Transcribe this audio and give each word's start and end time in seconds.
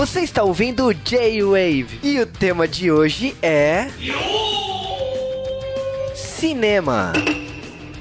Você 0.00 0.20
está 0.20 0.42
ouvindo 0.42 0.86
o 0.86 0.94
J-Wave 0.94 2.00
e 2.02 2.18
o 2.20 2.26
tema 2.26 2.66
de 2.66 2.90
hoje 2.90 3.36
é. 3.42 3.86
Cinema, 6.14 7.12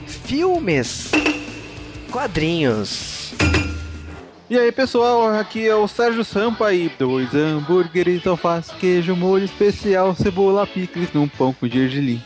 filmes, 0.08 1.12
quadrinhos. 2.10 3.34
E 4.50 4.58
aí 4.58 4.72
pessoal, 4.72 5.28
aqui 5.36 5.68
é 5.68 5.76
o 5.76 5.90
Sérgio 5.90 6.24
Sampa 6.24 6.74
e 6.74 6.88
dois 6.98 7.36
hambúrgueres, 7.36 8.26
alface, 8.26 8.74
queijo, 8.76 9.14
molho 9.14 9.44
especial, 9.44 10.16
cebola, 10.16 10.66
picles 10.66 11.12
num 11.14 11.28
pão 11.28 11.52
com 11.52 11.68
gergelim. 11.68 12.24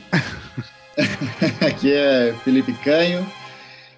aqui 1.68 1.92
é 1.92 2.36
Felipe 2.44 2.74
Canho 2.74 3.26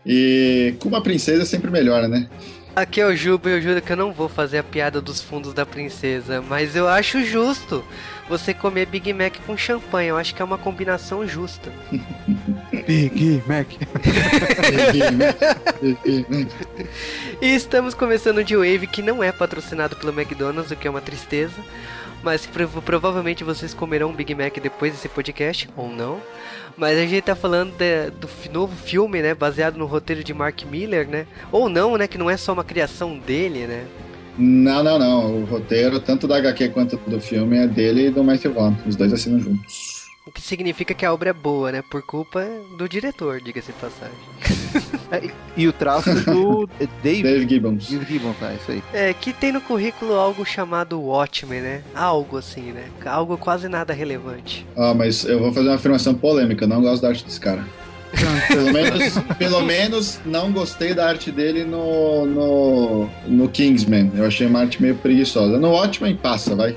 e 0.06 0.74
com 0.80 0.88
uma 0.88 1.02
princesa 1.02 1.44
é 1.44 1.46
sempre 1.46 1.70
melhor, 1.70 2.08
né? 2.08 2.30
Aqui 2.76 3.00
é 3.00 3.06
o 3.06 3.16
Juba 3.16 3.50
e 3.50 3.54
eu 3.54 3.62
juro 3.62 3.82
que 3.82 3.94
eu 3.94 3.96
não 3.96 4.12
vou 4.12 4.28
fazer 4.28 4.58
a 4.58 4.64
piada 4.64 5.00
dos 5.00 5.22
fundos 5.22 5.54
da 5.54 5.66
princesa, 5.66 6.42
mas 6.42 6.76
eu 6.76 6.90
acho 6.90 7.24
justo 7.24 7.82
você 8.28 8.54
comer 8.54 8.86
Big 8.88 9.14
Mac 9.14 9.38
com 9.46 9.56
champanhe. 9.56 10.10
Eu 10.10 10.18
acho 10.18 10.36
que 10.36 10.42
é 10.42 10.46
uma 10.46 10.58
combinação 10.58 11.26
justa. 11.26 11.72
Big 12.86 13.42
Mac. 13.48 13.68
e 17.42 17.56
estamos 17.56 17.94
começando 17.94 18.44
de 18.44 18.58
Wave 18.58 18.88
que 18.88 19.02
não 19.02 19.24
é 19.24 19.32
patrocinado 19.32 19.96
pelo 19.96 20.12
McDonald's, 20.12 20.70
o 20.70 20.76
que 20.76 20.86
é 20.86 20.92
uma 20.92 21.02
tristeza. 21.02 21.56
Mas 22.26 22.50
provavelmente 22.84 23.44
vocês 23.44 23.72
comerão 23.72 24.10
um 24.10 24.14
Big 24.14 24.34
Mac 24.34 24.58
depois 24.60 24.92
desse 24.92 25.08
podcast, 25.08 25.70
ou 25.78 25.88
não. 25.88 26.20
Mas 26.76 26.98
a 26.98 27.06
gente 27.06 27.22
tá 27.22 27.36
falando 27.36 27.72
de, 27.78 28.10
do 28.10 28.28
novo 28.52 28.76
filme, 28.76 29.22
né? 29.22 29.36
Baseado 29.36 29.78
no 29.78 29.86
roteiro 29.86 30.24
de 30.24 30.34
Mark 30.34 30.64
Miller, 30.64 31.08
né? 31.08 31.28
Ou 31.52 31.70
não, 31.70 31.96
né? 31.96 32.08
Que 32.08 32.18
não 32.18 32.28
é 32.28 32.36
só 32.36 32.52
uma 32.52 32.64
criação 32.64 33.16
dele, 33.20 33.68
né? 33.68 33.86
Não, 34.40 34.84
não, 34.84 34.98
não. 34.98 35.44
O 35.44 35.46
roteiro, 35.46 36.00
tanto 36.00 36.28
da 36.28 36.38
HQ 36.38 36.70
quanto 36.70 36.98
do 36.98 37.22
filme, 37.22 37.58
é 37.58 37.68
dele 37.68 38.08
e 38.08 38.10
do 38.10 38.24
Matthew 38.24 38.54
Vaughn. 38.54 38.74
Os 38.88 38.96
dois 38.96 39.14
assinam 39.14 39.40
juntos. 39.40 39.95
O 40.28 40.32
que 40.32 40.42
significa 40.42 40.92
que 40.96 41.06
a 41.06 41.14
obra 41.14 41.30
é 41.30 41.34
boa, 41.34 41.72
né? 41.72 41.84
Por 41.84 42.02
culpa 42.02 42.44
do 42.80 42.90
diretor, 42.90 43.40
diga-se 43.40 43.72
de 43.72 43.78
passagem. 43.78 44.18
é, 45.12 45.30
e 45.56 45.68
o 45.68 45.74
traço 45.74 46.10
do 46.26 46.68
Dave, 47.04 47.22
Dave 47.22 47.48
Gibbons. 47.48 47.90
Dave 47.92 48.06
Gibbons, 48.06 48.36
é 48.42 48.56
isso 48.56 48.72
aí. 48.72 48.84
É, 48.92 49.14
que 49.14 49.32
tem 49.32 49.52
no 49.52 49.62
currículo 49.62 50.16
algo 50.16 50.44
chamado 50.44 51.00
Watchmen, 51.00 51.62
né? 51.62 51.84
Algo 51.94 52.38
assim, 52.38 52.72
né? 52.72 52.90
Algo 53.06 53.38
quase 53.38 53.68
nada 53.68 53.94
relevante. 53.94 54.66
Ah, 54.76 54.96
mas 54.96 55.26
eu 55.26 55.40
vou 55.40 55.54
fazer 55.54 55.70
uma 55.70 55.76
afirmação 55.76 56.16
polêmica. 56.16 56.66
Não 56.66 56.82
gosto 56.82 57.04
da 57.04 57.10
arte 57.10 57.24
desse 57.24 57.40
cara. 57.40 57.64
Pelo, 58.48 58.74
menos, 58.74 59.14
pelo 59.38 59.62
menos 59.66 60.20
não 60.26 60.52
gostei 60.52 60.94
da 60.94 61.08
arte 61.08 61.32
dele 61.32 61.64
no, 61.64 62.26
no, 62.26 63.10
no 63.28 63.50
Kingsman. 63.50 64.12
Eu 64.16 64.26
achei 64.26 64.48
uma 64.48 64.62
arte 64.62 64.82
meio 64.82 64.96
preguiçosa. 64.96 65.58
No 65.60 65.72
Watchmen 65.72 66.16
passa, 66.16 66.56
vai. 66.56 66.76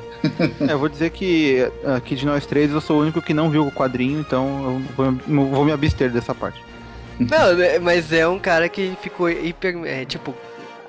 é, 0.61 0.73
eu 0.73 0.79
vou 0.79 0.89
dizer 0.89 1.11
que 1.11 1.67
aqui 1.97 2.15
de 2.15 2.27
nós 2.27 2.47
três 2.47 2.71
eu 2.71 2.81
sou 2.81 2.99
o 2.99 3.03
único 3.03 3.23
que 3.23 3.35
não 3.35 3.51
viu 3.51 3.67
o 3.67 3.73
quadrinho, 3.73 4.21
então 4.21 4.83
eu 4.97 5.17
vou, 5.27 5.47
vou 5.47 5.65
me 5.65 5.73
abster 5.73 6.11
dessa 6.11 6.35
parte. 6.35 6.61
Não, 7.19 7.83
mas 7.83 8.13
é 8.13 8.27
um 8.29 8.39
cara 8.39 8.69
que 8.69 8.93
ficou 9.03 9.29
hiper. 9.29 9.77
É, 9.85 10.05
tipo, 10.05 10.35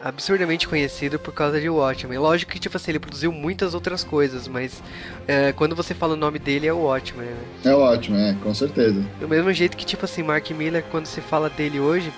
absurdamente 0.03 0.67
conhecido 0.67 1.19
por 1.19 1.33
causa 1.33 1.59
de 1.59 1.69
Watchmen. 1.69 2.17
Lógico 2.17 2.51
que, 2.51 2.59
tipo 2.59 2.77
assim, 2.77 2.91
ele 2.91 2.99
produziu 2.99 3.31
muitas 3.31 3.73
outras 3.73 4.03
coisas, 4.03 4.47
mas 4.47 4.81
é, 5.27 5.51
quando 5.51 5.75
você 5.75 5.93
fala 5.93 6.13
o 6.13 6.17
nome 6.17 6.39
dele 6.39 6.67
é 6.67 6.73
o 6.73 6.79
Watchmen, 6.79 7.27
né? 7.27 7.43
É 7.65 7.73
o 7.73 7.79
Watchmen, 7.79 8.29
é, 8.29 8.33
com 8.41 8.53
certeza. 8.53 9.03
Do 9.19 9.27
mesmo 9.27 9.51
jeito 9.51 9.75
que, 9.75 9.85
tipo 9.85 10.05
assim, 10.05 10.23
Mark 10.23 10.49
Miller, 10.51 10.83
quando 10.89 11.05
se 11.05 11.21
fala 11.21 11.49
dele 11.49 11.79
hoje, 11.79 12.13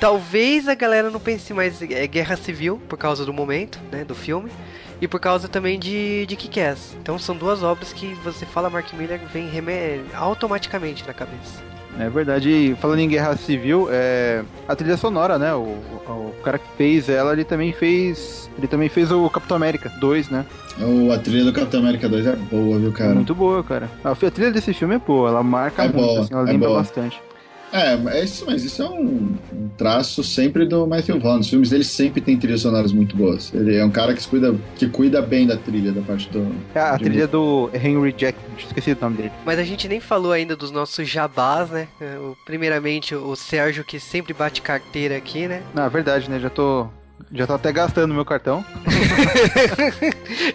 talvez 0.00 0.66
a 0.68 0.74
galera 0.74 1.10
não 1.10 1.20
pense 1.20 1.52
mais 1.54 1.80
é 1.82 2.06
Guerra 2.06 2.36
Civil, 2.36 2.80
por 2.88 2.98
causa 2.98 3.24
do 3.24 3.32
momento, 3.32 3.78
né, 3.92 4.04
do 4.04 4.14
filme, 4.14 4.50
e 5.00 5.06
por 5.06 5.20
causa 5.20 5.48
também 5.48 5.78
de, 5.78 6.26
de 6.26 6.36
Kick-Ass. 6.36 6.96
Então 7.00 7.18
são 7.18 7.36
duas 7.36 7.62
obras 7.62 7.92
que 7.92 8.14
você 8.24 8.44
fala 8.44 8.68
Mark 8.68 8.92
Miller, 8.92 9.20
vem 9.32 9.48
automaticamente 10.14 11.06
na 11.06 11.14
cabeça. 11.14 11.70
É 12.00 12.08
verdade. 12.08 12.76
falando 12.80 13.00
em 13.00 13.08
Guerra 13.08 13.36
Civil, 13.36 13.88
é, 13.90 14.42
a 14.66 14.74
trilha 14.74 14.96
sonora, 14.96 15.38
né? 15.38 15.54
O, 15.54 15.76
o, 16.08 16.34
cara 16.42 16.58
que 16.58 16.66
fez 16.76 17.08
ela, 17.08 17.32
ele 17.32 17.44
também 17.44 17.72
fez. 17.72 18.50
Ele 18.56 18.66
também 18.66 18.88
fez 18.88 19.12
o 19.12 19.28
Capitão 19.28 19.56
América 19.56 19.90
2, 20.00 20.30
né? 20.30 20.44
Oh, 20.80 21.12
a 21.12 21.18
trilha 21.18 21.44
do 21.44 21.52
Capitão 21.52 21.80
América 21.80 22.08
2 22.08 22.26
é 22.26 22.36
boa, 22.36 22.78
viu, 22.78 22.92
cara? 22.92 23.14
Muito 23.14 23.34
boa, 23.34 23.62
cara. 23.62 23.88
A, 24.02 24.10
a 24.10 24.30
trilha 24.30 24.50
desse 24.50 24.72
filme 24.72 24.94
é 24.94 24.98
boa, 24.98 25.28
ela 25.28 25.42
marca 25.42 25.84
é 25.84 25.88
muito, 25.88 25.96
boa, 25.98 26.20
assim, 26.20 26.34
ela 26.34 26.48
é 26.48 26.52
lembra 26.52 26.68
boa. 26.68 26.80
bastante. 26.80 27.20
É, 27.72 28.18
é 28.18 28.24
isso, 28.24 28.44
mas 28.46 28.64
isso 28.64 28.82
é 28.82 28.88
um, 28.88 29.36
um 29.52 29.68
traço 29.76 30.22
sempre 30.22 30.66
do 30.66 30.86
Matthew 30.86 31.20
Vaughn. 31.20 31.40
Os 31.40 31.48
filmes 31.48 31.70
dele 31.70 31.84
sempre 31.84 32.20
tem 32.20 32.36
trilhas 32.36 32.62
sonoras 32.62 32.92
muito 32.92 33.16
boas. 33.16 33.52
Ele 33.54 33.76
é 33.76 33.84
um 33.84 33.90
cara 33.90 34.14
que 34.14 34.26
cuida, 34.26 34.54
que 34.76 34.88
cuida 34.88 35.22
bem 35.22 35.46
da 35.46 35.56
trilha, 35.56 35.92
da 35.92 36.00
parte 36.02 36.28
do. 36.30 36.52
É, 36.74 36.80
a 36.80 36.98
trilha 36.98 37.26
música. 37.26 37.28
do 37.28 37.70
Henry 37.74 38.12
Jack, 38.12 38.38
esqueci 38.58 38.92
o 38.92 38.98
nome 39.00 39.16
dele. 39.16 39.32
Mas 39.44 39.58
a 39.58 39.64
gente 39.64 39.88
nem 39.88 40.00
falou 40.00 40.32
ainda 40.32 40.56
dos 40.56 40.70
nossos 40.70 41.08
jabás, 41.08 41.70
né? 41.70 41.88
Primeiramente, 42.44 43.14
o 43.14 43.34
Sérgio, 43.36 43.84
que 43.84 44.00
sempre 44.00 44.34
bate 44.34 44.60
carteira 44.62 45.16
aqui, 45.16 45.46
né? 45.46 45.62
Na 45.74 45.88
verdade, 45.88 46.28
né? 46.28 46.38
Já 46.38 46.50
tô 46.50 46.88
já 47.32 47.46
tô 47.46 47.54
até 47.54 47.72
gastando 47.72 48.14
meu 48.14 48.24
cartão. 48.24 48.64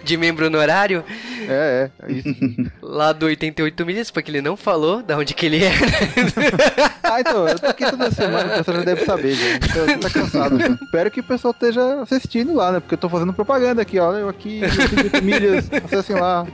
de 0.04 0.16
membro 0.16 0.46
honorário? 0.46 1.04
É, 1.48 1.90
é, 2.02 2.06
é 2.06 2.12
isso. 2.12 2.28
Lá 2.82 3.12
do 3.12 3.26
88 3.26 3.86
milhas, 3.86 4.10
porque 4.10 4.30
ele 4.30 4.40
não 4.40 4.56
falou 4.56 5.02
da 5.02 5.16
onde 5.16 5.34
que 5.34 5.46
ele 5.46 5.64
é. 5.64 5.72
ah, 7.02 7.20
então, 7.20 7.48
eu 7.48 7.58
tô 7.58 7.66
aqui 7.66 7.88
toda 7.88 8.10
semana, 8.10 8.54
o 8.54 8.58
pessoal 8.58 8.76
já 8.78 8.84
deve 8.84 9.04
saber, 9.04 9.34
já. 9.34 9.56
Então, 9.56 9.98
tá 10.00 10.10
cansado. 10.10 10.58
Já. 10.58 10.66
Espero 10.82 11.10
que 11.10 11.20
o 11.20 11.24
pessoal 11.24 11.52
esteja 11.52 12.02
assistindo 12.02 12.54
lá, 12.54 12.72
né? 12.72 12.80
Porque 12.80 12.94
eu 12.94 12.98
tô 12.98 13.08
fazendo 13.08 13.32
propaganda 13.32 13.82
aqui, 13.82 13.98
ó. 13.98 14.12
Eu 14.12 14.28
aqui, 14.28 14.60
88 14.62 15.24
milhas, 15.24 15.70
acessem 15.72 16.16
lá. 16.16 16.46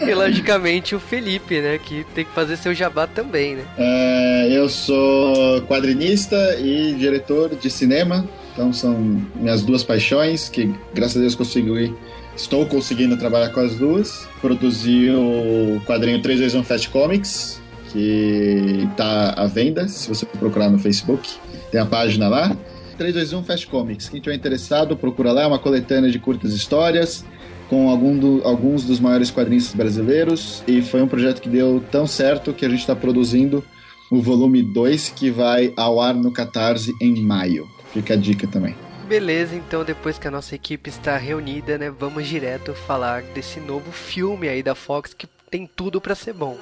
e 0.00 0.14
logicamente 0.14 0.94
o 0.94 1.00
Felipe, 1.00 1.60
né? 1.60 1.78
Que 1.78 2.04
tem 2.14 2.24
que 2.24 2.32
fazer 2.32 2.56
seu 2.56 2.74
jabá 2.74 3.06
também, 3.06 3.56
né? 3.56 3.64
É, 3.76 4.48
eu 4.50 4.68
sou 4.68 5.62
quadrinista 5.62 6.36
e 6.58 6.94
diretor 6.94 7.54
de 7.54 7.70
cinema. 7.70 8.24
Então 8.54 8.72
são 8.72 9.20
minhas 9.34 9.62
duas 9.62 9.82
paixões, 9.82 10.48
que 10.48 10.72
graças 10.94 11.16
a 11.16 11.20
Deus 11.20 11.34
consegui, 11.34 11.92
estou 12.36 12.64
conseguindo 12.66 13.16
trabalhar 13.16 13.50
com 13.50 13.60
as 13.60 13.74
duas. 13.74 14.28
Produzi 14.40 15.10
o 15.10 15.80
quadrinho 15.84 16.22
321 16.22 16.62
Fast 16.62 16.88
Comics, 16.88 17.60
que 17.92 18.86
está 18.90 19.30
à 19.30 19.46
venda, 19.46 19.88
se 19.88 20.08
você 20.08 20.24
procurar 20.24 20.70
no 20.70 20.78
Facebook. 20.78 21.28
Tem 21.72 21.80
a 21.80 21.86
página 21.86 22.28
lá. 22.28 22.56
321 22.96 23.42
Fast 23.42 23.66
Comics. 23.66 24.08
Quem 24.08 24.18
estiver 24.18 24.36
interessado, 24.36 24.96
procura 24.96 25.32
lá. 25.32 25.42
É 25.42 25.46
uma 25.48 25.58
coletânea 25.58 26.08
de 26.08 26.20
curtas 26.20 26.52
histórias 26.52 27.24
com 27.68 27.90
algum 27.90 28.16
do, 28.16 28.40
alguns 28.44 28.84
dos 28.84 29.00
maiores 29.00 29.32
quadrinhos 29.32 29.74
brasileiros. 29.74 30.62
E 30.68 30.80
foi 30.80 31.02
um 31.02 31.08
projeto 31.08 31.42
que 31.42 31.48
deu 31.48 31.82
tão 31.90 32.06
certo 32.06 32.52
que 32.52 32.64
a 32.64 32.68
gente 32.68 32.80
está 32.80 32.94
produzindo 32.94 33.64
o 34.12 34.22
volume 34.22 34.62
2, 34.62 35.08
que 35.08 35.28
vai 35.28 35.72
ao 35.76 36.00
ar 36.00 36.14
no 36.14 36.30
Catarse 36.30 36.94
em 37.00 37.20
maio. 37.20 37.73
Fica 37.94 38.14
a 38.14 38.16
dica 38.16 38.44
também. 38.48 38.76
Beleza, 39.06 39.54
então 39.54 39.84
depois 39.84 40.18
que 40.18 40.26
a 40.26 40.30
nossa 40.30 40.52
equipe 40.52 40.90
está 40.90 41.16
reunida, 41.16 41.78
né, 41.78 41.90
vamos 41.90 42.26
direto 42.26 42.74
falar 42.74 43.22
desse 43.22 43.60
novo 43.60 43.92
filme 43.92 44.48
aí 44.48 44.64
da 44.64 44.74
Fox 44.74 45.14
que 45.14 45.28
tem 45.48 45.64
tudo 45.64 46.00
para 46.00 46.16
ser 46.16 46.32
bom. 46.32 46.58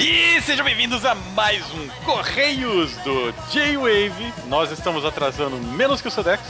E 0.00 0.40
sejam 0.42 0.64
bem-vindos 0.64 1.04
a 1.04 1.14
mais 1.14 1.62
um 1.74 1.88
Correios 2.04 2.90
do 3.04 3.32
J-Wave. 3.52 4.32
Nós 4.48 4.72
estamos 4.72 5.04
atrasando 5.04 5.56
menos 5.58 6.00
que 6.00 6.08
o 6.08 6.10
Sedex. 6.10 6.42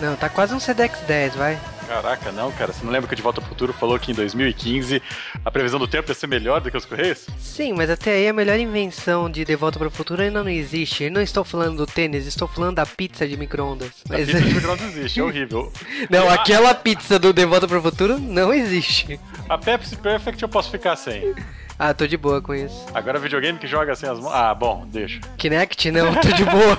Não, 0.00 0.14
tá 0.14 0.28
quase 0.28 0.54
um 0.54 0.60
Sedex 0.60 1.00
10, 1.00 1.34
vai. 1.34 1.58
Caraca, 1.88 2.30
não, 2.30 2.52
cara. 2.52 2.70
Você 2.70 2.84
não 2.84 2.92
lembra 2.92 3.08
que 3.08 3.14
o 3.14 3.16
De 3.16 3.22
Volta 3.22 3.40
ao 3.40 3.46
Futuro 3.46 3.72
falou 3.72 3.98
que 3.98 4.12
em 4.12 4.14
2015 4.14 5.02
a 5.42 5.50
previsão 5.50 5.78
do 5.78 5.88
tempo 5.88 6.10
ia 6.10 6.14
ser 6.14 6.26
melhor 6.26 6.60
do 6.60 6.70
que 6.70 6.76
os 6.76 6.84
Correios? 6.84 7.26
Sim, 7.38 7.72
mas 7.72 7.88
até 7.88 8.12
aí 8.12 8.28
a 8.28 8.32
melhor 8.32 8.60
invenção 8.60 9.30
de 9.30 9.42
De 9.42 9.56
Volta 9.56 9.78
para 9.78 9.88
o 9.88 9.90
Futuro 9.90 10.20
ainda 10.20 10.44
não 10.44 10.50
existe. 10.50 11.04
Eu 11.04 11.10
não 11.10 11.22
estou 11.22 11.44
falando 11.44 11.78
do 11.78 11.86
tênis, 11.86 12.26
estou 12.26 12.46
falando 12.46 12.76
da 12.76 12.84
pizza 12.84 13.26
de 13.26 13.38
micro-ondas. 13.38 13.90
Mas... 14.06 14.28
A 14.28 14.32
pizza 14.32 14.42
de 14.42 14.54
micro-ondas 14.54 14.96
existe, 14.96 15.18
é 15.18 15.22
horrível. 15.22 15.72
Não, 16.10 16.28
aquela 16.28 16.74
pizza 16.74 17.18
do 17.18 17.32
De 17.32 17.46
Volta 17.46 17.66
para 17.66 17.78
o 17.78 17.82
Futuro 17.82 18.18
não 18.18 18.52
existe. 18.52 19.18
A 19.48 19.56
Pepsi 19.56 19.96
Perfect 19.96 20.42
eu 20.42 20.48
posso 20.48 20.70
ficar 20.70 20.94
sem. 20.94 21.34
Ah, 21.78 21.94
tô 21.94 22.08
de 22.08 22.16
boa 22.16 22.42
com 22.42 22.52
isso. 22.52 22.84
Agora 22.92 23.20
videogame 23.20 23.56
que 23.56 23.68
joga 23.68 23.94
sem 23.94 24.08
as 24.08 24.18
mãos. 24.18 24.32
Ah, 24.34 24.52
bom, 24.52 24.84
deixa. 24.90 25.20
Kinect 25.36 25.92
não, 25.92 26.12
tô 26.16 26.28
de 26.28 26.44
boa. 26.44 26.76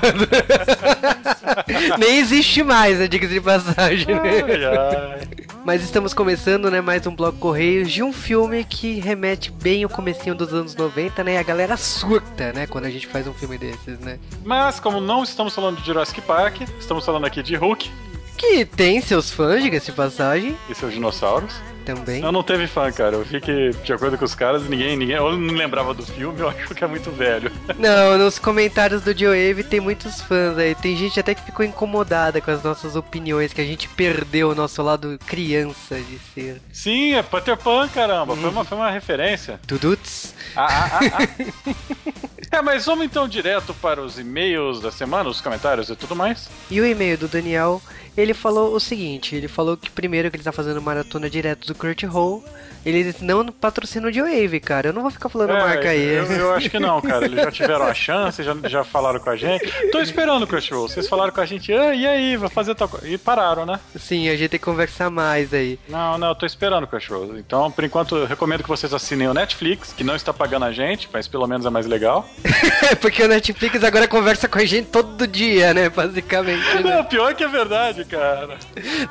Nem 1.98 2.18
existe 2.20 2.62
mais, 2.64 3.00
né? 3.00 3.08
Diga-se 3.08 3.34
de 3.34 3.40
passagem. 3.40 4.08
Né? 4.08 4.44
Ai, 4.46 4.66
ai. 4.66 5.28
Mas 5.64 5.84
estamos 5.84 6.14
começando, 6.14 6.70
né, 6.70 6.82
mais 6.82 7.06
um 7.06 7.16
bloco 7.16 7.38
Correios 7.38 7.92
de 7.92 8.04
um 8.04 8.12
filme 8.12 8.64
que 8.64 9.00
remete 9.00 9.52
bem 9.52 9.84
ao 9.84 9.90
comecinho 9.90 10.36
dos 10.36 10.54
anos 10.54 10.76
90, 10.76 11.24
né? 11.24 11.36
E 11.36 11.38
a 11.38 11.44
galera 11.44 11.78
surta, 11.78 12.52
né, 12.52 12.68
quando 12.68 12.86
a 12.86 12.90
gente 12.90 13.08
faz 13.08 13.28
um 13.28 13.34
filme 13.34 13.58
desses, 13.58 14.00
né? 14.00 14.20
Mas 14.44 14.80
como 14.80 15.00
não 15.00 15.24
estamos 15.24 15.54
falando 15.54 15.80
de 15.80 15.86
Jurassic 15.86 16.22
Park, 16.22 16.62
estamos 16.80 17.06
falando 17.06 17.26
aqui 17.26 17.42
de 17.42 17.56
Hulk. 17.56 17.90
Que 18.38 18.66
tem 18.66 19.00
seus 19.00 19.30
fãs, 19.30 19.62
diga-se 19.62 19.88
de 19.88 19.92
passagem. 19.92 20.58
E 20.70 20.76
seus 20.76 20.94
dinossauros. 20.94 21.54
Também. 21.96 22.22
Eu 22.24 22.32
não 22.32 22.44
teve 22.44 22.68
fã, 22.68 22.92
cara. 22.92 23.16
Eu 23.16 23.24
vi 23.24 23.40
que, 23.42 23.72
de 23.84 23.94
acordo 23.94 24.18
com 24.18 24.26
os 24.26 24.36
caras, 24.36 24.68
ninguém, 24.68 24.96
ninguém. 24.96 25.16
Eu 25.16 25.38
não 25.38 25.54
lembrava 25.54 25.94
do 25.94 26.06
filme, 26.06 26.40
eu 26.42 26.50
acho 26.50 26.74
que 26.74 26.84
é 26.84 26.88
muito 26.88 27.12
velho. 27.12 27.52
Não, 27.78 28.18
nos 28.18 28.40
comentários 28.40 29.02
do 29.02 29.18
Joe 29.18 29.64
tem 29.64 29.80
muitos 29.80 30.22
fãs 30.22 30.58
aí. 30.58 30.76
Tem 30.76 30.96
gente 30.96 31.20
até 31.20 31.34
que 31.34 31.44
ficou 31.44 31.66
incomodada 31.66 32.42
com 32.42 32.52
as 32.52 32.64
nossas 32.64 32.96
opiniões, 32.96 33.54
que 33.54 33.62
a 33.62 33.66
gente 33.66 33.88
perdeu 33.90 34.50
o 34.50 34.56
nosso 34.56 34.82
lado 34.82 35.20
criança 35.26 35.96
de 35.96 36.20
ser. 36.34 36.62
Sim, 36.72 37.14
é 37.14 37.24
Peter 37.24 37.58
Pan, 37.58 37.88
caramba. 37.88 38.36
Foi, 38.36 38.50
uma, 38.50 38.64
foi 38.66 38.78
uma 38.78 38.92
referência. 38.92 39.60
Tuduts. 39.68 40.34
Ah, 40.60 40.68
ah, 40.68 41.00
ah, 41.02 41.18
ah. 41.24 42.20
É, 42.52 42.62
mas 42.64 42.86
vamos 42.86 43.06
então 43.06 43.28
direto 43.28 43.76
para 43.76 44.02
os 44.02 44.18
e-mails 44.18 44.82
da 44.82 44.92
semana, 44.92 45.30
os 45.30 45.40
comentários 45.40 45.90
e 45.90 45.96
tudo 45.96 46.16
mais. 46.16 46.50
E 46.70 46.82
o 46.82 46.86
e-mail 46.86 47.16
do 47.16 47.28
Daniel, 47.28 47.80
ele 48.18 48.34
falou 48.34 48.74
o 48.74 48.80
seguinte, 48.80 49.36
ele 49.36 49.48
falou 49.48 49.78
que 49.78 49.92
primeiro 49.92 50.32
que 50.32 50.38
ele 50.38 50.44
tá 50.44 50.52
fazendo 50.52 50.82
maratona 50.82 51.30
direto 51.30 51.68
do 51.68 51.76
Kurt 51.76 52.04
Hall, 52.06 52.44
eles 52.86 53.22
não 53.22 53.46
patrocinam 53.48 54.10
de 54.10 54.22
Wave, 54.22 54.60
cara. 54.60 54.90
Eu 54.90 54.94
não 54.94 55.02
vou 55.02 55.12
ficar 55.12 55.30
falando 55.30 55.52
É, 55.52 55.60
marca 55.60 55.90
aí. 55.90 56.02
Eu, 56.02 56.24
eu 56.26 56.54
acho 56.56 56.70
que 56.70 56.80
não, 56.80 57.02
cara. 57.02 57.26
Eles 57.26 57.40
já 57.40 57.52
tiveram 57.52 57.86
a 57.86 57.94
chance, 57.94 58.42
já, 58.42 58.56
já 58.66 58.84
falaram 58.84 59.20
com 59.20 59.30
a 59.30 59.36
gente. 59.36 59.70
Tô 59.92 60.00
esperando 60.00 60.44
o 60.44 60.48
Crush 60.48 60.72
Roll. 60.72 60.88
Vocês 60.88 61.08
falaram 61.08 61.32
com 61.32 61.42
a 61.42 61.46
gente, 61.46 61.72
ah, 61.74 61.94
e 61.94 62.08
aí, 62.08 62.38
vai 62.38 62.50
fazer 62.50 62.76
tal 62.76 62.88
coisa. 62.88 63.08
E 63.08 63.18
pararam, 63.18 63.66
né? 63.66 63.80
Sim, 63.98 64.30
a 64.30 64.36
gente 64.36 64.50
tem 64.50 64.60
que 64.60 64.66
conversar 64.66 65.10
mais 65.10 65.54
aí. 65.54 65.78
Não, 65.88 66.18
não, 66.18 66.30
eu 66.30 66.36
tô 66.36 66.46
esperando 66.46 66.86
o 66.86 66.88
Crush 66.88 67.10
Roll. 67.10 67.38
Então, 67.38 67.70
por 67.70 67.84
enquanto, 67.84 68.16
eu 68.16 68.26
recomendo 68.26 68.64
que 68.64 68.70
vocês 68.70 68.94
assinem 68.94 69.28
o 69.28 69.34
Netflix, 69.34 69.94
que 69.94 70.04
não 70.04 70.16
está 70.16 70.34
pagando 70.34 70.49
a 70.58 70.72
gente, 70.72 71.10
mas 71.12 71.28
pelo 71.28 71.48
menos 71.48 71.66
é 71.66 71.70
mais 71.70 71.86
legal. 71.86 72.28
Porque 73.02 73.24
o 73.24 73.28
Netflix 73.28 73.84
agora 73.84 74.08
conversa 74.08 74.48
com 74.48 74.60
a 74.60 74.66
gente 74.66 74.88
todo 74.88 75.28
dia, 75.28 75.74
né? 75.74 75.90
Basicamente. 75.90 76.66
né? 76.76 76.98
Não, 76.98 77.04
pior 77.04 77.34
que 77.34 77.44
é 77.44 77.48
verdade, 77.48 78.06
cara. 78.06 78.58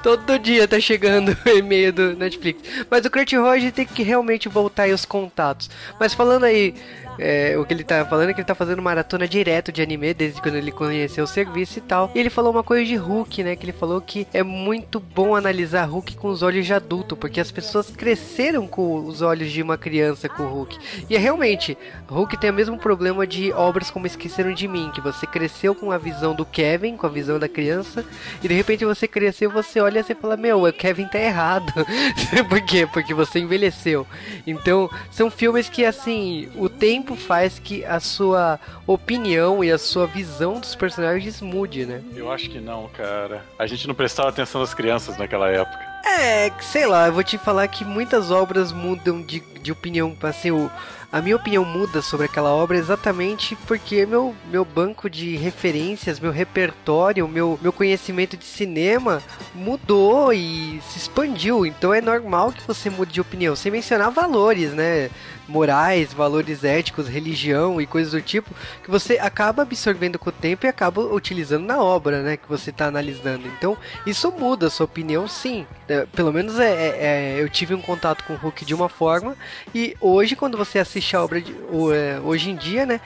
Todo 0.02 0.38
dia 0.38 0.66
tá 0.66 0.80
chegando 0.80 1.36
o 1.46 1.48
e-mail 1.48 1.92
do 1.92 2.16
Netflix. 2.16 2.62
Mas 2.90 3.04
o 3.04 3.10
Kurt 3.10 3.32
Roger 3.34 3.72
tem 3.72 3.86
que 3.86 4.02
realmente 4.02 4.48
voltar 4.48 4.84
aí 4.84 4.92
os 4.92 5.04
contatos. 5.04 5.70
Mas 5.98 6.14
falando 6.14 6.44
aí, 6.44 6.74
é, 7.18 7.58
o 7.58 7.64
que 7.64 7.74
ele 7.74 7.82
tá 7.82 8.06
falando 8.06 8.30
é 8.30 8.32
que 8.32 8.40
ele 8.40 8.46
tá 8.46 8.54
fazendo 8.54 8.80
maratona 8.80 9.26
direto 9.26 9.72
de 9.72 9.82
anime 9.82 10.14
desde 10.14 10.40
quando 10.40 10.54
ele 10.54 10.70
conheceu 10.70 11.24
o 11.24 11.26
serviço 11.26 11.78
e 11.78 11.82
tal. 11.82 12.10
E 12.14 12.18
ele 12.18 12.30
falou 12.30 12.52
uma 12.52 12.62
coisa 12.62 12.84
de 12.84 12.94
Hulk, 12.94 13.42
né? 13.42 13.56
Que 13.56 13.64
ele 13.66 13.72
falou 13.72 14.00
que 14.00 14.26
é 14.32 14.42
muito 14.42 15.00
bom 15.00 15.34
analisar 15.34 15.84
Hulk 15.84 16.16
com 16.16 16.28
os 16.28 16.42
olhos 16.42 16.64
de 16.64 16.72
adulto, 16.72 17.16
porque 17.16 17.40
as 17.40 17.50
pessoas 17.50 17.90
cresceram 17.90 18.66
com 18.68 19.04
os 19.04 19.20
olhos 19.20 19.50
de 19.50 19.60
uma 19.60 19.76
criança 19.76 20.28
com 20.28 20.44
o 20.44 20.48
Hulk. 20.48 20.78
E 21.10 21.16
realmente, 21.18 21.76
Hulk 22.08 22.36
tem 22.36 22.50
o 22.50 22.54
mesmo 22.54 22.78
problema 22.78 23.26
de 23.26 23.52
obras 23.52 23.90
como 23.90 24.06
Esqueceram 24.06 24.52
de 24.52 24.66
Mim, 24.66 24.90
que 24.94 25.00
você 25.00 25.26
cresceu 25.26 25.74
com 25.74 25.92
a 25.92 25.98
visão 25.98 26.34
do 26.34 26.44
Kevin, 26.44 26.96
com 26.96 27.06
a 27.06 27.10
visão 27.10 27.38
da 27.38 27.48
criança, 27.48 28.04
e 28.42 28.48
de 28.48 28.54
repente 28.54 28.84
você 28.84 29.06
cresceu, 29.06 29.50
você 29.50 29.80
olha 29.80 30.00
e 30.00 30.02
você 30.02 30.14
fala, 30.14 30.36
meu, 30.36 30.64
o 30.64 30.72
Kevin 30.72 31.06
tá 31.06 31.18
errado. 31.18 31.72
Por 32.48 32.60
quê? 32.62 32.86
Porque 32.86 33.12
você 33.12 33.40
envelheceu. 33.40 34.06
Então, 34.46 34.90
são 35.10 35.30
filmes 35.30 35.68
que, 35.68 35.84
assim, 35.84 36.48
o 36.56 36.68
tempo 36.68 37.16
faz 37.16 37.58
que 37.58 37.84
a 37.84 38.00
sua 38.00 38.58
opinião 38.86 39.62
e 39.62 39.70
a 39.70 39.78
sua 39.78 40.06
visão 40.06 40.60
dos 40.60 40.74
personagens 40.74 41.40
mude, 41.40 41.84
né? 41.84 42.02
Eu 42.14 42.30
acho 42.32 42.48
que 42.48 42.60
não, 42.60 42.88
cara. 42.88 43.44
A 43.58 43.66
gente 43.66 43.86
não 43.86 43.94
prestava 43.94 44.28
atenção 44.28 44.60
nas 44.60 44.74
crianças 44.74 45.16
naquela 45.18 45.50
época. 45.50 45.88
É, 46.04 46.50
sei 46.60 46.86
lá, 46.86 47.06
eu 47.06 47.12
vou 47.12 47.22
te 47.22 47.36
falar 47.36 47.68
que 47.68 47.84
muitas 47.84 48.30
obras 48.30 48.72
mudam 48.72 49.20
de, 49.20 49.40
de 49.62 49.70
opinião, 49.70 50.16
assim, 50.22 50.50
o, 50.50 50.70
a 51.10 51.22
minha 51.22 51.36
opinião 51.36 51.64
muda 51.64 52.02
sobre 52.02 52.26
aquela 52.26 52.50
obra 52.50 52.76
exatamente 52.76 53.56
porque 53.66 54.04
meu, 54.04 54.34
meu 54.50 54.64
banco 54.64 55.08
de 55.08 55.36
referências, 55.36 56.20
meu 56.20 56.30
repertório, 56.30 57.26
meu, 57.26 57.58
meu 57.62 57.72
conhecimento 57.72 58.36
de 58.36 58.44
cinema 58.44 59.22
mudou 59.54 60.32
e 60.32 60.80
se 60.82 60.98
expandiu. 60.98 61.64
Então 61.64 61.94
é 61.94 62.00
normal 62.00 62.52
que 62.52 62.66
você 62.66 62.90
mude 62.90 63.12
de 63.12 63.20
opinião, 63.20 63.56
sem 63.56 63.72
mencionar 63.72 64.10
valores, 64.10 64.72
né? 64.72 65.10
Morais, 65.48 66.12
valores 66.12 66.62
éticos, 66.62 67.08
religião 67.08 67.80
e 67.80 67.86
coisas 67.86 68.12
do 68.12 68.20
tipo, 68.20 68.50
que 68.84 68.90
você 68.90 69.18
acaba 69.18 69.62
absorvendo 69.62 70.18
com 70.18 70.28
o 70.28 70.32
tempo 70.32 70.66
e 70.66 70.68
acaba 70.68 71.00
utilizando 71.00 71.64
na 71.64 71.82
obra, 71.82 72.22
né? 72.22 72.36
Que 72.36 72.48
você 72.48 72.70
está 72.70 72.86
analisando. 72.86 73.46
Então, 73.58 73.76
isso 74.06 74.30
muda 74.30 74.66
a 74.66 74.70
sua 74.70 74.84
opinião, 74.84 75.26
sim. 75.26 75.66
É, 75.88 76.04
pelo 76.06 76.32
menos 76.32 76.58
é, 76.58 76.70
é- 76.70 76.96
é, 77.38 77.42
eu 77.42 77.48
tive 77.48 77.74
um 77.74 77.80
contato 77.80 78.24
com 78.24 78.34
o 78.34 78.36
Hulk 78.36 78.64
de 78.64 78.74
uma 78.74 78.88
forma, 78.88 79.34
e 79.74 79.96
hoje, 80.00 80.36
quando 80.36 80.56
você 80.58 80.78
assiste 80.78 81.16
a 81.16 81.24
obra 81.24 81.40
de, 81.40 81.52
é, 81.94 82.20
hoje 82.22 82.50
em 82.50 82.56
dia, 82.56 82.84
né? 82.84 83.00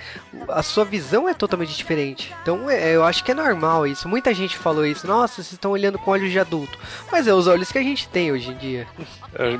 A 0.49 0.63
sua 0.63 0.85
visão 0.85 1.29
é 1.29 1.35
totalmente 1.35 1.77
diferente. 1.77 2.35
Então, 2.43 2.69
é, 2.69 2.95
eu 2.95 3.05
acho 3.05 3.23
que 3.23 3.31
é 3.31 3.35
normal 3.35 3.87
isso. 3.87 4.09
Muita 4.09 4.35
gente 4.35 4.57
falou 4.59 4.85
isso. 4.85 5.07
Nossa, 5.07 5.37
vocês 5.37 5.53
estão 5.53 5.71
olhando 5.71 5.99
com 5.99 6.11
olhos 6.11 6.31
de 6.33 6.39
adulto. 6.41 6.77
Mas 7.11 7.27
é 7.29 7.33
os 7.33 7.47
olhos 7.47 7.71
que 7.71 7.79
a 7.79 7.83
gente 7.83 8.09
tem 8.09 8.33
hoje 8.33 8.51
em 8.51 8.57
dia. 8.57 8.87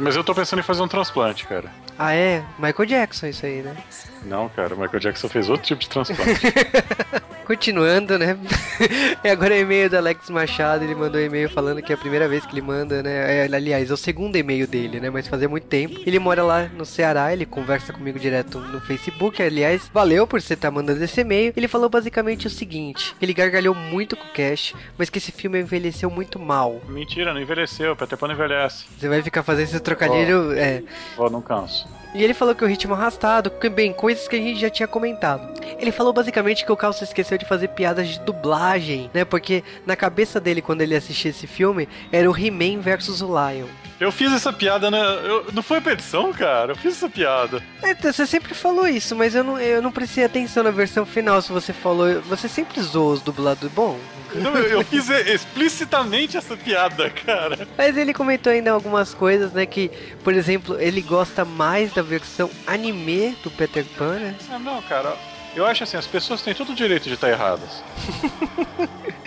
Mas 0.01 0.17
eu 0.17 0.25
tô 0.25 0.35
pensando 0.35 0.59
em 0.59 0.63
fazer 0.63 0.83
um 0.83 0.89
transplante, 0.89 1.47
cara. 1.47 1.71
Ah, 1.99 2.15
é? 2.15 2.43
Michael 2.73 2.89
Jackson, 2.89 3.27
isso 3.27 3.45
aí, 3.45 3.61
né? 3.61 3.77
Não, 4.25 4.49
cara, 4.49 4.75
o 4.75 4.79
Michael 4.79 5.01
Jackson 5.01 5.29
fez 5.29 5.51
outro 5.51 5.67
tipo 5.67 5.83
de 5.83 5.89
transplante. 5.91 6.41
Continuando, 7.45 8.19
né? 8.19 8.39
e 9.23 9.29
agora 9.29 9.55
é 9.55 9.61
e-mail 9.61 9.91
do 9.91 9.97
Alex 9.97 10.31
Machado. 10.31 10.85
Ele 10.85 10.95
mandou 10.95 11.21
um 11.21 11.25
e-mail 11.25 11.51
falando 11.51 11.83
que 11.83 11.93
é 11.93 11.95
a 11.95 11.99
primeira 11.99 12.27
vez 12.29 12.47
que 12.47 12.55
ele 12.55 12.63
manda, 12.63 13.03
né? 13.03 13.45
É, 13.45 13.55
aliás, 13.55 13.91
é 13.91 13.93
o 13.93 13.97
segundo 13.97 14.37
e-mail 14.37 14.67
dele, 14.67 15.01
né? 15.01 15.11
Mas 15.11 15.27
fazia 15.27 15.49
muito 15.49 15.67
tempo. 15.67 16.01
Ele 16.07 16.19
mora 16.19 16.43
lá 16.43 16.69
no 16.69 16.87
Ceará, 16.87 17.33
ele 17.33 17.45
conversa 17.45 17.93
comigo 17.93 18.19
direto 18.19 18.59
no 18.59 18.81
Facebook. 18.81 19.43
Aliás, 19.43 19.91
valeu 19.93 20.27
por 20.27 20.41
você 20.41 20.55
estar 20.55 20.71
mandando 20.71 21.03
esse 21.03 21.21
e-mail. 21.21 21.53
Ele 21.55 21.69
falou 21.69 21.91
basicamente 21.91 22.47
o 22.47 22.51
seguinte: 22.51 23.15
ele 23.21 23.35
gargalhou 23.35 23.75
muito 23.75 24.17
com 24.17 24.25
o 24.25 24.33
Cash, 24.33 24.75
mas 24.97 25.11
que 25.11 25.19
esse 25.19 25.33
filme 25.33 25.61
envelheceu 25.61 26.09
muito 26.09 26.39
mal. 26.39 26.81
Mentira, 26.89 27.35
não 27.35 27.41
envelheceu. 27.41 27.95
Pan 27.97 28.07
não 28.23 28.35
envelhece. 28.35 28.87
Você 28.99 29.09
vai 29.09 29.21
ficar 29.21 29.43
fazendo 29.43 29.65
esse 29.65 29.81
trocadilho. 29.81 30.53
É. 30.53 30.83
Ó, 31.19 31.29
não 31.29 31.43
canso. 31.43 31.87
E 32.15 32.23
ele 32.23 32.35
falou 32.35 32.55
que 32.55 32.63
o 32.63 32.67
ritmo 32.67 32.93
arrastado, 32.93 33.51
bem, 33.71 33.93
coisas 33.93 34.29
que 34.29 34.37
a 34.37 34.39
gente 34.39 34.61
já 34.61 34.69
tinha 34.69 34.87
comentado. 34.87 35.49
Ele 35.79 35.91
falou 35.91 36.13
basicamente 36.13 36.65
que 36.65 36.71
o 36.71 36.77
Carl 36.77 36.93
se 36.93 37.05
esqueceu 37.05 37.39
de 37.39 37.47
fazer 37.47 37.69
piadas 37.69 38.09
de 38.09 38.21
dublagem, 38.21 39.11
né? 39.15 39.25
Porque 39.25 39.65
na 39.87 39.97
cabeça 39.97 40.39
dele, 40.39 40.61
quando 40.61 40.83
ele 40.83 40.95
assistia 40.95 41.31
esse 41.31 41.47
filme, 41.47 41.89
era 42.11 42.31
o 42.31 42.37
He-Man 42.37 42.81
versus 42.81 43.23
o 43.23 43.29
Lion. 43.29 43.67
Eu 44.03 44.11
fiz 44.11 44.33
essa 44.33 44.53
piada, 44.53 44.91
né? 44.91 44.99
Eu, 45.23 45.47
não 45.53 45.63
foi 45.63 45.81
pra 45.81 45.93
edição, 45.93 46.33
cara? 46.33 46.73
Eu 46.73 46.77
fiz 46.77 46.97
essa 46.97 47.09
piada. 47.09 47.63
É, 47.81 47.95
você 47.95 48.27
sempre 48.27 48.53
falou 48.53 48.89
isso, 48.89 49.15
mas 49.15 49.33
eu 49.33 49.45
não, 49.45 49.61
eu 49.61 49.81
não 49.81 49.93
prestei 49.93 50.25
atenção 50.25 50.65
na 50.65 50.73
versão 50.73 51.07
final 51.07 51.41
se 51.41 51.53
você 51.53 51.73
falou. 51.73 52.21
Você 52.23 52.49
sempre 52.49 52.83
zoou 52.83 53.13
os 53.13 53.23
dubladores. 53.23 53.73
Bom. 53.73 53.97
Não, 54.35 54.57
eu, 54.59 54.81
eu 54.81 54.85
fiz 54.85 55.09
explicitamente 55.09 56.37
essa 56.37 56.57
piada, 56.57 57.11
cara. 57.11 57.69
Mas 57.79 57.97
ele 57.97 58.13
comentou 58.13 58.53
ainda 58.53 58.73
algumas 58.73 59.15
coisas, 59.15 59.53
né? 59.53 59.67
Que, 59.67 59.89
por 60.25 60.35
exemplo, 60.35 60.81
ele 60.81 61.01
gosta 61.01 61.45
mais 61.45 61.93
da 61.93 62.03
versão 62.03 62.51
anime 62.67 63.37
do 63.45 63.53
Peter 63.53 63.85
Pan, 63.97 64.19
né? 64.19 64.35
Ah, 64.51 64.59
não, 64.59 64.83
cara. 64.83 65.17
Eu 65.55 65.65
acho 65.65 65.85
assim, 65.85 65.97
as 65.97 66.09
pessoas 66.09 66.43
têm 66.43 66.55
todo 66.55 66.73
o 66.73 66.75
direito 66.75 67.05
de 67.05 67.15
estar 67.15 67.29
erradas. 67.29 67.85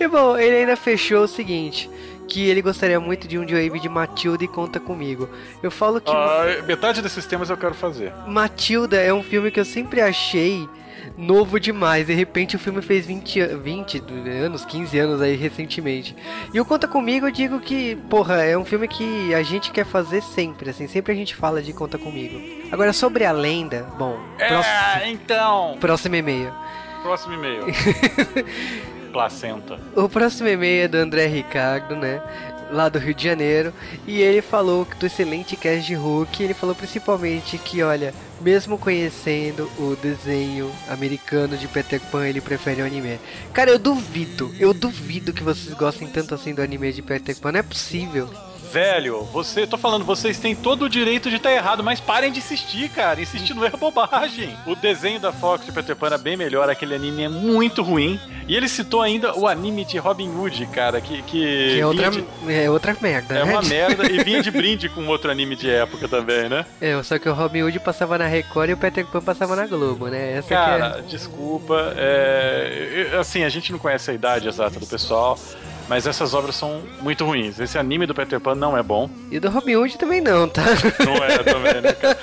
E 0.00 0.08
bom, 0.08 0.38
ele 0.38 0.56
ainda 0.56 0.74
fechou 0.74 1.24
o 1.24 1.28
seguinte. 1.28 1.90
Que 2.30 2.48
ele 2.48 2.62
gostaria 2.62 3.00
muito 3.00 3.26
de 3.26 3.36
um 3.36 3.42
Wave 3.42 3.80
de 3.80 3.88
Matilda 3.88 4.44
e 4.44 4.48
conta 4.48 4.78
comigo. 4.78 5.28
Eu 5.62 5.70
falo 5.70 6.00
que 6.00 6.10
Ah, 6.12 6.62
metade 6.64 7.02
desses 7.02 7.26
temas 7.26 7.50
eu 7.50 7.56
quero 7.56 7.74
fazer. 7.74 8.12
Matilda 8.28 8.96
é 8.96 9.12
um 9.12 9.20
filme 9.22 9.50
que 9.50 9.58
eu 9.58 9.64
sempre 9.64 10.00
achei 10.00 10.68
novo 11.18 11.58
demais. 11.58 12.06
De 12.06 12.14
repente 12.14 12.54
o 12.54 12.58
filme 12.58 12.80
fez 12.82 13.04
20, 13.04 13.40
an- 13.40 13.58
20 13.58 14.00
anos, 14.44 14.64
15 14.64 14.96
anos 14.96 15.20
aí 15.20 15.34
recentemente. 15.34 16.14
E 16.54 16.60
o 16.60 16.64
Conta 16.64 16.86
Comigo 16.86 17.26
eu 17.26 17.32
digo 17.32 17.58
que, 17.58 17.96
porra, 18.08 18.44
é 18.44 18.56
um 18.56 18.64
filme 18.64 18.86
que 18.86 19.34
a 19.34 19.42
gente 19.42 19.72
quer 19.72 19.84
fazer 19.84 20.22
sempre, 20.22 20.70
assim, 20.70 20.86
sempre 20.86 21.12
a 21.12 21.16
gente 21.16 21.34
fala 21.34 21.60
de 21.60 21.72
Conta 21.72 21.98
Comigo. 21.98 22.40
Agora 22.70 22.92
sobre 22.92 23.24
a 23.24 23.32
lenda, 23.32 23.88
bom, 23.98 24.16
próximo, 24.38 24.74
É, 25.02 25.10
então. 25.10 25.76
próximo 25.80 26.14
e-mail. 26.14 26.52
Próximo 27.02 27.34
e-mail. 27.34 27.64
Placenta. 29.12 29.78
O 29.96 30.08
próximo 30.08 30.48
e-mail 30.48 30.84
é 30.84 30.88
do 30.88 30.96
André 30.96 31.26
Ricardo, 31.26 31.96
né? 31.96 32.22
Lá 32.70 32.88
do 32.88 32.98
Rio 32.98 33.14
de 33.14 33.24
Janeiro. 33.24 33.72
E 34.06 34.20
ele 34.20 34.40
falou 34.40 34.86
do 34.98 35.06
excelente 35.06 35.56
cast 35.56 35.84
de 35.84 35.94
Hulk. 35.94 36.42
Ele 36.42 36.54
falou 36.54 36.74
principalmente 36.74 37.58
que, 37.58 37.82
olha, 37.82 38.14
mesmo 38.40 38.78
conhecendo 38.78 39.70
o 39.78 39.96
desenho 39.96 40.70
americano 40.88 41.56
de 41.56 41.66
Peter 41.66 42.00
Pan, 42.10 42.26
ele 42.28 42.40
prefere 42.40 42.82
o 42.82 42.86
anime. 42.86 43.18
Cara, 43.52 43.70
eu 43.70 43.78
duvido, 43.78 44.54
eu 44.58 44.72
duvido 44.72 45.32
que 45.32 45.42
vocês 45.42 45.74
gostem 45.74 46.08
tanto 46.08 46.34
assim 46.34 46.54
do 46.54 46.62
anime 46.62 46.92
de 46.92 47.02
Peter 47.02 47.36
Pan. 47.36 47.52
Não 47.52 47.60
é 47.60 47.64
possível. 47.64 48.28
Velho, 48.72 49.24
você, 49.32 49.66
tô 49.66 49.76
falando, 49.76 50.04
vocês 50.04 50.38
têm 50.38 50.54
todo 50.54 50.84
o 50.84 50.88
direito 50.88 51.28
de 51.28 51.36
estar 51.36 51.50
errado, 51.52 51.82
mas 51.82 51.98
parem 52.00 52.30
de 52.30 52.38
insistir, 52.38 52.88
cara. 52.90 53.20
Insistir 53.20 53.52
não 53.54 53.64
é 53.64 53.70
bobagem. 53.70 54.56
O 54.66 54.76
desenho 54.76 55.18
da 55.18 55.32
Fox 55.32 55.64
de 55.66 55.72
Peter 55.72 55.96
Pan 55.96 56.08
é 56.14 56.18
bem 56.18 56.36
melhor, 56.36 56.70
aquele 56.70 56.94
anime 56.94 57.24
é 57.24 57.28
muito 57.28 57.82
ruim. 57.82 58.20
E 58.46 58.56
ele 58.56 58.68
citou 58.68 59.00
ainda 59.02 59.36
o 59.38 59.46
anime 59.46 59.84
de 59.84 59.98
Robin 59.98 60.28
Hood, 60.30 60.66
cara, 60.66 61.00
que. 61.00 61.22
Que, 61.22 61.74
Que 61.74 61.80
é 61.80 61.86
outra, 61.86 62.10
de- 62.10 62.24
é 62.48 62.70
outra 62.70 62.96
merda, 63.00 63.34
é 63.38 63.44
né? 63.44 63.52
uma 63.52 63.62
merda 63.62 64.10
e 64.10 64.22
vinha 64.24 64.42
de 64.42 64.50
brinde 64.52 64.88
com 64.88 65.06
outro 65.06 65.30
anime 65.30 65.54
de 65.56 65.68
época 65.70 66.08
também, 66.08 66.48
né? 66.48 66.64
É, 66.80 67.00
só 67.02 67.18
que 67.18 67.28
o 67.28 67.32
Robin 67.34 67.62
Hood 67.62 67.78
passava 67.80 68.18
na 68.18 68.26
Record 68.26 68.70
e 68.70 68.72
o 68.72 68.76
Peter 68.76 69.06
Pan 69.06 69.20
passava 69.20 69.54
na 69.56 69.66
Globo, 69.66 70.06
né? 70.08 70.32
Essa 70.38 70.54
é... 70.54 70.56
Cara, 70.56 71.02
desculpa. 71.08 71.92
é, 71.96 73.16
assim, 73.20 73.42
a 73.44 73.48
gente 73.48 73.70
não 73.72 73.78
conhece 73.78 74.10
a 74.10 74.14
idade 74.14 74.48
exata 74.48 74.78
do 74.80 74.86
pessoal. 74.86 75.38
Mas 75.90 76.06
essas 76.06 76.34
obras 76.34 76.54
são 76.54 76.84
muito 77.00 77.24
ruins. 77.24 77.58
Esse 77.58 77.76
anime 77.76 78.06
do 78.06 78.14
Peter 78.14 78.38
Pan 78.38 78.54
não 78.54 78.78
é 78.78 78.82
bom. 78.82 79.10
E 79.28 79.40
do 79.40 79.50
Robin 79.50 79.74
Hood 79.74 79.98
também 79.98 80.20
não, 80.20 80.48
tá? 80.48 80.62
Não 81.04 81.16
é 81.16 81.38
também, 81.42 81.80
né, 81.80 81.92
cara? 81.92 82.16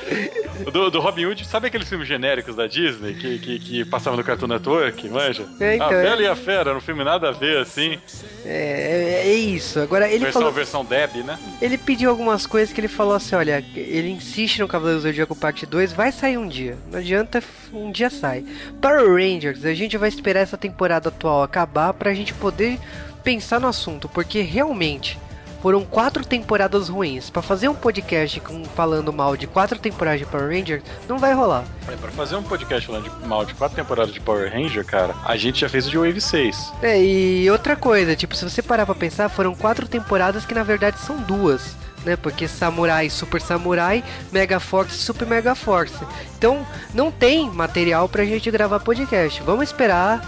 Do, 0.72 0.90
do 0.90 1.02
Robin 1.02 1.26
Hood, 1.26 1.46
sabe 1.46 1.68
aqueles 1.68 1.90
filmes 1.90 2.08
genéricos 2.08 2.56
da 2.56 2.66
Disney 2.66 3.14
que, 3.16 3.38
que, 3.40 3.60
que 3.60 3.86
passavam 3.86 4.16
no 4.16 4.24
Cartoon 4.24 4.48
Network, 4.48 5.10
manja? 5.10 5.46
É, 5.60 5.76
então, 5.76 5.88
a 5.88 5.92
Bela 5.92 6.22
é- 6.22 6.24
e 6.24 6.28
a 6.28 6.36
Fera, 6.36 6.74
no 6.74 6.80
filme 6.80 7.04
nada 7.04 7.28
a 7.28 7.32
ver, 7.34 7.58
assim. 7.58 8.00
É, 8.46 9.24
é, 9.26 9.30
é 9.30 9.34
isso. 9.34 9.82
Agora 9.82 10.08
ele 10.08 10.20
versão, 10.24 10.42
falou, 10.42 10.56
versão 10.56 10.86
Deb, 10.86 11.26
né? 11.26 11.38
ele 11.62 11.78
pediu 11.78 12.10
algumas 12.10 12.46
coisas 12.46 12.74
que 12.74 12.80
ele 12.80 12.88
falou 12.88 13.16
assim, 13.16 13.36
olha, 13.36 13.62
ele 13.76 14.10
insiste 14.10 14.60
no 14.60 14.68
Cavaleiro 14.68 15.02
do 15.02 15.04
Zodíaco 15.04 15.36
Parte 15.36 15.66
2, 15.66 15.92
vai 15.92 16.14
sair 16.14 16.38
um 16.38 16.48
dia. 16.48 16.78
Não 16.90 17.00
adianta, 17.00 17.44
um 17.74 17.92
dia 17.92 18.10
sai. 18.10 18.46
Power 18.82 19.12
Rangers, 19.14 19.66
a 19.66 19.74
gente 19.74 19.98
vai 19.98 20.08
esperar 20.08 20.40
essa 20.40 20.58
temporada 20.58 21.10
atual 21.10 21.44
acabar 21.44 21.94
pra 21.94 22.14
gente 22.14 22.34
poder 22.34 22.80
pensar 23.28 23.60
no 23.60 23.68
assunto, 23.68 24.08
porque 24.08 24.40
realmente 24.40 25.20
foram 25.62 25.84
quatro 25.84 26.26
temporadas 26.26 26.88
ruins. 26.88 27.30
Pra 27.30 27.42
fazer 27.42 27.68
um 27.68 27.76
podcast 27.76 28.40
com, 28.40 28.64
falando 28.64 29.12
mal 29.12 29.36
de 29.36 29.46
quatro 29.46 29.78
temporadas 29.78 30.22
de 30.22 30.26
Power 30.26 30.48
Rangers, 30.48 30.82
não 31.10 31.18
vai 31.18 31.34
rolar. 31.34 31.66
Pra 31.86 32.10
fazer 32.12 32.38
um 32.38 32.44
podcast 32.44 32.88
falando 32.88 33.04
de 33.04 33.28
mal 33.28 33.44
de 33.44 33.54
quatro 33.54 33.76
temporadas 33.76 34.14
de 34.14 34.22
Power 34.22 34.50
Ranger, 34.50 34.86
cara, 34.86 35.14
a 35.26 35.36
gente 35.36 35.60
já 35.60 35.68
fez 35.68 35.88
o 35.88 35.90
de 35.90 35.98
Wave 35.98 36.22
6. 36.22 36.72
É, 36.82 37.04
e 37.04 37.52
outra 37.52 37.76
coisa, 37.76 38.16
tipo, 38.16 38.34
se 38.34 38.50
você 38.50 38.62
parar 38.62 38.86
pra 38.86 38.96
pensar, 38.96 39.28
foram 39.28 39.54
quatro 39.54 39.90
temporadas 39.90 40.46
que 40.46 40.54
na 40.54 40.64
verdade 40.64 40.98
são 40.98 41.18
duas, 41.18 41.76
né? 42.08 42.16
Porque 42.16 42.48
Samurai, 42.48 43.10
Super 43.10 43.42
Samurai, 43.42 44.04
Mega 44.32 44.60
Force, 44.60 44.98
Super 44.98 45.28
Mega 45.28 45.54
Force. 45.54 45.96
Então, 46.38 46.66
não 46.94 47.12
tem 47.12 47.50
material 47.50 48.08
pra 48.08 48.26
gente 48.26 48.50
gravar 48.50 48.80
podcast. 48.80 49.42
Vamos 49.44 49.66
esperar 49.66 50.22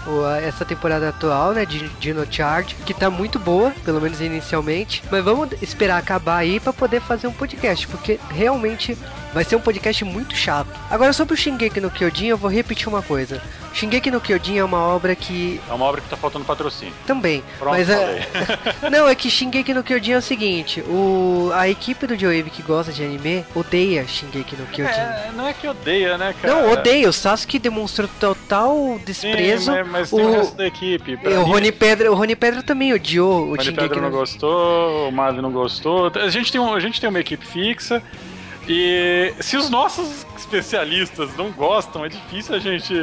essa 0.46 0.64
temporada 0.64 1.08
atual, 1.08 1.52
né, 1.52 1.64
de 1.64 1.88
Dino 2.00 2.26
Charge, 2.30 2.74
que 2.84 2.92
tá 2.92 3.08
muito 3.08 3.38
boa, 3.38 3.72
pelo 3.84 4.00
menos 4.00 4.20
inicialmente. 4.20 5.02
Mas 5.10 5.24
vamos 5.24 5.50
esperar 5.62 5.98
acabar 5.98 6.38
aí 6.38 6.60
pra 6.60 6.72
poder 6.72 7.00
fazer 7.00 7.26
um 7.26 7.32
podcast, 7.32 7.86
porque 7.88 8.18
realmente 8.30 8.96
vai 9.32 9.44
ser 9.44 9.56
um 9.56 9.60
podcast 9.60 10.04
muito 10.04 10.36
chato. 10.36 10.68
Agora, 10.90 11.12
sobre 11.12 11.34
o 11.34 11.36
Shingeki 11.36 11.80
no 11.80 11.90
Kyojin, 11.90 12.26
eu 12.26 12.36
vou 12.36 12.50
repetir 12.50 12.88
uma 12.88 13.02
coisa. 13.02 13.42
Shingeki 13.72 14.10
no 14.10 14.20
Kyojin 14.20 14.58
é 14.58 14.64
uma 14.64 14.78
obra 14.78 15.14
que 15.14 15.60
É 15.68 15.72
uma 15.72 15.84
obra 15.84 16.00
que 16.00 16.08
tá 16.08 16.16
faltando 16.16 16.44
patrocínio. 16.44 16.92
também. 17.06 17.42
Pronto, 17.58 17.72
mas 17.72 17.88
é... 17.88 18.26
Não, 18.90 19.08
é 19.08 19.14
que 19.14 19.30
Shingeki 19.30 19.72
no 19.72 19.82
Kyojin 19.84 20.12
é 20.12 20.18
o 20.18 20.22
seguinte, 20.22 20.80
o 20.82 21.50
a 21.54 21.68
equipe 21.68 22.06
do 22.06 22.18
Joe 22.18 22.42
que 22.44 22.62
gosta 22.62 22.92
de 22.92 23.04
anime 23.04 23.44
odeia 23.54 24.06
Shingeki 24.06 24.56
no 24.56 24.66
Kyojin. 24.66 24.92
É, 24.92 25.30
não 25.36 25.46
é 25.46 25.52
que 25.52 25.68
odeia, 25.68 26.18
né, 26.18 26.34
cara? 26.40 26.54
Não, 26.54 26.72
odeia. 26.72 27.08
O 27.08 27.12
Sasuke 27.12 27.58
demonstrou 27.58 28.08
total 28.18 28.74
Sim, 28.98 29.04
desprezo. 29.04 29.70
mas, 29.72 29.88
mas 29.88 30.10
tem 30.10 30.24
o 30.24 30.28
o, 30.28 30.32
resto 30.32 30.56
da 30.56 30.66
equipe. 30.66 31.16
Pra 31.16 31.30
é, 31.32 31.38
o 31.38 31.44
mim, 31.44 31.52
Rony 31.52 31.72
Pedra, 31.72 32.10
o 32.10 32.14
Rony 32.14 32.36
Pedra 32.36 32.62
também 32.62 32.92
odiou 32.92 33.32
o 33.32 33.42
O 33.42 33.50
Rony 33.50 33.64
Shingeki 33.64 33.88
Pedro 33.88 34.02
não 34.02 34.10
gostou, 34.10 35.08
o 35.08 35.12
Mavi 35.12 35.40
não 35.40 35.52
gostou. 35.52 36.10
A 36.14 36.28
gente, 36.28 36.50
tem 36.50 36.60
um, 36.60 36.74
a 36.74 36.80
gente 36.80 37.00
tem 37.00 37.08
uma 37.08 37.20
equipe 37.20 37.46
fixa. 37.46 38.02
E 38.68 39.34
se 39.40 39.56
os 39.56 39.68
nossos 39.68 40.24
especialistas 40.36 41.34
não 41.36 41.50
gostam, 41.50 42.04
é 42.04 42.08
difícil 42.08 42.54
a 42.54 42.58
gente. 42.58 42.94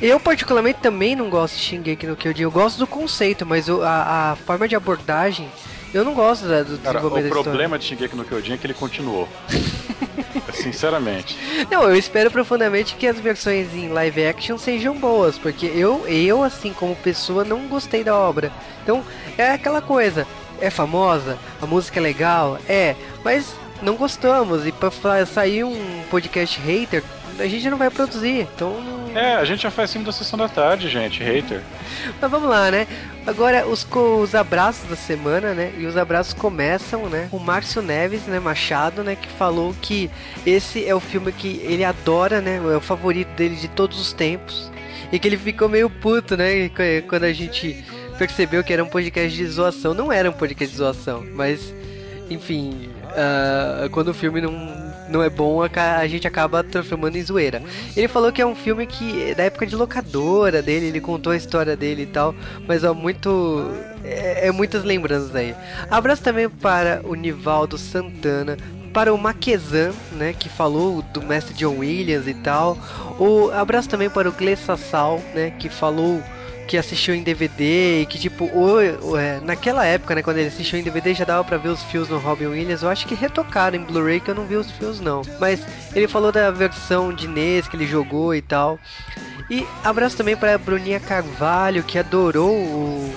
Eu 0.00 0.20
particularmente 0.20 0.80
também 0.80 1.16
não 1.16 1.28
gosto 1.28 1.56
de 1.56 1.62
Shingeki 1.62 2.06
no 2.06 2.16
Kyojin. 2.16 2.42
Eu 2.42 2.50
gosto 2.50 2.78
do 2.78 2.86
conceito, 2.86 3.44
mas 3.44 3.68
a, 3.68 4.32
a 4.32 4.36
forma 4.36 4.68
de 4.68 4.76
abordagem 4.76 5.48
eu 5.92 6.04
não 6.04 6.14
gosto 6.14 6.46
da, 6.46 6.62
do 6.62 6.78
Cara, 6.78 7.00
desenvolvimento 7.00 7.38
o 7.38 7.42
problema 7.42 7.78
de 7.78 7.84
Shingeki 7.84 8.14
no 8.14 8.24
Kyojin 8.24 8.52
é 8.52 8.56
que 8.56 8.66
ele 8.66 8.74
continuou. 8.74 9.28
Sinceramente. 10.54 11.36
Não, 11.70 11.82
eu 11.82 11.96
espero 11.96 12.30
profundamente 12.30 12.94
que 12.94 13.06
as 13.06 13.18
versões 13.18 13.74
em 13.74 13.88
live 13.88 14.24
action 14.26 14.56
sejam 14.56 14.96
boas, 14.96 15.36
porque 15.36 15.66
eu, 15.66 16.06
eu 16.06 16.42
assim 16.44 16.72
como 16.72 16.94
pessoa, 16.94 17.44
não 17.44 17.66
gostei 17.66 18.04
da 18.04 18.16
obra. 18.16 18.52
Então, 18.82 19.04
é 19.36 19.50
aquela 19.50 19.82
coisa, 19.82 20.26
é 20.60 20.70
famosa, 20.70 21.38
a 21.60 21.66
música 21.66 21.98
é 21.98 22.02
legal, 22.02 22.58
é, 22.68 22.94
mas 23.24 23.52
não 23.82 23.94
gostamos 23.96 24.66
e 24.66 24.72
pra 24.72 24.90
fa- 24.90 25.24
sair 25.26 25.64
um 25.64 26.02
podcast 26.10 26.58
hater, 26.60 27.02
a 27.38 27.46
gente 27.46 27.68
não 27.70 27.78
vai 27.78 27.90
produzir. 27.90 28.46
Então, 28.54 28.76
É, 29.14 29.34
a 29.34 29.44
gente 29.44 29.62
já 29.62 29.70
faz 29.70 29.90
filme 29.92 30.04
da 30.06 30.12
sessão 30.12 30.38
da 30.38 30.48
tarde, 30.48 30.88
gente, 30.88 31.22
hater. 31.22 31.62
mas 32.20 32.30
vamos 32.30 32.48
lá, 32.48 32.70
né? 32.70 32.86
Agora 33.26 33.66
os, 33.66 33.86
os 33.90 34.34
abraços 34.34 34.88
da 34.88 34.96
semana, 34.96 35.52
né? 35.54 35.72
E 35.78 35.86
os 35.86 35.96
abraços 35.96 36.32
começam, 36.34 37.08
né? 37.08 37.28
O 37.32 37.38
Márcio 37.38 37.82
Neves, 37.82 38.22
né? 38.26 38.38
Machado, 38.38 39.02
né? 39.02 39.16
Que 39.16 39.28
falou 39.28 39.74
que 39.80 40.10
esse 40.46 40.84
é 40.86 40.94
o 40.94 41.00
filme 41.00 41.32
que 41.32 41.60
ele 41.64 41.84
adora, 41.84 42.40
né? 42.40 42.56
É 42.56 42.76
o 42.76 42.80
favorito 42.80 43.28
dele 43.36 43.56
de 43.56 43.68
todos 43.68 44.00
os 44.00 44.12
tempos. 44.12 44.70
E 45.12 45.18
que 45.18 45.26
ele 45.26 45.36
ficou 45.36 45.68
meio 45.68 45.90
puto, 45.90 46.36
né? 46.36 46.68
qu- 46.68 47.06
Quando 47.08 47.24
a 47.24 47.32
gente 47.32 47.84
percebeu 48.16 48.62
que 48.62 48.72
era 48.72 48.84
um 48.84 48.88
podcast 48.88 49.36
de 49.36 49.46
zoação. 49.46 49.92
Não 49.94 50.12
era 50.12 50.28
um 50.30 50.32
podcast 50.32 50.70
de 50.72 50.78
zoação, 50.78 51.24
mas 51.34 51.74
enfim, 52.30 52.88
ah, 53.16 53.88
quando 53.90 54.08
o 54.08 54.14
filme 54.14 54.40
não, 54.40 54.52
não 55.08 55.22
é 55.22 55.28
bom, 55.28 55.60
a, 55.62 56.06
gente 56.06 56.26
acaba 56.26 56.62
transformando 56.62 57.16
em 57.16 57.22
zoeira. 57.22 57.62
Ele 57.96 58.08
falou 58.08 58.32
que 58.32 58.40
é 58.40 58.46
um 58.46 58.54
filme 58.54 58.86
que 58.86 59.34
da 59.34 59.44
época 59.44 59.66
de 59.66 59.74
locadora 59.74 60.62
dele, 60.62 60.86
ele 60.86 61.00
contou 61.00 61.32
a 61.32 61.36
história 61.36 61.76
dele 61.76 62.02
e 62.02 62.06
tal, 62.06 62.34
mas 62.66 62.84
ó, 62.84 62.94
muito. 62.94 63.70
É, 64.04 64.48
é 64.48 64.52
muitas 64.52 64.84
lembranças 64.84 65.34
aí. 65.34 65.54
Abraço 65.90 66.22
também 66.22 66.48
para 66.48 67.02
o 67.04 67.14
Nivaldo 67.14 67.76
Santana. 67.76 68.56
Para 68.92 69.14
o 69.14 69.18
Maquezan, 69.18 69.92
né, 70.10 70.34
que 70.36 70.48
falou 70.48 71.00
do 71.00 71.22
mestre 71.22 71.54
John 71.54 71.78
Williams 71.78 72.26
e 72.26 72.34
tal. 72.34 72.76
O 73.20 73.48
abraço 73.52 73.88
também 73.88 74.10
para 74.10 74.28
o 74.28 74.32
Gle 74.32 74.56
Sassal, 74.56 75.22
né, 75.32 75.52
que 75.56 75.68
falou 75.68 76.20
que 76.70 76.78
assistiu 76.78 77.16
em 77.16 77.22
DVD 77.24 78.02
e 78.02 78.06
que 78.06 78.16
tipo, 78.16 78.44
o, 78.44 78.76
o- 79.10 79.16
é, 79.18 79.40
naquela 79.40 79.84
época, 79.84 80.14
né, 80.14 80.22
quando 80.22 80.38
ele 80.38 80.46
assistiu 80.46 80.78
em 80.78 80.84
DVD 80.84 81.12
já 81.14 81.24
dava 81.24 81.42
pra 81.42 81.56
ver 81.56 81.68
os 81.68 81.82
fios 81.82 82.08
no 82.08 82.16
Robin 82.18 82.46
Williams. 82.46 82.82
Eu 82.84 82.88
acho 82.88 83.08
que 83.08 83.14
retocaram 83.16 83.76
em 83.76 83.82
Blu-ray 83.82 84.20
que 84.20 84.30
eu 84.30 84.36
não 84.36 84.44
vi 84.46 84.54
os 84.54 84.70
fios 84.70 85.00
não. 85.00 85.22
Mas 85.40 85.66
ele 85.96 86.06
falou 86.06 86.30
da 86.30 86.48
versão 86.52 87.12
de 87.12 87.26
NES 87.26 87.66
que 87.66 87.74
ele 87.74 87.88
jogou 87.88 88.32
e 88.36 88.40
tal. 88.40 88.78
E 89.50 89.66
abraço 89.82 90.16
também 90.16 90.36
para 90.36 90.56
Bruninha 90.58 91.00
Carvalho 91.00 91.82
que 91.82 91.98
adorou 91.98 92.52
o, 92.54 93.14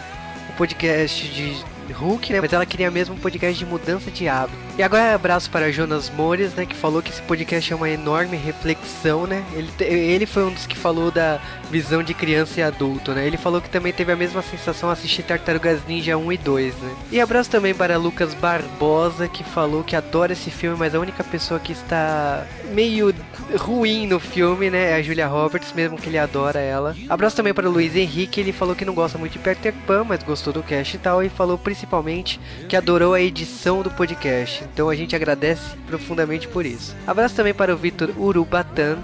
o 0.49 0.53
podcast 0.57 1.23
de 1.27 1.55
Hulk, 1.93 2.33
né? 2.33 2.41
Mas 2.41 2.51
ela 2.53 2.65
queria 2.65 2.89
mesmo 2.89 3.13
um 3.13 3.19
podcast 3.19 3.59
de 3.59 3.69
mudança 3.69 4.09
de 4.09 4.27
hábito. 4.27 4.57
E 4.75 4.81
agora 4.81 5.13
abraço 5.13 5.51
para 5.51 5.71
Jonas 5.71 6.09
Mores, 6.09 6.55
né? 6.55 6.65
Que 6.65 6.75
falou 6.75 7.01
que 7.01 7.11
esse 7.11 7.21
podcast 7.21 7.71
é 7.71 7.75
uma 7.75 7.89
enorme 7.89 8.35
reflexão, 8.35 9.27
né? 9.27 9.43
Ele, 9.53 9.69
ele 9.79 10.25
foi 10.25 10.43
um 10.43 10.51
dos 10.51 10.65
que 10.65 10.75
falou 10.75 11.11
da 11.11 11.39
visão 11.69 12.01
de 12.01 12.13
criança 12.15 12.59
e 12.59 12.63
adulto, 12.63 13.11
né? 13.11 13.27
Ele 13.27 13.37
falou 13.37 13.61
que 13.61 13.69
também 13.69 13.93
teve 13.93 14.11
a 14.11 14.15
mesma 14.15 14.41
sensação 14.41 14.89
assistir 14.89 15.21
Tartarugas 15.23 15.81
Ninja 15.87 16.17
1 16.17 16.31
e 16.31 16.37
2, 16.37 16.75
né? 16.75 16.95
E 17.11 17.21
abraço 17.21 17.51
também 17.51 17.73
para 17.73 17.97
Lucas 17.97 18.33
Barbosa, 18.33 19.27
que 19.27 19.43
falou 19.43 19.83
que 19.83 19.95
adora 19.95 20.33
esse 20.33 20.49
filme, 20.49 20.75
mas 20.77 20.95
a 20.95 20.99
única 20.99 21.23
pessoa 21.23 21.59
que 21.59 21.71
está 21.71 22.43
meio 22.71 23.13
ruim 23.55 24.07
no 24.07 24.19
filme, 24.19 24.71
né? 24.71 24.91
É 24.91 24.95
a 24.95 25.01
Julia 25.03 25.27
Roberts, 25.27 25.71
mesmo 25.73 25.97
que 25.97 26.09
ele 26.09 26.17
adora 26.17 26.59
ela. 26.59 26.95
Abraço 27.07 27.35
também 27.35 27.53
para 27.53 27.69
o 27.69 27.71
Luiz 27.71 27.95
Henrique, 27.95 28.39
ele 28.39 28.51
falou 28.51 28.75
que 28.75 28.85
não 28.85 28.95
gosta 28.95 29.19
muito 29.19 29.33
de 29.33 29.39
Peter 29.39 29.73
Pan, 29.85 30.03
mas 30.03 30.23
gostou 30.23 30.51
do 30.51 30.63
cast 30.63 30.95
e 30.95 30.99
tal, 30.99 31.23
e 31.23 31.29
falou 31.29 31.59
principalmente 31.59 32.39
que 32.67 32.75
adorou 32.75 33.13
a 33.13 33.21
edição 33.21 33.83
do 33.83 33.91
podcast. 33.91 34.62
Então 34.73 34.89
a 34.89 34.95
gente 34.95 35.15
agradece 35.15 35.75
profundamente 35.87 36.47
por 36.47 36.65
isso. 36.65 36.95
Abraço 37.05 37.35
também 37.35 37.53
para 37.53 37.73
o 37.73 37.77
Vitor 37.77 38.09
Urubatan, 38.17 38.97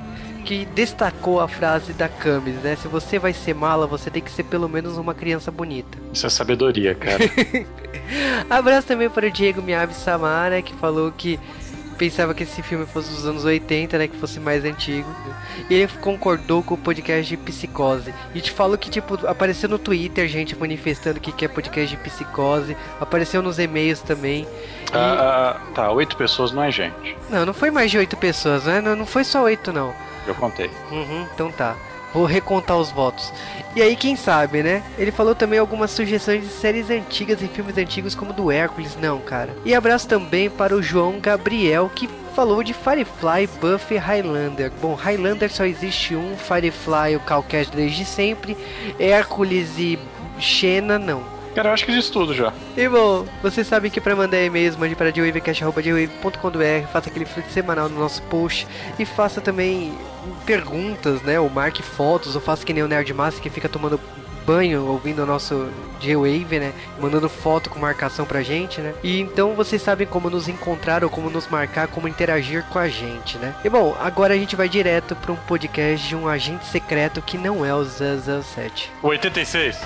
que 0.45 0.65
destacou 0.65 1.39
a 1.39 1.47
frase 1.47 1.93
da 1.93 2.07
Camis, 2.07 2.55
né? 2.55 2.75
Se 2.75 2.87
você 2.87 3.19
vai 3.19 3.33
ser 3.33 3.53
mala, 3.53 3.85
você 3.85 4.09
tem 4.09 4.21
que 4.21 4.31
ser 4.31 4.43
pelo 4.43 4.67
menos 4.67 4.97
uma 4.97 5.13
criança 5.13 5.51
bonita. 5.51 5.97
Isso 6.13 6.25
é 6.25 6.29
sabedoria, 6.29 6.95
cara. 6.95 7.19
Abraço 8.49 8.87
também 8.87 9.09
para 9.09 9.27
o 9.27 9.31
Diego 9.31 9.61
Miyabi 9.61 9.93
Samara, 9.93 10.61
que 10.61 10.73
falou 10.75 11.11
que 11.11 11.39
pensava 11.99 12.33
que 12.33 12.43
esse 12.43 12.63
filme 12.63 12.85
fosse 12.85 13.09
dos 13.11 13.25
anos 13.27 13.43
80, 13.45 13.97
né, 13.97 14.07
que 14.07 14.15
fosse 14.17 14.39
mais 14.39 14.63
antigo. 14.65 15.07
E 15.69 15.73
ele 15.75 15.91
concordou 16.01 16.63
com 16.63 16.73
o 16.73 16.77
podcast 16.77 17.27
de 17.27 17.35
Psicose. 17.37 18.13
E 18.33 18.39
te 18.41 18.49
falo 18.51 18.77
que, 18.77 18.89
tipo, 18.89 19.27
apareceu 19.27 19.67
no 19.69 19.77
Twitter 19.77 20.27
gente 20.27 20.55
manifestando 20.57 21.19
que 21.19 21.31
quer 21.33 21.49
podcast 21.49 21.95
de 21.95 22.01
Psicose, 22.01 22.75
apareceu 22.99 23.41
nos 23.43 23.59
e-mails 23.59 24.01
também. 24.01 24.43
E- 24.43 24.47
Ah, 24.93 25.59
ah, 25.61 25.71
tá, 25.75 25.91
oito 25.91 26.15
pessoas 26.17 26.51
não 26.53 26.63
é 26.63 26.71
gente. 26.71 27.15
Não, 27.29 27.45
não 27.45 27.53
foi 27.53 27.69
mais 27.69 27.91
de 27.91 27.97
oito 27.97 28.15
pessoas, 28.17 28.63
né? 28.63 28.79
Não, 28.81 28.95
não 28.95 29.05
foi 29.05 29.23
só 29.25 29.43
oito, 29.43 29.71
não. 29.73 29.93
Eu 30.25 30.33
contei. 30.35 30.71
Uhum, 30.91 31.27
então 31.33 31.51
tá. 31.51 31.75
Vou 32.13 32.25
recontar 32.25 32.77
os 32.77 32.91
votos. 32.91 33.31
E 33.75 33.81
aí, 33.81 33.95
quem 33.95 34.15
sabe, 34.15 34.63
né? 34.63 34.83
Ele 34.97 35.11
falou 35.11 35.35
também 35.35 35.59
algumas 35.59 35.91
sugestões 35.91 36.43
de 36.43 36.49
séries 36.49 36.89
antigas 36.89 37.41
e 37.41 37.47
filmes 37.47 37.77
antigos, 37.77 38.15
como 38.15 38.33
do 38.33 38.51
Hércules. 38.51 38.97
Não, 38.99 39.19
cara. 39.19 39.55
E 39.63 39.75
abraço 39.75 40.07
também 40.07 40.49
para 40.49 40.75
o 40.75 40.81
João 40.81 41.19
Gabriel, 41.19 41.89
que 41.93 42.09
falou 42.35 42.63
de 42.63 42.73
Firefly, 42.73 43.47
Buffy 43.59 43.95
e 43.95 43.99
Highlander. 43.99 44.71
Bom, 44.81 44.95
Highlander 44.95 45.51
só 45.51 45.65
existe 45.65 46.15
um, 46.15 46.35
Firefly, 46.37 47.15
o 47.15 47.19
Calcast 47.19 47.75
desde 47.75 48.05
sempre, 48.05 48.57
Hércules 48.97 49.77
e 49.77 49.99
Xena, 50.39 50.97
não. 50.97 51.23
Cara, 51.53 51.69
eu 51.69 51.73
acho 51.73 51.85
que 51.85 51.91
diz 51.91 52.09
tudo 52.09 52.33
já. 52.33 52.53
E 52.77 52.87
bom, 52.87 53.25
vocês 53.41 53.67
sabem 53.67 53.91
que 53.91 53.99
para 53.99 54.15
mandar 54.15 54.41
e-mails, 54.41 54.77
mande 54.77 54.95
para 54.95 55.11
dewavecast.com.br, 55.11 56.87
faça 56.93 57.09
aquele 57.09 57.25
fluxo 57.25 57.51
semanal 57.51 57.89
no 57.89 57.99
nosso 57.99 58.21
post 58.23 58.67
e 58.97 59.03
faça 59.03 59.41
também 59.41 59.91
perguntas, 60.45 61.21
né? 61.21 61.39
Ou 61.39 61.49
marque 61.49 61.83
fotos, 61.83 62.35
ou 62.35 62.41
faça 62.41 62.65
que 62.65 62.73
nem 62.73 62.83
o 62.83 62.87
Nerd 62.87 63.13
Master 63.13 63.41
que 63.41 63.49
fica 63.49 63.69
tomando 63.69 63.99
banho 64.45 64.87
ouvindo 64.87 65.21
o 65.21 65.25
nosso 65.27 65.69
J-Wave, 65.99 66.59
né? 66.59 66.73
Mandando 66.99 67.29
foto 67.29 67.69
com 67.69 67.79
marcação 67.79 68.25
pra 68.25 68.41
gente, 68.41 68.81
né? 68.81 68.95
E 69.03 69.19
então 69.19 69.53
vocês 69.53 69.79
sabem 69.79 70.07
como 70.07 70.27
nos 70.27 70.47
encontrar 70.47 71.03
ou 71.03 71.09
como 71.09 71.29
nos 71.29 71.47
marcar, 71.47 71.87
como 71.87 72.07
interagir 72.07 72.63
com 72.63 72.79
a 72.79 72.87
gente, 72.87 73.37
né? 73.37 73.53
E 73.63 73.69
bom, 73.69 73.95
agora 73.99 74.33
a 74.33 74.37
gente 74.37 74.55
vai 74.55 74.67
direto 74.67 75.15
para 75.15 75.31
um 75.31 75.35
podcast 75.35 76.07
de 76.07 76.15
um 76.15 76.27
agente 76.27 76.65
secreto 76.65 77.21
que 77.21 77.37
não 77.37 77.63
é 77.63 77.73
o 77.73 77.85
007. 77.85 78.91
86. 79.03 79.77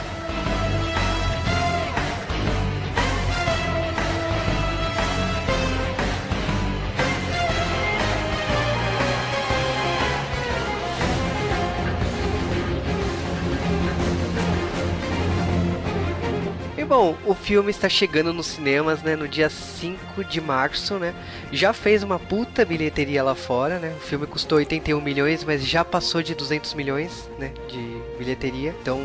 Bom, 16.95 17.17
o 17.25 17.33
filme 17.33 17.71
está 17.71 17.89
chegando 17.89 18.31
nos 18.31 18.45
cinemas, 18.45 19.01
né, 19.01 19.15
no 19.15 19.27
dia 19.27 19.49
5 19.49 20.23
de 20.23 20.39
março, 20.39 20.99
né? 20.99 21.11
Já 21.51 21.73
fez 21.73 22.03
uma 22.03 22.19
puta 22.19 22.63
bilheteria 22.63 23.23
lá 23.23 23.33
fora, 23.33 23.79
né? 23.79 23.95
O 23.97 23.99
filme 23.99 24.27
custou 24.27 24.59
81 24.59 25.01
milhões, 25.01 25.43
mas 25.43 25.65
já 25.65 25.83
passou 25.83 26.21
de 26.21 26.35
200 26.35 26.75
milhões, 26.75 27.27
né, 27.39 27.51
de 27.67 27.99
bilheteria. 28.19 28.75
Então, 28.79 29.01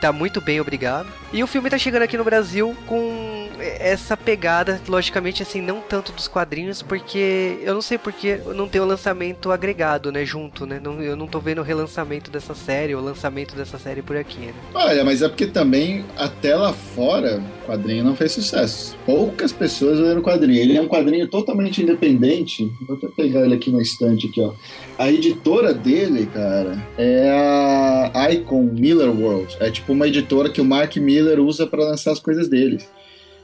tá 0.00 0.12
muito 0.12 0.40
bem, 0.40 0.60
obrigado. 0.60 1.08
E 1.32 1.42
o 1.42 1.46
filme 1.46 1.68
tá 1.70 1.78
chegando 1.78 2.02
aqui 2.02 2.16
no 2.16 2.24
Brasil 2.24 2.74
com 2.86 3.48
essa 3.60 4.16
pegada, 4.16 4.80
logicamente, 4.88 5.42
assim, 5.42 5.60
não 5.60 5.80
tanto 5.80 6.12
dos 6.12 6.26
quadrinhos, 6.26 6.82
porque 6.82 7.58
eu 7.62 7.74
não 7.74 7.82
sei 7.82 7.98
porque 7.98 8.40
não 8.54 8.68
tem 8.68 8.80
o 8.80 8.86
lançamento 8.86 9.52
agregado, 9.52 10.10
né, 10.10 10.24
junto, 10.24 10.64
né? 10.64 10.80
Não, 10.82 11.02
eu 11.02 11.14
não 11.14 11.26
tô 11.26 11.38
vendo 11.40 11.60
o 11.60 11.64
relançamento 11.64 12.30
dessa 12.30 12.54
série, 12.54 12.94
o 12.94 13.00
lançamento 13.00 13.54
dessa 13.54 13.78
série 13.78 14.02
por 14.02 14.16
aqui, 14.16 14.38
né? 14.38 14.54
Olha, 14.74 15.04
mas 15.04 15.22
é 15.22 15.28
porque 15.28 15.46
também 15.46 16.04
até 16.16 16.56
lá 16.56 16.72
fora 16.72 17.42
o 17.62 17.66
quadrinho 17.66 18.04
não 18.04 18.16
fez 18.16 18.32
sucesso. 18.32 18.96
Poucas 19.04 19.52
pessoas 19.52 19.98
leram 19.98 20.20
o 20.20 20.24
quadrinho. 20.24 20.60
Ele 20.60 20.76
é 20.76 20.80
um 20.80 20.88
quadrinho 20.88 21.28
totalmente 21.28 21.82
independente. 21.82 22.72
Vou 22.86 22.96
até 22.96 23.08
pegar 23.08 23.44
ele 23.44 23.54
aqui 23.54 23.70
na 23.70 23.82
estante 23.82 24.28
aqui, 24.28 24.40
ó. 24.40 24.52
A 25.00 25.10
editora 25.10 25.72
dele, 25.72 26.26
cara, 26.26 26.76
é 26.98 28.10
a 28.12 28.30
Icon 28.34 28.64
Miller 28.64 29.08
World. 29.08 29.56
É 29.58 29.70
tipo 29.70 29.94
uma 29.94 30.06
editora 30.06 30.50
que 30.50 30.60
o 30.60 30.64
Mark 30.64 30.94
Miller 30.98 31.40
usa 31.40 31.66
para 31.66 31.82
lançar 31.82 32.12
as 32.12 32.20
coisas 32.20 32.48
dele. 32.48 32.78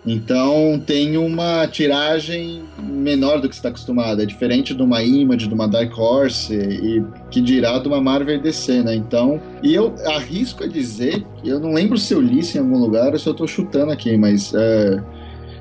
Então 0.06 0.78
tem 0.86 1.16
uma 1.16 1.66
tiragem 1.66 2.62
menor 2.78 3.40
do 3.40 3.48
que 3.48 3.54
você 3.54 3.60
está 3.60 3.70
acostumado. 3.70 4.20
É 4.20 4.26
diferente 4.26 4.74
de 4.74 4.82
uma 4.82 5.02
Image, 5.02 5.48
de 5.48 5.54
uma 5.54 5.66
Dark 5.66 5.96
Horse 5.96 6.54
e 6.54 7.02
que 7.30 7.40
dirá 7.40 7.78
de 7.78 7.88
uma 7.88 8.02
Marvel 8.02 8.38
DC, 8.38 8.82
né? 8.82 8.94
Então, 8.94 9.40
e 9.62 9.74
eu 9.74 9.94
arrisco 10.08 10.62
a 10.62 10.66
dizer, 10.66 11.24
eu 11.42 11.58
não 11.58 11.72
lembro 11.72 11.96
se 11.96 12.12
eu 12.12 12.20
li 12.20 12.40
isso 12.40 12.58
em 12.58 12.60
algum 12.60 12.78
lugar 12.78 13.14
ou 13.14 13.18
se 13.18 13.26
eu 13.26 13.32
estou 13.32 13.48
chutando 13.48 13.90
aqui, 13.90 14.14
mas 14.18 14.52
é, 14.54 15.02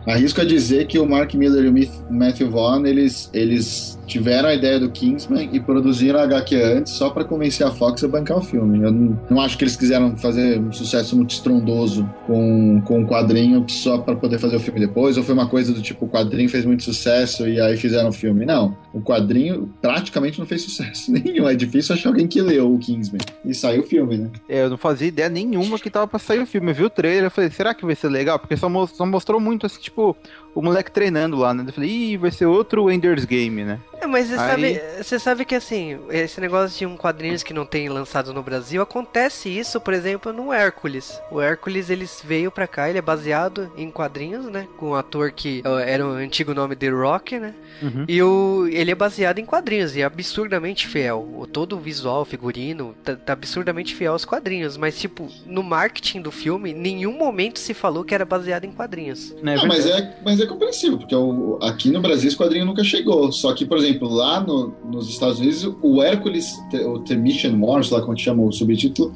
arrisco 0.06 0.42
a 0.42 0.46
dizer 0.46 0.88
que 0.88 1.00
o 1.00 1.08
Mark 1.08 1.34
Miller 1.34 1.64
e 1.64 1.70
o 1.70 2.14
Matthew 2.14 2.52
Vaughn 2.52 2.86
eles, 2.86 3.30
eles 3.34 3.98
tiveram 4.06 4.50
a 4.50 4.54
ideia 4.54 4.80
do 4.80 4.90
Kingsman 4.90 5.50
e 5.52 5.60
produziram 5.60 6.20
a 6.20 6.24
HQ 6.24 6.56
antes 6.56 6.94
só 6.94 7.10
para 7.10 7.24
convencer 7.24 7.66
a 7.66 7.72
Fox 7.72 8.04
a 8.04 8.08
bancar 8.08 8.38
o 8.38 8.42
filme. 8.42 8.82
Eu 8.84 8.92
não, 8.92 9.20
não, 9.30 9.42
acho 9.42 9.58
que 9.58 9.64
eles 9.64 9.76
quiseram 9.76 10.16
fazer 10.18 10.60
um 10.60 10.72
sucesso 10.72 11.16
muito 11.16 11.32
estrondoso 11.32 12.10
com, 12.26 12.82
com 12.86 13.04
o 13.04 13.08
quadrinho 13.08 13.66
só 13.70 13.98
para 13.98 14.16
poder 14.16 14.40
fazer 14.40 14.56
o 14.56 14.60
filme 14.60 14.80
depois, 14.80 15.18
ou 15.18 15.24
foi 15.24 15.34
uma 15.34 15.48
coisa 15.48 15.74
do 15.74 15.82
tipo, 15.82 16.06
o 16.06 16.10
quadrinho 16.10 16.50
fez 16.50 16.66
muito 16.66 16.84
sucesso 16.84 17.48
e 17.48 17.60
aí 17.60 17.78
fizeram 17.78 18.10
o 18.10 18.14
filme. 18.14 18.46
Não, 18.46 18.76
o 18.94 19.02
quadrinho 19.02 19.74
praticamente 19.82 20.40
não 20.40 20.46
fez 20.46 20.62
sucesso 20.62 21.12
nenhum. 21.14 21.48
É 21.48 21.56
difícil 21.56 21.96
achar 21.96 22.10
alguém 22.10 22.28
que 22.28 22.42
leu 22.42 22.74
o 22.74 22.80
Kingsman. 22.80 23.22
E 23.44 23.54
saiu 23.54 23.82
o 23.82 23.86
filme, 23.86 24.18
né? 24.18 24.30
É, 24.48 24.64
eu 24.64 24.70
não 24.70 24.78
fazia 24.78 25.08
ideia 25.08 25.30
nenhuma 25.30 25.80
que 25.80 25.90
tava 25.90 26.08
pra 26.08 26.20
sair 26.20 26.40
o 26.40 26.46
filme. 26.46 26.72
Eu 26.72 26.76
vi 26.76 26.84
o 26.84 26.90
trailer, 26.90 27.26
eu 27.26 27.32
falei, 27.32 27.50
será 27.50 27.74
que 27.74 27.86
vai 27.86 27.96
ser 27.96 28.10
legal? 28.10 28.40
Porque 28.40 28.56
só, 28.58 28.70
só 28.88 29.06
mostrou 29.06 29.40
muito, 29.40 29.66
assim, 29.66 29.80
tipo, 29.80 30.16
o 30.56 30.62
moleque 30.62 30.90
treinando 30.90 31.36
lá, 31.36 31.54
né? 31.54 31.66
Eu 31.68 31.74
falei, 31.74 31.90
ih, 31.90 32.18
vai 32.18 32.32
ser 32.32 32.46
outro 32.46 32.90
Ender's 32.90 33.26
Game, 33.26 33.66
né? 33.66 33.78
É, 34.00 34.08
mas 34.08 34.28
você, 34.28 34.36
Aí... 34.36 34.50
sabe, 34.50 34.82
você 35.04 35.20
sabe 35.20 35.46
que 35.46 35.56
assim, 35.56 36.00
esse 36.10 36.40
negócio 36.40 36.78
de 36.78 36.86
um 36.86 36.96
quadrinhos 36.96 37.44
que 37.44 37.54
não 37.54 37.66
tem 37.66 37.90
lançado 37.90 38.34
no 38.34 38.42
Brasil, 38.42 38.82
acontece 38.82 39.50
isso, 39.50 39.82
por 39.82 39.94
exemplo, 39.94 40.32
no 40.32 40.54
Hércules. 40.54 41.20
O 41.30 41.42
Hércules, 41.42 41.90
ele 41.90 42.08
veio 42.24 42.50
pra 42.50 42.68
cá, 42.68 42.90
ele 42.90 43.00
é 43.00 43.02
baseado 43.02 43.70
em 43.78 43.92
quadrinhos, 43.92 44.46
né? 44.46 44.68
Com 44.78 44.92
um 44.92 44.96
ator 44.96 45.32
que 45.32 45.62
era 45.86 46.06
o 46.06 46.12
antigo 46.12 46.54
nome 46.54 46.76
The 46.76 46.90
Rock, 46.90 47.38
né? 47.38 47.54
Uhum. 47.82 48.06
E 48.08 48.22
o, 48.22 48.68
ele 48.72 48.92
é 48.92 48.96
baseado 48.96 49.40
em 49.40 49.46
quadrinhos 49.46 49.96
e 49.96 50.02
é 50.02 50.06
absurdamente 50.06 50.88
fiel. 50.88 51.28
O, 51.38 51.46
todo 51.46 51.76
o 51.76 51.80
visual, 51.80 52.22
o 52.22 52.26
figurino, 52.26 52.96
tá, 53.04 53.16
tá, 53.16 53.34
absurdamente 53.34 53.94
fiel 53.94 54.14
aos 54.14 54.24
quadrinhos. 54.24 54.78
Mas, 54.78 54.98
tipo, 54.98 55.28
no 55.46 55.62
marketing 55.64 56.22
do 56.22 56.32
filme, 56.32 56.74
nenhum 56.74 57.18
momento 57.18 57.60
se 57.60 57.74
falou 57.74 58.04
que 58.04 58.16
era 58.16 58.24
baseado 58.24 58.64
em 58.64 58.72
quadrinhos. 58.72 59.36
Não, 59.42 59.54
é 59.54 59.68
mas, 59.68 59.86
é, 59.86 60.16
mas 60.24 60.40
é 60.40 60.45
compreensível, 60.48 60.98
porque 60.98 61.16
o, 61.16 61.58
aqui 61.62 61.90
no 61.90 62.02
Brasil 62.02 62.28
esse 62.28 62.38
quadrinho 62.38 62.66
nunca 62.66 62.84
chegou. 62.84 63.32
Só 63.32 63.54
que, 63.54 63.66
por 63.66 63.78
exemplo, 63.78 64.08
lá 64.08 64.40
no, 64.42 64.74
nos 64.86 65.10
Estados 65.10 65.40
Unidos, 65.40 65.70
o 65.82 66.02
Hércules, 66.02 66.54
o 66.86 67.00
The 67.00 67.16
Mission 67.16 67.60
Wars, 67.60 67.90
lá 67.90 68.02
como 68.02 68.18
chama 68.18 68.44
o 68.44 68.52
subtítulo, 68.52 69.14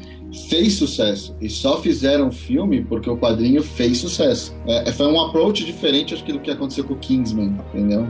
fez 0.50 0.74
sucesso. 0.74 1.36
E 1.42 1.50
só 1.50 1.82
fizeram 1.82 2.32
filme 2.32 2.84
porque 2.84 3.10
o 3.10 3.18
quadrinho 3.18 3.64
fez 3.64 3.98
sucesso. 4.00 4.56
É, 4.68 4.92
foi 4.92 5.08
um 5.08 5.20
approach 5.20 5.66
diferente, 5.66 6.14
acho 6.14 6.24
que, 6.24 6.34
do 6.34 6.40
que 6.40 6.52
aconteceu 6.52 6.84
com 6.84 6.94
o 6.94 6.98
Kingsman, 6.98 7.58
entendeu? 7.74 8.08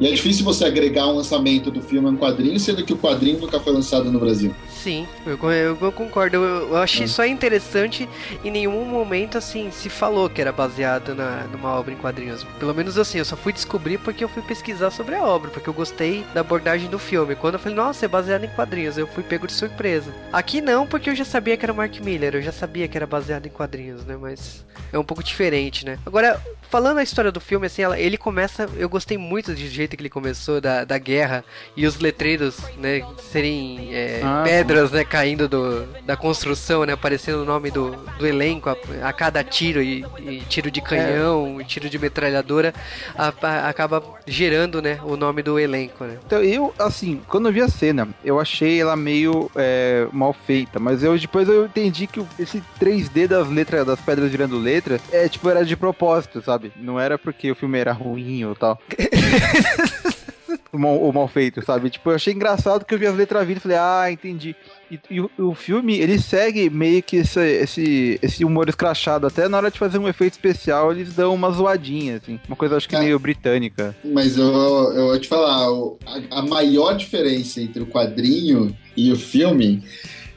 E 0.00 0.06
é 0.06 0.10
difícil 0.10 0.44
você 0.44 0.64
agregar 0.64 1.08
um 1.08 1.16
lançamento 1.16 1.70
do 1.70 1.82
filme 1.82 2.06
a 2.06 2.10
um 2.10 2.16
quadrinho, 2.16 2.58
sendo 2.60 2.84
que 2.84 2.92
o 2.92 2.96
quadrinho 2.96 3.40
nunca 3.40 3.58
foi 3.58 3.72
lançado 3.72 4.10
no 4.10 4.20
Brasil. 4.20 4.54
Sim, 4.70 5.08
eu, 5.26 5.36
eu, 5.50 5.78
eu 5.80 5.92
concordo. 5.92 6.36
Eu, 6.36 6.68
eu 6.68 6.76
achei 6.76 7.04
é. 7.04 7.08
só 7.08 7.26
interessante. 7.26 8.08
Em 8.44 8.50
nenhum 8.50 8.84
momento, 8.84 9.36
assim, 9.36 9.70
se 9.72 9.88
falou 9.88 10.30
que 10.30 10.40
era 10.40 10.52
baseado 10.52 11.14
na, 11.14 11.44
numa 11.52 11.74
obra 11.74 11.92
em 11.92 11.96
quadrinhos. 11.96 12.44
Pelo 12.60 12.72
menos 12.74 12.96
assim, 12.96 13.18
eu 13.18 13.24
só 13.24 13.36
fui 13.36 13.52
descobrir 13.52 13.98
porque 13.98 14.22
eu 14.22 14.28
fui 14.28 14.42
pesquisar 14.42 14.90
sobre 14.90 15.16
a 15.16 15.24
obra, 15.24 15.50
porque 15.50 15.68
eu 15.68 15.74
gostei 15.74 16.24
da 16.32 16.42
abordagem 16.42 16.88
do 16.88 16.98
filme. 16.98 17.34
Quando 17.34 17.54
eu 17.54 17.60
falei, 17.60 17.76
nossa, 17.76 18.04
é 18.04 18.08
baseado 18.08 18.44
em 18.44 18.48
quadrinhos, 18.48 18.96
eu 18.96 19.06
fui 19.06 19.24
pego 19.24 19.46
de 19.46 19.52
surpresa. 19.52 20.14
Aqui 20.32 20.60
não, 20.60 20.86
porque 20.86 21.10
eu 21.10 21.14
já 21.14 21.24
sabia 21.24 21.56
que 21.56 21.64
era 21.64 21.72
Mark 21.72 21.98
Miller, 22.00 22.36
eu 22.36 22.42
já 22.42 22.52
sabia 22.52 22.86
que 22.86 22.96
era 22.96 23.06
baseado 23.06 23.46
em 23.46 23.50
quadrinhos, 23.50 24.04
né? 24.04 24.16
Mas 24.20 24.64
é 24.92 24.98
um 24.98 25.04
pouco 25.04 25.22
diferente, 25.22 25.84
né? 25.84 25.98
Agora, 26.06 26.40
falando 26.70 26.98
a 26.98 27.02
história 27.02 27.32
do 27.32 27.40
filme, 27.40 27.66
assim, 27.66 27.82
ela, 27.82 27.98
ele 27.98 28.16
começa. 28.16 28.68
Eu 28.76 28.88
gostei 28.88 29.18
muito 29.18 29.52
do 29.52 29.56
jeito 29.56 29.87
que 29.96 30.02
ele 30.02 30.10
começou, 30.10 30.60
da, 30.60 30.84
da 30.84 30.98
guerra, 30.98 31.44
e 31.76 31.86
os 31.86 31.98
letreiros, 31.98 32.58
né, 32.78 33.02
serem 33.30 33.94
é, 33.94 34.20
ah, 34.24 34.42
pedras, 34.44 34.90
né, 34.90 35.04
caindo 35.04 35.48
do, 35.48 35.86
da 36.04 36.16
construção, 36.16 36.84
né, 36.84 36.92
aparecendo 36.92 37.42
o 37.42 37.44
nome 37.44 37.70
do, 37.70 37.90
do 38.18 38.26
elenco 38.26 38.68
a, 38.70 38.76
a 39.08 39.12
cada 39.12 39.44
tiro, 39.44 39.82
e, 39.82 40.04
e, 40.20 40.40
tiro 40.48 40.70
de 40.70 40.80
canhão, 40.80 41.60
é. 41.60 41.64
tiro 41.64 41.88
de 41.88 41.98
metralhadora, 41.98 42.74
a, 43.16 43.32
a, 43.42 43.68
acaba 43.68 44.02
gerando, 44.26 44.82
né, 44.82 44.98
o 45.04 45.16
nome 45.16 45.42
do 45.42 45.58
elenco, 45.58 46.04
né. 46.04 46.18
Então, 46.26 46.42
eu, 46.42 46.74
assim, 46.78 47.20
quando 47.28 47.48
eu 47.48 47.52
vi 47.52 47.60
a 47.60 47.68
cena, 47.68 48.08
eu 48.24 48.40
achei 48.40 48.80
ela 48.80 48.96
meio 48.96 49.50
é, 49.54 50.06
mal 50.12 50.32
feita, 50.32 50.78
mas 50.78 51.02
eu 51.02 51.18
depois 51.18 51.48
eu 51.48 51.66
entendi 51.66 52.06
que 52.06 52.24
esse 52.38 52.62
3D 52.80 53.26
das 53.26 53.48
letras, 53.48 53.86
das 53.86 54.00
pedras 54.00 54.30
virando 54.30 54.58
letra, 54.58 55.00
é, 55.12 55.28
tipo, 55.28 55.48
era 55.48 55.64
de 55.64 55.76
propósito, 55.76 56.42
sabe? 56.42 56.72
Não 56.76 56.98
era 56.98 57.18
porque 57.18 57.50
o 57.50 57.54
filme 57.54 57.78
era 57.78 57.92
ruim 57.92 58.44
ou 58.44 58.54
tal. 58.54 58.80
o, 60.72 60.78
mal, 60.78 60.96
o 60.96 61.12
mal 61.12 61.28
feito, 61.28 61.64
sabe? 61.64 61.90
Tipo, 61.90 62.10
eu 62.10 62.14
achei 62.14 62.32
engraçado 62.32 62.84
que 62.84 62.94
eu 62.94 62.98
vi 62.98 63.06
as 63.06 63.14
letras 63.14 63.46
vindo 63.46 63.58
e 63.58 63.60
falei, 63.60 63.76
ah, 63.78 64.10
entendi. 64.10 64.54
E, 64.90 64.98
e 65.10 65.20
o, 65.20 65.30
o, 65.38 65.54
filme, 65.54 65.98
ele 65.98 66.18
segue 66.18 66.70
meio 66.70 67.02
que 67.02 67.16
esse, 67.16 67.40
esse, 67.40 68.18
esse 68.22 68.44
humor 68.44 68.68
escrachado. 68.68 69.26
Até 69.26 69.48
na 69.48 69.58
hora 69.58 69.70
de 69.70 69.78
fazer 69.78 69.98
um 69.98 70.08
efeito 70.08 70.34
especial, 70.34 70.92
eles 70.92 71.14
dão 71.14 71.34
uma 71.34 71.50
zoadinha, 71.50 72.16
assim. 72.16 72.40
Uma 72.46 72.56
coisa, 72.56 72.76
acho 72.76 72.88
que 72.88 72.96
é, 72.96 73.00
meio 73.00 73.18
britânica. 73.18 73.94
Mas 74.04 74.36
eu, 74.36 74.46
eu 74.92 75.06
vou 75.08 75.18
te 75.18 75.28
falar, 75.28 75.68
a, 76.06 76.38
a 76.38 76.42
maior 76.42 76.96
diferença 76.96 77.60
entre 77.60 77.82
o 77.82 77.86
quadrinho 77.86 78.76
e 78.96 79.12
o 79.12 79.16
filme 79.16 79.82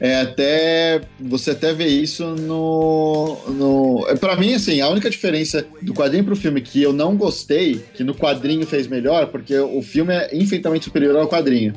é 0.04 0.20
até 0.20 1.00
você 1.20 1.52
até 1.52 1.72
vê 1.72 1.86
isso 1.86 2.34
no, 2.34 3.38
no 3.50 4.04
é, 4.08 4.16
para 4.16 4.34
mim 4.34 4.52
assim 4.52 4.80
a 4.80 4.88
única 4.88 5.08
diferença 5.08 5.64
do 5.80 5.94
quadrinho 5.94 6.24
pro 6.24 6.34
filme 6.34 6.60
que 6.60 6.82
eu 6.82 6.92
não 6.92 7.16
gostei 7.16 7.80
que 7.94 8.02
no 8.02 8.12
quadrinho 8.12 8.66
fez 8.66 8.88
melhor 8.88 9.28
porque 9.28 9.56
o 9.56 9.80
filme 9.80 10.12
é 10.12 10.36
infinitamente 10.36 10.86
superior 10.86 11.16
ao 11.16 11.28
quadrinho 11.28 11.74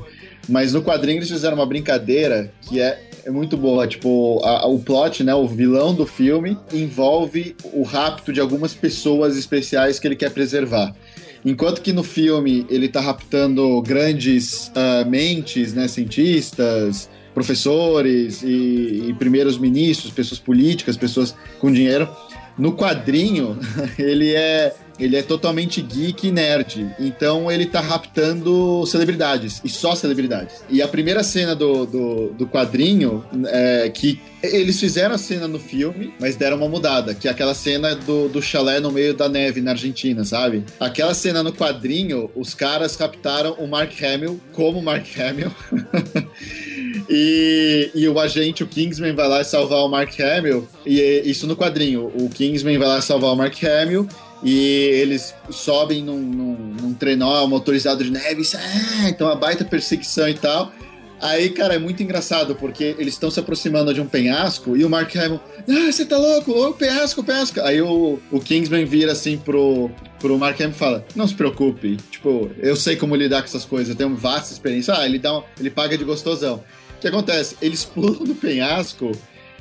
mas 0.49 0.73
no 0.73 0.81
quadrinho 0.81 1.19
eles 1.19 1.29
fizeram 1.29 1.55
uma 1.55 1.65
brincadeira 1.65 2.51
que 2.67 2.79
é, 2.79 2.99
é 3.25 3.31
muito 3.31 3.57
boa. 3.57 3.88
Tipo, 3.88 4.39
a, 4.43 4.67
o 4.67 4.79
plot, 4.79 5.23
né? 5.23 5.33
O 5.33 5.47
vilão 5.47 5.93
do 5.93 6.05
filme 6.05 6.57
envolve 6.71 7.55
o 7.73 7.83
rapto 7.83 8.31
de 8.31 8.39
algumas 8.39 8.73
pessoas 8.73 9.38
especiais 9.38 9.99
que 9.99 10.07
ele 10.07 10.15
quer 10.15 10.31
preservar. 10.31 10.95
Enquanto 11.43 11.81
que 11.81 11.93
no 11.93 12.03
filme 12.03 12.65
ele 12.69 12.88
tá 12.88 12.99
raptando 13.01 13.81
grandes 13.81 14.67
uh, 14.69 15.07
mentes, 15.07 15.73
né? 15.73 15.88
Cientistas, 15.88 17.09
professores 17.36 18.41
e, 18.41 19.10
e 19.10 19.15
primeiros 19.19 19.58
ministros, 19.58 20.12
pessoas 20.12 20.39
políticas, 20.39 20.98
pessoas 20.98 21.36
com 21.60 21.71
dinheiro. 21.71 22.10
No 22.58 22.74
quadrinho, 22.74 23.60
ele 24.00 24.34
é 24.34 24.74
ele 24.98 25.17
é 25.17 25.21
totalmente 25.21 25.82
geek 25.82 26.28
e 26.28 26.32
nerd. 26.32 26.89
Então 27.00 27.52
ele 27.52 27.65
tá 27.65 27.82
raptando 27.82 28.86
celebridades, 28.86 29.62
e 29.63 29.69
só 29.69 29.93
celebridades. 29.95 30.63
E 30.69 30.82
a 30.82 30.88
primeira 30.88 31.24
cena 31.24 31.56
do, 31.56 31.86
do, 31.86 32.28
do 32.30 32.48
quadrinho, 32.48 33.26
é 33.48 33.89
que 33.89 34.19
eles 34.41 34.80
fizeram 34.80 35.15
a 35.15 35.17
cena 35.17 35.48
no 35.48 35.60
filme, 35.60 36.13
mas 36.19 36.36
deram 36.36 36.58
uma 36.58 36.69
mudada, 36.69 37.13
que 37.13 37.28
é 37.28 37.32
aquela 37.32 37.54
cena 37.54 37.95
do, 37.95 38.30
do 38.30 38.41
chalé 38.41 38.80
no 38.80 38.91
meio 38.91 39.13
da 39.13 39.28
neve 39.28 39.60
na 39.60 39.71
Argentina, 39.71 40.24
sabe? 40.24 40.63
Aquela 40.80 41.13
cena 41.13 41.43
no 41.43 41.52
quadrinho, 41.52 42.30
os 42.36 42.54
caras 42.54 42.95
captaram 42.95 43.54
o 43.54 43.67
Mark 43.67 43.91
Hamill 44.02 44.39
como 44.54 44.82
Mark 44.82 45.06
Hamill. 45.19 45.52
E, 47.09 47.91
e, 47.93 48.07
o 48.07 48.19
agente, 48.19 48.63
o 48.63 48.67
Kingsman, 48.67 49.13
vai 49.13 49.27
lá 49.27 49.43
salvar 49.43 49.79
o 49.79 49.87
Mark 49.87 50.19
Hamill. 50.19 50.67
E 50.85 51.21
isso 51.25 51.45
no 51.45 51.55
quadrinho. 51.55 52.11
O 52.15 52.29
Kingsman 52.29 52.77
vai 52.77 52.87
lá 52.87 53.01
salvar 53.01 53.31
o 53.31 53.35
Mark 53.35 53.55
Hamill 53.63 54.07
e 54.43 54.57
eles 54.57 55.33
sobem 55.49 56.03
num, 56.03 56.19
num, 56.19 56.55
num 56.81 56.93
trenó 56.93 57.47
motorizado 57.47 58.03
de 58.03 58.11
neve, 58.11 58.43
ah, 58.55 59.09
então 59.09 59.27
a 59.27 59.35
baita 59.35 59.65
perseguição 59.65 60.29
e 60.29 60.35
tal. 60.35 60.71
Aí, 61.19 61.49
cara, 61.49 61.75
é 61.75 61.79
muito 61.79 62.03
engraçado, 62.03 62.55
porque 62.55 62.95
eles 62.99 63.13
estão 63.13 63.31
se 63.31 63.39
aproximando 63.39 63.93
de 63.93 64.01
um 64.01 64.05
penhasco 64.05 64.75
e 64.75 64.83
o 64.83 64.89
Mark 64.89 65.15
Hamill, 65.15 65.39
ah, 65.67 65.91
você 65.91 66.05
tá 66.05 66.17
louco? 66.17 66.51
Ô, 66.51 66.73
penhasco, 66.73 67.23
penhasco. 67.23 67.61
Aí 67.61 67.81
o, 67.81 68.19
o 68.31 68.39
Kingsman 68.39 68.85
vira 68.85 69.13
assim 69.13 69.37
pro, 69.37 69.89
pro 70.19 70.37
Mark 70.37 70.59
Hamill 70.59 70.75
e 70.75 70.77
fala, 70.77 71.05
não 71.15 71.27
se 71.27 71.33
preocupe, 71.33 71.97
tipo, 72.11 72.51
eu 72.59 72.75
sei 72.75 72.95
como 72.97 73.15
lidar 73.15 73.41
com 73.41 73.47
essas 73.47 73.65
coisas, 73.65 73.89
eu 73.89 73.95
tenho 73.95 74.15
vasta 74.15 74.53
experiência. 74.53 74.93
Ah, 74.95 75.05
ele, 75.05 75.17
dá 75.17 75.39
um, 75.39 75.43
ele 75.59 75.69
paga 75.71 75.97
de 75.97 76.03
gostosão. 76.03 76.63
O 76.97 76.99
que 77.01 77.08
acontece? 77.08 77.55
Eles 77.62 77.84
pulam 77.86 78.23
do 78.23 78.36
penhasco 78.36 79.12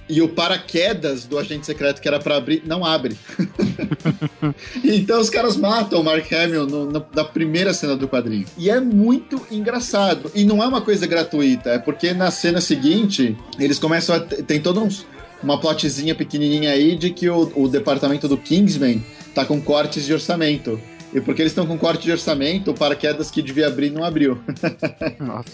e 0.09 0.21
o 0.21 0.29
paraquedas 0.29 1.25
do 1.25 1.39
agente 1.39 1.65
secreto 1.65 2.01
que 2.01 2.09
era 2.09 2.19
para 2.19 2.37
abrir 2.37 2.63
não 2.67 2.85
abre. 2.85 3.17
então 4.85 5.21
os 5.21 5.31
caras 5.31 5.57
matam 5.57 6.01
o 6.01 6.05
Mark 6.05 6.31
Hamill 6.33 6.67
no, 6.67 6.87
no, 6.87 7.07
na 7.15 7.25
primeira 7.25 7.73
cena 7.73 7.97
do 7.97 8.07
quadrinho. 8.07 8.47
E 8.59 8.69
é 8.69 8.81
muito 8.81 9.41
engraçado. 9.51 10.31
E 10.35 10.45
não 10.45 10.63
é 10.63 10.67
uma 10.67 10.83
coisa 10.83 11.07
gratuita, 11.07 11.71
é 11.71 11.79
porque 11.79 12.13
na 12.13 12.31
cena 12.31 12.61
seguinte 12.61 13.37
eles 13.59 13.79
começam 13.79 14.15
a. 14.15 14.21
Tem 14.21 14.61
todo 14.61 14.83
uns, 14.83 15.07
uma 15.43 15.59
plotzinha 15.59 16.15
pequenininha 16.15 16.71
aí 16.71 16.97
de 16.97 17.11
que 17.11 17.29
o, 17.29 17.51
o 17.55 17.69
departamento 17.69 18.29
do 18.29 18.37
Kingsman 18.37 19.03
tá 19.35 19.45
com 19.45 19.61
cortes 19.61 20.05
de 20.05 20.13
orçamento. 20.13 20.81
E 21.15 21.21
porque 21.21 21.41
eles 21.41 21.53
estão 21.53 21.65
com 21.65 21.79
corte 21.79 22.03
de 22.03 22.11
orçamento, 22.11 22.73
o 22.73 22.75
paraquedas 22.75 23.31
que 23.31 23.41
devia 23.41 23.69
abrir 23.69 23.89
não 23.89 24.03
abriu. 24.03 24.39
Nossa. 25.21 25.53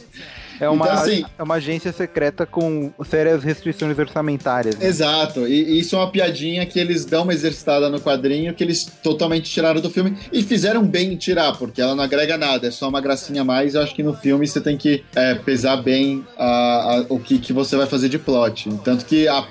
É 0.61 0.69
uma, 0.69 0.87
então, 0.87 0.99
assim, 0.99 1.25
é 1.39 1.43
uma 1.43 1.55
agência 1.55 1.91
secreta 1.93 2.45
com 2.45 2.93
sérias 3.09 3.43
restrições 3.43 3.99
orçamentárias. 3.99 4.77
Né? 4.77 4.87
Exato. 4.87 5.47
E, 5.47 5.63
e, 5.63 5.81
isso 5.81 5.97
é 5.97 5.99
uma 5.99 6.11
piadinha 6.11 6.67
que 6.67 6.79
eles 6.79 7.05
dão 7.07 7.23
uma 7.23 7.33
exercitada 7.33 7.89
no 7.89 8.01
quadrinho 8.01 8.53
que 8.55 8.63
eles 8.63 8.85
totalmente 9.03 9.51
tiraram 9.51 9.81
do 9.81 9.89
filme. 9.89 10.17
E 10.33 10.43
fizeram 10.43 10.85
bem 10.85 11.15
em 11.15 11.17
tirar, 11.17 11.57
porque 11.57 11.81
ela 11.81 11.95
não 11.95 12.05
agrega 12.05 12.37
nada, 12.37 12.69
é 12.69 12.71
só 12.71 12.89
uma 12.89 13.01
gracinha 13.01 13.43
a 13.43 13.45
mais. 13.45 13.75
Eu 13.75 13.83
acho 13.83 13.95
que 13.95 14.03
no 14.03 14.15
filme 14.15 14.47
você 14.47 14.61
tem 14.61 14.77
que 14.77 15.03
é, 15.15 15.35
pesar 15.35 15.77
bem 15.79 16.25
a, 16.37 16.47
a, 16.47 17.07
o 17.09 17.19
que, 17.19 17.39
que 17.39 17.53
você 17.53 17.77
vai 17.77 17.87
fazer 17.87 18.09
de 18.09 18.19
plot. 18.19 18.69
Tanto 18.85 19.07
que 19.07 19.27
a, 19.29 19.47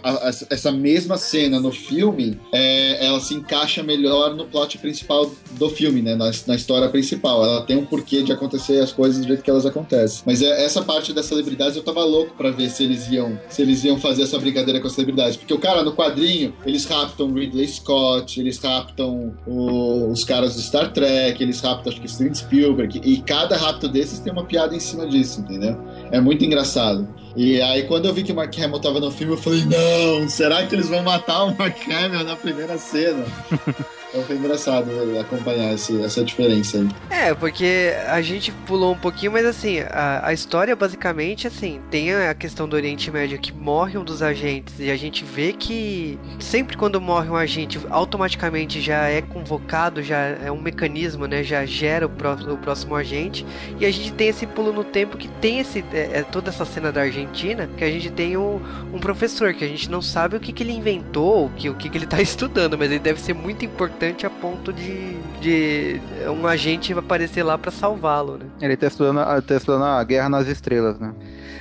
essa 0.49 0.71
mesma 0.71 1.17
cena 1.17 1.59
no 1.59 1.71
filme, 1.71 2.39
é, 2.53 3.05
ela 3.05 3.19
se 3.19 3.33
encaixa 3.33 3.81
melhor 3.81 4.35
no 4.35 4.45
plot 4.45 4.77
principal 4.77 5.31
do 5.51 5.69
filme, 5.69 6.01
né? 6.01 6.15
Na, 6.15 6.31
na 6.45 6.55
história 6.55 6.87
principal. 6.89 7.43
Ela 7.43 7.61
tem 7.65 7.77
um 7.77 7.85
porquê 7.85 8.21
de 8.21 8.31
acontecer 8.31 8.79
as 8.79 8.91
coisas 8.91 9.21
do 9.21 9.27
jeito 9.27 9.41
que 9.41 9.49
elas 9.49 9.65
acontecem. 9.65 10.21
Mas 10.25 10.41
é, 10.41 10.65
essa 10.65 10.81
parte 10.81 10.98
parte 10.99 11.13
das 11.13 11.25
celebridades, 11.27 11.77
eu 11.77 11.83
tava 11.83 12.03
louco 12.03 12.33
para 12.35 12.51
ver 12.51 12.69
se 12.69 12.83
eles 12.83 13.09
iam 13.09 13.39
se 13.47 13.61
eles 13.61 13.85
iam 13.85 13.97
fazer 13.97 14.23
essa 14.23 14.37
brincadeira 14.37 14.81
com 14.81 14.87
as 14.87 14.93
celebridades. 14.93 15.37
Porque 15.37 15.53
o 15.53 15.57
cara, 15.57 15.81
no 15.81 15.93
quadrinho, 15.93 16.53
eles 16.65 16.83
raptam 16.85 17.33
Ridley 17.33 17.67
Scott, 17.67 18.37
eles 18.37 18.57
raptam 18.57 19.33
o, 19.47 20.11
os 20.11 20.25
caras 20.25 20.55
do 20.55 20.61
Star 20.61 20.91
Trek, 20.91 21.41
eles 21.41 21.61
raptam, 21.61 21.93
acho 21.93 22.01
que 22.01 22.07
Steven 22.09 22.33
Spielberg, 22.33 22.99
e 23.01 23.21
cada 23.21 23.55
rapto 23.55 23.87
desses 23.87 24.19
tem 24.19 24.33
uma 24.33 24.43
piada 24.43 24.75
em 24.75 24.79
cima 24.79 25.07
disso, 25.07 25.39
entendeu? 25.39 25.77
É 26.11 26.19
muito 26.19 26.43
engraçado. 26.43 27.07
E 27.35 27.61
aí, 27.61 27.83
quando 27.83 28.05
eu 28.05 28.13
vi 28.13 28.23
que 28.23 28.33
o 28.33 28.35
Mark 28.35 28.53
Hamill 28.59 28.79
tava 28.79 28.99
no 28.99 29.09
filme, 29.09 29.33
eu 29.33 29.37
falei: 29.37 29.63
não, 29.63 30.27
será 30.27 30.65
que 30.65 30.75
eles 30.75 30.89
vão 30.89 31.01
matar 31.01 31.43
o 31.45 31.57
Mark 31.57 31.77
Hamill 31.89 32.25
na 32.25 32.35
primeira 32.35 32.77
cena? 32.77 33.23
Então 34.09 34.23
foi 34.23 34.37
engraçado 34.37 34.89
acompanhar 35.19 35.71
esse, 35.73 36.01
essa 36.01 36.23
diferença 36.23 36.79
aí. 36.79 36.89
É, 37.11 37.33
porque 37.35 37.93
a 38.07 38.21
gente 38.23 38.51
pulou 38.51 38.93
um 38.93 38.97
pouquinho, 38.97 39.31
mas 39.31 39.45
assim, 39.45 39.79
a, 39.81 40.27
a 40.27 40.33
história 40.33 40.75
basicamente, 40.75 41.45
assim, 41.45 41.79
tem 41.91 42.11
a 42.13 42.33
questão 42.33 42.67
do 42.67 42.75
Oriente 42.75 43.11
Médio 43.11 43.37
que 43.37 43.53
morre 43.53 43.99
um 43.99 44.03
dos 44.03 44.23
agentes 44.23 44.79
e 44.79 44.89
a 44.89 44.95
gente 44.95 45.23
vê 45.23 45.53
que 45.53 46.17
sempre 46.39 46.75
quando 46.75 46.99
morre 46.99 47.29
um 47.29 47.35
agente, 47.35 47.79
automaticamente 47.89 48.81
já 48.81 49.07
é 49.07 49.21
convocado, 49.21 50.01
já 50.01 50.17
é 50.17 50.51
um 50.51 50.59
mecanismo, 50.59 51.27
né? 51.27 51.43
Já 51.43 51.63
gera 51.65 52.07
o, 52.07 52.09
o 52.09 52.57
próximo 52.57 52.95
agente 52.95 53.45
e 53.79 53.85
a 53.85 53.91
gente 53.91 54.11
tem 54.13 54.29
esse 54.29 54.47
pulo 54.47 54.73
no 54.73 54.83
tempo 54.83 55.17
que 55.17 55.27
tem 55.27 55.59
esse, 55.59 55.85
é, 55.93 56.19
é 56.19 56.23
toda 56.23 56.49
essa 56.49 56.65
cena 56.65 56.91
da 56.91 57.01
Argentina, 57.01 57.69
que 57.77 57.83
a 57.83 57.91
gente 57.91 58.09
tem 58.09 58.35
um, 58.37 58.59
um 58.91 58.99
professor 58.99 59.53
que 59.53 59.63
a 59.63 59.67
gente 59.67 59.87
não 59.87 60.01
sabe 60.01 60.35
o 60.35 60.39
que, 60.39 60.51
que 60.51 60.63
ele 60.63 60.73
inventou, 60.73 61.45
o 61.45 61.49
que, 61.51 61.69
o 61.69 61.75
que, 61.75 61.89
que 61.89 61.97
ele 61.97 62.05
está 62.05 62.19
estudando, 62.23 62.75
mas 62.75 62.89
ele 62.89 62.99
deve 62.99 63.21
ser 63.21 63.35
muito 63.35 63.63
importante 63.63 63.98
importante 63.99 64.25
a 64.25 64.29
ponto 64.29 64.71
de, 64.71 65.17
de 65.41 65.99
um 66.29 66.47
agente 66.47 66.93
aparecer 66.93 67.43
lá 67.43 67.57
para 67.57 67.69
salvá-lo, 67.69 68.37
né? 68.37 68.45
Ele 68.61 68.77
tá 68.77 68.87
estudando, 68.87 69.19
tá 69.41 69.55
estudando 69.55 69.83
a 69.83 70.01
Guerra 70.05 70.29
nas 70.29 70.47
Estrelas, 70.47 70.97
né? 70.97 71.13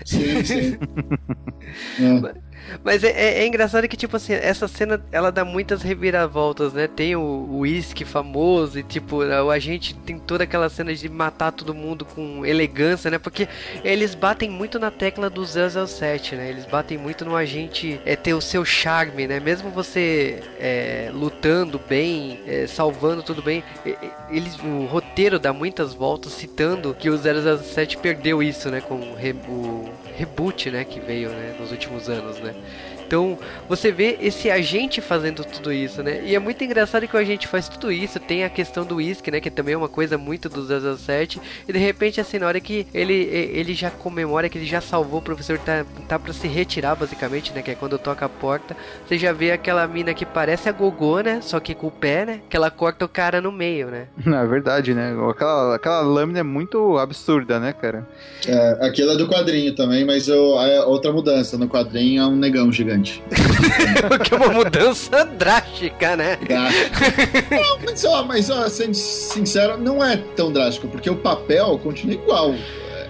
Sim, 0.04 0.44
sim. 0.44 0.78
é. 1.98 2.47
Mas 2.84 3.02
é, 3.02 3.08
é, 3.08 3.38
é, 3.40 3.46
engraçado 3.46 3.88
que, 3.88 3.96
tipo 3.96 4.16
assim, 4.16 4.32
essa 4.32 4.68
cena 4.68 5.02
ela 5.10 5.30
dá 5.30 5.44
muitas 5.44 5.82
reviravoltas, 5.82 6.72
né? 6.72 6.86
Tem 6.86 7.16
o 7.16 7.48
uísque 7.58 8.04
famoso 8.04 8.78
e, 8.78 8.82
tipo, 8.82 9.24
o 9.24 9.50
agente 9.50 9.94
tem 9.94 10.18
toda 10.18 10.44
aquela 10.44 10.68
cena 10.68 10.94
de 10.94 11.08
matar 11.08 11.52
todo 11.52 11.74
mundo 11.74 12.04
com 12.04 12.44
elegância, 12.44 13.10
né? 13.10 13.18
Porque 13.18 13.48
eles 13.84 14.14
batem 14.14 14.50
muito 14.50 14.78
na 14.78 14.90
tecla 14.90 15.30
do 15.30 15.44
007, 15.44 16.36
né? 16.36 16.48
Eles 16.48 16.66
batem 16.66 16.98
muito 16.98 17.24
no 17.24 17.36
agente 17.36 18.00
é, 18.04 18.16
ter 18.16 18.34
o 18.34 18.40
seu 18.40 18.64
charme, 18.64 19.26
né? 19.26 19.40
Mesmo 19.40 19.70
você 19.70 20.40
é, 20.58 21.10
lutando 21.12 21.80
bem, 21.88 22.40
é, 22.46 22.66
salvando 22.66 23.22
tudo 23.22 23.42
bem, 23.42 23.62
eles, 24.30 24.58
o 24.58 24.84
roteiro 24.86 25.38
dá 25.38 25.52
muitas 25.52 25.94
voltas 25.94 26.32
citando 26.32 26.94
que 26.94 27.10
o 27.10 27.18
007 27.18 27.98
perdeu 27.98 28.42
isso, 28.42 28.70
né? 28.70 28.80
Com 28.80 28.96
o, 28.96 29.16
o 29.48 29.90
reboot, 30.18 30.68
né, 30.70 30.84
que 30.84 30.98
veio, 30.98 31.30
né, 31.30 31.54
nos 31.58 31.70
últimos 31.70 32.08
anos, 32.08 32.40
né? 32.40 32.52
Então, 33.08 33.38
você 33.66 33.90
vê 33.90 34.18
esse 34.20 34.50
agente 34.50 35.00
fazendo 35.00 35.42
tudo 35.42 35.72
isso, 35.72 36.02
né? 36.02 36.20
E 36.26 36.34
é 36.34 36.38
muito 36.38 36.62
engraçado 36.62 37.08
que 37.08 37.16
o 37.16 37.18
agente 37.18 37.48
faz 37.48 37.66
tudo 37.66 37.90
isso. 37.90 38.20
Tem 38.20 38.44
a 38.44 38.50
questão 38.50 38.84
do 38.84 38.96
uísque, 38.96 39.30
né? 39.30 39.40
Que 39.40 39.50
também 39.50 39.72
é 39.72 39.78
uma 39.78 39.88
coisa 39.88 40.18
muito 40.18 40.46
do 40.50 40.62
007. 40.62 41.40
E 41.66 41.72
de 41.72 41.78
repente, 41.78 42.20
assim, 42.20 42.38
na 42.38 42.46
hora 42.46 42.60
que 42.60 42.86
ele, 42.92 43.14
ele 43.14 43.72
já 43.72 43.90
comemora 43.90 44.46
que 44.50 44.58
ele 44.58 44.66
já 44.66 44.82
salvou 44.82 45.20
o 45.20 45.22
professor, 45.22 45.58
tá, 45.58 45.86
tá 46.06 46.18
pra 46.18 46.34
se 46.34 46.46
retirar, 46.46 46.96
basicamente, 46.96 47.50
né? 47.54 47.62
Que 47.62 47.70
é 47.70 47.74
quando 47.74 47.98
toca 47.98 48.26
a 48.26 48.28
porta. 48.28 48.76
Você 49.06 49.16
já 49.16 49.32
vê 49.32 49.52
aquela 49.52 49.88
mina 49.88 50.12
que 50.12 50.26
parece 50.26 50.68
a 50.68 50.72
Gogô, 50.72 51.20
né? 51.20 51.40
Só 51.40 51.58
que 51.58 51.74
com 51.74 51.86
o 51.86 51.90
pé, 51.90 52.26
né? 52.26 52.40
Que 52.50 52.58
ela 52.58 52.70
corta 52.70 53.06
o 53.06 53.08
cara 53.08 53.40
no 53.40 53.50
meio, 53.50 53.88
né? 53.88 54.08
É 54.38 54.46
verdade, 54.46 54.94
né? 54.94 55.16
Aquela, 55.30 55.74
aquela 55.74 56.00
lâmina 56.02 56.40
é 56.40 56.42
muito 56.42 56.98
absurda, 56.98 57.58
né, 57.58 57.72
cara? 57.72 58.06
É, 58.46 58.86
aquilo 58.86 59.12
é 59.12 59.16
do 59.16 59.26
quadrinho 59.26 59.74
também, 59.74 60.04
mas 60.04 60.28
eu, 60.28 60.60
é 60.60 60.84
outra 60.84 61.10
mudança. 61.10 61.56
No 61.56 61.68
quadrinho 61.68 62.22
é 62.22 62.26
um 62.26 62.36
negão 62.36 62.70
gigante 62.70 62.97
gigante. 62.98 63.22
que 64.24 64.34
é 64.34 64.36
uma 64.36 64.48
mudança 64.48 65.24
drástica, 65.24 66.16
né? 66.16 66.38
não, 67.50 67.78
mas, 67.84 68.04
ó, 68.04 68.24
mas 68.24 68.50
ó, 68.50 68.68
sendo 68.68 68.94
sincero, 68.94 69.78
não 69.78 70.04
é 70.04 70.16
tão 70.16 70.52
drástico, 70.52 70.88
porque 70.88 71.08
o 71.08 71.16
papel 71.16 71.78
continua 71.82 72.14
igual. 72.14 72.54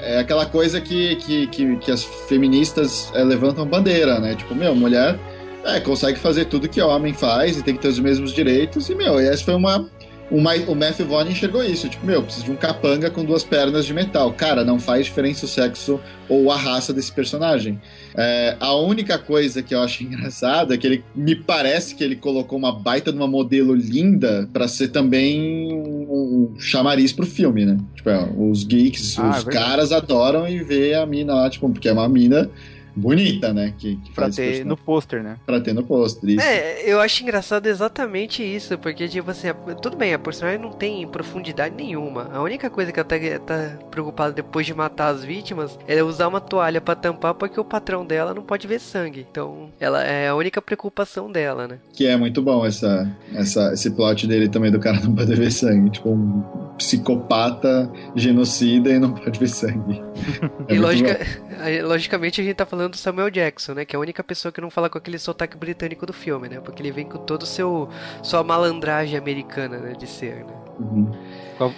É 0.01 0.19
aquela 0.21 0.47
coisa 0.47 0.81
que, 0.81 1.17
que, 1.17 1.47
que, 1.49 1.77
que 1.77 1.91
as 1.91 2.05
feministas 2.05 3.11
é, 3.15 3.23
levantam 3.23 3.67
bandeira, 3.67 4.19
né? 4.21 4.35
Tipo, 4.35 4.55
meu, 4.55 4.75
mulher 4.75 5.19
é, 5.65 5.81
consegue 5.81 6.19
fazer 6.19 6.47
tudo 6.47 6.69
que 6.69 6.81
homem 6.81 7.13
faz 7.13 7.59
e 7.59 7.63
tem 7.63 7.75
que 7.75 7.83
ter 7.83 7.89
os 7.89 7.99
mesmos 7.99 8.33
direitos. 8.33 8.89
E, 8.89 8.95
meu, 8.95 9.19
essa 9.19 9.45
foi 9.45 9.55
uma 9.55 9.89
o, 10.31 10.37
o 10.37 10.75
Matthew 10.75 11.07
Vaughn 11.07 11.29
enxergou 11.29 11.63
isso, 11.65 11.89
tipo, 11.89 12.05
meu, 12.05 12.23
preciso 12.23 12.47
de 12.47 12.51
um 12.51 12.57
capanga 12.57 13.11
com 13.11 13.25
duas 13.25 13.43
pernas 13.43 13.87
de 13.87 13.95
metal. 13.95 14.33
Cara, 14.33 14.65
não 14.65 14.79
faz 14.79 15.07
diferença 15.07 15.47
o 15.47 15.49
sexo 15.49 15.99
ou 16.29 16.51
a 16.53 16.57
raça 16.57 16.93
desse 16.93 17.11
personagem. 17.11 17.81
É, 18.15 18.57
a 18.61 18.75
única 18.75 19.19
coisa 19.19 19.63
que 19.63 19.75
eu 19.75 19.81
acho 19.81 20.03
engraçada 20.05 20.75
é 20.75 20.79
que 20.79 20.87
ele 20.87 21.05
me 21.15 21.35
parece 21.35 21.95
que 21.95 22.05
ele 22.05 22.17
colocou 22.17 22.59
uma 22.59 22.73
baita 22.73 23.11
de 23.11 23.19
uma 23.19 23.27
modelo 23.27 23.75
linda 23.75 24.49
para 24.53 24.69
ser 24.69 24.89
também 24.89 25.73
um, 25.73 26.55
um 26.55 26.61
chamariz 26.61 27.13
pro 27.13 27.27
filme, 27.27 27.65
né? 27.65 27.79
Tipo, 27.95 28.11
é, 28.11 28.29
os 28.37 28.65
geeks, 28.65 29.19
ah, 29.19 29.31
os 29.31 29.47
é 29.47 29.51
caras 29.51 29.93
adoram 29.93 30.47
e 30.47 30.63
ver 30.63 30.95
a 30.95 31.07
mina 31.07 31.35
lá, 31.35 31.49
tipo, 31.49 31.69
porque 31.71 31.89
é 31.89 31.93
uma 31.93 32.09
mina 32.09 32.51
bonita, 32.99 33.53
né? 33.53 33.73
Que, 33.77 33.97
que 33.97 34.13
Pra 34.13 34.31
ter 34.31 34.65
no 34.65 34.77
pôster, 34.77 35.23
né? 35.23 35.39
Pra 35.47 35.61
ter 35.61 35.73
no 35.73 35.83
pôster. 35.83 36.31
Isso. 36.31 36.41
É, 36.41 36.83
eu 36.85 37.01
acho 37.01 37.23
engraçado 37.23 37.67
exatamente 37.67 38.43
isso, 38.43 38.77
porque, 38.79 39.09
tipo 39.09 39.31
assim, 39.31 39.49
tudo 39.81 39.97
bem, 39.97 40.13
a 40.13 40.19
personagem 40.19 40.61
não 40.61 40.73
tem 40.73 41.07
profundidade 41.07 41.75
nenhuma. 41.75 42.31
A 42.33 42.43
única 42.43 42.69
coisa 42.69 42.93
que 42.93 42.99
ela 43.01 43.09
tá, 43.09 43.17
tá 43.45 43.79
preocupada 43.91 44.33
depois 44.33 44.67
de 44.67 44.75
matar 44.75 45.09
as 45.09 45.25
vítimas 45.25 45.79
é 45.87 46.03
usar 46.03 46.29
uma 46.29 46.41
toalha 46.41 46.81
pra 46.81 46.95
tampar, 46.95 47.35
porque 47.35 47.59
o 47.59 47.65
patrão 47.65 48.05
dela 48.05 48.35
não 48.35 48.43
pode 48.43 48.67
ver 48.67 48.81
sangue. 48.81 49.27
Então, 49.31 49.71
ela 49.79 50.03
é 50.03 50.29
a 50.29 50.35
única 50.35 50.61
preocupação 50.61 51.31
dela, 51.31 51.69
né? 51.69 51.79
Que 51.93 52.07
é 52.07 52.17
muito 52.17 52.43
bom 52.43 52.65
essa, 52.65 53.11
essa, 53.35 53.73
esse 53.73 53.91
plot 53.91 54.27
dele 54.27 54.49
também 54.49 54.71
do 54.71 54.81
cara 54.81 55.01
não 55.05 55.15
poder 55.15 55.37
ver 55.37 55.51
sangue. 55.51 55.91
Tipo, 55.91 56.11
um 56.11 56.43
psicopata 56.77 57.91
genocida 58.15 58.91
e 58.91 58.99
não 58.99 59.13
pode 59.13 59.39
ver 59.39 59.49
sangue. 59.49 60.03
É 60.69 60.75
e 60.75 60.79
logica, 60.79 61.15
bom. 61.15 61.48
Logicamente 61.83 62.41
a 62.41 62.45
gente 62.45 62.57
tá 62.57 62.67
falando 62.67 62.93
do 62.93 62.97
Samuel 62.97 63.31
Jackson, 63.31 63.75
né? 63.75 63.85
Que 63.85 63.95
é 63.95 63.99
a 63.99 64.01
única 64.01 64.23
pessoa 64.23 64.53
que 64.53 64.61
não 64.61 64.71
fala 64.71 64.89
com 64.89 64.99
aquele 64.99 65.19
sotaque 65.19 65.57
britânico 65.57 66.07
do 66.07 66.13
filme, 66.13 66.49
né? 66.49 66.61
Porque 66.61 66.83
ele 66.83 66.93
vem 66.93 67.07
com 67.07 67.19
todo 67.19 67.43
o 67.43 67.47
seu 67.47 67.89
sua 68.23 68.43
malandragem 68.43 69.19
americana, 69.19 69.79
né? 69.79 69.93
De 69.93 70.07
ser, 70.07 70.45
né? 70.45 70.55
Uhum. 70.79 71.11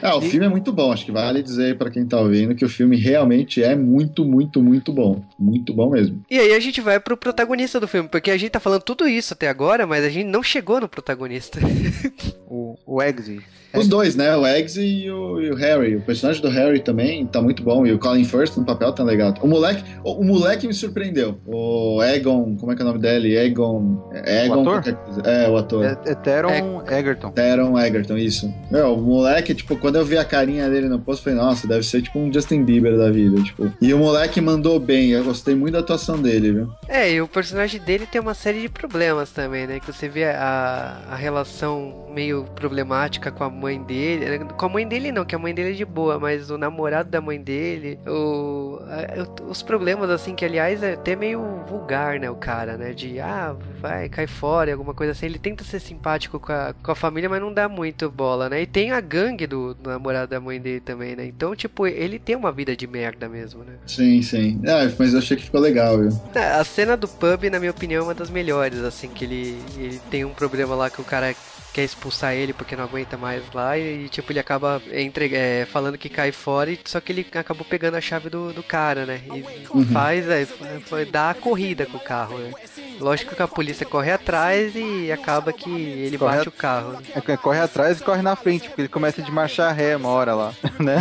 Ah, 0.02 0.16
o 0.16 0.20
filme 0.20 0.44
é 0.44 0.48
muito 0.48 0.72
bom. 0.72 0.92
Acho 0.92 1.06
que 1.06 1.12
vale 1.12 1.42
dizer 1.42 1.78
pra 1.78 1.90
quem 1.90 2.06
tá 2.06 2.20
ouvindo 2.20 2.54
que 2.54 2.64
o 2.64 2.68
filme 2.68 2.96
realmente 2.96 3.62
é 3.62 3.74
muito, 3.74 4.24
muito, 4.24 4.62
muito 4.62 4.92
bom. 4.92 5.24
Muito 5.38 5.72
bom 5.72 5.90
mesmo. 5.90 6.22
E 6.30 6.38
aí 6.38 6.52
a 6.52 6.60
gente 6.60 6.80
vai 6.80 7.00
pro 7.00 7.16
protagonista 7.16 7.80
do 7.80 7.88
filme, 7.88 8.08
porque 8.08 8.30
a 8.30 8.36
gente 8.36 8.50
tá 8.50 8.60
falando 8.60 8.82
tudo 8.82 9.08
isso 9.08 9.32
até 9.32 9.48
agora, 9.48 9.86
mas 9.86 10.04
a 10.04 10.10
gente 10.10 10.26
não 10.26 10.42
chegou 10.42 10.80
no 10.80 10.88
protagonista. 10.88 11.58
O, 12.52 12.76
o 12.84 13.00
Eggsy. 13.00 13.40
Os 13.74 13.88
dois, 13.88 14.16
né? 14.16 14.36
O 14.36 14.46
Eggsy 14.46 15.04
e 15.04 15.10
o, 15.10 15.40
e 15.40 15.50
o 15.50 15.54
Harry. 15.54 15.96
O 15.96 16.00
personagem 16.00 16.42
do 16.42 16.48
Harry 16.48 16.80
também 16.80 17.26
tá 17.26 17.40
muito 17.40 17.62
bom. 17.62 17.86
E 17.86 17.92
o 17.92 17.98
Colin 17.98 18.24
Firth 18.24 18.56
no 18.56 18.64
papel 18.64 18.92
tá 18.92 19.02
legal. 19.04 19.34
O 19.40 19.46
moleque, 19.46 19.84
o, 20.04 20.12
o 20.12 20.24
moleque 20.24 20.66
me 20.66 20.74
surpreendeu. 20.74 21.38
O 21.46 22.02
Egon, 22.02 22.56
como 22.56 22.72
é 22.72 22.76
que 22.76 22.82
é 22.82 22.84
o 22.84 22.88
nome 22.88 23.00
dele? 23.00 23.36
Egon. 23.36 24.10
Egon. 24.24 24.64
O 24.64 24.70
ator? 24.70 24.96
É, 25.24 25.48
o 25.48 25.56
ator. 25.56 25.84
É, 25.84 25.98
é 26.06 26.14
Teron 26.14 26.82
Egerton. 26.88 27.30
Teron 27.30 27.78
Egerton, 27.78 28.16
isso. 28.16 28.52
Meu, 28.70 28.94
o 28.94 29.00
moleque, 29.00 29.54
tipo, 29.54 29.76
quando 29.76 29.96
eu 29.96 30.04
vi 30.04 30.18
a 30.18 30.24
carinha 30.24 30.68
dele 30.68 30.88
no 30.88 30.98
post, 30.98 31.26
eu 31.26 31.32
falei, 31.32 31.48
nossa, 31.48 31.66
deve 31.66 31.84
ser 31.84 32.02
tipo 32.02 32.18
um 32.18 32.32
Justin 32.32 32.64
Bieber 32.64 32.96
da 32.96 33.10
vida, 33.10 33.40
tipo. 33.42 33.72
E 33.80 33.92
o 33.94 33.98
moleque 33.98 34.40
mandou 34.40 34.78
bem, 34.78 35.10
eu 35.10 35.24
gostei 35.24 35.54
muito 35.54 35.74
da 35.74 35.80
atuação 35.80 36.20
dele, 36.20 36.52
viu? 36.52 36.70
É, 36.88 37.12
e 37.12 37.20
o 37.20 37.28
personagem 37.28 37.80
dele 37.80 38.06
tem 38.06 38.20
uma 38.20 38.34
série 38.34 38.60
de 38.60 38.68
problemas 38.68 39.30
também, 39.30 39.66
né? 39.66 39.80
Que 39.80 39.86
você 39.86 40.08
vê 40.08 40.24
a, 40.24 41.02
a 41.10 41.16
relação 41.16 42.06
meio 42.12 42.44
problemática 42.54 43.30
com 43.30 43.44
a 43.44 43.50
mãe 43.60 43.82
dele. 43.82 44.38
Com 44.56 44.66
a 44.66 44.68
mãe 44.68 44.86
dele 44.88 45.12
não, 45.12 45.24
que 45.24 45.34
a 45.34 45.38
mãe 45.38 45.54
dele 45.54 45.70
é 45.70 45.74
de 45.74 45.84
boa, 45.84 46.18
mas 46.18 46.50
o 46.50 46.58
namorado 46.58 47.10
da 47.10 47.20
mãe 47.20 47.40
dele, 47.40 47.98
o, 48.06 48.78
os 49.48 49.62
problemas, 49.62 50.08
assim, 50.10 50.34
que 50.34 50.44
aliás 50.44 50.82
é 50.82 50.94
até 50.94 51.14
meio 51.14 51.40
vulgar, 51.68 52.18
né? 52.18 52.30
O 52.30 52.36
cara, 52.36 52.76
né? 52.76 52.92
De, 52.92 53.20
ah, 53.20 53.54
vai, 53.80 54.08
cai 54.08 54.26
fora, 54.26 54.72
alguma 54.72 54.94
coisa 54.94 55.12
assim. 55.12 55.26
Ele 55.26 55.38
tenta 55.38 55.62
ser 55.64 55.80
simpático 55.80 56.40
com 56.40 56.52
a, 56.52 56.74
com 56.82 56.90
a 56.92 56.94
família, 56.94 57.28
mas 57.28 57.40
não 57.40 57.52
dá 57.52 57.68
muito 57.68 58.10
bola, 58.10 58.48
né? 58.48 58.62
E 58.62 58.66
tem 58.66 58.92
a 58.92 59.00
gangue 59.00 59.46
do, 59.46 59.74
do 59.74 59.90
namorado 59.90 60.30
da 60.30 60.40
mãe 60.40 60.60
dele 60.60 60.80
também, 60.80 61.14
né? 61.16 61.26
Então, 61.26 61.54
tipo, 61.54 61.86
ele 61.86 62.18
tem 62.18 62.36
uma 62.36 62.52
vida 62.52 62.76
de 62.76 62.86
merda 62.86 63.28
mesmo, 63.28 63.62
né? 63.64 63.74
Sim, 63.86 64.22
sim. 64.22 64.60
Ah, 64.66 64.90
mas 64.98 65.12
eu 65.12 65.18
achei 65.18 65.36
que 65.36 65.44
ficou 65.44 65.60
legal, 65.60 65.98
viu? 65.98 66.10
É, 66.34 66.52
A 66.52 66.64
cena 66.64 66.96
do 66.96 67.08
pub, 67.08 67.44
na 67.50 67.58
minha 67.58 67.70
opinião, 67.70 68.00
é 68.02 68.04
uma 68.04 68.14
das 68.14 68.30
melhores, 68.30 68.80
assim, 68.80 69.08
que 69.08 69.24
ele, 69.24 69.64
ele 69.76 69.98
tem 70.10 70.24
um 70.24 70.34
problema 70.34 70.74
lá 70.74 70.90
que 70.90 71.00
o 71.00 71.04
cara 71.04 71.34
quer 71.72 71.84
expulsar 71.84 72.34
ele 72.34 72.52
porque 72.52 72.74
não 72.76 72.84
aguenta 72.84 73.16
mais 73.16 73.42
lá 73.54 73.78
e, 73.78 74.08
tipo, 74.08 74.32
ele 74.32 74.38
acaba 74.40 74.82
entre, 74.92 75.34
é, 75.34 75.66
falando 75.70 75.96
que 75.98 76.08
cai 76.08 76.32
fora, 76.32 76.70
e, 76.70 76.78
só 76.84 77.00
que 77.00 77.12
ele 77.12 77.26
acabou 77.34 77.64
pegando 77.64 77.96
a 77.96 78.00
chave 78.00 78.28
do, 78.28 78.52
do 78.52 78.62
cara, 78.62 79.06
né? 79.06 79.20
E 79.34 79.84
faz, 79.92 80.28
é, 80.28 80.46
foi 80.86 81.04
dar 81.04 81.30
a 81.30 81.34
corrida 81.34 81.86
com 81.86 81.96
o 81.96 82.00
carro, 82.00 82.38
né? 82.38 82.52
Lógico 82.98 83.34
que 83.34 83.42
a 83.42 83.48
polícia 83.48 83.86
corre 83.86 84.10
atrás 84.12 84.72
e 84.74 85.10
acaba 85.10 85.52
que 85.52 85.70
ele 85.70 86.18
Corre 86.18 86.36
bate 86.36 86.48
o 86.48 86.52
carro. 86.52 86.92
né? 86.92 86.98
É, 87.14 87.36
corre 87.36 87.60
atrás 87.60 88.00
e 88.00 88.04
corre 88.04 88.20
na 88.22 88.36
frente, 88.36 88.68
porque 88.68 88.82
ele 88.82 88.88
começa 88.88 89.22
de 89.22 89.30
marchar 89.30 89.74
ré 89.74 89.96
uma 89.96 90.08
hora 90.10 90.34
lá, 90.34 90.52
né? 90.78 90.96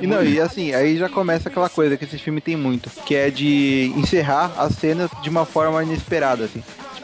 E 0.00 0.06
não, 0.06 0.24
e 0.24 0.40
assim, 0.40 0.74
aí 0.74 0.96
já 0.96 1.08
começa 1.08 1.48
aquela 1.48 1.68
coisa 1.68 1.96
que 1.96 2.04
esse 2.04 2.18
filme 2.18 2.40
tem 2.40 2.56
muito, 2.56 2.90
que 3.06 3.14
é 3.14 3.30
de 3.30 3.92
encerrar 3.96 4.52
as 4.58 4.74
cenas 4.74 5.10
de 5.22 5.28
uma 5.28 5.44
forma 5.44 5.82
inesperada, 5.82 6.44
assim. 6.44 6.62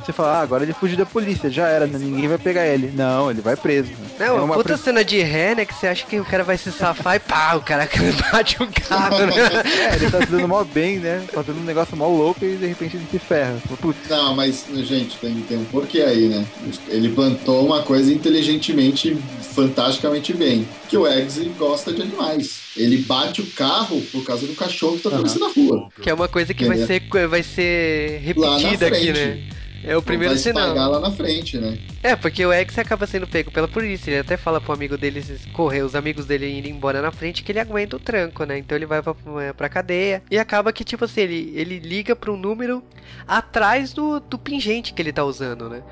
Você 0.09 0.13
fala, 0.15 0.39
ah, 0.39 0.41
agora 0.41 0.65
ele 0.65 0.73
fugiu 0.73 0.97
da 0.97 1.05
polícia, 1.05 1.51
já 1.51 1.69
era, 1.69 1.87
né? 1.87 1.99
ninguém 1.99 2.27
vai 2.27 2.39
pegar 2.39 2.67
ele. 2.67 2.91
Não, 2.95 3.31
ele 3.31 3.43
vai 3.43 3.55
preso. 3.55 3.91
Não, 4.19 4.39
é 4.39 4.41
uma 4.41 4.55
puta 4.55 4.73
pre- 4.73 4.83
cena 4.83 5.05
de 5.05 5.21
ré, 5.21 5.55
né? 5.55 5.67
Que 5.67 5.75
você 5.75 5.87
acha 5.87 6.07
que 6.07 6.19
o 6.19 6.25
cara 6.25 6.43
vai 6.43 6.57
se 6.57 6.73
safar 6.73 7.17
e 7.17 7.19
pá, 7.19 7.55
o 7.57 7.61
cara 7.61 7.87
bate 8.33 8.57
o 8.63 8.67
carro, 8.89 9.27
né? 9.27 9.35
É, 9.69 9.97
ele 9.97 10.11
tá 10.11 10.21
se 10.21 10.33
dando 10.33 10.49
mó 10.49 10.65
bem, 10.65 10.99
né? 10.99 11.23
Fazendo 11.31 11.61
um 11.61 11.65
negócio 11.65 11.95
mó 11.95 12.09
louco 12.09 12.43
e 12.43 12.57
de 12.57 12.67
repente 12.69 12.97
ele 12.97 13.05
se 13.11 13.19
ferra. 13.19 13.59
Putz, 13.83 14.09
Não, 14.09 14.35
mas, 14.35 14.65
gente, 14.77 15.19
tem, 15.19 15.35
tem 15.43 15.59
um 15.59 15.65
porquê 15.67 16.01
aí, 16.01 16.27
né? 16.29 16.47
Ele 16.89 17.11
plantou 17.11 17.67
uma 17.67 17.83
coisa 17.83 18.11
inteligentemente, 18.11 19.15
fantasticamente 19.55 20.33
bem. 20.33 20.67
Que 20.89 20.97
o 20.97 21.07
Eggsy 21.07 21.53
gosta 21.59 21.93
de 21.93 22.01
animais. 22.01 22.61
Ele 22.75 22.97
bate 23.03 23.43
o 23.43 23.47
carro 23.49 24.01
por 24.11 24.25
causa 24.25 24.47
do 24.47 24.55
cachorro 24.55 24.97
que 24.97 25.03
tá 25.03 25.11
atravessando 25.11 25.45
a 25.45 25.51
rua. 25.51 25.89
Que 26.01 26.09
é 26.09 26.15
uma 26.15 26.29
coisa 26.29 26.55
que 26.55 26.65
vai 26.65 26.79
ser, 26.79 27.03
vai 27.29 27.43
ser 27.43 28.23
na 28.37 28.57
repetida 28.57 28.87
aqui, 28.87 29.13
né? 29.13 29.59
É 29.85 29.97
o 29.97 30.03
primeiro 30.03 30.35
vai 30.35 30.43
sinal. 30.43 30.69
pagar 30.69 30.89
lá 30.89 31.01
na 31.01 31.11
frente, 31.11 31.57
né? 31.59 31.79
É, 32.03 32.17
porque 32.17 32.45
o 32.45 32.53
X 32.53 32.79
acaba 32.79 33.07
sendo 33.07 33.27
pego 33.27 33.51
pela 33.51 33.69
polícia. 33.69 34.11
Ele 34.11 34.21
até 34.21 34.37
fala 34.37 34.61
pro 34.61 34.73
amigo 34.73 34.99
dele 34.99 35.25
correr, 35.53 35.83
os 35.83 35.95
amigos 35.95 36.27
dele 36.27 36.47
irem 36.47 36.73
embora 36.73 37.01
na 37.01 37.11
frente, 37.11 37.43
que 37.43 37.53
ele 37.53 37.61
aguenta 37.61 37.97
o 37.97 38.01
tranco, 38.01 38.45
né? 38.45 38.59
Então 38.59 38.77
ele 38.77 38.87
vai 38.87 39.03
pra, 39.03 39.15
pra 39.57 39.69
cadeia. 39.69 40.23
E 40.31 40.39
acaba 40.39 40.73
que, 40.73 40.85
tipo 40.85 41.05
assim, 41.05 41.21
ele, 41.23 41.53
ele 41.55 41.79
liga 41.79 42.17
um 42.29 42.37
número 42.37 42.83
atrás 43.27 43.93
do, 43.93 44.21
do 44.21 44.39
pingente 44.39 44.93
que 44.93 45.01
ele 45.01 45.13
tá 45.13 45.25
usando, 45.25 45.69
né? 45.69 45.83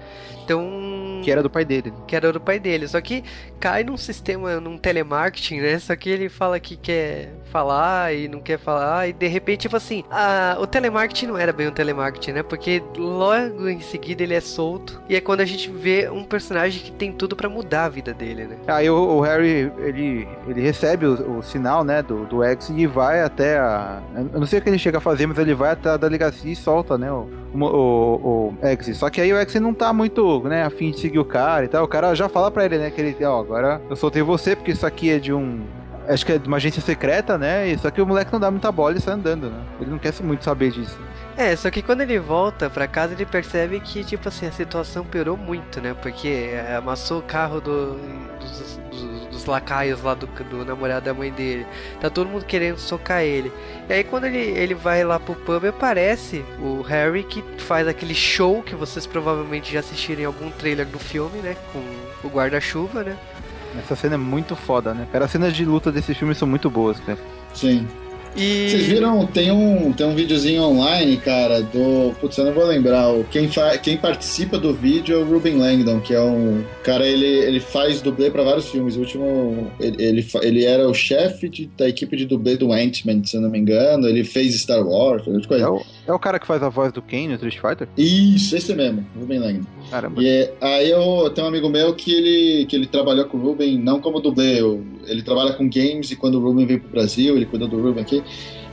Então. 0.47 1.21
que 1.23 1.31
era 1.31 1.43
do 1.43 1.51
pai 1.51 1.65
dele. 1.65 1.93
que 2.07 2.15
era 2.15 2.33
do 2.33 2.41
pai 2.41 2.61
dele. 2.61 2.87
Só 2.87 3.01
que 3.01 3.25
cai 3.59 3.83
num 3.83 3.97
sistema, 3.97 4.61
num 4.61 4.79
telemarketing, 4.79 5.61
né? 5.61 5.79
Só 5.79 5.95
que 5.97 6.09
ele 6.09 6.29
fala 6.29 6.61
que 6.61 6.77
quer 6.77 7.35
falar 7.51 8.15
e 8.15 8.29
não 8.29 8.41
quer 8.41 8.59
falar, 8.59 9.09
e 9.09 9.13
de 9.13 9.27
repente, 9.27 9.63
tipo 9.63 9.77
assim, 9.77 10.05
a, 10.11 10.57
o 10.61 10.67
telemarketing 10.67 11.27
não 11.27 11.39
era 11.39 11.53
bem 11.53 11.69
um 11.69 11.71
telemarketing, 11.71 12.33
né? 12.33 12.43
Porque 12.43 12.83
logo 12.97 13.69
em 13.69 13.81
seguida 13.81 14.23
ele 14.23 14.35
é 14.35 14.41
solto, 14.41 15.01
e 15.09 15.17
é 15.17 15.21
quando 15.21 15.41
a 15.41 15.45
gente 15.45 15.71
vê 15.71 16.09
um 16.11 16.23
personagem 16.23 16.83
que 16.83 16.93
tem 16.93 17.13
tudo 17.13 17.35
pra 17.35 17.49
mudar 17.49 17.85
a 17.85 17.89
vida 17.89 18.13
dele, 18.13 18.45
né? 18.45 18.57
Aí 18.67 18.91
o, 18.91 18.97
o 18.97 19.21
Harry, 19.21 19.73
ele, 19.79 20.29
ele 20.47 20.61
recebe 20.61 21.07
o, 21.07 21.39
o 21.39 21.43
sinal, 21.43 21.83
né, 21.83 22.03
do, 22.03 22.27
do 22.27 22.43
X 22.45 22.71
e 22.77 22.87
vai 22.87 23.23
até 23.23 23.59
a... 23.59 24.03
Eu 24.33 24.41
não 24.41 24.47
sei 24.47 24.59
o 24.59 24.63
que 24.63 24.69
ele 24.69 24.79
chega 24.79 24.99
a 24.99 25.01
fazer, 25.01 25.27
mas 25.27 25.39
ele 25.39 25.55
vai 25.55 25.71
até 25.71 25.89
a 25.91 25.97
delegacia 25.97 26.53
e 26.53 26.57
solta, 26.57 26.99
né, 26.99 27.11
o, 27.11 27.27
o, 27.65 28.55
o, 28.63 28.67
X. 28.67 28.97
Só 28.97 29.09
que 29.11 29.21
aí 29.21 29.33
o 29.33 29.37
X 29.39 29.55
não 29.61 29.73
tá 29.73 29.93
muito, 29.93 30.41
né, 30.45 30.65
afim 30.65 30.91
de 30.91 31.01
seguir 31.01 31.19
o 31.19 31.25
cara 31.25 31.65
e 31.65 31.69
tal. 31.69 31.85
O 31.85 31.89
cara 31.89 32.15
já 32.15 32.29
fala 32.29 32.51
pra 32.51 32.65
ele, 32.65 32.79
né, 32.79 32.91
que 32.91 33.01
ele, 33.01 33.25
ó, 33.25 33.41
agora 33.41 33.81
eu 33.89 33.97
soltei 33.97 34.23
você 34.23 34.55
porque 34.55 34.73
isso 34.73 34.87
aqui 34.87 35.11
é 35.11 35.19
de 35.19 35.33
um... 35.33 35.65
Acho 36.09 36.25
que 36.25 36.33
é 36.33 36.39
de 36.39 36.47
uma 36.47 36.59
agência 36.59 36.81
secreta, 36.81 37.37
né? 37.37 37.67
E 37.69 37.77
só 37.79 37.91
que 37.91 38.01
o 38.01 38.07
moleque 38.07 38.33
não 38.33 38.39
dá 38.39 38.49
muita 38.49 38.71
bola 38.71 38.97
e 38.97 39.01
sai 39.01 39.15
andando, 39.15 39.51
né? 39.51 39.59
Ele 39.81 39.91
não 39.91 39.99
quer 39.99 40.15
muito 40.23 40.45
saber 40.45 40.71
disso. 40.71 40.97
É, 41.37 41.55
só 41.57 41.69
que 41.69 41.83
quando 41.83 42.01
ele 42.01 42.17
volta 42.21 42.71
pra 42.71 42.87
casa, 42.87 43.13
ele 43.13 43.27
percebe 43.27 43.81
que, 43.81 44.05
tipo 44.05 44.29
assim, 44.29 44.47
a 44.47 44.53
situação 44.53 45.05
piorou 45.05 45.37
muito, 45.37 45.81
né? 45.81 45.97
Porque 46.01 46.29
é, 46.29 46.77
amassou 46.77 47.19
o 47.19 47.23
carro 47.23 47.61
do, 47.61 47.95
dos- 48.41 48.81
dos 48.91 49.03
lacaios 49.47 50.03
lá 50.03 50.15
do, 50.15 50.27
do 50.27 50.65
namorado 50.65 51.07
da 51.07 51.15
mãe 51.15 51.31
dele. 51.31 51.67
Tá 52.01 52.11
todo 52.11 52.29
mundo 52.29 52.45
querendo 52.45 52.79
socar 52.79 53.23
ele. 53.23 53.53
E 53.89 53.93
aí 53.93 54.05
quando 54.05 54.25
ele, 54.25 54.39
ele 54.39 54.75
vai 54.75 55.05
lá 55.05 55.19
pro 55.19 55.35
pub, 55.35 55.65
aparece 55.65 56.45
o 56.61 56.83
Harry 56.83 57.23
que 57.23 57.43
faz 57.59 57.89
aquele 57.89 58.15
show 58.15 58.63
que 58.63 58.75
vocês 58.75 59.07
provavelmente 59.07 59.73
já 59.73 59.81
assistiram 59.81 60.23
em 60.23 60.25
algum 60.27 60.51
trailer 60.51 60.87
do 60.87 60.99
filme, 60.99 61.39
né? 61.39 61.57
Com 61.73 62.27
o 62.27 62.31
guarda-chuva, 62.31 63.03
né? 63.03 63.17
Essa 63.79 63.95
cena 63.95 64.15
é 64.15 64.19
muito 64.19 64.57
foda, 64.57 64.95
né? 64.95 65.07
Cara, 65.13 65.27
as 65.27 65.31
cenas 65.31 65.55
de 65.55 65.65
luta 65.65 65.93
desse 65.93 66.15
filme 66.15 66.35
são 66.35 66.49
muito 66.49 66.71
boas, 66.71 66.99
cara. 67.01 67.19
Sim. 67.53 67.87
E. 68.37 68.69
Vocês 68.71 68.83
viram? 68.87 69.27
Tem 69.27 69.51
um, 69.51 69.93
tem 69.93 70.07
um 70.07 70.15
videozinho 70.15 70.63
online, 70.63 71.17
cara, 71.17 71.63
do. 71.63 72.15
Putz, 72.21 72.37
eu 72.39 72.45
não 72.45 72.53
vou 72.53 72.65
lembrar. 72.67 73.07
Quem, 73.31 73.49
fa... 73.49 73.77
Quem 73.79 73.97
participa 73.97 74.59
do 74.59 74.75
vídeo 74.75 75.17
é 75.17 75.19
o 75.19 75.25
Ruben 75.25 75.57
Langdon, 75.57 76.01
que 76.01 76.13
é 76.15 76.21
um. 76.21 76.63
Cara, 76.83 77.07
ele, 77.07 77.25
ele 77.27 77.61
faz 77.61 78.01
dublê 78.03 78.31
pra 78.31 78.43
vários 78.43 78.69
filmes. 78.69 78.97
O 78.97 79.01
último. 79.01 79.71
Ele, 79.81 80.03
ele, 80.03 80.23
fa- 80.23 80.41
ele 80.43 80.65
era 80.65 80.89
o 80.89 80.95
chefe 80.95 81.49
de- 81.49 81.71
da 81.77 81.89
equipe 81.89 82.17
de 82.17 82.27
dublê 82.27 82.57
do 82.57 82.73
Ant-Man, 82.73 83.25
se 83.25 83.37
eu 83.37 83.41
não 83.41 83.51
me 83.51 83.59
engano. 83.59 84.07
Ele 84.07 84.23
fez 84.25 84.55
Star 84.61 84.87
Wars, 84.87 85.27
outra 85.27 85.43
É 85.43 85.47
coisa. 85.47 85.71
o, 85.71 85.83
é 86.07 86.13
o 86.13 86.19
cara 86.19 86.39
que 86.39 86.47
faz 86.47 86.63
a 86.63 86.69
voz 86.69 86.93
do 86.93 87.03
Kane 87.03 87.29
no 87.29 87.35
Street 87.35 87.59
Fighter? 87.59 87.89
Isso, 87.97 88.57
esse 88.57 88.75
mesmo, 88.75 89.05
Ruben 89.19 89.39
Langdon. 89.39 89.67
Caramba. 89.91 90.23
E 90.23 90.27
é- 90.29 90.55
aí 90.61 90.91
eu 90.91 91.31
tenho 91.31 91.47
um 91.47 91.49
amigo 91.51 91.69
meu 91.69 91.95
que 91.95 92.13
ele, 92.15 92.67
que 92.67 92.77
ele 92.77 92.87
trabalhou 92.87 93.25
com 93.27 93.37
o 93.37 93.41
Ruben, 93.41 93.79
não 93.79 94.01
como 94.01 94.21
dublê, 94.21 94.61
eu- 94.61 94.85
ele 95.07 95.23
trabalha 95.23 95.53
com 95.53 95.69
games 95.69 96.11
e 96.11 96.17
quando 96.17 96.37
o 96.37 96.41
Ruben 96.41 96.67
veio 96.67 96.81
pro 96.81 96.91
Brasil, 96.91 97.37
ele 97.37 97.47
cuidou 97.47 97.69
do 97.69 97.81
Ruben 97.81 98.03
aqui. 98.03 98.23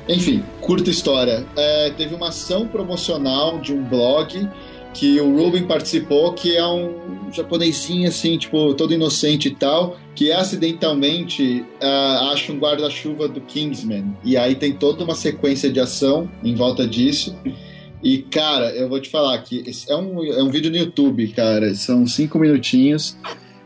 Enfim, 0.07 0.43
curta 0.59 0.89
história. 0.89 1.45
É, 1.55 1.89
teve 1.91 2.13
uma 2.13 2.27
ação 2.29 2.67
promocional 2.67 3.59
de 3.59 3.71
um 3.73 3.81
blog 3.83 4.49
que 4.93 5.19
o 5.19 5.35
Ruben 5.35 5.65
participou, 5.65 6.33
que 6.33 6.55
é 6.55 6.65
um 6.65 7.31
japonesinho 7.31 8.07
assim, 8.07 8.37
tipo, 8.37 8.73
todo 8.75 8.93
inocente 8.93 9.47
e 9.47 9.55
tal, 9.55 9.97
que 10.15 10.31
acidentalmente 10.31 11.65
uh, 11.81 12.31
acha 12.31 12.51
um 12.51 12.59
guarda-chuva 12.59 13.27
do 13.27 13.41
Kingsman. 13.41 14.15
E 14.23 14.37
aí 14.37 14.55
tem 14.55 14.73
toda 14.73 15.03
uma 15.03 15.15
sequência 15.15 15.71
de 15.71 15.79
ação 15.79 16.29
em 16.43 16.53
volta 16.53 16.87
disso. 16.87 17.35
E, 18.03 18.19
cara, 18.19 18.69
eu 18.75 18.87
vou 18.89 18.99
te 18.99 19.09
falar 19.09 19.37
que 19.39 19.63
é 19.87 19.95
um, 19.95 20.23
é 20.23 20.43
um 20.43 20.49
vídeo 20.49 20.69
no 20.69 20.77
YouTube, 20.77 21.27
cara. 21.29 21.73
São 21.73 22.05
cinco 22.05 22.37
minutinhos. 22.37 23.17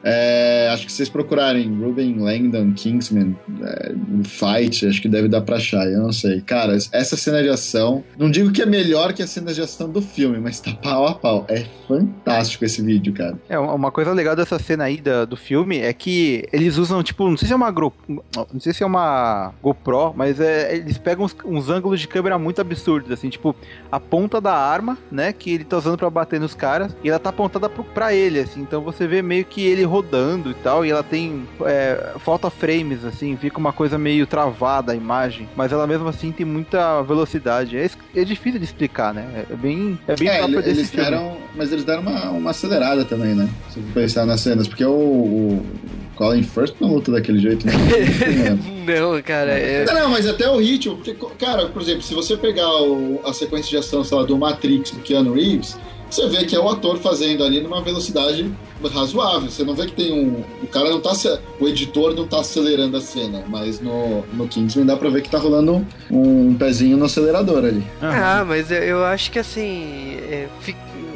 É, 0.04 0.70
acho 0.72 0.86
que 0.86 0.92
vocês 0.92 1.10
procurarem 1.10 1.74
Ruben 1.80 2.20
Langdon, 2.20 2.74
Kingsman, 2.74 3.36
é, 3.62 3.94
Fight, 4.24 4.86
acho 4.88 5.02
que 5.02 5.10
deve 5.10 5.28
dar 5.28 5.42
pra 5.42 5.58
achar, 5.58 5.86
eu 5.88 6.02
não 6.02 6.14
sei. 6.14 6.42
Cara, 6.42 6.76
essa 6.92 7.18
cena 7.18 7.42
de 7.42 7.50
ação, 7.50 8.04
não 8.18 8.30
digo 8.30 8.52
que 8.52 8.62
é 8.62 8.66
melhor 8.66 9.14
que 9.14 9.24
a 9.24 9.28
cena 9.28 9.54
de 9.54 9.62
ação 9.62 9.90
do 9.90 10.02
filme, 10.02 10.38
mas 10.40 10.60
tá 10.60 10.74
pau 10.74 11.08
a 11.08 11.16
pau. 11.16 11.46
É 11.50 11.66
fantástico 11.88 12.66
esse 12.66 12.82
vídeo, 12.82 13.14
cara. 13.14 13.38
É, 13.50 13.58
uma 13.58 13.92
coisa 13.92 14.12
legal 14.14 14.36
dessa 14.36 14.60
cena 14.60 14.86
aí 14.86 14.98
do, 14.98 15.26
do 15.28 15.38
filme 15.38 15.80
é 15.80 15.92
que 15.94 16.48
eles 16.52 16.78
usam, 16.78 17.02
tipo, 17.02 17.28
não 17.28 17.38
sei 17.38 17.48
se 17.48 17.54
é 17.54 17.56
uma 17.56 17.72
Gro... 17.72 17.94
não 18.54 18.60
sei 18.60 18.74
se 18.74 18.84
é 18.84 18.86
uma 18.86 19.54
GoPro, 19.62 20.14
mas 20.16 20.40
é, 20.40 20.76
eles 20.76 20.98
pegam 20.98 21.26
uns, 21.26 21.36
uns 21.46 21.70
ângulos 21.70 22.00
de 22.00 22.08
câmera 22.08 22.38
muito 22.38 22.62
absurdos, 22.62 23.12
assim, 23.12 23.30
tipo, 23.30 23.56
a 23.92 24.00
ponta 24.00 24.40
da 24.40 24.54
arma, 24.54 24.98
né, 25.12 25.34
que 25.34 25.52
ele 25.52 25.64
tá 25.64 25.78
usando 25.78 25.98
para 25.98 26.10
bater 26.10 26.40
nos 26.40 26.54
caras, 26.54 26.96
e 27.04 27.10
ela 27.10 27.20
tá 27.20 27.30
apontada 27.30 27.70
pro, 27.70 27.84
pra 27.84 28.14
ele, 28.14 28.40
assim, 28.40 28.62
então 28.62 28.82
você 28.82 29.08
vê 29.08 29.22
meio 29.22 29.46
que 29.46 29.62
ele 29.62 29.84
rodando 29.88 30.52
e 30.52 30.54
tal, 30.54 30.86
e 30.86 30.92
ela 30.92 31.04
tem. 31.04 31.48
É, 31.66 32.14
falta 32.20 32.50
frames, 32.50 33.04
assim, 33.04 33.36
fica 33.38 33.58
uma 33.58 33.74
coisa 33.74 33.98
meio 33.98 34.28
travada 34.28 34.92
a 34.92 34.96
imagem, 34.96 35.48
mas 35.56 35.72
ela 35.72 35.88
mesmo 35.88 36.08
assim 36.08 36.32
tem 36.32 36.46
muita 36.46 37.02
velocidade. 37.02 37.78
É, 37.78 37.90
é 38.16 38.24
difícil 38.24 38.60
de 38.60 38.66
explicar, 38.66 39.14
né? 39.14 39.46
É 39.50 39.56
bem, 39.56 39.98
é 40.08 40.16
bem 40.16 40.28
é, 40.28 40.38
próprio 40.38 40.60
eles 40.60 40.78
desse 40.78 40.92
filme. 40.92 41.10
Deram, 41.10 41.38
mas 41.56 41.72
eles 41.72 41.84
deram 41.84 42.02
uma, 42.02 42.30
uma 42.30 42.50
acelerada 42.52 43.06
também, 43.06 43.34
né? 43.34 43.50
Se 43.70 43.80
você 43.80 43.94
pensar 43.94 44.26
nas 44.26 44.42
cenas, 44.42 44.68
porque 44.68 44.86
o, 44.86 44.92
o 44.92 45.66
Colin 46.16 46.44
Firth 46.44 46.76
não 46.80 46.94
luta 46.94 47.12
daquele 47.12 47.40
jeito, 47.40 47.66
né? 47.66 47.74
não, 48.86 49.22
cara. 49.22 49.52
É... 49.52 49.86
Não, 49.86 49.94
não, 49.94 50.10
mas 50.10 50.28
até 50.28 50.50
o 50.50 50.60
ritmo, 50.60 50.96
porque, 50.96 51.16
cara, 51.38 51.68
por 51.68 51.82
exemplo, 51.82 52.02
se 52.02 52.14
você 52.14 52.36
pegar 52.36 52.70
o, 52.82 53.22
a 53.24 53.34
sequência 53.34 53.70
de 53.70 53.78
ação, 53.78 54.04
sei 54.04 54.18
lá, 54.18 54.24
do 54.24 54.38
Matrix 54.38 54.92
do 54.92 55.00
Keanu 55.00 55.34
Reeves 55.34 55.78
você 56.10 56.28
vê 56.28 56.46
que 56.46 56.56
é 56.56 56.60
o 56.60 56.70
ator 56.70 56.98
fazendo 56.98 57.44
ali 57.44 57.62
numa 57.62 57.82
velocidade 57.82 58.52
razoável. 58.94 59.50
Você 59.50 59.64
não 59.64 59.76
vê 59.76 59.86
que 59.88 59.94
tem 59.94 60.14
um. 60.14 60.44
O 60.64 60.68
cara 60.68 60.90
não 60.90 61.02
tá. 61.02 61.12
O 61.60 61.68
editor 61.68 62.14
não 62.14 62.28
tá 62.28 62.40
acelerando 62.40 62.98
a 62.98 63.02
cena, 63.02 63.44
mas 63.48 63.80
no, 63.80 64.22
no 64.34 64.48
Kingsman 64.48 64.86
dá 64.86 64.96
pra 64.96 65.10
ver 65.10 65.22
que 65.22 65.30
tá 65.30 65.38
rolando 65.38 65.86
um, 66.10 66.56
pezinho 66.56 66.98
no 66.98 67.06
acelerador 67.06 67.66
ali. 67.66 67.86
Ah, 68.02 68.46
mas 68.48 68.72
eu, 68.72 68.82
eu 68.82 69.06
acho 69.06 69.32
que 69.32 69.40
assim. 69.40 70.18
É, 70.30 70.48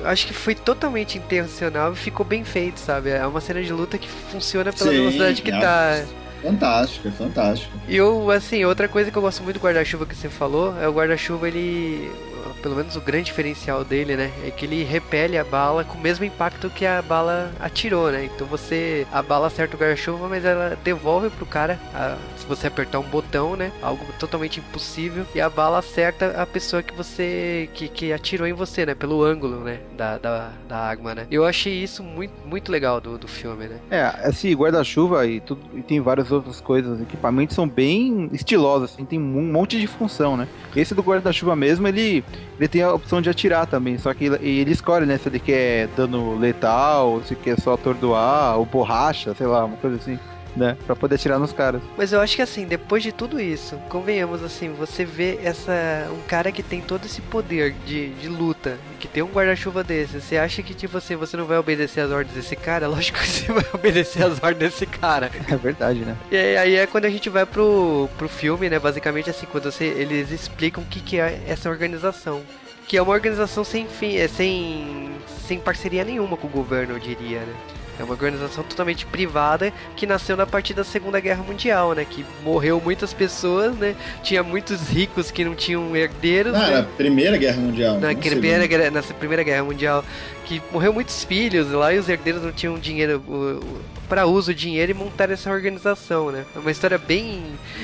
acho 0.04 0.27
que 0.27 0.34
foi 0.34 0.56
totalmente 0.56 1.17
intencional 1.17 1.93
e 1.93 1.95
ficou 1.95 2.25
bem 2.25 2.43
feito, 2.43 2.80
sabe? 2.80 3.10
É 3.10 3.25
uma 3.25 3.41
cena 3.41 3.62
de 3.62 3.71
luta 3.71 3.97
que 3.97 4.08
funciona 4.08 4.73
pela 4.73 4.91
Sim, 4.91 4.97
velocidade 4.97 5.41
que 5.41 5.51
é 5.51 5.60
tá. 5.60 6.04
Fantástico, 6.41 7.08
é 7.08 7.12
fantástico. 7.12 7.71
E 7.88 7.95
eu, 7.95 8.32
assim, 8.32 8.65
outra 8.65 8.88
coisa 8.88 9.12
que 9.12 9.17
eu 9.17 9.21
gosto 9.21 9.43
muito 9.43 9.60
do 9.60 9.63
guarda-chuva 9.63 10.08
que 10.08 10.15
você 10.15 10.27
falou 10.27 10.75
é 10.82 10.88
o 10.88 10.91
guarda-chuva, 10.91 11.47
ele 11.47 12.10
pelo 12.62 12.76
menos 12.76 12.95
o 12.95 13.02
grande 13.02 13.26
diferencial 13.26 13.84
dele, 13.84 14.15
né, 14.15 14.32
é 14.45 14.52
que 14.52 14.65
ele 14.65 14.84
repele 14.84 15.38
a 15.38 15.43
bala 15.43 15.84
com 15.84 15.97
o 15.97 16.02
mesmo 16.02 16.26
impacto 16.26 16.69
que 16.69 16.86
a 16.86 17.02
bala 17.02 17.52
atirou, 17.60 18.12
né? 18.12 18.26
Então 18.26 18.47
você 18.47 19.06
a 19.12 19.21
bala 19.21 19.47
acerta 19.47 19.76
o 19.76 19.80
guarda-chuva, 19.80 20.28
mas 20.28 20.45
ela 20.45 20.78
devolve 20.84 21.30
pro 21.30 21.45
cara 21.45 21.80
a, 21.93 22.17
se 22.38 22.45
você 22.45 22.67
apertar 22.67 23.00
um 23.00 23.04
botão, 23.04 23.56
né? 23.56 23.71
Algo 23.82 24.06
totalmente 24.19 24.60
impossível 24.60 25.26
e 25.34 25.41
a 25.41 25.50
bala 25.50 25.80
acerta 25.80 26.41
a 26.41 26.45
pessoa 26.45 26.84
que 26.84 26.93
você 26.93 27.69
que, 27.74 27.88
que 27.88 28.13
atirou 28.13 28.47
em 28.47 28.54
você, 28.54 28.86
né? 28.86 28.95
Pelo 28.95 29.24
ângulo, 29.24 29.60
né? 29.62 29.80
Da, 29.97 30.17
da, 30.17 30.52
da 30.67 30.78
água, 30.78 31.15
né? 31.15 31.28
Eu 31.32 31.45
achei 31.45 31.74
isso 31.74 32.04
muito, 32.04 32.34
muito 32.45 32.71
legal 32.71 33.02
do, 33.02 33.17
do 33.17 33.28
filme, 33.28 33.67
né? 33.67 33.80
É, 33.89 34.30
esse 34.30 34.54
guarda-chuva 34.54 35.26
e, 35.26 35.39
tudo, 35.39 35.62
e 35.74 35.82
tem 35.82 36.00
várias 36.00 36.32
outras 36.32 36.62
coisas, 36.62 37.02
equipamentos 37.02 37.56
são 37.56 37.67
bem 37.67 38.30
estilosos, 38.34 38.93
assim, 38.93 39.06
tem 39.06 39.19
um 39.19 39.52
monte 39.52 39.80
de 39.80 39.88
função, 39.88 40.38
né? 40.38 40.47
Esse 40.76 40.93
do 40.93 41.02
guarda-chuva 41.02 41.56
mesmo, 41.56 41.88
ele 41.88 42.24
ele 42.62 42.67
tem 42.67 42.84
a 42.84 42.93
opção 42.93 43.19
de 43.24 43.28
atirar 43.28 43.65
também, 43.65 43.97
só 43.97 44.13
que 44.13 44.26
ele, 44.26 44.36
ele 44.47 44.71
escolhe, 44.71 45.04
né, 45.04 45.17
se 45.17 45.28
ele 45.28 45.39
quer 45.39 45.88
dano 45.97 46.38
letal, 46.38 47.19
se 47.26 47.36
quer 47.36 47.60
só 47.60 47.74
atordoar, 47.74 48.56
ou 48.56 48.65
borracha, 48.67 49.34
sei 49.34 49.47
lá, 49.47 49.65
uma 49.65 49.78
coisa 49.78 49.95
assim 49.95 50.19
né? 50.56 50.78
Pra 50.86 50.96
poder 50.96 51.16
atirar 51.16 51.40
nos 51.40 51.54
caras. 51.54 51.82
Mas 51.98 52.12
eu 52.12 52.20
acho 52.20 52.36
que 52.36 52.42
assim, 52.42 52.66
depois 52.66 53.04
de 53.04 53.12
tudo 53.12 53.40
isso, 53.40 53.78
convenhamos 53.90 54.44
assim, 54.44 54.74
você 54.74 55.06
vê 55.06 55.40
essa. 55.44 55.72
um 56.12 56.22
cara 56.28 56.52
que 56.52 56.64
tem 56.64 56.82
todo 56.82 57.06
esse 57.06 57.22
poder 57.22 57.74
de, 57.86 58.10
de 58.10 58.28
luta, 58.28 58.78
que 59.00 59.08
tem 59.08 59.24
um 59.24 59.28
guarda-chuva 59.28 59.84
desse, 59.84 60.22
você 60.22 60.38
acha 60.38 60.62
que, 60.62 60.74
tipo 60.74 60.98
assim, 60.98 61.16
você 61.16 61.38
não 61.38 61.46
vai 61.46 61.58
obedecer 61.58 62.02
as 62.02 62.12
ordens 62.12 62.36
desse 62.36 62.56
cara? 62.56 62.88
Lógico 62.92 63.20
que 63.20 63.28
você 63.28 63.52
vai 63.52 63.66
obedecer 63.74 64.24
as 64.24 64.42
ordens 64.42 64.72
desse 64.72 64.86
cara. 64.86 65.32
É 65.50 65.56
verdade, 65.56 66.00
né? 66.00 66.16
E 66.32 66.38
aí 66.58 66.76
é 66.76 66.88
quando 66.88 67.06
a 67.06 67.10
gente 67.10 67.30
vai 67.30 67.46
pro, 67.46 68.10
pro 68.18 68.30
filme, 68.30 68.70
né? 68.70 68.80
Basicamente 68.80 69.30
assim, 69.30 69.46
quando 69.46 69.72
você, 69.72 69.86
eles 69.86 70.32
explicam 70.32 70.84
o 70.84 70.88
que, 70.88 71.00
que 71.00 71.20
é 71.20 71.42
essa 71.48 71.70
organização 71.70 72.42
que 72.88 72.98
é 72.98 73.02
uma 73.02 73.14
organização 73.14 73.64
sem 73.64 73.88
fim, 73.88 74.18
é 74.18 74.28
sem, 74.28 75.12
sem 75.48 75.58
parceria 75.58 76.04
nenhuma 76.04 76.36
com 76.36 76.46
o 76.46 76.50
governo, 76.50 76.96
eu 76.96 77.00
diria, 77.00 77.40
né? 77.40 77.56
É 78.02 78.04
uma 78.04 78.14
organização 78.14 78.64
totalmente 78.64 79.06
privada 79.06 79.72
que 79.96 80.08
nasceu 80.08 80.36
na 80.36 80.48
partir 80.48 80.74
da 80.74 80.84
Segunda 80.84 81.20
Guerra 81.20 81.44
Mundial, 81.44 81.94
né? 81.94 82.04
Que 82.04 82.26
morreu 82.44 82.82
muitas 82.84 83.14
pessoas, 83.14 83.78
né? 83.78 83.96
Tinha 84.24 84.42
muitos 84.42 84.90
ricos 84.90 85.30
que 85.30 85.46
não 85.46 85.54
tinham 85.54 85.96
herdeiros. 85.96 86.56
Ah, 86.56 86.68
né? 86.68 86.78
na 86.78 86.84
Primeira 86.84 87.38
Guerra 87.38 87.62
Mundial. 87.62 88.00
Na, 88.00 88.16
primeira, 88.16 88.66
guerra, 88.66 88.90
na 88.90 89.04
Primeira 89.04 89.44
Guerra 89.44 89.64
Mundial. 89.64 90.04
Que 90.45 90.62
morreu 90.71 90.93
muitos 90.93 91.23
filhos 91.23 91.71
lá 91.71 91.93
e 91.93 91.99
os 91.99 92.10
herdeiros 92.10 92.43
não 92.43 92.51
tinham 92.51 92.77
dinheiro 92.77 93.21
para 94.12 94.25
uso 94.25 94.54
dinheiro 94.54 94.91
e 94.91 94.93
montar 94.93 95.32
essa 95.32 95.49
organização, 95.49 96.32
né? 96.32 96.43
É 96.54 96.60
uma 96.60 96.69
história 96.69 96.97
bem, 96.97 97.43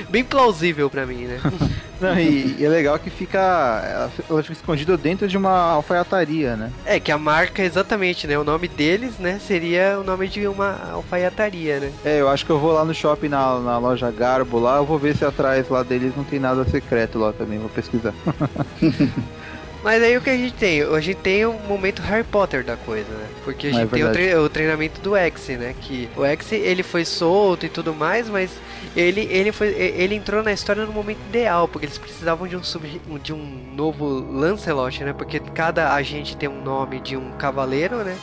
bem 0.09 0.25
plausível 0.25 0.89
para 0.89 1.05
mim, 1.05 1.23
né? 1.23 1.39
Não, 1.99 2.19
e, 2.19 2.57
e, 2.59 2.65
é 2.65 2.69
legal 2.69 2.99
que 2.99 3.09
fica. 3.09 3.39
Ela, 3.39 4.11
ela 4.29 4.43
fica 4.43 4.53
escondida 4.53 4.95
dentro 4.95 5.27
de 5.27 5.35
uma 5.35 5.71
alfaiataria, 5.71 6.55
né? 6.55 6.71
É, 6.85 6.99
que 6.99 7.11
a 7.11 7.17
marca, 7.17 7.63
exatamente, 7.63 8.27
né? 8.27 8.37
O 8.37 8.43
nome 8.43 8.67
deles, 8.67 9.17
né? 9.17 9.39
Seria 9.39 9.97
o 9.99 10.03
nome 10.03 10.27
de 10.27 10.47
uma 10.47 10.77
alfaiataria, 10.91 11.79
né? 11.79 11.91
É, 12.05 12.21
eu 12.21 12.29
acho 12.29 12.45
que 12.45 12.51
eu 12.51 12.59
vou 12.59 12.71
lá 12.71 12.85
no 12.85 12.93
shopping, 12.93 13.29
na, 13.29 13.59
na 13.59 13.77
loja 13.79 14.11
Garbo 14.11 14.59
lá, 14.59 14.77
eu 14.77 14.85
vou 14.85 14.99
ver 14.99 15.15
se 15.15 15.25
atrás 15.25 15.69
lá 15.69 15.81
deles 15.81 16.13
não 16.15 16.23
tem 16.23 16.39
nada 16.39 16.63
secreto 16.65 17.17
lá 17.17 17.33
também, 17.33 17.57
vou 17.57 17.69
pesquisar. 17.69 18.13
Mas 19.83 20.01
aí 20.01 20.17
o 20.17 20.21
que 20.21 20.29
a 20.29 20.35
gente 20.35 20.53
tem? 20.53 20.81
A 20.81 20.99
gente 20.99 21.17
tem 21.17 21.45
o 21.45 21.53
momento 21.53 22.01
Harry 22.01 22.23
Potter 22.23 22.63
da 22.63 22.75
coisa, 22.75 23.09
né? 23.09 23.27
Porque 23.43 23.67
a 23.67 23.69
é 23.69 23.73
gente 23.73 23.85
é 23.85 23.87
tem 23.87 24.03
o, 24.03 24.11
tre 24.11 24.35
o, 24.35 24.49
treinamento 24.49 24.99
do 25.01 25.15
X, 25.15 25.47
né? 25.49 25.75
Que 25.81 26.09
o 26.15 26.25
X 26.25 26.51
ele 26.51 26.83
foi 26.83 27.05
solto 27.05 27.65
e 27.65 27.69
tudo 27.69 27.93
mais, 27.93 28.29
mas 28.29 28.51
ele, 28.95 29.21
ele, 29.31 29.51
foi, 29.51 29.67
ele 29.69 30.15
entrou 30.15 30.43
na 30.43 30.51
história 30.51 30.85
no 30.85 30.91
momento 30.91 31.19
ideal, 31.29 31.67
porque 31.67 31.85
eles 31.85 31.97
precisavam 31.97 32.47
de 32.47 32.57
um, 32.57 32.63
sub, 32.63 33.01
de 33.21 33.33
um 33.33 33.73
novo 33.75 34.05
Lancelot, 34.31 35.03
né? 35.03 35.13
Porque 35.13 35.39
cada 35.39 35.93
agente 35.93 36.35
tem 36.35 36.49
um 36.49 36.61
nome 36.61 36.99
de 36.99 37.15
um 37.15 37.31
cavaleiro, 37.33 37.97
né? 38.03 38.17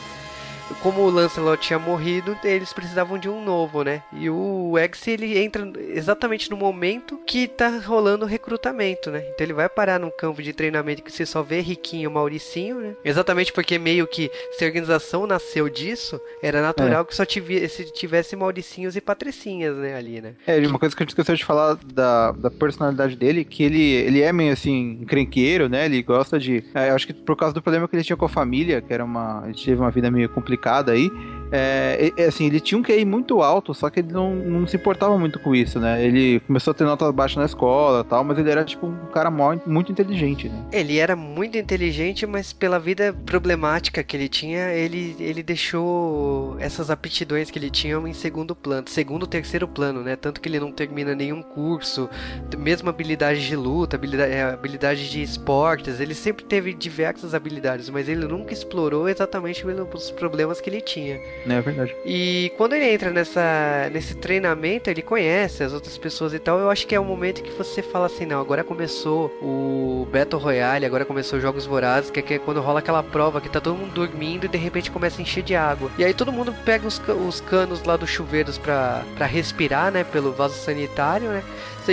Como 0.81 1.01
o 1.01 1.09
Lancelot 1.09 1.61
tinha 1.61 1.79
morrido, 1.79 2.37
eles 2.43 2.73
precisavam 2.73 3.17
de 3.17 3.29
um 3.29 3.43
novo, 3.43 3.83
né? 3.83 4.03
E 4.13 4.29
o 4.29 4.77
X 4.77 5.07
ele 5.07 5.37
entra 5.37 5.67
exatamente 5.89 6.49
no 6.49 6.57
momento 6.57 7.19
que 7.25 7.47
tá 7.47 7.69
rolando 7.85 8.25
o 8.25 8.27
recrutamento, 8.27 9.09
né? 9.09 9.23
Então 9.33 9.45
ele 9.45 9.53
vai 9.53 9.67
parar 9.67 9.99
num 9.99 10.11
campo 10.11 10.43
de 10.43 10.53
treinamento 10.53 11.01
que 11.01 11.11
você 11.11 11.25
só 11.25 11.41
vê 11.41 11.59
Riquinho 11.59 12.09
e 12.09 12.13
Mauricinho, 12.13 12.79
né? 12.79 12.93
Exatamente 13.03 13.51
porque 13.51 13.79
meio 13.79 14.05
que 14.05 14.29
se 14.51 14.63
a 14.63 14.67
organização 14.67 15.25
nasceu 15.25 15.69
disso, 15.69 16.19
era 16.41 16.61
natural 16.61 17.01
é. 17.01 17.05
que 17.05 17.15
só 17.15 17.25
tivesse, 17.25 17.91
tivesse 17.91 18.35
Mauricinhos 18.35 18.95
e 18.95 19.01
Patricinhas, 19.01 19.75
né, 19.77 19.95
ali, 19.95 20.21
né? 20.21 20.35
É, 20.45 20.57
uma 20.67 20.79
coisa 20.79 20.95
que 20.95 21.01
a 21.01 21.03
gente 21.03 21.11
esqueceu 21.11 21.35
de 21.35 21.45
falar 21.45 21.77
da, 21.93 22.31
da 22.31 22.51
personalidade 22.51 23.15
dele, 23.15 23.43
que 23.43 23.63
ele, 23.63 23.81
ele 23.81 24.21
é 24.21 24.31
meio 24.31 24.53
assim, 24.53 24.99
encrenqueiro, 25.01 25.67
né? 25.67 25.85
Ele 25.85 26.01
gosta 26.03 26.37
de. 26.39 26.63
É, 26.73 26.89
acho 26.89 27.07
que 27.07 27.13
por 27.13 27.35
causa 27.35 27.53
do 27.53 27.61
problema 27.61 27.87
que 27.87 27.95
ele 27.95 28.03
tinha 28.03 28.17
com 28.17 28.25
a 28.25 28.29
família, 28.29 28.81
que 28.81 28.93
era 28.93 29.03
uma. 29.03 29.43
Ele 29.45 29.55
teve 29.55 29.79
uma 29.79 29.91
vida 29.91 30.11
meio 30.11 30.29
complicada 30.29 30.64
complicada 30.65 30.91
aí. 30.91 31.13
É, 31.51 32.11
assim, 32.27 32.45
ele 32.47 32.59
tinha 32.59 32.77
um 32.77 32.83
QI 32.83 33.05
muito 33.05 33.41
alto, 33.41 33.73
só 33.73 33.89
que 33.89 33.99
ele 33.99 34.11
não, 34.11 34.35
não 34.35 34.67
se 34.67 34.75
importava 34.75 35.17
muito 35.17 35.39
com 35.39 35.53
isso, 35.53 35.79
né? 35.79 36.03
Ele 36.03 36.39
começou 36.41 36.71
a 36.71 36.73
ter 36.73 36.83
notas 36.83 37.11
baixas 37.13 37.37
na 37.37 37.45
escola 37.45 38.03
tal, 38.03 38.23
mas 38.23 38.37
ele 38.37 38.49
era, 38.49 38.63
tipo, 38.63 38.87
um 38.87 39.05
cara 39.13 39.29
muito 39.29 39.91
inteligente, 39.91 40.49
né? 40.49 40.65
Ele 40.71 40.97
era 40.97 41.15
muito 41.15 41.57
inteligente, 41.57 42.25
mas 42.25 42.51
pela 42.53 42.79
vida 42.79 43.15
problemática 43.25 44.03
que 44.03 44.15
ele 44.17 44.27
tinha, 44.27 44.71
ele, 44.71 45.15
ele 45.19 45.43
deixou 45.43 46.55
essas 46.59 46.89
aptidões 46.89 47.49
que 47.51 47.59
ele 47.59 47.69
tinha 47.69 47.95
em 47.95 48.13
segundo 48.13 48.55
plano, 48.55 48.87
segundo, 48.87 49.27
terceiro 49.27 49.67
plano, 49.67 50.01
né? 50.01 50.15
Tanto 50.15 50.41
que 50.41 50.49
ele 50.49 50.59
não 50.59 50.71
termina 50.71 51.15
nenhum 51.15 51.41
curso, 51.41 52.09
mesmo 52.57 52.89
habilidade 52.89 53.45
de 53.45 53.55
luta, 53.55 53.95
habilidade, 53.95 54.31
é, 54.31 54.43
habilidade 54.43 55.09
de 55.09 55.21
esportes, 55.21 55.99
ele 55.99 56.13
sempre 56.13 56.43
teve 56.43 56.73
diversas 56.73 57.33
habilidades, 57.33 57.89
mas 57.89 58.09
ele 58.09 58.25
nunca 58.25 58.53
explorou 58.53 59.07
exatamente 59.07 59.63
pelos 59.63 60.11
problemas 60.11 60.59
que 60.59 60.69
ele 60.69 60.81
tinha. 60.81 61.19
É 61.47 61.61
verdade. 61.61 61.95
E 62.05 62.51
quando 62.57 62.73
ele 62.73 62.85
entra 62.85 63.11
nessa, 63.11 63.89
nesse 63.91 64.15
treinamento, 64.15 64.89
ele 64.89 65.01
conhece 65.01 65.63
as 65.63 65.73
outras 65.73 65.97
pessoas 65.97 66.33
e 66.33 66.39
tal. 66.39 66.59
Eu 66.59 66.69
acho 66.69 66.87
que 66.87 66.95
é 66.95 66.99
o 66.99 67.05
momento 67.05 67.43
que 67.43 67.51
você 67.51 67.81
fala 67.81 68.07
assim: 68.07 68.25
não, 68.25 68.39
agora 68.39 68.63
começou 68.63 69.27
o 69.41 70.07
Battle 70.11 70.41
Royale, 70.41 70.85
agora 70.85 71.05
começou 71.05 71.37
os 71.37 71.43
Jogos 71.43 71.65
Vorazes, 71.65 72.09
que 72.09 72.33
é 72.33 72.39
quando 72.39 72.61
rola 72.61 72.79
aquela 72.79 73.03
prova 73.03 73.39
que 73.39 73.49
tá 73.49 73.61
todo 73.61 73.77
mundo 73.77 73.93
dormindo 73.93 74.45
e 74.45 74.49
de 74.49 74.57
repente 74.57 74.89
começa 74.89 75.19
a 75.19 75.23
encher 75.23 75.43
de 75.43 75.55
água. 75.55 75.91
E 75.97 76.03
aí 76.03 76.13
todo 76.13 76.31
mundo 76.31 76.53
pega 76.65 76.87
os, 76.87 76.99
os 77.27 77.41
canos 77.41 77.83
lá 77.83 77.95
dos 77.95 78.09
chuveiros 78.09 78.57
pra, 78.57 79.03
pra 79.15 79.25
respirar, 79.25 79.91
né? 79.91 80.03
Pelo 80.03 80.31
vaso 80.31 80.55
sanitário, 80.55 81.29
né? 81.29 81.43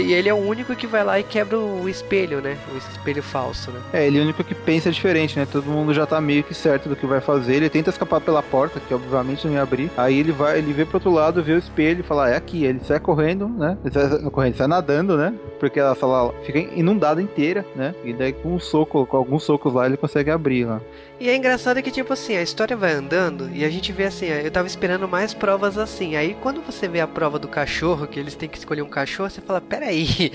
E 0.00 0.12
ele 0.12 0.28
é 0.28 0.34
o 0.34 0.38
único 0.38 0.74
que 0.74 0.86
vai 0.86 1.04
lá 1.04 1.18
e 1.18 1.22
quebra 1.22 1.58
o 1.58 1.88
espelho, 1.88 2.40
né? 2.40 2.56
O 2.72 2.76
espelho 2.76 3.22
falso, 3.22 3.70
né? 3.70 3.80
É, 3.92 4.06
ele 4.06 4.18
é 4.18 4.20
o 4.20 4.24
único 4.24 4.42
que 4.44 4.54
pensa 4.54 4.90
diferente, 4.90 5.38
né? 5.38 5.46
Todo 5.50 5.64
mundo 5.66 5.92
já 5.92 6.06
tá 6.06 6.20
meio 6.20 6.42
que 6.42 6.54
certo 6.54 6.88
do 6.88 6.96
que 6.96 7.06
vai 7.06 7.20
fazer. 7.20 7.56
Ele 7.56 7.70
tenta 7.70 7.90
escapar 7.90 8.20
pela 8.20 8.42
porta, 8.42 8.80
que 8.80 8.94
obviamente 8.94 9.46
não 9.46 9.54
ia 9.54 9.62
abrir. 9.62 9.90
Aí 9.96 10.18
ele 10.18 10.32
vai, 10.32 10.58
ele 10.58 10.72
vê 10.72 10.84
pro 10.84 10.96
outro 10.96 11.10
lado, 11.10 11.42
vê 11.42 11.52
o 11.52 11.58
espelho 11.58 12.00
e 12.00 12.02
fala, 12.02 12.30
é 12.30 12.36
aqui. 12.36 12.64
Ele 12.64 12.80
sai 12.80 13.00
correndo, 13.00 13.48
né? 13.48 13.76
Ele 13.84 13.92
sai 13.92 14.30
correndo, 14.30 14.56
sai 14.56 14.66
nadando, 14.66 15.16
né? 15.16 15.34
Porque 15.58 15.80
a 15.80 15.94
sala 15.94 16.32
fica 16.44 16.58
inundada 16.58 17.20
inteira, 17.22 17.64
né? 17.74 17.94
E 18.04 18.12
daí 18.12 18.32
com 18.32 18.54
um 18.54 18.60
soco, 18.60 19.06
com 19.06 19.16
alguns 19.16 19.44
socos 19.44 19.72
lá, 19.72 19.86
ele 19.86 19.96
consegue 19.96 20.30
abrir 20.30 20.64
lá. 20.64 20.80
E 21.22 21.28
é 21.28 21.36
engraçado 21.36 21.80
que, 21.80 21.92
tipo 21.92 22.12
assim, 22.12 22.34
a 22.34 22.42
história 22.42 22.76
vai 22.76 22.94
andando 22.94 23.48
e 23.54 23.64
a 23.64 23.70
gente 23.70 23.92
vê 23.92 24.06
assim, 24.06 24.26
eu 24.26 24.50
tava 24.50 24.66
esperando 24.66 25.06
mais 25.06 25.32
provas 25.32 25.78
assim. 25.78 26.16
Aí 26.16 26.36
quando 26.42 26.60
você 26.60 26.88
vê 26.88 26.98
a 26.98 27.06
prova 27.06 27.38
do 27.38 27.46
cachorro, 27.46 28.08
que 28.08 28.18
eles 28.18 28.34
têm 28.34 28.48
que 28.48 28.58
escolher 28.58 28.82
um 28.82 28.88
cachorro, 28.88 29.30
você 29.30 29.40
fala, 29.40 29.60
peraí, 29.60 30.32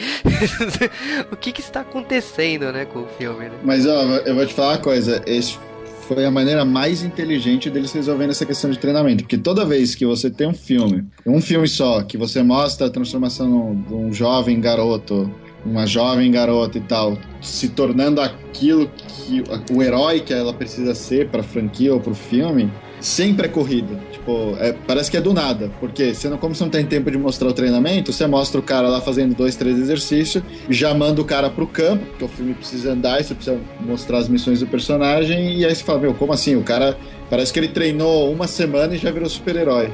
o 1.29 1.35
que 1.35 1.51
que 1.51 1.59
está 1.59 1.81
acontecendo, 1.81 2.71
né, 2.71 2.85
com 2.85 2.99
o 2.99 3.07
filme, 3.17 3.49
né? 3.49 3.57
Mas, 3.65 3.85
ó, 3.85 4.01
eu 4.25 4.33
vou 4.33 4.45
te 4.45 4.53
falar 4.53 4.75
uma 4.75 4.77
coisa, 4.77 5.21
esse 5.25 5.59
foi 6.07 6.25
a 6.25 6.31
maneira 6.31 6.63
mais 6.63 7.03
inteligente 7.03 7.69
deles 7.69 7.91
resolvendo 7.91 8.29
essa 8.29 8.45
questão 8.45 8.71
de 8.71 8.79
treinamento. 8.79 9.23
Porque 9.23 9.37
toda 9.37 9.65
vez 9.65 9.93
que 9.93 10.05
você 10.05 10.31
tem 10.31 10.47
um 10.47 10.53
filme, 10.53 11.03
um 11.25 11.41
filme 11.41 11.67
só, 11.67 12.01
que 12.01 12.17
você 12.17 12.41
mostra 12.41 12.87
a 12.87 12.89
transformação 12.89 13.75
de 13.85 13.93
um 13.93 14.13
jovem 14.13 14.61
garoto, 14.61 15.29
uma 15.65 15.85
jovem 15.85 16.31
garota 16.31 16.77
e 16.77 16.81
tal, 16.81 17.17
se 17.41 17.69
tornando 17.69 18.21
aquilo 18.21 18.89
que 18.97 19.43
o 19.71 19.81
herói 19.81 20.19
que 20.19 20.33
ela 20.33 20.53
precisa 20.53 20.95
ser 20.95 21.29
para 21.29 21.43
franquia 21.43 21.93
ou 21.93 21.99
para 21.99 22.11
o 22.11 22.15
filme, 22.15 22.71
sempre 22.99 23.47
é 23.47 23.49
corrida. 23.49 23.95
Tipo, 24.11 24.55
é, 24.59 24.73
parece 24.85 25.09
que 25.11 25.17
é 25.17 25.21
do 25.21 25.33
nada. 25.33 25.71
Porque 25.79 26.13
você 26.13 26.29
não, 26.29 26.37
como 26.37 26.55
você 26.55 26.63
não 26.63 26.71
tem 26.71 26.85
tempo 26.85 27.09
de 27.11 27.17
mostrar 27.17 27.47
o 27.47 27.53
treinamento, 27.53 28.11
você 28.11 28.25
mostra 28.27 28.59
o 28.59 28.63
cara 28.63 28.87
lá 28.87 29.01
fazendo 29.01 29.35
dois, 29.35 29.55
três 29.55 29.77
exercícios, 29.77 30.43
já 30.69 30.93
manda 30.93 31.21
o 31.21 31.25
cara 31.25 31.49
pro 31.49 31.67
campo, 31.67 32.05
porque 32.05 32.25
o 32.25 32.27
filme 32.27 32.53
precisa 32.53 32.93
andar 32.93 33.19
e 33.19 33.23
você 33.23 33.35
precisa 33.35 33.59
mostrar 33.79 34.19
as 34.19 34.29
missões 34.29 34.59
do 34.59 34.67
personagem, 34.67 35.59
e 35.59 35.65
aí 35.65 35.73
você 35.73 35.83
fala, 35.83 35.99
meu, 35.99 36.13
como 36.13 36.33
assim? 36.33 36.55
O 36.55 36.63
cara 36.63 36.97
parece 37.29 37.51
que 37.51 37.59
ele 37.59 37.67
treinou 37.67 38.31
uma 38.31 38.47
semana 38.47 38.95
e 38.95 38.97
já 38.97 39.11
virou 39.11 39.29
super-herói. 39.29 39.91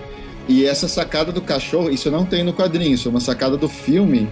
E 0.47 0.65
essa 0.65 0.87
sacada 0.87 1.31
do 1.31 1.41
cachorro, 1.41 1.89
isso 1.89 2.11
não 2.11 2.25
tem 2.25 2.43
no 2.43 2.53
quadrinho, 2.53 2.93
isso 2.95 3.07
é 3.07 3.11
uma 3.11 3.21
sacada 3.21 3.55
do 3.55 3.69
filme. 3.69 4.29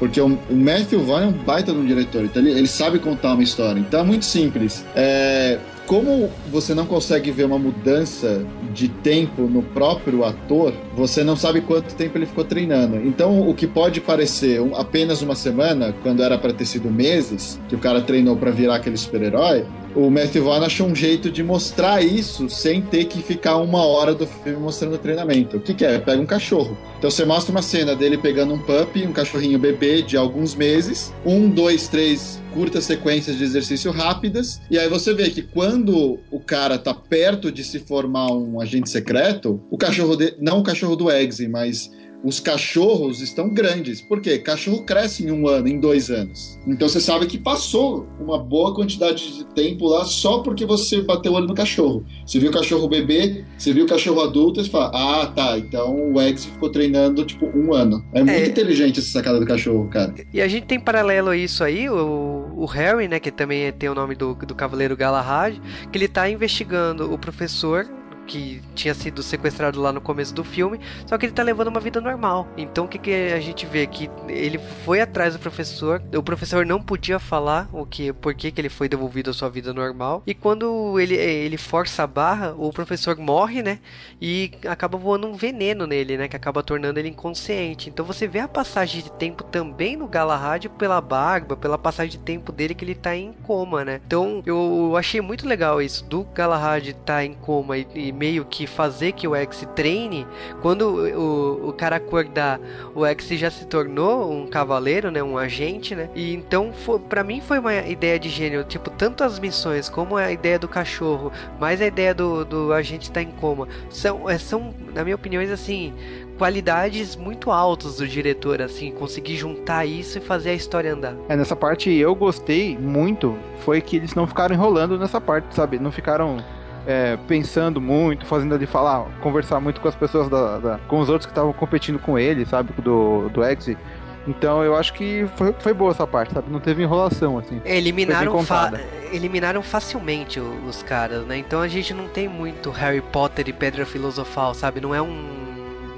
Porque 0.00 0.20
o, 0.20 0.36
Matthew 0.50 1.04
Vaughn 1.04 1.20
é 1.20 1.26
um 1.26 1.32
baita 1.32 1.74
do 1.74 1.86
diretor, 1.86 2.24
então 2.24 2.42
ele, 2.42 2.52
ele, 2.52 2.66
sabe 2.66 2.98
contar 2.98 3.34
uma 3.34 3.42
história. 3.42 3.78
Então 3.78 4.00
é 4.00 4.02
muito 4.02 4.24
simples. 4.24 4.82
É, 4.96 5.58
como 5.90 6.30
você 6.50 6.72
não 6.72 6.86
consegue 6.86 7.30
ver 7.30 7.44
uma 7.44 7.58
mudança 7.58 8.46
de 8.72 8.88
tempo 8.88 9.42
no 9.42 9.60
próprio 9.60 10.24
ator, 10.24 10.72
você 10.96 11.22
não 11.22 11.36
sabe 11.36 11.60
quanto 11.60 11.94
tempo 11.96 12.16
ele 12.16 12.26
ficou 12.26 12.44
treinando. 12.44 12.96
Então, 13.04 13.48
o 13.48 13.52
que 13.52 13.66
pode 13.66 14.00
parecer 14.00 14.60
apenas 14.76 15.20
uma 15.20 15.34
semana, 15.34 15.92
quando 16.02 16.22
era 16.22 16.38
para 16.38 16.52
ter 16.52 16.64
sido 16.64 16.88
meses, 16.88 17.60
que 17.68 17.74
o 17.74 17.78
cara 17.78 18.00
treinou 18.00 18.36
para 18.36 18.52
virar 18.52 18.76
aquele 18.76 18.96
super-herói, 18.96 19.66
o 19.94 20.10
Matthew 20.10 20.44
Vaughn 20.44 20.64
achou 20.64 20.86
um 20.86 20.94
jeito 20.94 21.30
de 21.30 21.42
mostrar 21.42 22.02
isso 22.02 22.48
sem 22.48 22.80
ter 22.80 23.06
que 23.06 23.22
ficar 23.22 23.56
uma 23.56 23.84
hora 23.84 24.14
do 24.14 24.26
filme 24.26 24.60
mostrando 24.60 24.94
o 24.94 24.98
treinamento. 24.98 25.56
O 25.56 25.60
que, 25.60 25.74
que 25.74 25.84
é? 25.84 25.98
Pega 25.98 26.20
um 26.20 26.26
cachorro. 26.26 26.76
Então 26.98 27.10
você 27.10 27.24
mostra 27.24 27.50
uma 27.50 27.62
cena 27.62 27.96
dele 27.96 28.18
pegando 28.18 28.54
um 28.54 28.58
puppy, 28.58 29.06
um 29.06 29.12
cachorrinho 29.12 29.58
bebê 29.58 30.02
de 30.02 30.16
alguns 30.16 30.54
meses, 30.54 31.12
um, 31.24 31.48
dois, 31.48 31.88
três 31.88 32.40
curtas 32.52 32.84
sequências 32.84 33.38
de 33.38 33.44
exercício 33.44 33.90
rápidas, 33.92 34.60
e 34.70 34.78
aí 34.78 34.88
você 34.88 35.14
vê 35.14 35.30
que 35.30 35.40
quando 35.40 36.18
o 36.30 36.40
cara 36.40 36.78
tá 36.78 36.92
perto 36.92 37.50
de 37.50 37.62
se 37.62 37.78
formar 37.78 38.32
um 38.32 38.60
agente 38.60 38.90
secreto, 38.90 39.60
o 39.70 39.78
cachorro 39.78 40.16
não 40.38 40.58
o 40.58 40.62
cachorro 40.62 40.96
do 40.96 41.10
Eggsy, 41.10 41.48
mas 41.48 41.90
os 42.22 42.40
cachorros 42.40 43.20
estão 43.20 43.48
grandes. 43.48 44.00
Por 44.00 44.20
quê? 44.20 44.38
Cachorro 44.38 44.82
cresce 44.82 45.24
em 45.24 45.30
um 45.30 45.48
ano, 45.48 45.68
em 45.68 45.78
dois 45.78 46.10
anos. 46.10 46.58
Então 46.66 46.88
você 46.88 47.00
sabe 47.00 47.26
que 47.26 47.38
passou 47.38 48.06
uma 48.18 48.38
boa 48.38 48.74
quantidade 48.74 49.36
de 49.36 49.44
tempo 49.46 49.86
lá 49.86 50.04
só 50.04 50.40
porque 50.40 50.66
você 50.66 51.00
bateu 51.00 51.32
o 51.32 51.34
olho 51.36 51.46
no 51.46 51.54
cachorro. 51.54 52.04
Você 52.26 52.38
viu 52.38 52.50
o 52.50 52.52
cachorro 52.52 52.88
bebê, 52.88 53.44
você 53.56 53.72
viu 53.72 53.84
o 53.84 53.88
cachorro 53.88 54.20
adulto, 54.20 54.60
e 54.60 54.64
você 54.64 54.70
fala, 54.70 54.90
ah, 54.94 55.26
tá, 55.26 55.58
então 55.58 56.12
o 56.12 56.20
Eggs 56.20 56.46
ficou 56.46 56.70
treinando, 56.70 57.24
tipo, 57.24 57.46
um 57.46 57.72
ano. 57.72 58.04
É 58.12 58.22
muito 58.22 58.38
é... 58.38 58.46
inteligente 58.46 59.00
essa 59.00 59.10
sacada 59.10 59.40
do 59.40 59.46
cachorro, 59.46 59.88
cara. 59.88 60.14
E 60.32 60.40
a 60.40 60.48
gente 60.48 60.66
tem 60.66 60.78
paralelo 60.78 61.30
a 61.30 61.36
isso 61.36 61.64
aí, 61.64 61.88
o, 61.88 62.52
o 62.56 62.64
Harry, 62.66 63.08
né, 63.08 63.18
que 63.18 63.30
também 63.30 63.72
tem 63.72 63.88
o 63.88 63.94
nome 63.94 64.14
do, 64.14 64.34
do 64.34 64.54
Cavaleiro 64.54 64.96
Galahad, 64.96 65.58
que 65.90 65.98
ele 65.98 66.08
tá 66.08 66.28
investigando 66.28 67.12
o 67.12 67.18
professor 67.18 67.88
que 68.30 68.62
tinha 68.76 68.94
sido 68.94 69.24
sequestrado 69.24 69.80
lá 69.80 69.92
no 69.92 70.00
começo 70.00 70.32
do 70.32 70.44
filme, 70.44 70.78
só 71.04 71.18
que 71.18 71.26
ele 71.26 71.32
tá 71.32 71.42
levando 71.42 71.66
uma 71.66 71.80
vida 71.80 72.00
normal. 72.00 72.46
Então 72.56 72.84
o 72.84 72.88
que, 72.88 72.96
que 72.96 73.12
a 73.12 73.40
gente 73.40 73.66
vê? 73.66 73.88
Que 73.88 74.08
ele 74.28 74.58
foi 74.84 75.00
atrás 75.00 75.34
do 75.34 75.40
professor, 75.40 76.00
o 76.16 76.22
professor 76.22 76.64
não 76.64 76.80
podia 76.80 77.18
falar 77.18 77.68
o 77.72 77.84
que, 77.84 78.12
por 78.12 78.32
que, 78.32 78.52
que 78.52 78.60
ele 78.60 78.68
foi 78.68 78.88
devolvido 78.88 79.30
à 79.30 79.32
sua 79.32 79.50
vida 79.50 79.74
normal, 79.74 80.22
e 80.24 80.32
quando 80.32 81.00
ele, 81.00 81.16
ele 81.16 81.56
força 81.56 82.04
a 82.04 82.06
barra, 82.06 82.54
o 82.56 82.72
professor 82.72 83.16
morre, 83.16 83.62
né? 83.62 83.80
E 84.20 84.52
acaba 84.68 84.96
voando 84.96 85.26
um 85.26 85.34
veneno 85.34 85.86
nele, 85.86 86.16
né? 86.16 86.28
Que 86.28 86.36
acaba 86.36 86.62
tornando 86.62 87.00
ele 87.00 87.08
inconsciente. 87.08 87.88
Então 87.90 88.04
você 88.04 88.28
vê 88.28 88.38
a 88.38 88.48
passagem 88.48 89.02
de 89.02 89.10
tempo 89.12 89.42
também 89.42 89.96
no 89.96 90.06
Galahad 90.06 90.68
pela 90.78 91.00
barba, 91.00 91.56
pela 91.56 91.76
passagem 91.76 92.12
de 92.12 92.18
tempo 92.18 92.52
dele 92.52 92.74
que 92.74 92.84
ele 92.84 92.94
tá 92.94 93.16
em 93.16 93.32
coma, 93.32 93.84
né? 93.84 94.00
Então 94.06 94.40
eu 94.46 94.94
achei 94.96 95.20
muito 95.20 95.48
legal 95.48 95.82
isso, 95.82 96.04
do 96.04 96.22
Galahad 96.22 96.92
tá 97.04 97.24
em 97.24 97.34
coma 97.34 97.76
e, 97.76 97.86
e 97.94 98.12
meio 98.20 98.44
que 98.44 98.66
fazer 98.66 99.12
que 99.12 99.26
o 99.26 99.34
X 99.34 99.66
treine, 99.74 100.26
quando 100.60 100.82
o, 100.82 101.70
o 101.70 101.72
cara 101.72 101.96
acordar, 101.96 102.60
o 102.94 103.06
X 103.06 103.26
já 103.30 103.50
se 103.50 103.64
tornou 103.64 104.30
um 104.30 104.46
cavaleiro, 104.46 105.10
né, 105.10 105.22
um 105.22 105.38
agente, 105.38 105.94
né? 105.94 106.10
E 106.14 106.34
então 106.34 106.70
para 107.08 107.24
mim 107.24 107.40
foi 107.40 107.58
uma 107.58 107.74
ideia 107.74 108.18
de 108.18 108.28
gênio, 108.28 108.62
tipo, 108.62 108.90
tanto 108.90 109.24
as 109.24 109.38
missões 109.38 109.88
como 109.88 110.18
a 110.18 110.30
ideia 110.30 110.58
do 110.58 110.68
cachorro, 110.68 111.32
mais 111.58 111.80
a 111.80 111.86
ideia 111.86 112.14
do, 112.14 112.44
do 112.44 112.74
agente 112.74 113.04
estar 113.04 113.14
tá 113.14 113.22
em 113.22 113.30
coma, 113.30 113.66
são, 113.88 114.28
é, 114.28 114.36
são 114.36 114.74
na 114.92 115.02
minha 115.02 115.16
opinião, 115.16 115.42
assim, 115.42 115.94
qualidades 116.36 117.16
muito 117.16 117.50
altas 117.50 117.96
do 117.96 118.06
diretor, 118.06 118.60
assim, 118.60 118.90
conseguir 118.92 119.36
juntar 119.36 119.86
isso 119.86 120.18
e 120.18 120.20
fazer 120.20 120.50
a 120.50 120.54
história 120.54 120.92
andar. 120.92 121.14
É, 121.26 121.36
nessa 121.36 121.56
parte 121.56 121.90
eu 121.90 122.14
gostei 122.14 122.76
muito, 122.76 123.34
foi 123.60 123.80
que 123.80 123.96
eles 123.96 124.14
não 124.14 124.26
ficaram 124.26 124.54
enrolando 124.54 124.98
nessa 124.98 125.20
parte, 125.20 125.54
sabe? 125.54 125.78
Não 125.78 125.90
ficaram 125.90 126.44
é, 126.86 127.16
pensando 127.28 127.80
muito, 127.80 128.26
fazendo 128.26 128.54
ele 128.54 128.66
falar, 128.66 129.06
conversar 129.20 129.60
muito 129.60 129.80
com 129.80 129.88
as 129.88 129.94
pessoas, 129.94 130.28
da, 130.28 130.58
da 130.58 130.78
com 130.88 130.98
os 130.98 131.08
outros 131.08 131.26
que 131.26 131.32
estavam 131.32 131.52
competindo 131.52 131.98
com 131.98 132.18
ele, 132.18 132.44
sabe, 132.46 132.72
do, 132.82 133.28
do 133.28 133.44
Exit. 133.44 133.78
Então 134.26 134.62
eu 134.62 134.76
acho 134.76 134.92
que 134.92 135.26
foi, 135.36 135.54
foi 135.58 135.72
boa 135.72 135.92
essa 135.92 136.06
parte, 136.06 136.34
sabe? 136.34 136.50
Não 136.50 136.60
teve 136.60 136.82
enrolação, 136.82 137.38
assim. 137.38 137.60
Eliminaram, 137.64 138.42
fa 138.44 138.72
eliminaram 139.10 139.62
facilmente 139.62 140.38
os 140.38 140.82
caras, 140.82 141.24
né? 141.24 141.38
Então 141.38 141.60
a 141.60 141.68
gente 141.68 141.94
não 141.94 142.06
tem 142.06 142.28
muito 142.28 142.70
Harry 142.70 143.00
Potter 143.00 143.48
e 143.48 143.52
Pedra 143.52 143.86
Filosofal, 143.86 144.54
sabe? 144.54 144.80
Não 144.80 144.94
é 144.94 145.00
um 145.00 145.40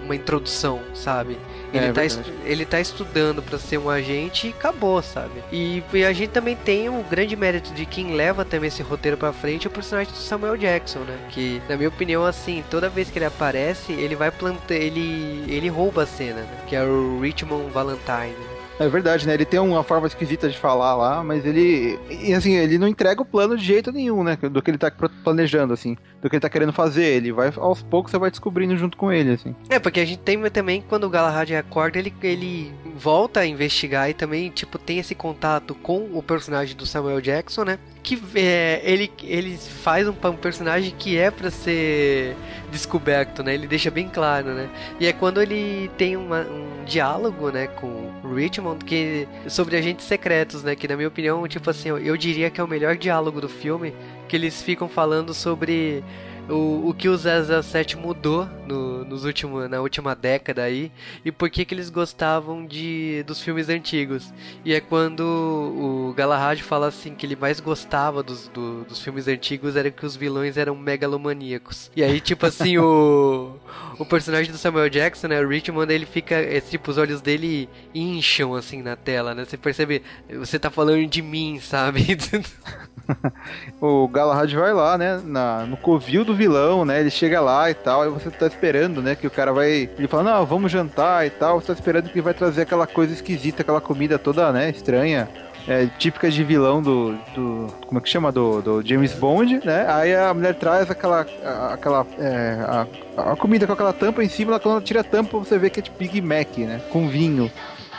uma 0.05 0.17
introdução, 0.17 0.81
sabe? 0.95 1.39
Ele, 1.73 1.87
é, 1.87 1.93
tá, 1.93 2.03
ele 2.45 2.67
tá 2.67 2.81
estudando 2.81 3.43
para 3.43 3.59
ser 3.59 3.79
um 3.79 3.89
agente 3.89 4.49
e 4.49 4.51
acabou, 4.51 5.01
sabe? 5.03 5.43
E, 5.51 5.83
e, 5.93 6.05
a 6.05 6.13
gente 6.13 6.31
também 6.31 6.55
tem 6.55 6.89
o 6.89 7.03
grande 7.03 7.35
mérito 7.35 7.73
de 7.73 7.87
quem 7.87 8.15
leva 8.15 8.45
também 8.45 8.69
esse 8.69 8.83
roteiro 8.83 9.17
para 9.17 9.33
frente 9.33 9.67
é 9.67 9.71
o 9.71 9.73
personagem 9.73 10.13
do 10.13 10.19
Samuel 10.19 10.57
Jackson, 10.57 11.01
né? 11.01 11.19
Que, 11.31 11.63
na 11.69 11.77
minha 11.77 11.89
opinião, 11.89 12.25
assim, 12.25 12.63
toda 12.71 12.89
vez 12.89 13.11
que 13.11 13.19
ele 13.19 13.25
aparece, 13.25 13.93
ele 13.93 14.15
vai 14.15 14.31
plantar. 14.31 14.75
Ele, 14.75 15.45
ele 15.49 15.69
rouba 15.69 16.03
a 16.03 16.07
cena, 16.07 16.41
né? 16.41 16.65
Que 16.67 16.77
é 16.77 16.83
o 16.85 17.21
Richmond 17.21 17.71
Valentine. 17.71 18.52
É 18.79 18.89
verdade, 18.89 19.27
né? 19.27 19.35
Ele 19.35 19.45
tem 19.45 19.61
uma 19.61 19.83
forma 19.83 20.07
esquisita 20.07 20.49
de 20.49 20.59
falar 20.59 20.95
lá, 20.97 21.23
mas 21.23 21.45
ele. 21.45 21.99
E 22.11 22.33
assim, 22.35 22.57
ele 22.57 22.79
não 22.79 22.89
entrega 22.89 23.23
o 23.23 23.25
plano 23.25 23.57
de 23.57 23.65
jeito 23.65 23.93
nenhum, 23.93 24.23
né? 24.25 24.37
Do 24.37 24.63
que 24.63 24.71
ele 24.71 24.79
tá 24.79 24.91
planejando, 24.91 25.73
assim. 25.73 25.97
Do 26.21 26.29
que 26.29 26.37
ele 26.37 26.41
tá 26.41 26.49
querendo 26.49 26.73
fazer. 26.73 27.05
Ele 27.05 27.33
vai, 27.33 27.53
aos 27.57 27.83
poucos, 27.83 28.11
você 28.11 28.19
vai 28.19 28.31
descobrindo 28.31 28.77
junto 28.77 28.97
com 28.97 29.13
ele, 29.13 29.33
assim. 29.33 29.55
É, 29.69 29.79
porque 29.79 30.01
a 30.01 30.05
gente 30.05 30.21
tem 30.21 30.43
também, 30.51 30.83
quando 30.89 31.05
o 31.05 31.11
Galahad 31.11 31.55
acorda, 31.55 31.99
ele, 31.99 32.13
ele 32.23 32.73
volta 32.97 33.41
a 33.41 33.47
investigar 33.47 34.11
e 34.11 34.15
também, 34.15 34.51
tipo, 34.51 34.79
tem 34.79 34.99
esse 34.99 35.15
contato 35.15 35.75
com 35.75 36.09
o 36.13 36.23
personagem 36.23 36.77
do 36.77 36.87
Samuel 36.87 37.21
Jackson, 37.21 37.65
né? 37.65 37.79
Que 38.03 38.21
é, 38.35 38.81
ele, 38.85 39.13
ele 39.23 39.57
faz 39.57 40.09
um, 40.09 40.15
um 40.25 40.37
personagem 40.37 40.93
que 40.99 41.17
é 41.17 41.31
para 41.31 41.51
ser 41.51 42.37
descoberto, 42.71 43.43
né? 43.43 43.55
Ele 43.55 43.67
deixa 43.67 43.91
bem 43.91 44.09
claro, 44.09 44.55
né? 44.55 44.69
E 44.99 45.07
é 45.07 45.13
quando 45.13 45.41
ele 45.41 45.91
tem 45.97 46.17
uma, 46.17 46.41
um 46.41 46.85
diálogo, 46.85 47.51
né, 47.51 47.69
com 47.69 48.11
Richmond 48.35 48.85
que 48.85 49.29
sobre 49.47 49.77
agentes 49.77 50.07
secretos, 50.07 50.65
né? 50.65 50.75
Que 50.75 50.89
na 50.89 50.97
minha 50.97 51.09
opinião, 51.09 51.47
tipo 51.47 51.71
assim, 51.71 51.91
eu, 51.91 52.17
diria 52.17 52.51
que 52.51 52.61
é 52.61 52.65
o 52.65 52.69
melhor 52.69 52.97
diálogo 52.97 53.41
do 53.41 53.49
filme, 53.49 53.95
que 54.29 54.35
eles 54.35 54.63
ficam 54.63 54.89
falando 54.89 55.33
sobre 55.33 56.03
o, 56.49 56.89
o 56.89 56.95
que 56.95 57.09
o 57.09 57.17
007 57.17 57.97
mudou 57.97 58.49
no, 58.67 59.05
nos 59.05 59.25
últimos, 59.25 59.69
na 59.69 59.81
última 59.81 60.15
década 60.15 60.63
aí 60.63 60.91
e 61.25 61.31
por 61.31 61.51
que, 61.51 61.65
que 61.65 61.75
eles 61.75 61.91
gostavam 61.91 62.67
de, 62.67 63.23
dos 63.27 63.41
filmes 63.41 63.69
antigos. 63.69 64.33
E 64.65 64.73
é 64.73 64.81
quando 64.81 65.21
o 65.21 66.15
Galahad 66.15 66.61
fala 66.63 66.89
assim 66.89 67.15
que 67.15 67.27
ele 67.27 67.37
mais 67.37 67.61
gostava 67.61 68.23
dos, 68.23 68.49
do, 68.49 68.85
dos 68.85 69.03
filmes 69.03 69.29
antigos 69.29 69.77
era 69.77 69.91
que 69.91 70.05
os 70.05 70.17
vilões 70.17 70.57
eram 70.57 70.75
megalomaníacos. 70.77 71.91
E 71.95 72.03
aí, 72.03 72.21
tipo 72.21 72.47
assim, 72.47 72.79
o, 72.79 73.57
o 73.99 74.05
personagem 74.05 74.51
do 74.51 74.59
Samuel 74.59 74.91
Jackson, 74.91 75.29
né, 75.29 75.41
o 75.41 75.49
Richmond, 75.49 75.93
ele 75.93 76.07
fica, 76.07 76.35
é, 76.35 76.61
tipo, 76.61 76.91
os 76.91 76.99
olhos 76.99 77.21
dele 77.21 77.69
incham 77.95 78.55
assim 78.55 78.83
na 78.83 78.97
tela, 78.97 79.35
né? 79.35 79.45
Você 79.45 79.57
percebe, 79.57 80.03
você 80.29 80.59
tá 80.59 80.71
falando 80.71 81.07
de 81.07 81.23
mim, 81.23 81.61
sabe? 81.61 82.17
o 83.81 84.09
Galahad 84.09 84.53
vai 84.55 84.73
lá, 84.73 84.99
né, 84.99 85.21
na, 85.25 85.67
no 85.67 85.77
covil 85.77 86.25
do 86.25 86.35
vilão, 86.35 86.85
né, 86.85 87.01
ele 87.01 87.11
chega 87.11 87.41
lá 87.41 87.71
e 87.71 87.75
tal, 87.75 88.03
aí 88.03 88.09
você 88.09 88.31
tá 88.31 88.47
esperando, 88.47 89.03
né, 89.03 89.15
que 89.15 89.27
o 89.27 89.31
cara 89.31 89.53
vai, 89.53 89.89
ele 89.99 90.09
fala, 90.09 90.23
não, 90.23 90.47
vamos 90.47 90.71
jantar 90.71 91.27
e 91.27 91.31
tal, 91.31 91.61
você 91.61 91.69
tá 91.69 91.73
esperando 91.73 92.09
que 92.09 92.15
ele 92.15 92.23
vai 92.23 92.35
trazer 92.35 92.63
aquela 92.63 92.87
coisa 92.87 93.13
esquisita, 93.13 93.63
aquela 93.63 93.81
comida 93.81 94.19
toda, 94.19 94.53
né, 94.53 94.71
estranha, 94.71 95.29
é, 95.67 95.87
típica 95.99 96.29
de 96.29 96.43
vilão 96.43 96.83
do, 96.83 97.13
do, 97.35 97.73
como 97.87 97.99
é 97.99 98.01
que 98.01 98.09
chama, 98.09 98.33
do, 98.33 98.61
do 98.61 98.83
James 98.87 99.13
Bond, 99.15 99.61
né, 99.65 99.87
aí 99.89 100.15
a 100.15 100.33
mulher 100.35 100.55
traz 100.55 100.91
aquela, 100.91 101.27
aquela, 101.73 102.07
é, 102.19 102.59
a, 102.67 102.87
a 103.33 103.37
comida 103.37 103.67
com 103.67 103.73
aquela 103.73 103.93
tampa 103.93 104.23
em 104.25 104.29
cima, 104.29 104.59
quando 104.59 104.77
ela 104.77 104.85
tira 104.85 105.01
a 105.01 105.05
tampa 105.05 105.39
você 105.39 105.59
vê 105.59 105.71
que 105.71 105.81
é 105.81 105.83
tipo 105.83 105.99
Big 105.99 106.21
Mac, 106.21 106.59
né, 106.59 106.81
com 106.91 107.09
vinho. 107.09 107.51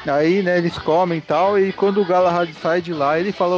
Aí, 0.06 0.44
né, 0.44 0.58
eles 0.58 0.78
comem 0.78 1.20
e 1.20 1.22
tal, 1.22 1.58
e 1.58 1.72
quando 1.72 2.02
o 2.02 2.06
Galahad 2.06 2.54
sai 2.62 2.82
de 2.82 2.94
lá, 2.94 3.18
ele 3.18 3.32
fala, 3.32 3.56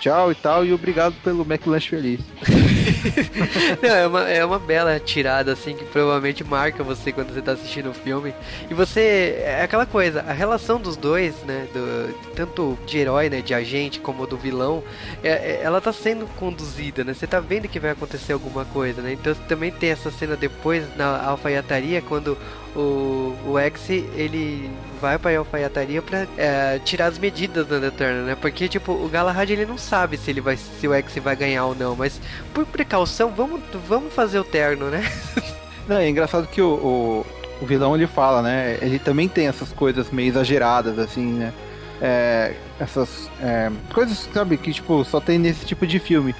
tchau 0.00 0.32
e 0.32 0.34
tal, 0.34 0.64
e 0.64 0.72
obrigado 0.72 1.14
pelo 1.22 1.42
McLanche 1.42 1.90
feliz. 1.90 2.20
Não, 3.82 3.90
é 3.90 4.06
uma, 4.06 4.28
é 4.28 4.44
uma 4.44 4.58
bela 4.58 4.98
tirada, 4.98 5.52
assim, 5.52 5.74
que 5.74 5.84
provavelmente 5.84 6.42
marca 6.42 6.82
você 6.82 7.12
quando 7.12 7.32
você 7.32 7.42
tá 7.42 7.52
assistindo 7.52 7.90
o 7.90 7.94
filme. 7.94 8.34
E 8.68 8.74
você. 8.74 9.40
É 9.40 9.62
aquela 9.62 9.86
coisa, 9.86 10.24
a 10.26 10.32
relação 10.32 10.80
dos 10.80 10.96
dois, 10.96 11.34
né? 11.44 11.68
Do, 11.72 12.14
tanto 12.34 12.78
de 12.86 12.98
herói, 12.98 13.28
né? 13.28 13.42
De 13.42 13.54
agente, 13.54 14.00
como 14.00 14.26
do 14.26 14.36
vilão, 14.36 14.82
é, 15.22 15.28
é, 15.28 15.60
ela 15.62 15.80
tá 15.80 15.92
sendo 15.92 16.26
conduzida, 16.36 17.04
né? 17.04 17.14
Você 17.14 17.26
tá 17.26 17.38
vendo 17.38 17.68
que 17.68 17.78
vai 17.78 17.90
acontecer 17.90 18.32
alguma 18.32 18.64
coisa, 18.64 19.02
né? 19.02 19.12
Então 19.12 19.34
também 19.46 19.70
tem 19.70 19.90
essa 19.90 20.10
cena 20.10 20.36
depois 20.36 20.84
na 20.96 21.22
alfaiataria, 21.24 22.00
quando 22.00 22.36
o, 22.74 23.34
o 23.46 23.58
X 23.58 23.90
ele 23.90 24.70
vai 25.00 25.18
pra 25.18 25.36
alfaiataria 25.36 26.00
pra 26.02 26.26
é, 26.36 26.78
tirar 26.84 27.06
as 27.06 27.18
medidas 27.18 27.66
da 27.66 27.78
Eterna, 27.78 28.22
né? 28.22 28.36
Porque, 28.40 28.68
tipo, 28.68 28.92
o 28.92 29.08
Galahad 29.08 29.50
ele 29.50 29.66
não 29.66 29.78
sabe 29.78 30.16
se 30.16 30.30
ele 30.30 30.40
vai 30.40 30.56
se 30.56 30.86
o 30.86 30.94
X 30.94 31.16
vai 31.16 31.34
ganhar 31.34 31.64
ou 31.64 31.74
não, 31.74 31.96
mas 31.96 32.20
por 32.54 32.66
precaução, 32.66 33.30
vamos, 33.30 33.60
vamos 33.88 34.12
fazer 34.12 34.38
o 34.38 34.44
terno, 34.44 34.90
né? 34.90 35.02
Não, 35.88 35.96
é 35.96 36.08
engraçado 36.08 36.46
que 36.46 36.62
o, 36.62 36.68
o, 36.68 37.26
o, 37.60 37.66
vilão 37.66 37.96
ele 37.96 38.06
fala, 38.06 38.42
né? 38.42 38.78
Ele 38.80 38.96
também 38.96 39.26
tem 39.26 39.48
essas 39.48 39.72
coisas 39.72 40.08
meio 40.10 40.28
exageradas, 40.28 41.00
assim, 41.00 41.32
né? 41.32 41.52
É, 42.00 42.54
essas 42.78 43.28
é, 43.42 43.72
coisas, 43.92 44.28
sabe, 44.32 44.56
que 44.56 44.72
tipo, 44.72 45.04
só 45.04 45.20
tem 45.20 45.36
nesse 45.36 45.66
tipo 45.66 45.84
de 45.84 45.98
filme 45.98 46.32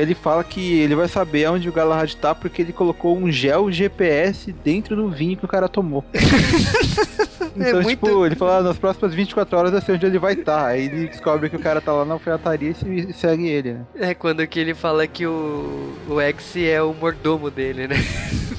ele 0.00 0.14
fala 0.14 0.44
que 0.44 0.78
ele 0.80 0.94
vai 0.94 1.08
saber 1.08 1.50
onde 1.50 1.68
o 1.68 1.72
Galahad 1.72 2.14
tá 2.14 2.34
porque 2.34 2.62
ele 2.62 2.72
colocou 2.72 3.16
um 3.16 3.30
gel 3.30 3.70
GPS 3.70 4.52
dentro 4.52 4.94
do 4.94 5.10
vinho 5.10 5.36
que 5.36 5.44
o 5.44 5.48
cara 5.48 5.68
tomou. 5.68 6.04
É 7.58 7.70
então, 7.70 7.80
é 7.80 7.82
muito... 7.82 7.88
tipo, 7.88 8.26
ele 8.26 8.36
fala, 8.36 8.58
ah, 8.58 8.62
nas 8.62 8.78
próximas 8.78 9.12
24 9.12 9.56
horas 9.56 9.72
eu 9.72 9.80
sei 9.80 9.94
onde 9.96 10.06
ele 10.06 10.18
vai 10.18 10.34
estar. 10.34 10.58
Tá. 10.58 10.66
Aí 10.66 10.86
ele 10.86 11.08
descobre 11.08 11.50
que 11.50 11.56
o 11.56 11.58
cara 11.58 11.80
tá 11.80 11.92
lá 11.92 12.04
na 12.04 12.14
alfaiataria 12.14 12.70
e 12.86 13.12
segue 13.12 13.48
ele, 13.48 13.72
né? 13.72 13.86
É, 13.96 14.14
quando 14.14 14.46
que 14.46 14.60
ele 14.60 14.74
fala 14.74 15.06
que 15.06 15.26
o, 15.26 15.92
o 16.08 16.20
X 16.20 16.56
é 16.56 16.80
o 16.80 16.94
mordomo 16.94 17.50
dele, 17.50 17.88
né? 17.88 17.96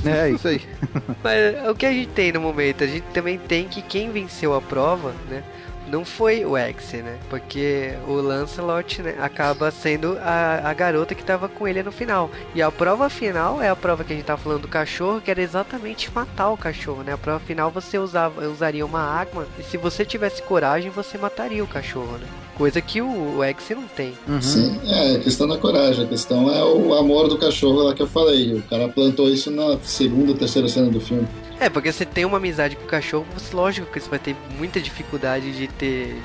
É, 0.06 0.30
isso 0.30 0.48
aí. 0.48 0.62
Mas 1.24 1.70
o 1.70 1.76
que 1.76 1.86
a 1.86 1.92
gente 1.92 2.10
tem 2.10 2.32
no 2.32 2.42
momento? 2.42 2.84
A 2.84 2.88
gente 2.88 3.06
também 3.14 3.38
tem 3.38 3.68
que 3.68 3.82
quem 3.82 4.12
venceu 4.12 4.54
a 4.54 4.62
prova, 4.62 5.14
né? 5.30 5.44
Não 5.90 6.06
foi 6.06 6.46
o 6.46 6.56
X, 6.56 6.94
né? 6.94 7.18
Porque 7.30 7.94
o 8.08 8.14
Lancelot 8.14 9.02
né, 9.02 9.16
acaba 9.20 9.72
sendo 9.72 10.18
a, 10.22 10.70
a 10.70 10.74
garota 10.74 11.16
que 11.16 11.24
tava 11.24 11.50
com 11.50 11.68
ele 11.68 11.84
no 11.84 11.92
final. 11.92 12.30
E 12.54 12.62
a 12.62 12.72
prova 12.72 13.10
final 13.10 13.62
é 13.62 13.70
a 13.70 13.76
prova 13.76 14.04
que 14.04 14.14
a 14.14 14.16
gente 14.16 14.26
tá 14.26 14.38
falando 14.38 14.62
do 14.62 14.68
cachorro, 14.68 15.22
que 15.22 15.32
era 15.32 15.42
exatamente 15.42 16.12
matar 16.14 16.50
o 16.50 16.58
cachorro, 16.58 17.04
né? 17.04 17.14
A 17.14 17.18
prova 17.18 17.40
final 17.40 17.72
você 17.72 17.98
usava, 17.98 18.48
usaria 18.48 18.86
uma 18.86 19.02
arma 19.02 19.48
e 19.60 19.64
se 19.64 19.78
você 19.78 20.06
tivesse 20.06 20.42
coragem, 20.42 20.90
você 20.90 21.18
mataria 21.18 21.64
o 21.64 21.68
cachorro, 21.68 22.18
né? 22.18 22.28
Coisa 22.56 22.82
que 22.82 23.02
o, 23.02 23.38
o 23.38 23.44
X 23.44 23.70
não 23.70 23.88
tem. 23.88 24.14
Uhum. 24.28 24.42
Sim, 24.42 24.80
é, 24.86 25.16
a 25.16 25.20
questão 25.20 25.48
da 25.48 25.58
coragem. 25.58 26.04
A 26.04 26.08
questão 26.08 26.52
é 26.54 26.64
o 26.64 26.94
amor 26.94 27.30
do 27.30 27.38
cachorro 27.38 27.84
lá 27.84 27.94
que 27.94 28.02
eu 28.02 28.08
falei. 28.08 28.54
O 28.54 28.62
cara 28.64 28.90
plantou 28.90 29.30
isso 29.30 29.50
na 29.50 29.78
segunda, 29.82 30.34
terceira 30.34 30.68
cena 30.68 30.90
do 30.90 31.00
filme. 31.00 31.26
É, 31.60 31.70
porque 31.70 31.92
você 31.92 32.06
tem 32.06 32.24
uma 32.24 32.38
amizade 32.38 32.76
com 32.76 32.84
o 32.84 32.88
cachorro, 32.88 33.26
você, 33.34 33.54
lógico 33.54 33.92
que 33.92 34.00
você 34.00 34.10
vai 34.10 34.20
ter 34.20 34.36
muita 34.58 34.80
dificuldade 34.80 35.52
de 35.52 35.68
ter. 35.68 36.16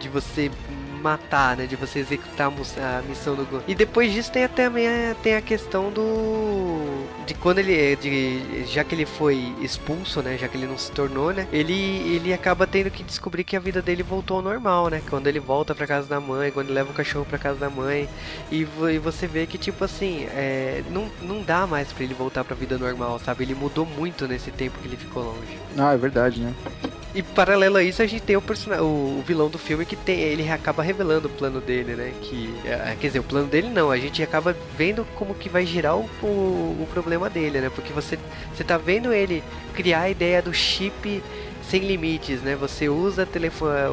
de 0.00 0.08
você 0.08 0.50
matar, 0.98 1.56
né? 1.56 1.66
De 1.66 1.76
você 1.76 2.00
executar 2.00 2.48
a 2.48 3.02
missão 3.02 3.34
do 3.34 3.44
Gon. 3.44 3.60
E 3.66 3.74
depois 3.74 4.12
disso 4.12 4.30
tem 4.30 4.44
até 4.44 4.68
tem 5.22 5.36
a 5.36 5.40
questão 5.40 5.90
do 5.90 7.06
de 7.26 7.34
quando 7.34 7.58
ele 7.58 7.96
de 7.96 8.64
já 8.66 8.84
que 8.84 8.94
ele 8.94 9.06
foi 9.06 9.54
expulso, 9.60 10.22
né? 10.22 10.36
Já 10.38 10.48
que 10.48 10.56
ele 10.56 10.66
não 10.66 10.78
se 10.78 10.90
tornou, 10.92 11.32
né? 11.32 11.46
Ele 11.52 11.74
ele 12.14 12.32
acaba 12.32 12.66
tendo 12.66 12.90
que 12.90 13.02
descobrir 13.02 13.44
que 13.44 13.56
a 13.56 13.60
vida 13.60 13.80
dele 13.80 14.02
voltou 14.02 14.38
ao 14.38 14.42
normal, 14.42 14.88
né? 14.88 15.02
Quando 15.08 15.26
ele 15.26 15.40
volta 15.40 15.74
para 15.74 15.86
casa 15.86 16.08
da 16.08 16.20
mãe, 16.20 16.50
quando 16.50 16.66
ele 16.66 16.74
leva 16.74 16.90
o 16.90 16.94
cachorro 16.94 17.24
para 17.24 17.38
casa 17.38 17.58
da 17.58 17.70
mãe 17.70 18.08
e, 18.50 18.60
e, 18.62 18.98
você 18.98 19.26
vê 19.26 19.46
que 19.46 19.58
tipo 19.58 19.84
assim, 19.84 20.26
é, 20.30 20.82
não, 20.90 21.10
não 21.22 21.42
dá 21.42 21.66
mais 21.66 21.92
para 21.92 22.04
ele 22.04 22.14
voltar 22.14 22.44
para 22.44 22.54
a 22.54 22.56
vida 22.56 22.78
normal, 22.78 23.18
sabe? 23.18 23.44
Ele 23.44 23.54
mudou 23.54 23.86
muito 23.86 24.26
nesse 24.26 24.50
tempo 24.50 24.78
que 24.78 24.88
ele 24.88 24.96
ficou 24.96 25.22
longe. 25.22 25.58
Ah, 25.76 25.92
é 25.92 25.96
verdade, 25.96 26.40
né? 26.40 26.54
E 27.18 27.22
paralelo 27.22 27.78
a 27.78 27.82
isso, 27.82 28.00
a 28.00 28.06
gente 28.06 28.22
tem 28.22 28.36
o, 28.36 28.40
o, 28.40 29.18
o 29.18 29.24
vilão 29.26 29.48
do 29.48 29.58
filme 29.58 29.84
que 29.84 29.96
tem, 29.96 30.20
ele 30.20 30.48
acaba 30.48 30.84
revelando 30.84 31.26
o 31.26 31.30
plano 31.30 31.60
dele, 31.60 31.96
né? 31.96 32.12
Que, 32.22 32.54
é, 32.64 32.94
quer 32.94 33.08
dizer, 33.08 33.18
o 33.18 33.24
plano 33.24 33.48
dele 33.48 33.68
não, 33.68 33.90
a 33.90 33.98
gente 33.98 34.22
acaba 34.22 34.56
vendo 34.76 35.04
como 35.16 35.34
que 35.34 35.48
vai 35.48 35.66
girar 35.66 35.96
o, 35.96 36.04
o, 36.22 36.86
problema 36.92 37.28
dele, 37.28 37.60
né? 37.60 37.72
Porque 37.74 37.92
você, 37.92 38.16
você 38.54 38.62
tá 38.62 38.78
vendo 38.78 39.12
ele 39.12 39.42
criar 39.74 40.02
a 40.02 40.10
ideia 40.10 40.40
do 40.40 40.54
chip 40.54 41.20
sem 41.68 41.80
limites, 41.80 42.40
né? 42.40 42.54
Você 42.54 42.88
usa 42.88 43.26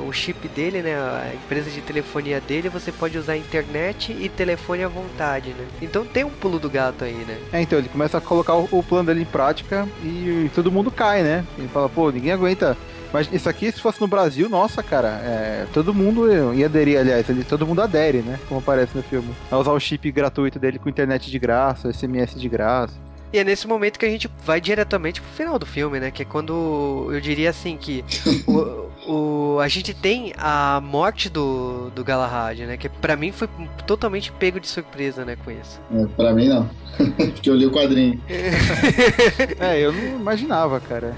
o 0.07 0.13
chip 0.13 0.47
dele, 0.49 0.83
né? 0.83 0.93
A 0.93 1.31
empresa 1.33 1.71
de 1.71 1.81
telefonia 1.81 2.39
dele, 2.39 2.69
você 2.69 2.91
pode 2.91 3.17
usar 3.17 3.35
internet 3.35 4.15
e 4.19 4.29
telefone 4.29 4.83
à 4.83 4.87
vontade, 4.87 5.49
né? 5.49 5.65
Então 5.81 6.05
tem 6.05 6.23
um 6.23 6.29
pulo 6.29 6.59
do 6.59 6.69
gato 6.69 7.03
aí, 7.03 7.25
né? 7.27 7.39
É, 7.51 7.59
então 7.59 7.79
ele 7.79 7.89
começa 7.89 8.19
a 8.19 8.21
colocar 8.21 8.53
o, 8.53 8.83
plano 8.83 9.07
dele 9.07 9.23
em 9.23 9.25
prática 9.25 9.89
e 10.03 10.47
todo 10.53 10.71
mundo 10.71 10.91
cai, 10.91 11.23
né? 11.23 11.43
Ele 11.57 11.67
fala, 11.69 11.89
pô, 11.89 12.11
ninguém 12.11 12.31
aguenta 12.31 12.77
mas 13.11 13.31
isso 13.31 13.49
aqui, 13.49 13.71
se 13.71 13.81
fosse 13.81 13.99
no 14.01 14.07
Brasil, 14.07 14.49
nossa, 14.49 14.83
cara, 14.83 15.21
é, 15.23 15.65
todo 15.73 15.93
mundo 15.93 16.53
ia 16.53 16.65
aderir, 16.65 16.99
aliás, 16.99 17.29
ele, 17.29 17.43
todo 17.43 17.65
mundo 17.65 17.81
adere, 17.81 18.19
né? 18.19 18.39
Como 18.47 18.59
aparece 18.59 18.95
no 18.95 19.03
filme. 19.03 19.33
A 19.49 19.57
usar 19.57 19.71
o 19.71 19.79
chip 19.79 20.11
gratuito 20.11 20.59
dele 20.59 20.79
com 20.79 20.89
internet 20.89 21.29
de 21.29 21.39
graça, 21.39 21.91
SMS 21.91 22.39
de 22.39 22.49
graça. 22.49 22.93
E 23.33 23.37
é 23.37 23.43
nesse 23.43 23.67
momento 23.67 23.99
que 23.99 24.05
a 24.05 24.09
gente 24.09 24.29
vai 24.45 24.61
diretamente 24.61 25.19
pro 25.19 25.29
final 25.31 25.59
do 25.59 25.65
filme, 25.65 25.99
né? 25.99 26.09
Que 26.09 26.21
é 26.21 26.25
quando 26.25 27.09
eu 27.11 27.19
diria 27.19 27.49
assim 27.49 27.75
que 27.75 28.03
o, 28.47 29.11
o, 29.11 29.59
a 29.59 29.67
gente 29.67 29.93
tem 29.93 30.33
a 30.37 30.79
morte 30.81 31.29
do, 31.29 31.89
do 31.89 32.03
Galahad, 32.03 32.59
né? 32.61 32.77
Que 32.77 32.87
para 32.87 33.15
mim 33.15 33.31
foi 33.31 33.49
totalmente 33.85 34.31
pego 34.31 34.59
de 34.59 34.67
surpresa, 34.67 35.25
né, 35.25 35.35
com 35.43 35.51
isso. 35.51 35.81
É, 35.93 36.05
pra 36.15 36.33
mim 36.33 36.47
não. 36.47 36.69
Porque 37.17 37.49
eu 37.49 37.55
li 37.55 37.65
o 37.65 37.71
quadrinho. 37.71 38.21
é, 39.59 39.79
eu 39.79 39.91
não 39.91 40.19
imaginava, 40.19 40.79
cara. 40.79 41.13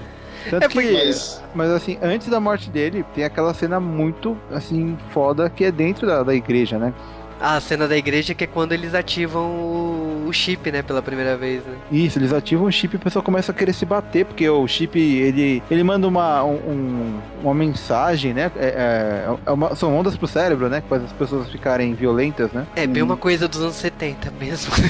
Tanto 0.50 0.64
é 0.64 0.68
porque... 0.68 0.88
que, 0.88 0.94
mas... 0.94 1.42
mas 1.54 1.70
assim, 1.70 1.98
antes 2.02 2.28
da 2.28 2.40
morte 2.40 2.70
dele, 2.70 3.04
tem 3.14 3.24
aquela 3.24 3.54
cena 3.54 3.80
muito, 3.80 4.36
assim, 4.50 4.96
foda 5.10 5.50
que 5.50 5.64
é 5.64 5.72
dentro 5.72 6.06
da, 6.06 6.22
da 6.22 6.34
igreja, 6.34 6.78
né? 6.78 6.92
A 7.40 7.60
cena 7.60 7.86
da 7.86 7.96
igreja 7.96 8.34
que 8.34 8.42
é 8.42 8.46
quando 8.48 8.72
eles 8.72 8.94
ativam 8.94 9.46
o, 9.46 10.24
o 10.26 10.32
chip, 10.32 10.72
né, 10.72 10.82
pela 10.82 11.00
primeira 11.00 11.36
vez, 11.36 11.64
né? 11.64 11.76
Isso, 11.90 12.18
eles 12.18 12.32
ativam 12.32 12.66
o 12.66 12.72
chip 12.72 12.94
e 12.94 12.96
o 12.96 13.00
pessoal 13.00 13.22
começa 13.22 13.52
a 13.52 13.54
querer 13.54 13.72
se 13.72 13.86
bater, 13.86 14.24
porque 14.24 14.48
o 14.48 14.66
chip, 14.66 14.98
ele, 14.98 15.62
ele 15.70 15.84
manda 15.84 16.08
uma, 16.08 16.42
um, 16.42 17.20
uma 17.40 17.54
mensagem, 17.54 18.34
né? 18.34 18.50
É, 18.56 18.66
é, 18.66 19.36
é 19.46 19.50
uma, 19.52 19.76
são 19.76 19.96
ondas 19.96 20.16
pro 20.16 20.26
cérebro, 20.26 20.68
né? 20.68 20.80
Que 20.80 20.88
faz 20.88 21.04
as 21.04 21.12
pessoas 21.12 21.48
ficarem 21.48 21.94
violentas, 21.94 22.50
né? 22.50 22.66
É 22.74 22.88
bem 22.88 23.04
uma 23.04 23.16
coisa 23.16 23.46
dos 23.46 23.60
anos 23.60 23.76
70 23.76 24.32
mesmo. 24.32 24.72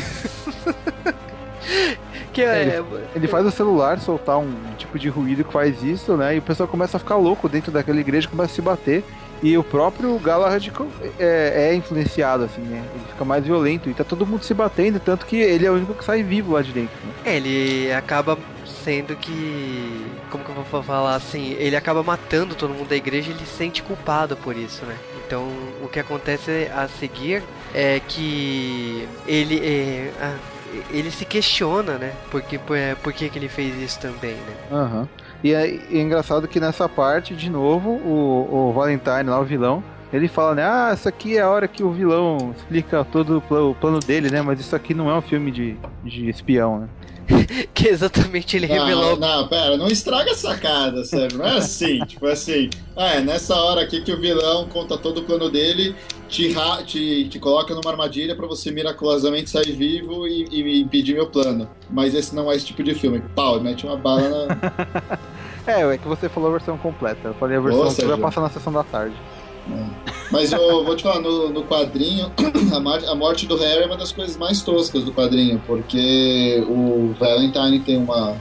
que 2.39 2.45
é, 2.45 2.63
ele, 2.63 2.85
ele, 3.17 3.27
faz 3.27 3.45
o 3.45 3.51
celular 3.51 3.99
soltar 3.99 4.39
um 4.39 4.55
tipo 4.77 4.97
de 4.97 5.09
ruído 5.09 5.43
que 5.43 5.53
faz 5.53 5.83
isso, 5.83 6.17
né? 6.17 6.37
E 6.37 6.39
o 6.39 6.43
pessoal 6.43 6.69
começa 6.69 6.97
a 6.97 7.01
ficar 7.01 7.17
louco 7.17 7.49
dentro 7.49 7.73
daquela 7.73 7.99
igreja, 7.99 8.29
começa 8.29 8.53
a 8.53 8.55
se 8.55 8.63
bater. 8.63 9.05
E 9.43 9.59
o 9.59 9.65
próprio 9.65 10.17
Galahad 10.19 10.69
é, 11.19 11.71
é, 11.71 11.75
influenciado, 11.75 12.45
assim, 12.45 12.61
né? 12.61 12.83
Ele 12.95 13.05
fica 13.11 13.25
mais 13.25 13.45
violento 13.45 13.91
e 13.91 13.95
tá 13.95 14.05
todo 14.05 14.25
mundo 14.27 14.45
se 14.45 14.55
batendo, 14.55 15.01
tanto 15.01 15.27
que 15.27 15.37
ele 15.37 15.67
é 15.67 15.71
o 15.71 15.75
único 15.75 15.95
que 15.95 16.05
sai 16.05 16.23
vivo 16.23 16.53
lá 16.53 16.63
de 16.63 16.73
dentro. 16.73 16.97
Né? 17.05 17.13
É, 17.25 17.37
ele 17.37 17.93
acaba 17.93 18.39
sendo 18.85 19.17
que. 19.17 20.07
Como 20.31 20.45
que 20.45 20.51
eu 20.51 20.55
vou 20.55 20.83
falar 20.83 21.17
assim? 21.17 21.57
Ele 21.59 21.75
acaba 21.75 22.03
matando 22.05 22.55
todo 22.55 22.73
mundo 22.73 22.89
da 22.89 22.97
igreja 22.97 23.31
e 23.31 23.35
ele 23.35 23.47
se 23.47 23.57
sente 23.57 23.83
culpado 23.83 24.37
por 24.37 24.57
isso, 24.57 24.85
né? 24.85 24.97
Então 25.27 25.49
o 25.83 25.89
que 25.89 25.99
acontece 25.99 26.71
a 26.73 26.87
seguir 26.87 27.43
é 27.75 28.01
que 28.07 29.09
ele. 29.27 29.59
É, 29.59 30.13
ah, 30.21 30.58
ele 30.91 31.11
se 31.11 31.25
questiona, 31.25 31.99
né? 31.99 32.13
Porque, 32.31 32.59
por, 32.59 32.77
é, 32.77 32.95
por 32.95 33.13
que, 33.13 33.29
que 33.29 33.39
ele 33.39 33.49
fez 33.49 33.77
isso 33.81 34.01
também, 34.01 34.35
né? 34.35 34.55
Aham. 34.71 35.09
E 35.43 35.55
é, 35.55 35.67
é 35.67 36.01
engraçado 36.01 36.49
que 36.49 36.59
nessa 36.59 36.89
parte, 36.89 37.35
de 37.35 37.49
novo, 37.49 37.91
o, 37.91 38.69
o 38.69 38.73
Valentine 38.73 39.25
lá, 39.25 39.41
o 39.41 39.45
vilão, 39.45 39.83
ele 40.13 40.27
fala, 40.27 40.55
né? 40.55 40.65
Ah, 40.65 40.91
essa 40.93 41.11
aqui 41.11 41.37
é 41.37 41.41
a 41.41 41.49
hora 41.49 41.69
que 41.69 41.83
o 41.83 41.91
vilão 41.91 42.55
explica 42.57 43.05
todo 43.05 43.43
o 43.51 43.75
plano 43.75 44.01
dele, 44.01 44.31
né? 44.31 44.43
Mas 44.43 44.59
isso 44.59 44.75
aqui 44.75 44.95
não 44.95 45.11
é 45.11 45.15
um 45.15 45.21
filme 45.21 45.51
de, 45.51 45.77
de 46.03 46.29
espião, 46.29 46.81
né? 46.81 46.89
Que 47.75 47.89
exatamente 47.89 48.57
ele 48.57 48.67
revelou. 48.67 49.17
Não, 49.17 49.41
não, 49.41 49.49
pera, 49.49 49.77
não 49.77 49.87
estraga 49.89 50.33
a 50.33 50.35
sacada, 50.35 51.05
sério. 51.05 51.39
Não 51.39 51.47
é 51.47 51.59
assim, 51.59 51.99
tipo 52.07 52.27
assim. 52.27 52.71
Ah, 52.97 53.15
é 53.15 53.21
nessa 53.21 53.55
hora 53.55 53.83
aqui 53.83 54.01
que 54.01 54.13
o 54.13 54.21
vilão 54.21 54.67
conta 54.69 54.99
todo 54.99 55.19
o 55.19 55.23
plano 55.23 55.49
dele, 55.49 55.95
te, 56.29 56.55
te, 56.87 57.29
te 57.29 57.39
coloca 57.39 57.75
numa 57.75 57.91
armadilha 57.91 58.35
pra 58.35 58.47
você 58.47 58.71
miraculosamente 58.71 59.51
sair 59.51 59.73
vivo 59.73 60.27
e, 60.27 60.49
e 60.51 60.81
impedir 60.81 61.15
meu 61.15 61.29
plano. 61.29 61.69
Mas 61.89 62.15
esse 62.15 62.35
não 62.35 62.51
é 62.51 62.57
esse 62.57 62.67
tipo 62.67 62.83
de 62.83 62.95
filme. 62.95 63.23
Pau, 63.35 63.61
mete 63.61 63.87
uma 63.87 63.97
bala 63.97 64.47
na. 64.47 65.19
É, 65.69 65.83
é 65.83 65.99
que 65.99 66.09
você 66.09 66.31
falou 66.31 66.49
a 66.49 66.53
versão 66.53 66.79
completa. 66.79 67.29
Eu 67.29 67.35
falei 67.35 67.59
a 67.59 67.61
versão 67.61 67.95
que 67.95 68.05
vai 68.07 68.17
passar 68.17 68.41
na 68.41 68.49
sessão 68.49 68.73
da 68.73 68.83
tarde. 68.83 69.15
Mas 70.31 70.53
eu 70.53 70.85
vou 70.85 70.95
te 70.95 71.03
falar, 71.03 71.21
no, 71.21 71.49
no 71.51 71.63
quadrinho, 71.65 72.31
a, 72.73 73.11
a 73.11 73.15
morte 73.15 73.47
do 73.47 73.57
Harry 73.57 73.83
é 73.83 73.87
uma 73.87 73.97
das 73.97 74.13
coisas 74.13 74.37
mais 74.37 74.63
toscas 74.63 75.05
do 75.05 75.13
quadrinho, 75.13 75.61
porque 75.67 76.63
o 76.69 77.15
Valentine 77.19 77.81
tem 77.81 77.97
uma, 77.97 78.37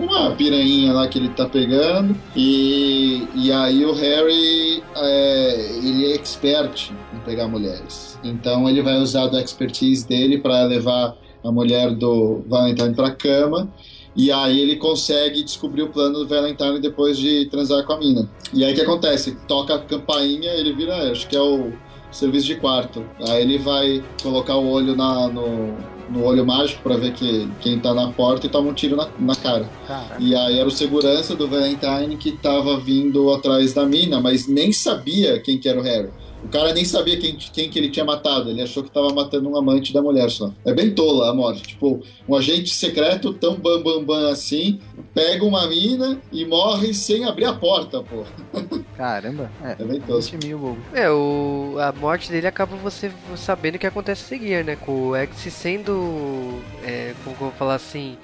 uma 0.00 0.30
piranha 0.30 0.92
lá 0.92 1.06
que 1.08 1.18
ele 1.18 1.28
tá 1.28 1.46
pegando, 1.46 2.16
e, 2.34 3.26
e 3.34 3.52
aí 3.52 3.84
o 3.84 3.92
Harry 3.92 4.82
é, 4.96 5.70
ele 5.76 6.06
é 6.06 6.14
expert 6.14 6.90
em 7.14 7.18
pegar 7.20 7.48
mulheres. 7.48 8.18
Então 8.24 8.68
ele 8.68 8.80
vai 8.80 8.96
usar 8.96 9.26
da 9.26 9.40
expertise 9.40 10.06
dele 10.06 10.38
para 10.38 10.64
levar 10.64 11.14
a 11.44 11.52
mulher 11.52 11.90
do 11.94 12.42
Valentine 12.46 12.94
pra 12.94 13.10
cama. 13.10 13.68
E 14.16 14.32
aí 14.32 14.58
ele 14.60 14.76
consegue 14.76 15.42
descobrir 15.42 15.82
o 15.82 15.88
plano 15.88 16.20
do 16.20 16.26
Valentine 16.28 16.80
depois 16.80 17.18
de 17.18 17.46
transar 17.46 17.84
com 17.84 17.92
a 17.92 17.98
mina. 17.98 18.28
E 18.52 18.64
aí 18.64 18.72
o 18.72 18.74
que 18.74 18.80
acontece? 18.80 19.36
Toca 19.46 19.74
a 19.74 19.78
campainha, 19.78 20.50
ele 20.52 20.72
vira, 20.72 21.10
acho 21.12 21.28
que 21.28 21.36
é 21.36 21.40
o 21.40 21.72
serviço 22.10 22.46
de 22.46 22.54
quarto. 22.56 23.04
Aí 23.28 23.42
ele 23.42 23.58
vai 23.58 24.02
colocar 24.22 24.56
o 24.56 24.66
olho 24.70 24.96
na- 24.96 25.28
no, 25.28 25.74
no 26.08 26.24
olho 26.24 26.46
mágico 26.46 26.82
pra 26.82 26.96
ver 26.96 27.12
que, 27.12 27.46
quem 27.60 27.78
tá 27.78 27.92
na 27.92 28.08
porta 28.10 28.46
e 28.46 28.48
toma 28.48 28.70
um 28.70 28.72
tiro 28.72 28.96
na, 28.96 29.06
na 29.18 29.34
cara. 29.36 29.68
Caraca. 29.86 30.16
E 30.18 30.34
aí 30.34 30.58
era 30.58 30.66
o 30.68 30.70
segurança 30.70 31.34
do 31.34 31.46
Valentine 31.46 32.16
que 32.16 32.32
tava 32.32 32.78
vindo 32.78 33.30
atrás 33.32 33.74
da 33.74 33.84
mina, 33.84 34.18
mas 34.20 34.46
nem 34.48 34.72
sabia 34.72 35.38
quem 35.40 35.58
que 35.58 35.68
era 35.68 35.78
o 35.78 35.82
Harry. 35.82 36.08
O 36.46 36.48
cara 36.48 36.72
nem 36.72 36.84
sabia 36.84 37.18
quem, 37.18 37.36
quem 37.36 37.68
que 37.68 37.76
ele 37.76 37.90
tinha 37.90 38.04
matado, 38.04 38.48
ele 38.48 38.62
achou 38.62 38.84
que 38.84 38.90
tava 38.90 39.12
matando 39.12 39.48
um 39.50 39.56
amante 39.56 39.92
da 39.92 40.00
mulher 40.00 40.30
só. 40.30 40.52
É 40.64 40.72
bem 40.72 40.94
tola 40.94 41.28
a 41.28 41.34
morte. 41.34 41.62
Tipo, 41.62 42.00
um 42.28 42.36
agente 42.36 42.72
secreto 42.72 43.34
tão 43.34 43.56
bam 43.56 43.82
bam 43.82 44.04
bam 44.04 44.28
assim, 44.30 44.78
pega 45.12 45.44
uma 45.44 45.66
mina 45.66 46.22
e 46.30 46.44
morre 46.44 46.94
sem 46.94 47.24
abrir 47.24 47.46
a 47.46 47.52
porta, 47.52 48.00
pô. 48.00 48.22
Caramba. 48.96 49.50
É, 49.60 49.72
É 49.72 49.84
bem 49.84 50.00
tosco. 50.00 50.32
20 50.32 50.46
mil 50.46 50.58
bobo. 50.58 50.78
É, 50.92 51.10
o, 51.10 51.74
a 51.80 51.90
morte 51.90 52.30
dele 52.30 52.46
acaba 52.46 52.76
você 52.76 53.10
sabendo 53.36 53.74
o 53.74 53.78
que 53.80 53.86
acontece 53.86 54.22
a 54.22 54.28
seguir, 54.28 54.64
né? 54.64 54.76
Com 54.76 55.08
o 55.08 55.16
X 55.16 55.52
sendo. 55.52 56.62
É, 56.84 57.12
como 57.24 57.34
eu 57.34 57.40
vou 57.40 57.50
falar 57.50 57.74
assim. 57.74 58.16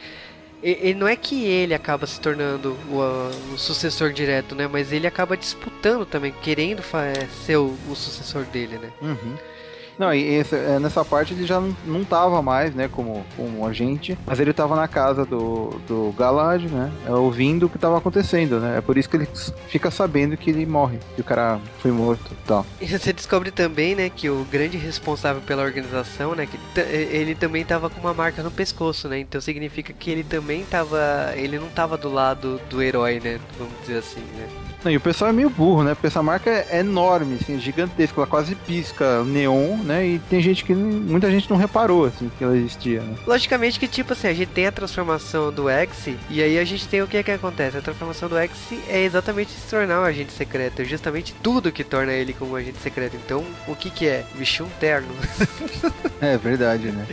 Ele 0.62 0.94
não 0.94 1.08
é 1.08 1.16
que 1.16 1.44
ele 1.44 1.74
acaba 1.74 2.06
se 2.06 2.20
tornando 2.20 2.76
o, 2.88 3.54
o 3.54 3.58
sucessor 3.58 4.12
direto, 4.12 4.54
né? 4.54 4.68
Mas 4.68 4.92
ele 4.92 5.06
acaba 5.06 5.36
disputando 5.36 6.06
também, 6.06 6.32
querendo 6.40 6.82
é, 6.94 7.26
ser 7.44 7.56
o, 7.56 7.76
o 7.88 7.96
sucessor 7.96 8.44
dele, 8.44 8.78
né? 8.78 8.90
Uhum. 9.00 9.36
Não, 9.98 10.12
e 10.12 10.22
esse- 10.36 10.56
é, 10.56 10.78
nessa 10.78 11.04
parte 11.04 11.34
ele 11.34 11.46
já 11.46 11.60
não, 11.60 11.76
não 11.84 12.04
tava 12.04 12.40
mais, 12.42 12.74
né, 12.74 12.88
como, 12.88 13.24
como 13.36 13.66
agente, 13.66 14.16
mas 14.26 14.40
ele 14.40 14.52
tava 14.52 14.74
na 14.74 14.88
casa 14.88 15.24
do, 15.24 15.78
do 15.86 16.14
Galad, 16.18 16.64
né, 16.64 16.90
é, 17.06 17.10
ouvindo 17.12 17.66
o 17.66 17.68
que 17.68 17.78
tava 17.78 17.98
acontecendo, 17.98 18.58
né, 18.58 18.78
é 18.78 18.80
por 18.80 18.96
isso 18.96 19.08
que 19.08 19.16
ele 19.16 19.28
fica 19.68 19.90
sabendo 19.90 20.36
que 20.36 20.50
ele 20.50 20.64
morre, 20.66 20.98
que 21.14 21.20
o 21.20 21.24
cara 21.24 21.60
foi 21.78 21.90
morto 21.92 22.30
e 22.32 22.46
tal. 22.46 22.66
E 22.80 22.86
você 22.86 23.12
descobre 23.12 23.50
também, 23.50 23.94
né, 23.94 24.08
que 24.10 24.28
o 24.30 24.44
grande 24.50 24.76
responsável 24.76 25.42
pela 25.42 25.62
organização, 25.62 26.34
né, 26.34 26.46
que 26.46 26.58
ele 26.80 27.34
também 27.34 27.64
tava 27.64 27.88
com 27.90 28.00
uma 28.00 28.14
marca 28.14 28.42
no 28.42 28.50
pescoço, 28.50 29.08
né? 29.08 29.18
Então 29.18 29.40
significa 29.40 29.92
que 29.92 30.10
ele 30.10 30.24
também 30.24 30.64
tava, 30.64 31.32
ele 31.36 31.58
não 31.58 31.68
tava 31.68 31.96
do 31.96 32.12
lado 32.12 32.60
do 32.70 32.82
herói, 32.82 33.20
né? 33.22 33.38
Vamos 33.58 33.74
dizer 33.82 33.98
assim, 33.98 34.20
né? 34.36 34.48
Não, 34.84 34.90
e 34.90 34.96
o 34.96 35.00
pessoal 35.00 35.30
é 35.30 35.32
meio 35.32 35.48
burro, 35.48 35.84
né, 35.84 35.94
porque 35.94 36.08
essa 36.08 36.22
marca 36.22 36.50
é 36.50 36.80
enorme, 36.80 37.38
assim, 37.40 37.58
gigantesca, 37.58 38.20
ela 38.20 38.26
quase 38.26 38.54
pisca 38.54 39.22
neon, 39.24 39.76
né, 39.78 40.06
e 40.06 40.18
tem 40.18 40.40
gente 40.40 40.64
que, 40.64 40.74
muita 40.74 41.30
gente 41.30 41.48
não 41.48 41.56
reparou, 41.56 42.06
assim, 42.06 42.30
que 42.36 42.42
ela 42.42 42.56
existia, 42.56 43.00
né. 43.00 43.14
Logicamente 43.26 43.78
que, 43.78 43.86
tipo 43.86 44.12
assim, 44.12 44.28
a 44.28 44.34
gente 44.34 44.48
tem 44.48 44.66
a 44.66 44.72
transformação 44.72 45.52
do 45.52 45.68
X, 45.68 46.08
e 46.28 46.42
aí 46.42 46.58
a 46.58 46.64
gente 46.64 46.88
tem 46.88 47.02
o 47.02 47.06
que 47.06 47.22
que 47.22 47.30
acontece? 47.30 47.76
A 47.76 47.82
transformação 47.82 48.28
do 48.28 48.36
X 48.36 48.52
é 48.88 49.02
exatamente 49.02 49.52
se 49.52 49.68
tornar 49.68 50.00
um 50.00 50.04
agente 50.04 50.32
secreto, 50.32 50.82
é 50.82 50.84
justamente 50.84 51.34
tudo 51.42 51.72
que 51.72 51.84
torna 51.84 52.12
ele 52.12 52.32
como 52.32 52.52
um 52.52 52.56
agente 52.56 52.78
secreto. 52.78 53.16
Então, 53.16 53.44
o 53.66 53.74
que 53.76 53.90
que 53.90 54.06
é? 54.06 54.24
Vestir 54.34 54.64
um 54.64 54.68
terno. 54.80 55.08
É 56.22 56.38
verdade, 56.38 56.92
né. 56.92 57.04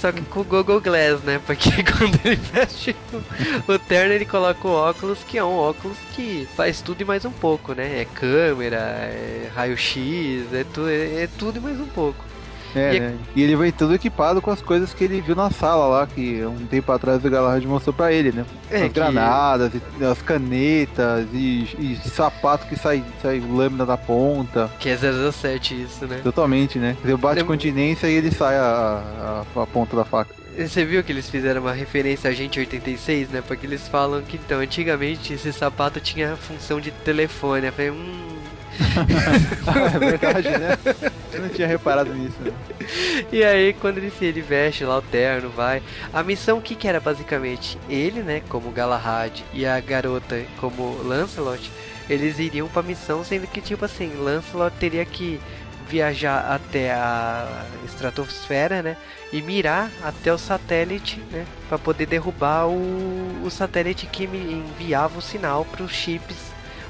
Só 0.00 0.12
que 0.12 0.20
com 0.22 0.38
o 0.38 0.44
Google 0.44 0.80
Glass, 0.80 1.20
né? 1.24 1.40
Porque 1.44 1.68
quando 1.82 2.20
ele 2.24 2.36
veste 2.36 2.94
o, 3.12 3.72
o 3.72 3.76
terno, 3.76 4.14
ele 4.14 4.24
coloca 4.24 4.68
o 4.68 4.70
óculos, 4.70 5.18
que 5.26 5.36
é 5.36 5.42
um 5.42 5.56
óculos 5.56 5.96
que 6.14 6.46
faz 6.54 6.80
tudo 6.80 7.00
e 7.00 7.04
mais 7.12 7.26
um 7.26 7.30
pouco, 7.30 7.74
né? 7.74 8.00
É 8.00 8.06
câmera, 8.06 8.76
é 8.78 9.50
raio-x, 9.54 10.46
é, 10.50 10.64
tu, 10.72 10.88
é, 10.88 11.24
é 11.24 11.28
tudo 11.38 11.58
e 11.58 11.60
mais 11.60 11.78
um 11.78 11.84
pouco. 11.84 12.24
É, 12.74 12.94
E- 12.94 13.00
né? 13.00 13.14
E 13.36 13.42
ele 13.42 13.54
vem 13.54 13.70
todo 13.70 13.92
equipado 13.94 14.40
com 14.40 14.50
as 14.50 14.62
coisas 14.62 14.94
que 14.94 15.04
ele 15.04 15.20
viu 15.20 15.36
na 15.36 15.50
sala 15.50 15.86
lá, 15.88 16.06
que 16.06 16.42
um 16.42 16.64
tempo 16.64 16.90
atrás 16.90 17.22
o 17.22 17.28
Galahad 17.28 17.62
mostrou 17.66 17.92
pra 17.92 18.10
ele, 18.10 18.32
né? 18.32 18.46
É, 18.70 18.84
as 18.84 18.92
granadas, 18.92 19.70
as 20.10 20.22
canetas 20.22 21.26
e, 21.34 21.68
e 21.78 22.08
sapato 22.08 22.66
que 22.66 22.76
sai, 22.76 23.04
sai 23.20 23.40
lâmina 23.40 23.84
da 23.84 23.98
ponta. 23.98 24.70
Que 24.80 24.88
é 24.88 24.96
007 24.96 25.82
isso, 25.82 26.06
né? 26.06 26.18
Totalmente, 26.24 26.78
né? 26.78 26.96
Você 27.04 27.14
bate 27.14 27.40
Lembra- 27.40 27.44
continência 27.44 28.06
e 28.06 28.14
ele 28.14 28.30
sai 28.30 28.56
a, 28.56 29.44
a, 29.54 29.62
a 29.62 29.66
ponta 29.66 29.94
da 29.94 30.04
faca. 30.06 30.34
Você 30.56 30.84
viu 30.84 31.02
que 31.02 31.10
eles 31.12 31.30
fizeram 31.30 31.62
uma 31.62 31.72
referência 31.72 32.28
a 32.28 32.32
gente 32.34 32.58
86, 32.60 33.30
né? 33.30 33.42
Porque 33.46 33.66
eles 33.66 33.88
falam 33.88 34.20
que 34.22 34.36
então, 34.36 34.60
antigamente 34.60 35.32
esse 35.32 35.52
sapato 35.52 35.98
tinha 36.00 36.36
função 36.36 36.80
de 36.80 36.90
telefone. 36.90 37.66
Eu 37.66 37.72
falei, 37.72 37.90
hum. 37.90 38.28
é 39.94 39.98
verdade, 39.98 40.48
né? 40.50 40.78
Eu 41.32 41.40
não 41.40 41.48
tinha 41.48 41.66
reparado 41.66 42.12
nisso. 42.14 42.36
Né? 42.40 42.52
E 43.30 43.42
aí, 43.44 43.72
quando 43.74 43.98
ele, 43.98 44.10
se- 44.10 44.24
ele 44.24 44.40
veste 44.42 44.84
lá 44.84 44.98
o 44.98 45.02
terno, 45.02 45.48
vai. 45.50 45.82
A 46.12 46.22
missão, 46.22 46.58
o 46.58 46.62
que, 46.62 46.74
que 46.74 46.88
era 46.88 47.00
basicamente? 47.00 47.78
Ele, 47.88 48.22
né, 48.22 48.42
como 48.48 48.70
Galahad, 48.70 49.42
e 49.52 49.64
a 49.66 49.78
garota 49.80 50.42
como 50.58 51.02
Lancelot, 51.02 51.70
eles 52.08 52.38
iriam 52.38 52.68
pra 52.68 52.82
missão, 52.82 53.22
sendo 53.24 53.46
que, 53.46 53.60
tipo 53.60 53.84
assim, 53.84 54.12
Lancelot 54.16 54.74
teria 54.78 55.04
que 55.04 55.40
viajar 55.92 56.50
até 56.50 56.90
a 56.90 57.66
estratosfera, 57.84 58.82
né, 58.82 58.96
e 59.30 59.42
mirar 59.42 59.90
até 60.02 60.32
o 60.32 60.38
satélite, 60.38 61.20
né, 61.30 61.44
pra 61.68 61.78
poder 61.78 62.06
derrubar 62.06 62.66
o, 62.66 63.44
o 63.44 63.50
satélite 63.50 64.06
que 64.06 64.26
me 64.26 64.38
enviava 64.38 65.18
o 65.18 65.22
sinal 65.22 65.66
pros 65.66 65.92
chips 65.92 66.36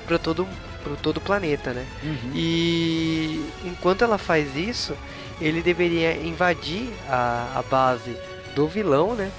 para 0.07 0.19
todo, 0.19 0.47
pro 0.85 0.97
todo 0.97 1.17
o 1.17 1.21
planeta, 1.21 1.73
né. 1.73 1.85
E 2.33 3.45
enquanto 3.65 4.05
ela 4.05 4.19
faz 4.19 4.55
isso, 4.57 4.97
ele 5.41 5.63
deveria 5.63 6.15
invadir 6.17 6.89
a, 7.09 7.59
a 7.59 7.63
base 7.63 8.17
do 8.55 8.69
vilão, 8.69 9.15
né? 9.15 9.31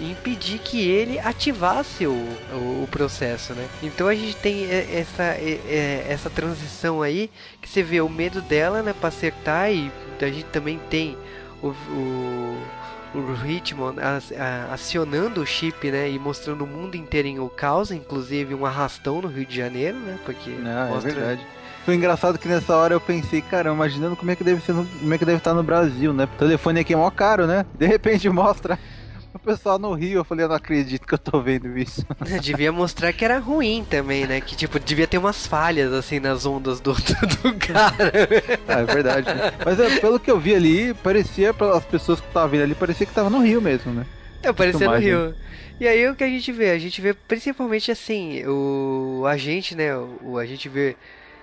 E 0.00 0.12
impedir 0.12 0.58
que 0.58 0.80
ele 0.88 1.18
ativasse 1.18 2.06
o, 2.06 2.12
o, 2.52 2.82
o 2.84 2.88
processo, 2.90 3.52
né? 3.52 3.68
Então 3.82 4.08
a 4.08 4.14
gente 4.14 4.34
tem 4.36 4.64
e- 4.64 4.96
essa, 4.96 5.36
e- 5.38 5.60
e- 5.68 6.04
essa 6.08 6.30
transição 6.30 7.02
aí, 7.02 7.30
que 7.60 7.68
você 7.68 7.82
vê 7.82 8.00
o 8.00 8.08
medo 8.08 8.40
dela, 8.40 8.82
né? 8.82 8.94
Pra 8.98 9.08
acertar, 9.08 9.70
e 9.70 9.92
a 10.20 10.26
gente 10.26 10.44
também 10.44 10.80
tem 10.88 11.16
o, 11.62 11.68
o, 11.68 12.56
o 13.14 13.34
Richmond 13.34 13.98
acionando 14.72 15.40
o 15.42 15.46
chip, 15.46 15.90
né? 15.90 16.08
E 16.10 16.18
mostrando 16.18 16.64
o 16.64 16.66
mundo 16.66 16.96
inteiro 16.96 17.28
em 17.28 17.38
o 17.38 17.48
caos, 17.48 17.90
inclusive 17.90 18.54
um 18.54 18.64
arrastão 18.64 19.20
no 19.20 19.28
Rio 19.28 19.44
de 19.46 19.56
Janeiro, 19.56 19.98
né? 19.98 20.18
Porque 20.24 20.50
Não, 20.50 20.86
é 20.86 20.88
mostra- 20.88 21.12
verdade. 21.12 21.46
Foi 21.84 21.94
engraçado 21.94 22.38
que 22.38 22.46
nessa 22.46 22.76
hora 22.76 22.94
eu 22.94 23.00
pensei, 23.00 23.40
cara, 23.40 23.70
imaginando 23.72 24.14
como 24.14 24.30
é 24.30 24.36
que 24.36 24.44
deve 24.44 24.60
ser, 24.62 24.72
no- 24.72 24.84
como 24.86 25.12
é 25.14 25.18
que 25.18 25.24
deve 25.24 25.38
estar 25.38 25.54
no 25.54 25.62
Brasil, 25.62 26.12
né? 26.12 26.24
O 26.24 26.38
telefone 26.38 26.80
aqui 26.80 26.92
é 26.92 26.96
mó 26.96 27.10
caro, 27.10 27.46
né? 27.46 27.64
De 27.78 27.86
repente 27.86 28.28
mostra 28.28 28.78
o 29.32 29.38
pessoal 29.38 29.78
no 29.78 29.92
Rio, 29.92 30.18
eu 30.18 30.24
falei, 30.24 30.44
eu 30.44 30.48
não 30.48 30.56
acredito 30.56 31.06
que 31.06 31.14
eu 31.14 31.18
tô 31.18 31.40
vendo 31.40 31.76
isso. 31.78 32.04
Devia 32.42 32.72
mostrar 32.72 33.12
que 33.12 33.24
era 33.24 33.38
ruim 33.38 33.84
também, 33.88 34.26
né? 34.26 34.40
Que 34.40 34.56
tipo, 34.56 34.78
devia 34.78 35.06
ter 35.06 35.18
umas 35.18 35.46
falhas 35.46 35.92
assim 35.92 36.18
nas 36.18 36.44
ondas 36.44 36.80
do, 36.80 36.92
do 37.42 37.54
cara. 37.58 38.12
Ah, 38.68 38.80
é 38.80 38.84
verdade. 38.84 39.26
né? 39.26 39.52
Mas 39.64 39.78
é, 39.78 40.00
pelo 40.00 40.18
que 40.18 40.30
eu 40.30 40.38
vi 40.38 40.54
ali, 40.54 40.94
parecia, 40.94 41.54
pelas 41.54 41.84
pessoas 41.84 42.20
que 42.20 42.26
estavam 42.26 42.48
vindo 42.48 42.62
ali, 42.62 42.74
parecia 42.74 43.06
que 43.06 43.14
tava 43.14 43.30
no 43.30 43.42
Rio 43.42 43.60
mesmo, 43.60 43.92
né? 43.92 44.06
É, 44.42 44.52
parecia 44.52 44.88
no. 44.88 44.96
Rio. 44.96 45.34
E 45.78 45.88
aí 45.88 46.06
o 46.08 46.14
que 46.14 46.24
a 46.24 46.28
gente 46.28 46.52
vê? 46.52 46.70
A 46.70 46.78
gente 46.78 47.00
vê 47.00 47.14
principalmente 47.14 47.90
assim, 47.90 48.44
o 48.46 49.24
agente, 49.26 49.74
né? 49.74 49.96
O, 49.96 50.36
a 50.36 50.44
gente 50.44 50.68
vê 50.68 50.96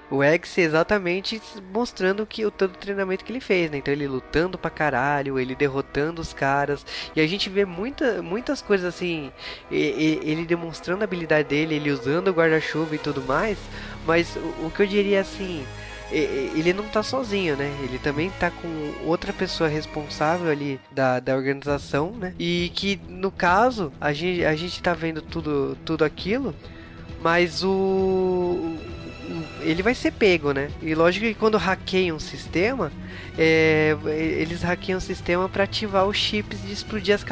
O 0.09 0.23
X 0.23 0.57
exatamente 0.57 1.41
mostrando 1.73 2.25
que 2.25 2.45
o 2.45 2.51
todo 2.51 2.71
o 2.71 2.77
treinamento 2.77 3.25
que 3.25 3.31
ele 3.31 3.41
fez, 3.41 3.69
né? 3.69 3.77
Então 3.77 3.93
ele 3.93 4.07
lutando 4.07 4.57
pra 4.57 4.69
caralho, 4.69 5.37
ele 5.37 5.53
derrotando 5.53 6.21
os 6.21 6.31
caras. 6.33 6.85
E 7.15 7.19
a 7.19 7.27
gente 7.27 7.49
vê 7.49 7.65
muita, 7.65 8.21
muitas 8.21 8.61
coisas 8.61 8.93
assim, 8.93 9.31
ele 9.69 10.45
demonstrando 10.45 11.01
a 11.01 11.03
habilidade 11.03 11.49
dele, 11.49 11.75
ele 11.75 11.91
usando 11.91 12.29
o 12.29 12.33
guarda-chuva 12.33 12.95
e 12.95 12.99
tudo 12.99 13.21
mais. 13.21 13.57
Mas 14.05 14.35
o, 14.37 14.67
o 14.67 14.71
que 14.73 14.83
eu 14.83 14.87
diria 14.87 15.19
assim, 15.19 15.65
ele 16.09 16.71
não 16.71 16.85
tá 16.85 17.03
sozinho, 17.03 17.57
né? 17.57 17.69
Ele 17.83 17.99
também 17.99 18.29
tá 18.39 18.49
com 18.49 18.93
outra 19.05 19.33
pessoa 19.33 19.67
responsável 19.67 20.49
ali 20.49 20.79
da, 20.89 21.19
da 21.19 21.35
organização, 21.35 22.11
né? 22.11 22.33
E 22.39 22.71
que 22.73 22.99
no 23.09 23.29
caso, 23.29 23.91
a 23.99 24.13
gente, 24.13 24.45
a 24.45 24.55
gente 24.55 24.81
tá 24.81 24.93
vendo 24.93 25.21
tudo, 25.21 25.77
tudo 25.83 26.05
aquilo, 26.05 26.55
mas 27.21 27.61
o 27.63 28.77
ele 29.61 29.83
vai 29.83 29.93
ser 29.93 30.11
pego, 30.11 30.51
né? 30.51 30.69
E 30.81 30.95
lógico 30.95 31.25
que 31.25 31.33
quando 31.33 31.57
hackeiam 31.57 32.15
um 32.15 32.19
sistema, 32.19 32.91
é, 33.37 33.95
eles 34.05 34.61
hackeiam 34.61 34.97
o 34.97 35.01
sistema 35.01 35.49
para 35.49 35.63
ativar 35.63 36.05
os 36.05 36.17
chips 36.17 36.61
de 36.61 36.71
explodir 36.71 37.13
as, 37.13 37.25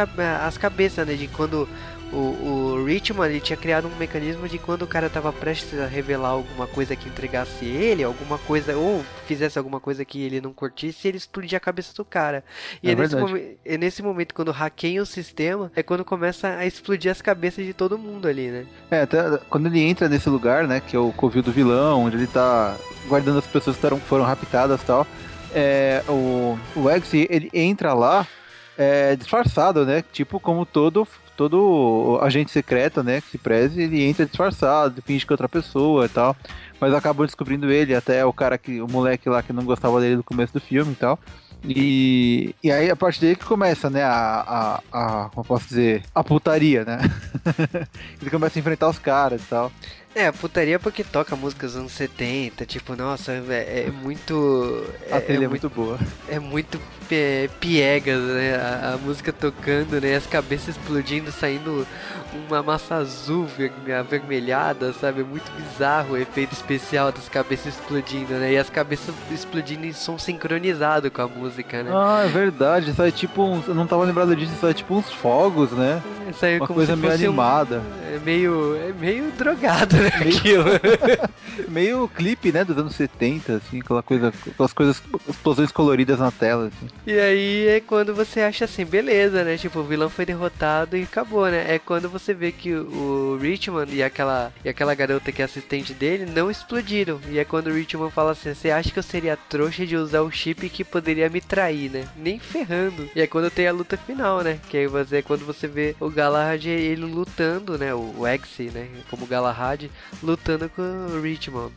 as 0.43 0.57
cabeças, 0.57 1.07
né? 1.07 1.13
De 1.13 1.27
quando 1.27 1.67
o, 2.11 2.17
o 2.17 2.85
Richmond 2.85 3.29
ele 3.29 3.41
tinha 3.41 3.57
criado 3.57 3.87
um 3.87 3.95
mecanismo 3.97 4.47
de 4.47 4.57
quando 4.57 4.83
o 4.83 4.87
cara 4.87 5.09
tava 5.09 5.33
prestes 5.33 5.79
a 5.79 5.85
revelar 5.85 6.29
alguma 6.29 6.67
coisa 6.67 6.95
que 6.95 7.09
entregasse 7.09 7.65
ele, 7.65 8.03
alguma 8.03 8.37
coisa, 8.37 8.75
ou 8.75 9.03
fizesse 9.25 9.57
alguma 9.57 9.79
coisa 9.79 10.05
que 10.05 10.21
ele 10.21 10.39
não 10.39 10.53
curtisse, 10.53 11.07
ele 11.07 11.17
explodia 11.17 11.57
a 11.57 11.61
cabeça 11.61 11.93
do 11.95 12.05
cara. 12.05 12.43
E 12.81 12.89
é, 12.89 12.93
é 12.93 12.95
nesse, 12.95 13.57
é 13.65 13.77
nesse 13.77 14.03
momento, 14.03 14.33
quando 14.33 14.51
hackeiam 14.51 15.03
o 15.03 15.05
sistema, 15.05 15.71
é 15.75 15.83
quando 15.83 16.05
começa 16.05 16.47
a 16.49 16.65
explodir 16.65 17.11
as 17.11 17.21
cabeças 17.21 17.65
de 17.65 17.73
todo 17.73 17.97
mundo 17.97 18.27
ali, 18.27 18.49
né? 18.49 18.65
É, 18.91 19.01
até 19.01 19.37
quando 19.49 19.67
ele 19.67 19.81
entra 19.81 20.07
nesse 20.07 20.29
lugar, 20.29 20.67
né, 20.67 20.79
que 20.79 20.95
é 20.95 20.99
o 20.99 21.11
covil 21.11 21.41
do 21.41 21.51
vilão, 21.51 22.05
onde 22.05 22.15
ele 22.15 22.27
tá 22.27 22.77
guardando 23.07 23.39
as 23.39 23.47
pessoas 23.47 23.77
que 23.77 23.99
foram 24.01 24.23
raptadas 24.23 24.81
e 24.81 24.85
tal, 24.85 25.07
é, 25.53 26.03
o, 26.07 26.57
o 26.75 26.89
Eggs, 26.89 27.27
ele 27.29 27.49
entra 27.53 27.93
lá 27.93 28.27
é, 28.77 29.15
disfarçado, 29.15 29.85
né? 29.85 30.03
Tipo 30.11 30.39
como 30.39 30.65
todo 30.65 31.07
todo 31.36 32.19
agente 32.21 32.51
secreto, 32.51 33.03
né, 33.03 33.21
que 33.21 33.29
se 33.31 33.38
preze, 33.38 33.81
ele 33.81 34.03
entra 34.03 34.25
disfarçado, 34.25 35.01
finge 35.01 35.25
que 35.25 35.31
é 35.31 35.36
outra 35.36 35.49
pessoa 35.49 36.05
e 36.05 36.09
tal. 36.09 36.36
Mas 36.79 36.93
acabam 36.93 37.25
descobrindo 37.25 37.71
ele, 37.71 37.95
até 37.95 38.25
o 38.25 38.33
cara 38.33 38.57
que. 38.57 38.81
o 38.81 38.88
moleque 38.88 39.29
lá 39.29 39.41
que 39.41 39.53
não 39.53 39.63
gostava 39.63 39.99
dele 40.01 40.17
no 40.17 40.23
começo 40.23 40.53
do 40.53 40.59
filme 40.59 40.91
e 40.91 40.95
tal. 40.95 41.19
E, 41.67 42.55
e 42.61 42.71
aí 42.71 42.91
a 42.91 42.95
partir 42.95 43.21
dele 43.21 43.36
que 43.36 43.45
começa, 43.45 43.89
né, 43.89 44.03
a, 44.03 44.81
a, 44.91 45.25
a 45.25 45.29
como 45.29 45.45
posso 45.45 45.67
dizer, 45.67 46.03
a 46.13 46.23
putaria, 46.23 46.83
né? 46.83 46.99
ele 48.21 48.29
começa 48.29 48.59
a 48.59 48.61
enfrentar 48.61 48.89
os 48.89 48.99
caras 48.99 49.41
e 49.41 49.45
tal. 49.45 49.71
É, 50.16 50.32
putaria 50.32 50.80
porque 50.80 51.03
toca 51.03 51.36
músicas 51.36 51.74
dos 51.74 51.82
anos 51.82 51.91
70, 51.91 52.66
tipo, 52.66 52.95
nossa, 52.95 53.34
é, 53.34 53.86
é 53.88 53.91
muito. 53.91 54.86
A 55.11 55.20
trilha 55.20 55.43
é, 55.43 55.45
é 55.45 55.49
muito, 55.49 55.63
muito 55.63 55.70
boa. 55.70 55.99
É 56.30 56.39
muito 56.39 56.80
piegas, 57.59 58.22
né? 58.22 58.55
A, 58.55 58.93
a, 58.93 58.97
música 58.97 59.32
tocando, 59.32 59.99
né? 60.01 60.16
As 60.16 60.26
cabeças 60.26 60.70
explodindo, 60.70 61.32
saindo 61.32 61.86
uma 62.47 62.63
massa 62.63 62.95
azul 62.95 63.45
avermelhada, 63.99 64.93
sabe? 64.93 65.22
É 65.22 65.24
muito 65.24 65.51
bizarro 65.51 66.13
o 66.13 66.18
efeito 66.18 66.53
especial 66.53 67.11
das 67.11 67.30
cabeças 67.30 67.76
explodindo, 67.76 68.34
né? 68.34 68.53
E 68.53 68.57
as 68.57 68.70
cabeças 68.70 69.13
explodindo 69.32 69.86
em 69.86 69.93
som 69.93 70.18
sincronizado 70.18 71.11
com 71.11 71.22
a 71.22 71.28
música, 71.28 71.84
né? 71.84 71.91
Ah, 71.93 72.24
é 72.26 72.30
verdade. 72.30 72.91
Isso 72.91 73.01
é 73.01 73.11
tipo 73.11 73.43
uns. 73.43 73.68
Eu 73.68 73.76
não 73.76 73.86
tava 73.86 74.03
lembrado 74.03 74.36
disso, 74.36 74.53
isso 74.53 74.68
é 74.68 74.74
tipo 74.74 74.95
uns 74.95 75.11
fogos, 75.11 75.72
né? 75.72 76.01
É 76.41 76.57
uma 76.57 76.68
coisa 76.68 76.95
meio 76.95 77.13
animada. 77.13 77.80
Um, 77.80 78.16
é 78.16 78.20
meio. 78.20 78.76
É 78.78 78.93
meio 78.93 79.32
drogado, 79.32 79.95
né? 79.97 80.04
Meio... 80.19 80.37
Aquilo. 80.37 80.65
meio 81.69 82.07
clipe, 82.09 82.51
né? 82.51 82.63
Dos 82.63 82.77
anos 82.77 82.95
70, 82.95 83.55
assim, 83.55 83.79
aquela 83.79 84.03
coisa. 84.03 84.33
Aquelas 84.47 84.73
coisas. 84.73 85.03
explosões 85.27 85.71
coloridas 85.71 86.19
na 86.19 86.31
tela, 86.31 86.67
assim. 86.67 86.87
E 87.05 87.19
aí 87.19 87.67
é 87.67 87.79
quando 87.79 88.13
você 88.13 88.41
acha 88.41 88.65
assim, 88.65 88.85
beleza, 88.85 89.43
né? 89.43 89.57
Tipo, 89.57 89.79
o 89.79 89.83
vilão 89.83 90.09
foi 90.09 90.25
derrotado 90.25 90.97
e 90.97 91.03
acabou, 91.03 91.47
né? 91.47 91.65
É 91.67 91.79
quando 91.79 92.09
você 92.09 92.33
vê 92.33 92.51
que 92.51 92.73
o 92.73 93.37
Richmond 93.41 93.93
e 93.93 94.03
aquela, 94.03 94.51
e 94.63 94.69
aquela 94.69 94.95
garota 94.95 95.31
que 95.31 95.41
é 95.41 95.45
assistente 95.45 95.93
dele 95.93 96.25
não 96.25 96.49
explodiram. 96.49 97.19
E 97.29 97.39
é 97.39 97.45
quando 97.45 97.67
o 97.67 97.73
Richmond 97.73 98.13
fala 98.13 98.31
assim: 98.31 98.53
Você 98.53 98.71
acha 98.71 98.91
que 98.91 98.99
eu 98.99 99.03
seria 99.03 99.37
trouxa 99.37 99.85
de 99.85 99.95
usar 99.95 100.21
o 100.21 100.31
chip 100.31 100.69
que 100.69 100.83
poderia 100.83 101.29
me 101.29 101.41
trair, 101.41 101.89
né? 101.89 102.07
Nem 102.15 102.39
ferrando. 102.39 103.09
E 103.15 103.21
é 103.21 103.27
quando 103.27 103.49
tem 103.49 103.67
a 103.67 103.73
luta 103.73 103.97
final, 103.97 104.41
né? 104.41 104.59
Que 104.69 104.77
aí 104.77 104.87
você, 104.87 105.17
é 105.17 105.21
quando 105.21 105.45
você 105.45 105.67
vê 105.67 105.95
o 105.99 106.09
Galahad 106.09 106.65
ele 106.65 107.05
lutando, 107.05 107.77
né? 107.77 107.93
O, 107.93 108.13
o 108.19 108.27
X, 108.27 108.73
né? 108.73 108.87
Como 109.09 109.25
Galahad, 109.25 109.89
lutando 110.21 110.69
com 110.69 110.81
o 110.81 111.21
Richmond. 111.21 111.73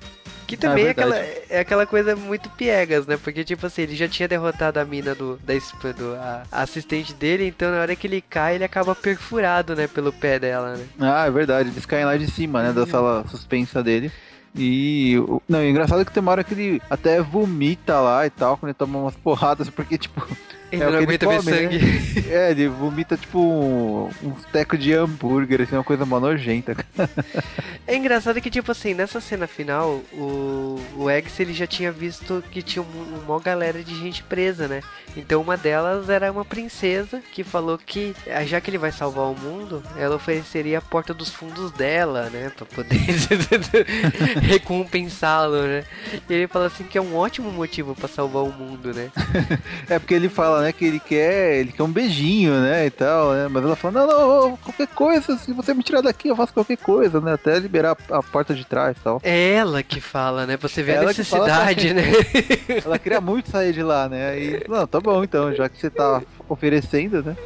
Que 0.48 0.54
ah, 0.54 0.58
também 0.58 0.84
é, 0.84 0.86
é, 0.86 0.90
aquela, 0.90 1.16
é 1.18 1.60
aquela 1.60 1.86
coisa 1.86 2.16
muito 2.16 2.48
piegas, 2.48 3.06
né? 3.06 3.18
Porque, 3.22 3.44
tipo 3.44 3.66
assim, 3.66 3.82
ele 3.82 3.94
já 3.94 4.08
tinha 4.08 4.26
derrotado 4.26 4.80
a 4.80 4.84
mina 4.84 5.14
do, 5.14 5.38
da, 5.44 5.52
do 5.92 6.14
a, 6.16 6.42
assistente 6.50 7.12
dele, 7.12 7.46
então 7.46 7.70
na 7.70 7.82
hora 7.82 7.94
que 7.94 8.06
ele 8.06 8.22
cai, 8.22 8.54
ele 8.54 8.64
acaba 8.64 8.94
perfurado, 8.94 9.76
né? 9.76 9.86
Pelo 9.86 10.10
pé 10.10 10.38
dela, 10.38 10.74
né? 10.74 10.86
Ah, 10.98 11.26
é 11.26 11.30
verdade. 11.30 11.68
Eles 11.68 11.84
caem 11.84 12.06
lá 12.06 12.16
de 12.16 12.30
cima, 12.30 12.62
né? 12.62 12.72
Da 12.72 12.86
sala 12.86 13.26
suspensa 13.28 13.82
dele. 13.82 14.10
E. 14.56 15.16
Não, 15.46 15.58
é 15.58 15.68
engraçado 15.68 16.02
que 16.02 16.12
tem 16.12 16.22
uma 16.22 16.32
hora 16.32 16.42
que 16.42 16.54
ele 16.54 16.82
até 16.88 17.20
vomita 17.20 18.00
lá 18.00 18.24
e 18.24 18.30
tal, 18.30 18.56
quando 18.56 18.70
ele 18.70 18.78
toma 18.78 18.98
umas 19.00 19.16
porradas, 19.16 19.68
porque, 19.68 19.98
tipo. 19.98 20.26
Ele 20.70 20.82
é 20.82 20.90
não 20.90 20.98
aguenta 20.98 21.26
ver 21.28 21.42
sangue. 21.42 21.78
Né? 21.78 21.98
É, 22.28 22.50
ele 22.50 22.68
vomita 22.68 23.16
tipo 23.16 23.38
um, 23.38 24.10
um 24.22 24.30
teco 24.52 24.76
de 24.76 24.92
hambúrguer, 24.92 25.62
assim, 25.62 25.74
uma 25.74 25.84
coisa 25.84 26.04
mó 26.04 26.20
nojenta. 26.20 26.76
é 27.86 27.96
engraçado 27.96 28.38
que, 28.40 28.50
tipo 28.50 28.70
assim, 28.70 28.92
nessa 28.92 29.18
cena 29.18 29.46
final, 29.46 30.02
o, 30.12 30.78
o 30.96 31.08
Eggs 31.08 31.40
ele 31.40 31.54
já 31.54 31.66
tinha 31.66 31.90
visto 31.90 32.44
que 32.50 32.60
tinha 32.60 32.82
uma, 32.82 33.18
uma 33.18 33.40
galera 33.40 33.82
de 33.82 33.94
gente 33.98 34.22
presa, 34.22 34.68
né? 34.68 34.82
Então 35.16 35.40
uma 35.40 35.56
delas 35.56 36.08
era 36.08 36.30
uma 36.30 36.44
princesa 36.44 37.22
que 37.32 37.42
falou 37.42 37.78
que, 37.78 38.14
ah, 38.30 38.44
já 38.44 38.60
que 38.60 38.70
ele 38.70 38.78
vai 38.78 38.92
salvar 38.92 39.26
o 39.26 39.34
mundo, 39.34 39.82
ela 39.96 40.16
ofereceria 40.16 40.78
a 40.78 40.82
porta 40.82 41.14
dos 41.14 41.30
fundos 41.30 41.70
dela, 41.72 42.28
né? 42.30 42.52
Pra 42.54 42.66
poder 42.66 42.98
recompensá-lo, 44.42 45.62
né? 45.62 45.84
E 46.28 46.34
ele 46.34 46.46
fala 46.46 46.66
assim 46.66 46.84
que 46.84 46.98
é 46.98 47.00
um 47.00 47.16
ótimo 47.16 47.50
motivo 47.50 47.94
para 47.94 48.08
salvar 48.08 48.44
o 48.44 48.52
mundo, 48.52 48.92
né? 48.92 49.10
é 49.88 49.98
porque 49.98 50.14
ele 50.14 50.28
fala 50.28 50.57
né, 50.60 50.72
que 50.72 50.84
ele 50.84 51.00
quer, 51.00 51.56
ele 51.56 51.72
quer 51.72 51.82
um 51.82 51.90
beijinho, 51.90 52.52
né, 52.60 52.86
e 52.86 52.90
tal, 52.90 53.32
né? 53.32 53.48
Mas 53.48 53.64
ela 53.64 53.76
fala, 53.76 54.06
não, 54.06 54.06
não, 54.06 54.56
qualquer 54.56 54.86
coisa, 54.88 55.36
se 55.36 55.52
você 55.52 55.74
me 55.74 55.82
tirar 55.82 56.00
daqui, 56.00 56.28
eu 56.28 56.36
faço 56.36 56.52
qualquer 56.52 56.76
coisa, 56.76 57.20
né? 57.20 57.34
Até 57.34 57.58
liberar 57.58 57.96
a, 58.10 58.22
porta 58.22 58.54
de 58.54 58.64
trás 58.64 58.96
e 58.96 59.00
tal. 59.00 59.20
É 59.22 59.54
ela 59.54 59.82
que 59.82 60.00
fala, 60.00 60.46
né? 60.46 60.56
Você 60.56 60.82
vê 60.82 60.92
ela 60.92 61.04
a 61.04 61.06
necessidade, 61.08 61.88
fala, 61.88 62.02
né? 62.02 62.12
ela 62.84 62.98
queria 62.98 63.20
muito 63.20 63.50
sair 63.50 63.72
de 63.72 63.82
lá, 63.82 64.08
né? 64.08 64.38
E, 64.38 64.64
não, 64.68 64.86
tá 64.86 65.00
bom 65.00 65.22
então, 65.24 65.54
já 65.54 65.68
que 65.68 65.78
você 65.78 65.90
tá 65.90 66.22
oferecendo, 66.48 67.22
né? 67.22 67.36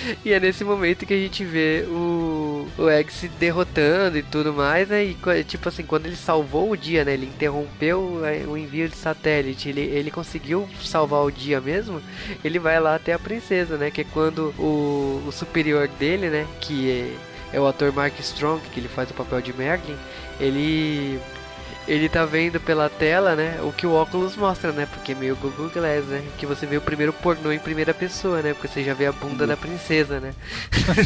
E 0.24 0.32
é 0.32 0.40
nesse 0.40 0.64
momento 0.64 1.06
que 1.06 1.14
a 1.14 1.16
gente 1.16 1.44
vê 1.44 1.84
o, 1.88 2.66
o 2.78 2.88
Egg 2.88 3.12
se 3.12 3.28
derrotando 3.28 4.18
e 4.18 4.22
tudo 4.22 4.52
mais, 4.52 4.88
né? 4.88 5.04
E 5.04 5.44
tipo 5.44 5.68
assim, 5.68 5.82
quando 5.82 6.06
ele 6.06 6.16
salvou 6.16 6.70
o 6.70 6.76
dia, 6.76 7.04
né? 7.04 7.14
Ele 7.14 7.26
interrompeu 7.26 8.24
é, 8.24 8.44
o 8.46 8.56
envio 8.56 8.88
de 8.88 8.96
satélite, 8.96 9.68
ele, 9.68 9.80
ele 9.80 10.10
conseguiu 10.10 10.68
salvar 10.82 11.24
o 11.24 11.30
dia 11.30 11.60
mesmo. 11.60 12.02
Ele 12.44 12.58
vai 12.58 12.78
lá 12.80 12.94
até 12.94 13.12
a 13.12 13.18
princesa, 13.18 13.76
né? 13.76 13.90
Que 13.90 14.02
é 14.02 14.04
quando 14.04 14.54
o, 14.58 15.22
o 15.26 15.32
superior 15.32 15.88
dele, 15.88 16.28
né? 16.28 16.46
Que 16.60 16.90
é, 17.52 17.56
é 17.56 17.60
o 17.60 17.66
ator 17.66 17.92
Mark 17.92 18.18
Strong, 18.20 18.60
que 18.72 18.80
ele 18.80 18.88
faz 18.88 19.10
o 19.10 19.14
papel 19.14 19.40
de 19.40 19.52
Merlin. 19.52 19.96
Ele 20.38 21.20
ele 21.88 22.08
tá 22.08 22.24
vendo 22.24 22.60
pela 22.60 22.88
tela, 22.88 23.34
né, 23.34 23.58
o 23.62 23.72
que 23.72 23.86
o 23.86 23.92
óculos 23.92 24.36
mostra, 24.36 24.72
né, 24.72 24.86
porque 24.92 25.12
é 25.12 25.14
meio 25.14 25.36
Google 25.36 25.70
Glass, 25.70 26.04
né, 26.06 26.22
que 26.38 26.46
você 26.46 26.66
vê 26.66 26.76
o 26.76 26.80
primeiro 26.80 27.12
pornô 27.12 27.52
em 27.52 27.58
primeira 27.58 27.94
pessoa, 27.94 28.42
né, 28.42 28.52
porque 28.52 28.68
você 28.68 28.84
já 28.84 28.94
vê 28.94 29.06
a 29.06 29.12
bunda 29.12 29.46
da 29.46 29.56
princesa, 29.56 30.20
né. 30.20 30.32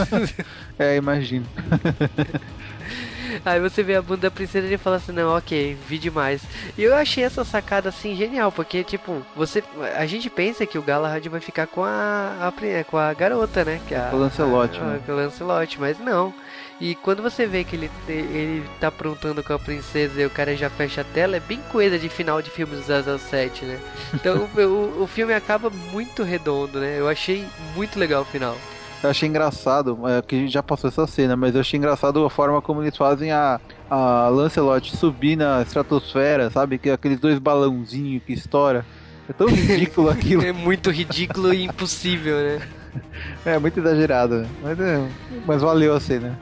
é, 0.79 0.97
imagino. 0.97 1.47
Aí 3.45 3.59
você 3.59 3.83
vê 3.83 3.97
a 3.97 4.03
bunda 4.03 4.23
da 4.23 4.31
princesa 4.31 4.73
e 4.73 4.77
fala 4.77 4.97
assim, 4.97 5.13
não, 5.13 5.37
ok, 5.37 5.77
vi 5.89 5.99
demais. 5.99 6.43
E 6.77 6.83
eu 6.83 6.95
achei 6.95 7.25
essa 7.25 7.45
sacada 7.45 7.89
assim 7.89 8.15
genial, 8.15 8.53
porque 8.53 8.85
tipo, 8.85 9.23
você. 9.35 9.63
A 9.97 10.07
gente 10.07 10.29
pensa 10.29 10.67
que 10.67 10.79
o 10.79 10.83
Galahad 10.83 11.27
vai 11.29 11.41
ficar 11.41 11.67
com 11.67 11.83
a, 11.83 12.49
a 12.49 12.85
com 12.85 12.97
a 12.97 13.13
garota, 13.15 13.65
né? 13.65 13.81
Que 13.89 13.95
é 13.95 13.99
a, 13.99 14.11
o 14.13 14.19
Lancelot. 14.19 14.79
A, 14.79 14.85
né? 14.85 15.01
a, 15.07 15.81
mas 15.81 15.99
não. 15.99 16.35
E 16.81 16.95
quando 16.97 17.23
você 17.23 17.47
vê 17.47 17.63
que 17.63 17.77
ele, 17.77 17.91
ele 18.09 18.65
tá 18.81 18.89
aprontando 18.89 19.43
com 19.43 19.53
a 19.53 19.59
princesa 19.59 20.21
e 20.21 20.27
o 20.27 20.31
cara 20.31 20.57
já 20.57 20.69
fecha 20.69 21.03
a 21.03 21.05
tela, 21.05 21.37
é 21.37 21.41
bem 21.41 21.61
coisa 21.71 21.99
de 21.99 22.09
final 22.09 22.43
de 22.43 22.51
filme 22.51 22.75
do 22.75 23.19
007, 23.19 23.65
né? 23.65 23.79
Então 24.15 24.49
o, 24.57 25.03
o 25.03 25.07
filme 25.07 25.33
acaba 25.33 25.71
muito 25.93 26.23
redondo, 26.23 26.81
né? 26.81 26.99
Eu 26.99 27.09
achei 27.09 27.47
muito 27.75 27.99
legal 27.99 28.23
o 28.23 28.27
final. 28.27 28.57
Eu 29.03 29.11
achei 29.11 29.29
engraçado, 29.29 29.99
é, 30.09 30.23
que 30.23 30.35
a 30.35 30.39
gente 30.39 30.53
já 30.53 30.63
passou 30.63 30.89
essa 30.89 31.07
cena, 31.07 31.37
mas 31.37 31.55
eu 31.55 31.61
achei 31.61 31.77
engraçado 31.77 32.25
a 32.25 32.31
forma 32.31 32.63
como 32.63 32.83
eles 32.83 32.97
fazem 32.97 33.31
a, 33.31 33.61
a 33.91 34.29
Lancelot 34.29 34.97
subir 34.97 35.37
na 35.37 35.61
estratosfera, 35.61 36.49
sabe? 36.51 36.79
Que 36.79 36.89
é 36.89 36.95
aqueles 36.95 37.21
dois 37.21 37.39
balãozinhos 37.39 38.23
que 38.25 38.33
estoura. 38.33 38.85
É 39.29 39.33
tão 39.33 39.47
ridículo 39.47 40.09
aquilo. 40.11 40.43
é 40.43 40.53
muito 40.53 40.91
ridículo 40.91 41.53
e 41.53 41.65
impossível, 41.65 42.37
né? 42.37 42.69
É, 43.45 43.59
muito 43.59 43.81
exagerado, 43.81 44.43
né? 44.43 44.49
mas, 44.63 44.79
é, 44.79 45.09
mas 45.45 45.61
valeu 45.61 45.97
a 45.97 45.99
cena. 45.99 46.39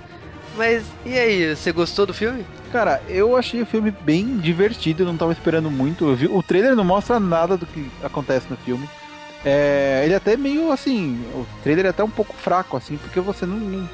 Mas 0.56 0.84
e 1.04 1.18
aí, 1.18 1.56
você 1.56 1.72
gostou 1.72 2.06
do 2.06 2.14
filme? 2.14 2.44
Cara, 2.70 3.02
eu 3.08 3.36
achei 3.36 3.62
o 3.62 3.66
filme 3.66 3.90
bem 3.90 4.38
divertido, 4.38 5.02
eu 5.02 5.06
não 5.06 5.16
tava 5.16 5.32
esperando 5.32 5.70
muito. 5.70 6.14
Vi, 6.14 6.26
o 6.26 6.42
trailer 6.42 6.76
não 6.76 6.84
mostra 6.84 7.18
nada 7.18 7.56
do 7.56 7.66
que 7.66 7.90
acontece 8.02 8.46
no 8.50 8.56
filme. 8.56 8.88
É, 9.44 10.02
ele 10.04 10.14
é 10.14 10.16
até 10.16 10.36
meio 10.36 10.70
assim, 10.70 11.20
o 11.34 11.46
trailer 11.62 11.86
é 11.86 11.88
até 11.88 12.04
um 12.04 12.10
pouco 12.10 12.34
fraco, 12.34 12.76
assim, 12.76 12.96
porque 12.96 13.20
você 13.20 13.44
não. 13.44 13.56
não 13.56 13.88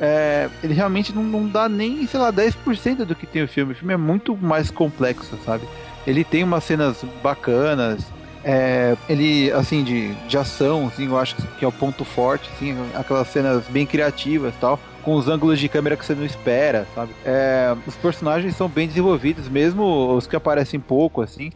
é, 0.00 0.48
ele 0.64 0.74
realmente 0.74 1.12
não, 1.12 1.22
não 1.22 1.46
dá 1.46 1.68
nem, 1.68 2.06
sei 2.06 2.18
lá, 2.18 2.32
10% 2.32 3.04
do 3.04 3.14
que 3.14 3.26
tem 3.26 3.42
o 3.42 3.48
filme. 3.48 3.72
O 3.72 3.76
filme 3.76 3.94
é 3.94 3.96
muito 3.96 4.36
mais 4.36 4.70
complexo, 4.70 5.38
sabe? 5.44 5.64
Ele 6.06 6.24
tem 6.24 6.42
umas 6.42 6.64
cenas 6.64 7.04
bacanas, 7.22 8.04
é, 8.44 8.96
ele, 9.08 9.52
assim, 9.52 9.84
de, 9.84 10.12
de 10.14 10.36
ação, 10.36 10.88
assim, 10.88 11.06
eu 11.06 11.18
acho 11.18 11.36
que 11.36 11.64
é 11.64 11.68
o 11.68 11.72
ponto 11.72 12.04
forte, 12.04 12.50
assim, 12.54 12.76
aquelas 12.94 13.28
cenas 13.28 13.64
bem 13.68 13.86
criativas 13.86 14.54
tal, 14.60 14.78
com 15.02 15.14
os 15.14 15.28
ângulos 15.28 15.58
de 15.58 15.68
câmera 15.68 15.96
que 15.96 16.04
você 16.04 16.14
não 16.14 16.24
espera, 16.24 16.86
sabe? 16.94 17.12
É, 17.24 17.74
os 17.86 17.94
personagens 17.96 18.56
são 18.56 18.68
bem 18.68 18.88
desenvolvidos, 18.88 19.48
mesmo 19.48 20.14
os 20.16 20.26
que 20.26 20.36
aparecem 20.36 20.80
pouco, 20.80 21.22
assim, 21.22 21.50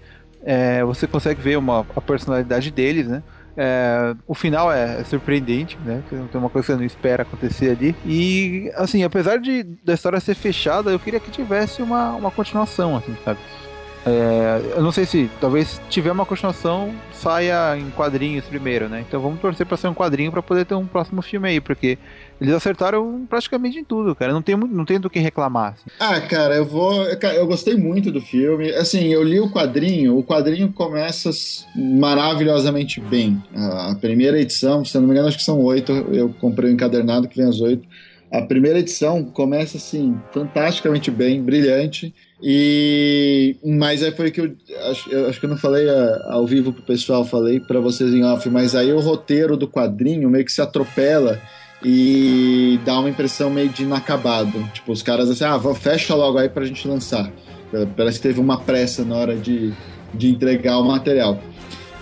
é, 0.45 0.85
você 0.85 1.07
consegue 1.07 1.41
ver 1.41 1.59
uma, 1.59 1.85
a 1.95 2.01
personalidade 2.01 2.71
deles, 2.71 3.09
né? 3.09 3.23
É, 3.59 4.15
o 4.27 4.35
final 4.35 4.71
é, 4.71 5.03
surpreendente, 5.05 5.79
né? 5.85 6.03
Tem 6.09 6.21
uma 6.35 6.51
coisa 6.51 6.67
que 6.67 6.73
você 6.73 6.79
não 6.79 6.85
espera 6.85 7.23
acontecer 7.23 7.71
ali. 7.71 7.97
E, 8.05 8.71
assim, 8.77 9.03
apesar 9.03 9.39
de 9.39 9.63
da 9.83 9.95
história 9.95 10.21
ser 10.21 10.35
fechada, 10.35 10.91
eu 10.91 10.99
queria 11.01 11.19
que 11.19 11.31
tivesse 11.31 11.81
uma, 11.83 12.13
uma 12.13 12.31
continuação, 12.31 12.97
assim, 12.97 13.17
sabe? 13.25 13.41
É, 14.07 14.77
eu 14.77 14.83
não 14.83 14.93
sei 14.93 15.05
se 15.05 15.29
talvez 15.41 15.81
tiver 15.91 16.13
uma 16.13 16.25
continuação 16.25 16.95
saia 17.13 17.77
em 17.77 17.91
quadrinhos 17.91 18.45
primeiro, 18.45 18.89
né? 18.89 19.05
Então 19.07 19.21
vamos 19.21 19.41
torcer 19.41 19.67
para 19.67 19.77
ser 19.77 19.89
um 19.89 19.95
quadrinho 19.95 20.31
para 20.31 20.41
poder 20.41 20.65
ter 20.65 20.75
um 20.75 20.87
próximo 20.87 21.21
filme 21.23 21.49
aí, 21.49 21.61
porque 21.61 21.99
eles 22.41 22.55
acertaram 22.55 23.27
praticamente 23.29 23.79
em 23.79 23.85
tudo, 23.85 24.15
cara. 24.15 24.33
Não 24.33 24.43
tem, 24.43 24.57
não 24.57 24.85
tem 24.85 25.01
do 25.01 25.11
que 25.11 25.19
reclamar. 25.19 25.73
Assim. 25.73 25.91
Ah, 25.99 26.21
cara, 26.21 26.55
eu 26.55 26.65
vou. 26.65 27.03
Eu 27.03 27.47
gostei 27.49 27.77
muito 27.77 28.13
do 28.13 28.21
filme. 28.21 28.71
Assim, 28.75 29.09
eu 29.09 29.25
li 29.25 29.41
o 29.41 29.51
quadrinho. 29.51 30.17
O 30.17 30.23
quadrinho 30.23 30.73
começa 30.73 31.31
maravilhosamente 31.75 33.01
bem. 33.01 33.43
A 33.55 33.97
primeira 34.01 34.39
edição, 34.39 34.85
se 34.85 34.97
não 34.99 35.07
me 35.07 35.13
engano, 35.13 35.29
acho 35.29 35.39
que 35.39 35.45
são 35.45 35.61
oito. 35.63 35.91
Eu 35.93 36.29
comprei 36.41 36.69
o 36.69 36.73
um 36.73 36.75
encadernado 36.75 37.27
que 37.27 37.37
vem 37.37 37.49
as 37.49 37.61
oito. 37.61 37.89
A 38.31 38.43
primeira 38.43 38.79
edição 38.79 39.25
começa 39.25 39.79
assim, 39.79 40.17
fantasticamente 40.33 41.11
bem, 41.11 41.43
brilhante. 41.43 42.15
E 42.43 43.57
mas 43.65 44.03
aí 44.03 44.13
foi 44.13 44.31
que 44.31 44.41
eu 44.41 44.55
acho, 44.91 45.11
eu 45.11 45.29
acho 45.29 45.41
que 45.41 45.47
eu 45.47 45.51
não 45.51 45.57
falei 45.57 45.89
a, 45.89 45.93
ah, 45.93 46.35
ao 46.35 46.47
vivo 46.47 46.73
pro 46.73 46.83
pessoal, 46.83 47.25
falei 47.25 47.61
para 47.61 47.81
vocês 47.81 48.13
em 48.13 48.25
off, 48.25 48.49
mas 48.51 48.75
aí 48.75 48.93
o 48.93 49.01
roteiro 49.01 49.57
do 49.57 49.67
quadrinho 49.67 50.29
meio 50.29 50.45
que 50.45 50.53
se 50.53 50.61
atropela 50.61 51.41
e 51.83 52.79
dá 52.85 52.99
uma 52.99 53.09
impressão 53.09 53.49
meio 53.49 53.71
de 53.71 53.85
inacabado. 53.85 54.63
Tipo, 54.75 54.93
os 54.93 55.03
caras 55.03 55.31
assim, 55.31 55.45
ah, 55.45 55.59
fecha 55.75 56.15
logo 56.15 56.39
aí 56.39 56.49
pra 56.49 56.65
gente 56.65 56.87
lançar. 56.87 57.31
Parece 57.97 58.19
que 58.19 58.29
teve 58.29 58.41
uma 58.41 58.61
pressa 58.61 59.05
na 59.05 59.17
hora 59.17 59.37
de, 59.37 59.73
de 60.13 60.31
entregar 60.31 60.79
o 60.79 60.85
material. 60.85 61.41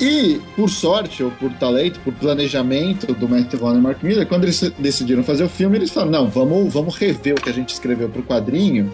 E, 0.01 0.41
por 0.57 0.69
sorte, 0.69 1.23
ou 1.23 1.31
por 1.31 1.53
talento, 1.53 2.01
por 2.01 2.13
planejamento 2.15 3.15
do 3.15 3.29
Matthew 3.29 3.61
Vaughn 3.61 3.77
e 3.77 3.81
Mark 3.81 4.03
Miller, 4.03 4.27
quando 4.27 4.43
eles 4.43 4.61
decidiram 4.79 5.23
fazer 5.23 5.45
o 5.45 5.49
filme, 5.49 5.79
eles 5.79 5.91
falaram, 5.91 6.11
não, 6.11 6.29
vamos, 6.29 6.73
vamos 6.73 6.97
rever 6.97 7.35
o 7.35 7.41
que 7.41 7.49
a 7.49 7.53
gente 7.53 7.69
escreveu 7.71 8.09
pro 8.09 8.23
quadrinho 8.23 8.93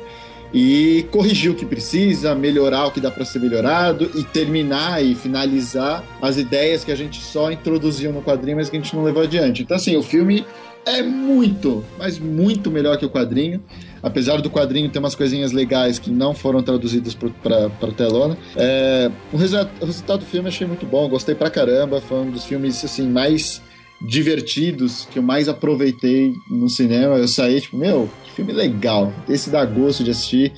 e 0.52 1.06
corrigir 1.10 1.50
o 1.50 1.54
que 1.54 1.64
precisa, 1.64 2.34
melhorar 2.34 2.86
o 2.86 2.90
que 2.90 3.00
dá 3.00 3.10
para 3.10 3.24
ser 3.24 3.38
melhorado 3.38 4.10
e 4.14 4.24
terminar 4.24 5.04
e 5.04 5.14
finalizar 5.14 6.04
as 6.20 6.36
ideias 6.36 6.84
que 6.84 6.90
a 6.90 6.96
gente 6.96 7.20
só 7.20 7.50
introduziu 7.50 8.12
no 8.12 8.22
quadrinho, 8.22 8.56
mas 8.56 8.68
que 8.68 8.76
a 8.76 8.80
gente 8.80 8.94
não 8.94 9.04
levou 9.04 9.22
adiante. 9.22 9.62
Então, 9.62 9.76
assim, 9.76 9.96
o 9.96 10.02
filme 10.02 10.44
é 10.84 11.02
muito, 11.02 11.84
mas 11.98 12.18
muito 12.18 12.70
melhor 12.70 12.96
que 12.96 13.04
o 13.04 13.10
quadrinho. 13.10 13.62
Apesar 14.02 14.40
do 14.40 14.48
quadrinho 14.48 14.88
ter 14.88 14.98
umas 14.98 15.14
coisinhas 15.14 15.52
legais 15.52 15.98
que 15.98 16.10
não 16.10 16.34
foram 16.34 16.62
traduzidas 16.62 17.14
para 17.14 17.92
telona. 17.94 18.36
É, 18.56 19.10
o, 19.30 19.36
resultado, 19.36 19.70
o 19.80 19.84
resultado 19.84 20.20
do 20.20 20.26
filme 20.26 20.48
achei 20.48 20.66
muito 20.66 20.86
bom, 20.86 21.06
gostei 21.06 21.34
pra 21.34 21.50
caramba. 21.50 22.00
Foi 22.00 22.18
um 22.20 22.30
dos 22.30 22.44
filmes 22.44 22.82
assim, 22.82 23.06
mais 23.06 23.60
divertidos 24.00 25.06
que 25.10 25.18
eu 25.18 25.22
mais 25.22 25.48
aproveitei 25.48 26.34
no 26.48 26.68
cinema. 26.68 27.16
Eu 27.16 27.28
saí, 27.28 27.60
tipo, 27.60 27.76
meu, 27.76 28.08
que 28.24 28.32
filme 28.32 28.52
legal. 28.52 29.12
Esse 29.28 29.50
dá 29.50 29.64
gosto 29.64 30.02
de 30.02 30.10
assistir. 30.10 30.52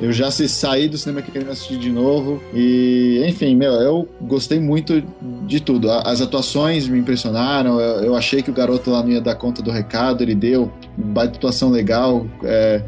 Eu 0.00 0.12
já 0.12 0.30
saí 0.30 0.88
do 0.88 0.96
cinema 0.96 1.22
querendo 1.22 1.50
assistir 1.50 1.76
de 1.76 1.90
novo. 1.90 2.40
E, 2.54 3.24
enfim, 3.26 3.56
meu, 3.56 3.72
eu 3.72 4.08
gostei 4.20 4.60
muito 4.60 5.02
de 5.46 5.60
tudo. 5.60 5.90
As 5.90 6.20
atuações 6.20 6.86
me 6.88 6.98
impressionaram. 6.98 7.80
Eu, 7.80 8.04
eu 8.04 8.16
achei 8.16 8.42
que 8.42 8.50
o 8.50 8.54
garoto 8.54 8.90
lá 8.90 9.02
não 9.02 9.10
ia 9.10 9.20
dar 9.20 9.34
conta 9.34 9.60
do 9.60 9.70
recado. 9.70 10.22
Ele 10.22 10.34
deu 10.36 10.72
baita 10.96 11.36
atuação 11.36 11.70
legal. 11.70 12.26
É, 12.44 12.82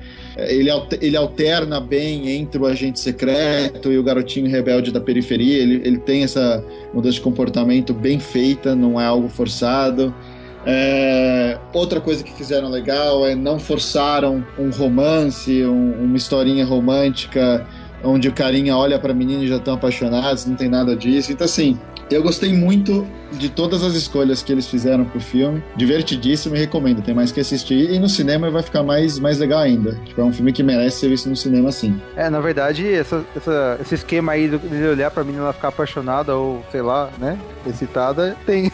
ele, 0.49 0.71
ele 1.01 1.17
alterna 1.17 1.81
bem 1.81 2.31
entre 2.31 2.61
o 2.61 2.67
agente 2.67 3.01
secreto 3.01 3.93
e 3.93 3.99
o 3.99 4.03
garotinho 4.03 4.51
rebelde 4.51 4.91
da 4.91 5.01
periferia. 5.01 5.63
Ele, 5.63 5.81
ele 5.85 5.99
tem 5.99 6.23
essa 6.23 6.65
mudança 6.95 7.15
de 7.15 7.21
comportamento 7.21 7.93
bem 7.93 8.19
feita, 8.19 8.75
não 8.75 9.01
é 9.01 9.05
algo 9.05 9.29
forçado. 9.29 10.15
É, 10.67 11.59
outra 11.73 12.01
coisa 12.01 12.23
que 12.23 12.33
fizeram 12.33 12.69
legal 12.69 13.27
é 13.27 13.35
não 13.35 13.59
forçaram 13.59 14.45
um 14.59 14.71
romance, 14.71 15.65
um, 15.65 16.05
uma 16.05 16.17
historinha 16.17 16.65
romântica 16.65 17.67
onde 18.03 18.29
o 18.29 18.33
carinha 18.33 18.77
olha 18.77 18.99
para 18.99 19.13
a 19.13 19.15
menina 19.15 19.45
e 19.45 19.49
já 19.49 19.57
estão 19.57 19.75
apaixonados, 19.75 20.47
não 20.47 20.57
tem 20.57 20.69
nada 20.69 20.97
disso. 20.97 21.33
Então, 21.33 21.45
assim, 21.45 21.79
eu 22.11 22.23
gostei 22.23 22.53
muito 22.53 23.07
de 23.33 23.49
todas 23.49 23.83
as 23.83 23.95
escolhas 23.95 24.43
que 24.43 24.53
eles 24.53 24.67
fizeram 24.67 25.05
pro 25.05 25.21
filme. 25.21 25.63
Divertidíssimo 25.77 26.57
e 26.57 26.59
recomendo. 26.59 27.03
Tem 27.03 27.15
mais 27.15 27.31
que 27.31 27.41
assistir. 27.41 27.91
E 27.91 27.99
no 27.99 28.09
cinema 28.09 28.51
vai 28.51 28.63
ficar 28.63 28.83
mais, 28.83 29.19
mais 29.19 29.39
legal 29.39 29.61
ainda. 29.61 29.95
Tipo, 30.05 30.21
é 30.21 30.25
um 30.25 30.33
filme 30.33 30.53
que 30.53 30.63
merece 30.63 30.99
ser 30.99 31.09
visto 31.09 31.29
no 31.29 31.37
cinema 31.37 31.69
assim. 31.69 32.01
É, 32.17 32.29
na 32.29 32.41
verdade, 32.41 32.93
essa, 32.93 33.25
essa, 33.37 33.79
esse 33.81 33.95
esquema 33.95 34.33
aí 34.33 34.49
de 34.49 34.87
olhar 34.87 35.11
pra 35.11 35.23
menina 35.23 35.53
ficar 35.53 35.69
apaixonada 35.69 36.35
ou, 36.35 36.65
sei 36.71 36.83
lá, 36.83 37.11
né? 37.19 37.39
Excitada, 37.67 38.37
tem. 38.45 38.73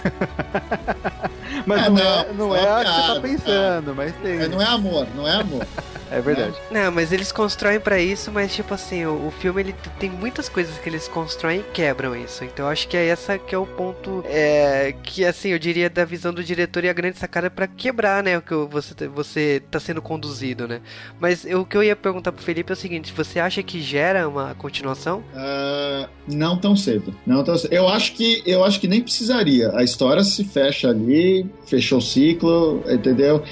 mas 1.67 1.85
é, 1.85 1.91
não, 1.91 1.95
não, 1.95 2.03
é, 2.03 2.33
não 2.35 2.57
é 2.57 2.69
a 2.69 2.85
que 2.85 2.91
você 2.91 3.15
tá 3.15 3.21
pensando, 3.21 3.95
mas 3.95 4.15
tem. 4.23 4.39
É, 4.41 4.49
não 4.49 4.61
é 4.61 4.67
amor, 4.67 5.07
não 5.15 5.29
é 5.29 5.41
amor. 5.41 5.67
É 6.11 6.21
verdade. 6.21 6.55
Não, 6.71 6.91
mas 6.93 7.13
eles 7.13 7.33
constroem 7.33 7.81
para 7.81 8.01
isso, 8.01 8.31
mas 8.31 8.55
tipo 8.55 8.73
assim, 8.73 9.05
o, 9.05 9.27
o, 9.27 9.31
filme 9.31 9.61
ele 9.61 9.75
tem 9.99 10.11
muitas 10.11 10.49
coisas 10.49 10.79
que 10.79 10.89
eles 10.89 11.09
constroem 11.09 11.61
e 11.61 11.63
quebram 11.73 12.15
isso. 12.15 12.45
Então 12.45 12.67
eu 12.67 12.71
acho 12.71 12.89
que 12.89 12.97
é 12.97 13.07
essa 13.07 13.39
que 13.39 13.55
é 13.55 13.59
o 13.59 13.67
ponto 13.67 14.25
é, 14.27 14.95
que 15.03 15.25
assim, 15.25 15.49
eu 15.51 15.59
diria 15.59 15.91
da 15.91 16.05
visão 16.05 16.33
do 16.33 16.43
diretor 16.43 16.85
e 16.85 16.89
a 16.89 16.93
grande 16.93 17.19
sacada 17.19 17.51
para 17.51 17.67
quebrar, 17.67 18.23
né, 18.23 18.39
o 18.39 18.43
que 18.43 18.55
você 18.55 18.95
você 19.09 19.63
tá 19.71 19.81
sendo 19.81 20.01
conduzido, 20.01 20.69
né? 20.69 20.81
Mas 21.21 21.45
eu, 21.45 21.61
o 21.61 21.67
que 21.67 21.77
eu 21.77 21.83
ia 21.83 21.97
perguntar 21.97 22.33
pro 22.33 22.43
Felipe 22.43 22.73
é 22.73 22.75
o 22.75 22.77
seguinte, 22.77 23.13
você 23.13 23.39
acha 23.39 23.63
que 23.63 23.81
gera 23.81 24.29
uma 24.29 24.55
continuação? 24.55 25.25
Uh, 25.35 26.09
não 26.29 26.57
tão 26.57 26.77
cedo. 26.77 27.15
Não 27.27 27.43
tão 27.43 27.57
cedo. 27.57 27.73
Eu 27.73 27.89
acho 27.89 28.13
que 28.13 28.43
eu 28.47 28.65
acho 28.65 28.81
que 28.81 28.89
nem 28.89 29.01
precisaria. 29.01 29.71
A 29.75 29.83
história 29.83 30.23
se 30.23 30.45
fecha 30.45 30.89
ali, 30.89 31.47
fechou 31.67 31.99
o 31.99 32.03
ciclo, 32.03 32.83
entendeu? 32.89 33.43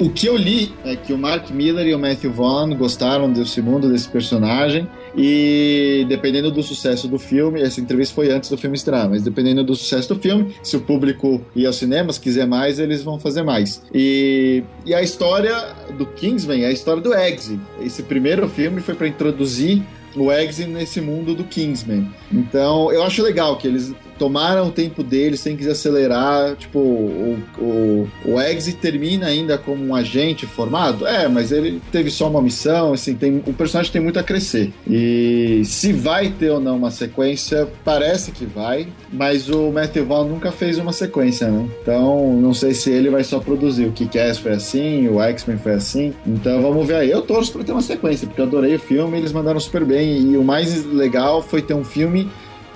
O 0.00 0.08
que 0.08 0.26
eu 0.26 0.34
li 0.34 0.72
é 0.82 0.96
que 0.96 1.12
o 1.12 1.18
Mark 1.18 1.50
Miller 1.50 1.86
e 1.86 1.94
o 1.94 1.98
Matthew 1.98 2.32
Vaughn 2.32 2.74
gostaram 2.74 3.30
desse 3.30 3.60
mundo, 3.60 3.92
desse 3.92 4.08
personagem, 4.08 4.88
e 5.14 6.06
dependendo 6.08 6.50
do 6.50 6.62
sucesso 6.62 7.06
do 7.06 7.18
filme, 7.18 7.60
essa 7.60 7.82
entrevista 7.82 8.14
foi 8.14 8.32
antes 8.32 8.48
do 8.48 8.56
filme 8.56 8.74
estrear, 8.74 9.10
mas 9.10 9.22
dependendo 9.22 9.62
do 9.62 9.76
sucesso 9.76 10.14
do 10.14 10.18
filme, 10.18 10.54
se 10.62 10.74
o 10.74 10.80
público 10.80 11.42
ir 11.54 11.66
aos 11.66 11.76
cinemas, 11.76 12.16
quiser 12.16 12.46
mais, 12.46 12.78
eles 12.78 13.02
vão 13.02 13.20
fazer 13.20 13.42
mais. 13.42 13.82
E, 13.92 14.64
e 14.86 14.94
a 14.94 15.02
história 15.02 15.74
do 15.98 16.06
Kingsman 16.06 16.62
é 16.62 16.68
a 16.68 16.72
história 16.72 17.02
do 17.02 17.12
Eggsy. 17.12 17.60
Esse 17.82 18.02
primeiro 18.02 18.48
filme 18.48 18.80
foi 18.80 18.94
para 18.94 19.06
introduzir 19.06 19.82
o 20.16 20.32
Eggsy 20.32 20.64
nesse 20.64 21.02
mundo 21.02 21.34
do 21.34 21.44
Kingsman. 21.44 22.08
Então, 22.32 22.90
eu 22.90 23.02
acho 23.02 23.22
legal 23.22 23.58
que 23.58 23.68
eles 23.68 23.94
tomaram 24.20 24.68
o 24.68 24.70
tempo 24.70 25.02
deles 25.02 25.40
sem 25.40 25.56
quiser 25.56 25.70
acelerar. 25.70 26.54
Tipo, 26.54 26.78
o, 26.78 27.38
o, 27.58 28.08
o 28.26 28.38
Eggsy 28.38 28.74
termina 28.74 29.28
ainda 29.28 29.56
como 29.56 29.82
um 29.82 29.94
agente 29.94 30.44
formado? 30.44 31.06
É, 31.06 31.26
mas 31.26 31.50
ele 31.50 31.80
teve 31.90 32.10
só 32.10 32.28
uma 32.28 32.42
missão, 32.42 32.92
assim, 32.92 33.14
tem, 33.14 33.42
o 33.46 33.54
personagem 33.54 33.90
tem 33.90 34.02
muito 34.02 34.18
a 34.18 34.22
crescer. 34.22 34.74
E 34.86 35.62
se 35.64 35.94
vai 35.94 36.28
ter 36.28 36.50
ou 36.50 36.60
não 36.60 36.76
uma 36.76 36.90
sequência, 36.90 37.66
parece 37.82 38.30
que 38.30 38.44
vai, 38.44 38.88
mas 39.10 39.48
o 39.48 39.70
Matthew 39.70 40.04
Vaughn 40.04 40.28
nunca 40.28 40.52
fez 40.52 40.76
uma 40.76 40.92
sequência, 40.92 41.48
né? 41.48 41.66
Então, 41.80 42.38
não 42.38 42.52
sei 42.52 42.74
se 42.74 42.90
ele 42.90 43.08
vai 43.08 43.24
só 43.24 43.40
produzir. 43.40 43.86
O 43.86 43.92
Kick-Ass 43.92 44.36
foi 44.36 44.52
assim, 44.52 45.08
o 45.08 45.22
X-Men 45.22 45.56
foi 45.56 45.72
assim. 45.72 46.12
Então, 46.26 46.60
vamos 46.60 46.86
ver 46.86 46.96
aí. 46.96 47.10
Eu 47.10 47.22
torço 47.22 47.52
pra 47.52 47.64
ter 47.64 47.72
uma 47.72 47.80
sequência, 47.80 48.26
porque 48.26 48.42
eu 48.42 48.44
adorei 48.44 48.74
o 48.74 48.78
filme, 48.78 49.16
eles 49.16 49.32
mandaram 49.32 49.58
super 49.58 49.82
bem. 49.82 50.32
E 50.32 50.36
o 50.36 50.44
mais 50.44 50.84
legal 50.84 51.40
foi 51.40 51.62
ter 51.62 51.72
um 51.72 51.84
filme 51.84 52.28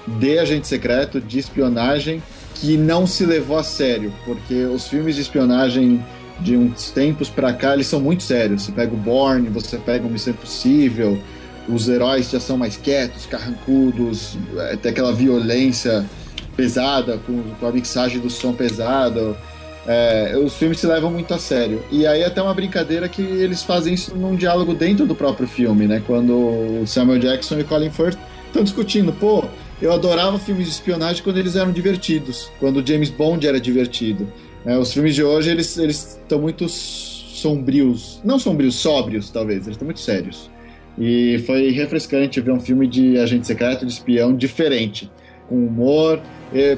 de 0.07 0.39
agente 0.39 0.67
secreto, 0.67 1.21
de 1.21 1.39
espionagem, 1.39 2.23
que 2.55 2.77
não 2.77 3.07
se 3.07 3.27
levou 3.27 3.59
a 3.59 3.65
sério, 3.65 4.13
porque 4.25 4.65
os 4.65 4.87
filmes 4.87 5.17
de 5.17 5.23
espionagem 5.23 6.05
de 6.41 6.57
uns 6.57 6.91
tempos 6.91 7.29
para 7.29 7.53
cá, 7.53 7.75
eles 7.75 7.87
são 7.87 8.01
muito 8.01 8.23
sérios. 8.23 8.63
Você 8.63 8.73
pega 8.73 8.93
o 8.93 8.97
Bourne, 8.97 9.49
você 9.49 9.77
pega 9.79 10.07
o 10.07 10.11
Missão 10.11 10.33
Impossível, 10.33 11.19
os 11.69 11.89
heróis 11.89 12.31
já 12.31 12.41
são 12.41 12.57
mais 12.57 12.77
quietos, 12.77 13.27
carrancudos, 13.27 14.37
é, 14.59 14.77
tem 14.77 14.93
aquela 14.93 15.13
violência 15.13 16.05
pesada, 16.57 17.19
com, 17.19 17.43
com 17.59 17.67
a 17.67 17.73
mixagem 17.73 18.21
do 18.21 18.31
som 18.31 18.53
pesado. 18.53 19.37
É, 19.87 20.39
os 20.43 20.55
filmes 20.55 20.81
se 20.81 20.87
levam 20.87 21.11
muito 21.11 21.33
a 21.35 21.39
sério. 21.39 21.83
E 21.91 22.07
aí 22.07 22.25
até 22.25 22.41
uma 22.41 22.55
brincadeira 22.55 23.09
que 23.09 23.23
eles 23.23 23.63
fazem 23.63 23.95
isso 23.95 24.15
num 24.15 24.35
diálogo 24.35 24.75
dentro 24.75 25.07
do 25.07 25.15
próprio 25.15 25.47
filme, 25.47 25.87
né? 25.87 26.03
Quando 26.07 26.33
o 26.33 26.87
Samuel 26.87 27.19
Jackson 27.19 27.59
e 27.59 27.65
Colin 27.65 27.91
Firth 27.91 28.19
estão 28.47 28.63
discutindo, 28.63 29.13
pô, 29.13 29.45
eu 29.81 29.93
adorava 29.93 30.39
filmes 30.39 30.67
de 30.67 30.73
espionagem 30.73 31.23
quando 31.23 31.39
eles 31.39 31.57
eram 31.57 31.73
divertidos, 31.73 32.51
quando 32.59 32.79
o 32.79 32.87
James 32.87 33.11
Bond 33.11 33.47
era 33.47 33.61
divertido. 33.61 34.27
É, 34.65 34.79
os 34.79 34.93
filmes 34.93 35.15
de 35.15 35.23
hoje, 35.23 35.51
eles 35.51 35.77
estão 35.77 36.41
muito 36.41 36.69
sombrios. 36.69 38.21
Não 38.25 38.39
sombrios, 38.39 38.77
sóbrios, 38.77 39.31
talvez. 39.31 39.63
Eles 39.63 39.75
estão 39.75 39.85
muito 39.85 40.01
sérios. 40.01 40.51
E 40.99 41.43
foi 41.47 41.71
refrescante 41.71 42.41
ver 42.41 42.53
um 42.53 42.61
filme 42.61 42.87
de 42.87 43.19
agente 43.19 43.47
secreto, 43.47 43.85
de 43.85 43.93
espião, 43.93 44.35
diferente. 44.35 45.11
Com 45.49 45.67
humor. 45.67 46.21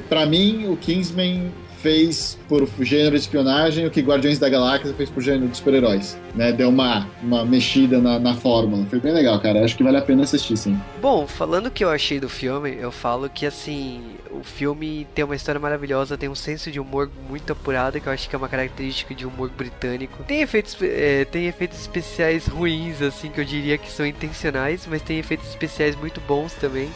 para 0.09 0.25
mim, 0.25 0.67
o 0.67 0.75
Kingsman 0.75 1.49
fez 1.87 2.37
por 2.49 2.67
gênero 2.81 3.11
de 3.11 3.21
espionagem 3.21 3.85
o 3.85 3.89
que 3.89 4.01
Guardiões 4.01 4.37
da 4.37 4.49
Galáxia 4.49 4.93
fez 4.93 5.09
por 5.09 5.23
gênero 5.23 5.47
de 5.47 5.55
super-heróis. 5.55 6.17
Né? 6.35 6.51
Deu 6.51 6.67
uma, 6.67 7.07
uma 7.23 7.45
mexida 7.45 7.99
na, 8.01 8.19
na 8.19 8.35
fórmula. 8.35 8.85
Foi 8.87 8.99
bem 8.99 9.13
legal, 9.13 9.39
cara. 9.39 9.63
Acho 9.63 9.77
que 9.77 9.83
vale 9.83 9.95
a 9.95 10.01
pena 10.01 10.23
assistir, 10.23 10.57
sim. 10.57 10.77
Bom, 11.01 11.25
falando 11.25 11.67
o 11.67 11.71
que 11.71 11.85
eu 11.85 11.89
achei 11.89 12.19
do 12.19 12.27
filme, 12.27 12.75
eu 12.77 12.91
falo 12.91 13.29
que, 13.29 13.45
assim, 13.45 14.01
o 14.29 14.43
filme 14.43 15.07
tem 15.15 15.23
uma 15.23 15.35
história 15.35 15.61
maravilhosa, 15.61 16.17
tem 16.17 16.27
um 16.27 16.35
senso 16.35 16.69
de 16.69 16.77
humor 16.77 17.09
muito 17.29 17.53
apurado, 17.53 18.01
que 18.01 18.07
eu 18.07 18.11
acho 18.11 18.27
que 18.27 18.35
é 18.35 18.37
uma 18.37 18.49
característica 18.49 19.15
de 19.15 19.25
humor 19.25 19.49
britânico. 19.49 20.25
Tem 20.25 20.41
efeitos, 20.41 20.77
é, 20.81 21.23
tem 21.23 21.47
efeitos 21.47 21.79
especiais 21.79 22.47
ruins, 22.47 23.01
assim, 23.01 23.29
que 23.29 23.39
eu 23.39 23.45
diria 23.45 23.77
que 23.77 23.89
são 23.89 24.05
intencionais, 24.05 24.85
mas 24.89 25.01
tem 25.01 25.19
efeitos 25.19 25.47
especiais 25.47 25.95
muito 25.95 26.19
bons 26.19 26.51
também. 26.53 26.89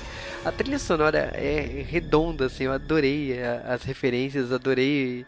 A 0.43 0.51
trilha 0.51 0.79
sonora 0.79 1.31
é 1.35 1.85
redonda, 1.87 2.47
assim, 2.47 2.63
eu 2.63 2.71
adorei 2.71 3.37
as 3.67 3.83
referências, 3.83 4.51
adorei. 4.51 5.23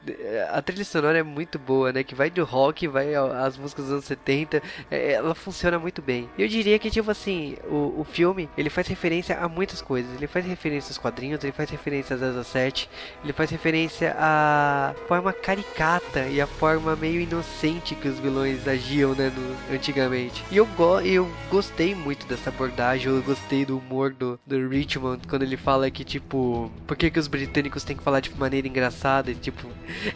A 0.50 0.60
trilha 0.60 0.84
sonora 0.84 1.20
é 1.20 1.24
muito 1.24 1.60
boa, 1.60 1.94
né? 1.94 2.04
Que 2.04 2.16
vai 2.16 2.32
do 2.32 2.44
rock, 2.44 2.88
vai 2.88 3.14
às 3.14 3.56
músicas 3.56 3.86
dos 3.86 3.94
anos 3.94 4.06
70, 4.06 4.62
é, 4.90 5.14
ela 5.14 5.36
funciona 5.36 5.78
muito 5.78 6.02
bem. 6.02 6.28
Eu 6.36 6.48
diria 6.48 6.80
que, 6.80 6.90
tipo 6.90 7.12
assim, 7.12 7.56
o, 7.70 7.94
o 8.00 8.04
filme, 8.04 8.50
ele 8.58 8.72
faz 8.72 8.88
referência 8.88 9.38
a 9.38 9.48
muitas 9.48 9.84
coisas. 9.84 10.12
Ele 10.16 10.26
faz 10.26 10.48
referência 10.48 10.90
aos 10.90 10.98
quadrinhos, 10.98 11.44
ele 11.44 11.54
faz 11.54 11.70
referência 11.70 12.16
a 12.16 12.44
007, 12.44 12.90
ele 13.24 13.34
faz 13.34 13.52
referência 13.52 14.16
à 14.18 14.96
forma 15.08 15.32
caricata 15.32 16.26
e 16.28 16.42
a 16.42 16.48
forma 16.48 16.96
meio 16.96 17.22
inocente 17.22 17.94
que 17.94 18.08
os 18.08 18.18
vilões 18.18 18.68
agiam, 18.68 19.14
né, 19.14 19.32
no, 19.36 19.76
antigamente. 19.76 20.44
E 20.50 20.58
eu, 20.58 20.66
go 20.66 21.00
eu 21.02 21.30
gostei 21.52 21.94
muito 21.94 22.26
dessa 22.26 22.50
abordagem, 22.50 23.12
eu 23.12 23.22
gostei 23.22 23.64
do 23.64 23.78
humor 23.78 24.12
do, 24.12 24.40
do 24.46 24.68
Richmond 24.68 25.03
quando 25.28 25.44
ele 25.44 25.58
fala 25.58 25.90
que, 25.92 26.04
tipo, 26.04 26.72
por 26.88 26.96
que, 26.98 27.10
que 27.10 27.20
os 27.20 27.28
britânicos 27.28 27.84
têm 27.84 27.96
que 27.96 28.04
falar 28.04 28.20
de 28.20 28.34
maneira 28.36 28.68
engraçada? 28.68 29.32
E, 29.32 29.36
tipo, 29.36 29.68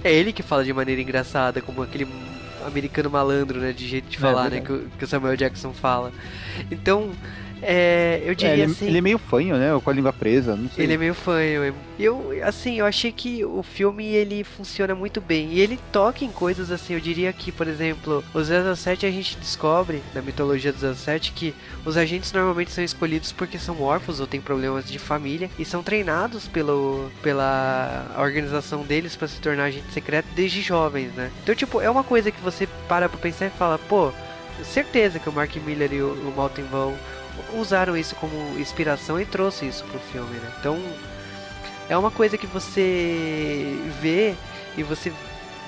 é 0.03 0.13
ele 0.13 0.33
que 0.33 0.43
fala 0.43 0.63
de 0.63 0.73
maneira 0.73 1.01
engraçada, 1.01 1.61
como 1.61 1.81
aquele 1.81 2.07
americano 2.65 3.09
malandro, 3.09 3.59
né? 3.59 3.71
De 3.71 3.87
jeito 3.87 4.09
de 4.09 4.17
é 4.17 4.19
falar, 4.19 4.47
é, 4.47 4.49
né? 4.55 4.61
Que, 4.61 4.87
que 4.97 5.03
o 5.03 5.07
Samuel 5.07 5.37
Jackson 5.37 5.73
fala. 5.73 6.11
Então, 6.71 7.11
é, 7.61 8.21
eu 8.25 8.35
diria 8.35 8.53
é, 8.53 8.59
ele, 8.59 8.71
assim. 8.71 8.87
Ele 8.87 8.97
é 8.97 9.01
meio 9.01 9.17
fanho, 9.17 9.55
né? 9.57 9.79
Com 9.83 9.89
a 9.89 9.93
língua 9.93 10.13
presa, 10.13 10.55
não 10.55 10.69
sei. 10.69 10.85
Ele 10.85 10.93
é 10.93 10.97
meio 10.97 11.13
fanho. 11.13 11.73
Eu, 11.97 12.31
assim, 12.43 12.79
eu 12.79 12.85
achei 12.85 13.11
que 13.11 13.43
o 13.43 13.63
filme 13.63 14.05
ele 14.05 14.43
funciona 14.43 14.93
muito 14.93 15.19
bem. 15.19 15.53
E 15.53 15.59
ele 15.59 15.79
toca 15.91 16.23
em 16.23 16.29
coisas 16.29 16.71
assim. 16.71 16.93
Eu 16.93 16.99
diria 16.99 17.31
que, 17.33 17.51
por 17.51 17.67
exemplo, 17.67 18.23
o 18.33 18.75
007 18.75 19.05
a 19.05 19.11
gente 19.11 19.37
descobre 19.37 20.01
na 20.13 20.21
mitologia 20.21 20.71
do 20.71 20.95
07 20.95 21.31
que 21.31 21.53
os 21.85 21.97
agentes 21.97 22.31
normalmente 22.31 22.71
são 22.71 22.83
escolhidos 22.83 23.31
porque 23.31 23.57
são 23.57 23.81
órfãos 23.81 24.19
ou 24.19 24.27
têm 24.27 24.41
problemas 24.41 24.85
de 24.85 24.99
família 24.99 25.49
e 25.57 25.65
são 25.65 25.81
treinados 25.81 26.47
pelo, 26.47 27.09
pela 27.21 28.05
organização 28.17 28.83
deles 28.83 29.15
para 29.15 29.27
se 29.27 29.39
tornar 29.39 29.65
agente 29.65 29.91
secreto 29.91 30.27
desde 30.35 30.61
jovens, 30.61 31.11
né? 31.13 31.31
Então, 31.43 31.55
tipo, 31.55 31.81
é 31.81 31.89
uma 31.89 32.03
coisa 32.03 32.31
que 32.31 32.41
você 32.41 32.67
para 32.87 33.09
pra 33.09 33.17
pensar 33.17 33.47
e 33.47 33.49
fala, 33.49 33.77
pô, 33.77 34.11
certeza 34.63 35.19
que 35.19 35.29
o 35.29 35.33
Mark 35.33 35.55
Miller 35.57 35.93
e 35.93 36.01
o, 36.01 36.13
o 36.13 36.33
Maltin 36.35 36.63
vão 36.63 36.95
usaram 37.53 37.97
isso 37.97 38.15
como 38.15 38.59
inspiração 38.59 39.19
e 39.19 39.25
trouxe 39.25 39.67
isso 39.67 39.83
pro 39.85 39.99
filme, 39.99 40.35
né? 40.37 40.51
Então 40.59 40.79
é 41.89 41.97
uma 41.97 42.11
coisa 42.11 42.37
que 42.37 42.47
você 42.47 43.77
vê 44.01 44.35
e 44.77 44.83
você 44.83 45.11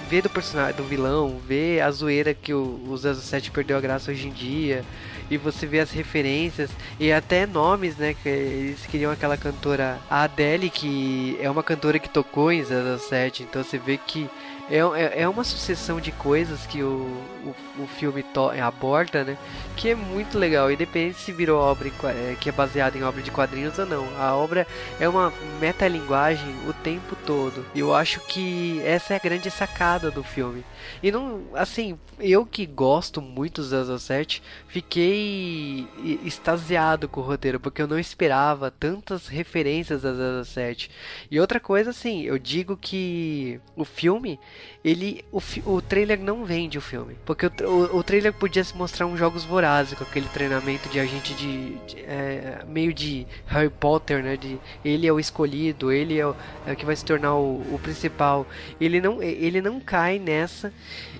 vê 0.09 0.21
do 0.21 0.29
personagem, 0.29 0.75
do 0.75 0.83
vilão, 0.83 1.39
vê 1.47 1.79
a 1.81 1.91
zoeira 1.91 2.33
que 2.33 2.53
o, 2.53 2.81
o 2.87 2.97
07 2.97 3.51
perdeu 3.51 3.77
a 3.77 3.81
graça 3.81 4.11
hoje 4.11 4.27
em 4.27 4.31
dia, 4.31 4.83
e 5.29 5.37
você 5.37 5.67
vê 5.67 5.79
as 5.79 5.91
referências 5.91 6.71
e 6.99 7.11
até 7.11 7.45
nomes, 7.45 7.95
né? 7.97 8.15
Que 8.21 8.29
eles 8.29 8.85
queriam 8.87 9.11
aquela 9.11 9.37
cantora 9.37 9.99
Adele, 10.09 10.69
que 10.69 11.37
é 11.39 11.49
uma 11.49 11.61
cantora 11.61 11.99
que 11.99 12.09
tocou 12.09 12.51
em 12.51 12.63
07, 12.63 13.43
então 13.43 13.63
você 13.63 13.77
vê 13.77 13.97
que 13.97 14.27
é, 14.69 14.77
é, 14.77 15.21
é 15.21 15.27
uma 15.27 15.43
sucessão 15.43 15.99
de 15.99 16.11
coisas 16.11 16.65
que 16.67 16.83
o, 16.83 17.07
o, 17.43 17.83
o 17.83 17.87
filme 17.87 18.23
aborda, 18.63 19.23
né? 19.23 19.37
Que 19.75 19.89
é 19.89 19.95
muito 19.95 20.37
legal. 20.37 20.71
Independente 20.71 21.19
se 21.19 21.31
virou 21.31 21.59
obra 21.59 21.91
é, 22.03 22.35
que 22.39 22.49
é 22.49 22.51
baseada 22.51 22.97
em 22.97 23.03
obra 23.03 23.21
de 23.21 23.31
quadrinhos 23.31 23.79
ou 23.79 23.85
não. 23.85 24.07
A 24.19 24.35
obra 24.35 24.67
é 24.99 25.09
uma 25.09 25.33
metalinguagem 25.59 26.53
o 26.67 26.73
tempo 26.73 27.15
todo. 27.25 27.65
E 27.73 27.79
eu 27.79 27.93
acho 27.95 28.19
que 28.21 28.79
essa 28.85 29.13
é 29.13 29.17
a 29.17 29.19
grande 29.19 29.49
sacada 29.49 30.11
do 30.11 30.23
filme. 30.23 30.63
E 31.01 31.11
não, 31.11 31.41
assim, 31.53 31.97
eu 32.19 32.45
que 32.45 32.65
gosto 32.65 33.21
muito 33.21 33.61
do 33.61 33.99
007, 33.99 34.43
fiquei 34.67 35.87
extasiado 36.23 37.07
com 37.07 37.21
o 37.21 37.23
roteiro, 37.23 37.59
porque 37.59 37.81
eu 37.81 37.87
não 37.87 37.97
esperava 37.97 38.69
tantas 38.69 39.27
referências 39.27 40.05
a 40.05 40.43
007. 40.43 40.91
E 41.31 41.39
outra 41.39 41.59
coisa, 41.59 41.89
assim, 41.89 42.23
eu 42.23 42.37
digo 42.37 42.77
que 42.77 43.59
o 43.75 43.85
filme 43.85 44.39
ele 44.83 45.25
o, 45.31 45.41
o 45.65 45.81
trailer 45.81 46.19
não 46.19 46.45
vende 46.45 46.77
o 46.77 46.81
filme. 46.81 47.15
Porque 47.25 47.45
o, 47.45 47.51
o, 47.63 47.97
o 47.97 48.03
trailer 48.03 48.33
podia 48.33 48.63
se 48.63 48.75
mostrar 48.75 49.05
uns 49.05 49.19
jogos 49.19 49.43
vorazes 49.43 49.97
com 49.97 50.03
aquele 50.03 50.27
treinamento 50.29 50.87
de 50.89 50.99
agente 50.99 51.33
de. 51.33 51.75
de 51.79 51.99
é, 52.01 52.63
meio 52.67 52.93
de 52.93 53.27
Harry 53.47 53.69
Potter, 53.69 54.23
né? 54.23 54.37
De 54.37 54.57
ele 54.83 55.05
é 55.05 55.11
o 55.11 55.19
escolhido, 55.19 55.91
ele 55.91 56.17
é 56.17 56.25
o, 56.25 56.35
é 56.65 56.75
que 56.75 56.85
vai 56.85 56.95
se 56.95 57.03
tornar 57.03 57.35
o, 57.35 57.61
o 57.73 57.79
principal. 57.81 58.47
Ele 58.79 59.01
não, 59.01 59.21
ele 59.21 59.61
não 59.61 59.79
cai 59.79 60.17
nessa. 60.17 60.73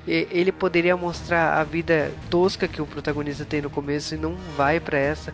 Ele 0.08 0.52
poderia 0.52 0.98
mostrar 0.98 1.60
a 1.60 1.64
vida 1.64 2.12
tosca 2.32 2.68
que 2.68 2.82
o 2.82 2.86
protagonista 2.86 3.46
tem 3.46 3.62
no 3.62 3.70
começo 3.70 4.16
e 4.16 4.18
não 4.18 4.34
vai 4.58 4.80
para 4.80 4.98
essa. 4.98 5.34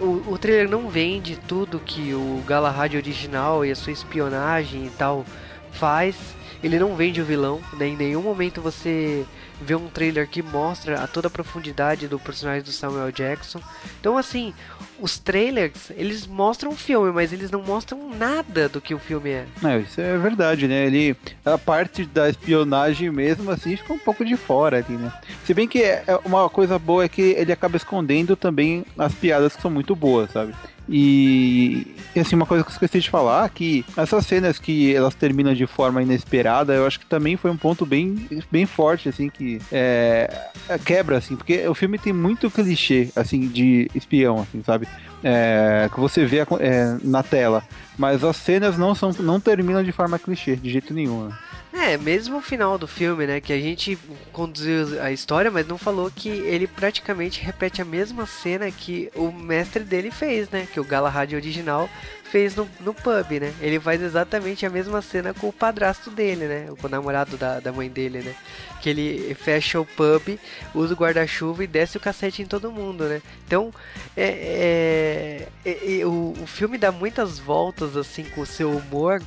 O, 0.00 0.32
o 0.32 0.38
trailer 0.38 0.68
não 0.68 0.90
vende 0.90 1.36
tudo 1.36 1.78
que 1.78 2.12
o 2.12 2.42
Galahad 2.46 2.96
original 2.96 3.64
e 3.64 3.70
a 3.70 3.76
sua 3.76 3.92
espionagem 3.92 4.86
e 4.86 4.90
tal 4.90 5.24
faz 5.72 6.16
ele 6.62 6.78
não 6.78 6.94
vende 6.94 7.20
o 7.20 7.24
vilão, 7.24 7.60
né? 7.72 7.88
Em 7.88 7.96
nenhum 7.96 8.22
momento 8.22 8.60
você 8.60 9.24
vê 9.60 9.74
um 9.74 9.88
trailer 9.88 10.28
que 10.28 10.42
mostra 10.42 11.02
a 11.02 11.06
toda 11.06 11.28
a 11.28 11.30
profundidade 11.30 12.08
do 12.08 12.18
personagem 12.18 12.62
do 12.62 12.72
Samuel 12.72 13.12
Jackson. 13.12 13.60
Então, 14.00 14.16
assim, 14.16 14.54
os 14.98 15.18
trailers, 15.18 15.90
eles 15.90 16.26
mostram 16.26 16.70
o 16.70 16.76
filme, 16.76 17.12
mas 17.12 17.32
eles 17.32 17.50
não 17.50 17.62
mostram 17.62 18.10
nada 18.16 18.68
do 18.68 18.80
que 18.80 18.94
o 18.94 18.98
filme 18.98 19.30
é. 19.30 19.46
É, 19.64 19.78
isso 19.78 20.00
é 20.00 20.16
verdade, 20.18 20.66
né? 20.66 20.86
Ele, 20.86 21.16
a 21.44 21.58
parte 21.58 22.04
da 22.04 22.28
espionagem 22.28 23.10
mesmo, 23.10 23.50
assim, 23.50 23.76
fica 23.76 23.92
um 23.92 23.98
pouco 23.98 24.24
de 24.24 24.36
fora 24.36 24.78
ali, 24.78 24.96
né? 24.96 25.12
Se 25.44 25.54
bem 25.54 25.68
que 25.68 25.82
é, 25.82 26.04
é 26.06 26.16
uma 26.24 26.48
coisa 26.48 26.78
boa 26.78 27.04
é 27.04 27.08
que 27.08 27.22
ele 27.22 27.52
acaba 27.52 27.76
escondendo 27.76 28.36
também 28.36 28.84
as 28.98 29.14
piadas 29.14 29.56
que 29.56 29.62
são 29.62 29.70
muito 29.70 29.94
boas, 29.94 30.30
sabe? 30.30 30.54
E, 30.92 31.86
assim, 32.18 32.34
uma 32.34 32.46
coisa 32.46 32.64
que 32.64 32.70
eu 32.70 32.72
esqueci 32.72 32.98
de 32.98 33.08
falar, 33.08 33.48
que 33.50 33.84
essas 33.96 34.26
cenas 34.26 34.58
que 34.58 34.92
elas 34.92 35.14
terminam 35.14 35.54
de 35.54 35.64
forma 35.64 36.02
inesperada, 36.02 36.74
eu 36.74 36.84
acho 36.84 36.98
que 36.98 37.06
também 37.06 37.36
foi 37.36 37.50
um 37.50 37.56
ponto 37.56 37.86
bem, 37.86 38.26
bem 38.50 38.66
forte, 38.66 39.08
assim, 39.08 39.28
que 39.28 39.49
é, 39.72 40.48
é 40.68 40.78
quebra, 40.78 41.18
assim, 41.18 41.36
porque 41.36 41.66
o 41.66 41.74
filme 41.74 41.98
tem 41.98 42.12
muito 42.12 42.50
clichê, 42.50 43.08
assim, 43.16 43.48
de 43.48 43.90
espião, 43.94 44.40
assim, 44.40 44.62
sabe? 44.62 44.86
É, 45.22 45.88
que 45.92 45.98
você 45.98 46.24
vê 46.24 46.38
é, 46.38 46.96
na 47.02 47.22
tela. 47.22 47.62
Mas 47.98 48.24
as 48.24 48.36
cenas 48.36 48.78
não, 48.78 48.94
são, 48.94 49.10
não 49.20 49.38
terminam 49.40 49.82
de 49.82 49.92
forma 49.92 50.18
clichê, 50.18 50.56
de 50.56 50.70
jeito 50.70 50.94
nenhum. 50.94 51.28
Né? 51.28 51.38
É, 51.72 51.96
mesmo 51.96 52.38
o 52.38 52.42
final 52.42 52.76
do 52.76 52.88
filme, 52.88 53.26
né? 53.26 53.40
Que 53.40 53.52
a 53.52 53.60
gente 53.60 53.96
conduziu 54.32 55.00
a 55.02 55.12
história, 55.12 55.50
mas 55.50 55.66
não 55.66 55.78
falou 55.78 56.10
que 56.10 56.28
ele 56.28 56.66
praticamente 56.66 57.40
repete 57.40 57.80
a 57.80 57.84
mesma 57.84 58.26
cena 58.26 58.70
que 58.70 59.10
o 59.14 59.30
mestre 59.30 59.84
dele 59.84 60.10
fez, 60.10 60.50
né? 60.50 60.66
Que 60.72 60.80
o 60.80 60.84
Galahad 60.84 61.32
original 61.32 61.88
fez 62.30 62.54
no, 62.54 62.68
no 62.80 62.94
pub, 62.94 63.40
né? 63.40 63.52
Ele 63.60 63.80
faz 63.80 64.00
exatamente 64.00 64.64
a 64.64 64.70
mesma 64.70 65.02
cena 65.02 65.34
com 65.34 65.48
o 65.48 65.52
padrasto 65.52 66.10
dele, 66.10 66.46
né? 66.46 66.68
Com 66.80 66.86
o 66.86 66.90
namorado 66.90 67.36
da, 67.36 67.58
da 67.58 67.72
mãe 67.72 67.88
dele, 67.88 68.20
né? 68.20 68.34
Que 68.80 68.90
ele 68.90 69.34
fecha 69.34 69.80
o 69.80 69.84
pub, 69.84 70.38
usa 70.74 70.94
o 70.94 70.96
guarda-chuva 70.96 71.64
e 71.64 71.66
desce 71.66 71.96
o 71.96 72.00
cacete 72.00 72.42
em 72.42 72.46
todo 72.46 72.70
mundo, 72.70 73.04
né? 73.04 73.20
Então, 73.46 73.72
é, 74.16 75.48
é, 75.64 76.00
é, 76.00 76.06
o, 76.06 76.34
o 76.40 76.46
filme 76.46 76.78
dá 76.78 76.92
muitas 76.92 77.38
voltas, 77.38 77.96
assim, 77.96 78.24
com 78.24 78.42
o 78.42 78.46
seu 78.46 78.70
humor 78.70 79.20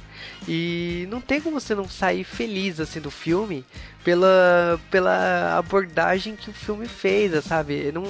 e 0.47 1.05
não 1.09 1.19
tem 1.19 1.41
como 1.41 1.59
você 1.59 1.75
não 1.75 1.87
sair 1.87 2.23
feliz, 2.23 2.79
assim, 2.79 3.01
do 3.01 3.11
filme 3.11 3.65
pela, 4.03 4.79
pela 4.89 5.57
abordagem 5.57 6.35
que 6.35 6.49
o 6.49 6.53
filme 6.53 6.87
fez, 6.87 7.43
sabe? 7.43 7.91
Não 7.91 8.03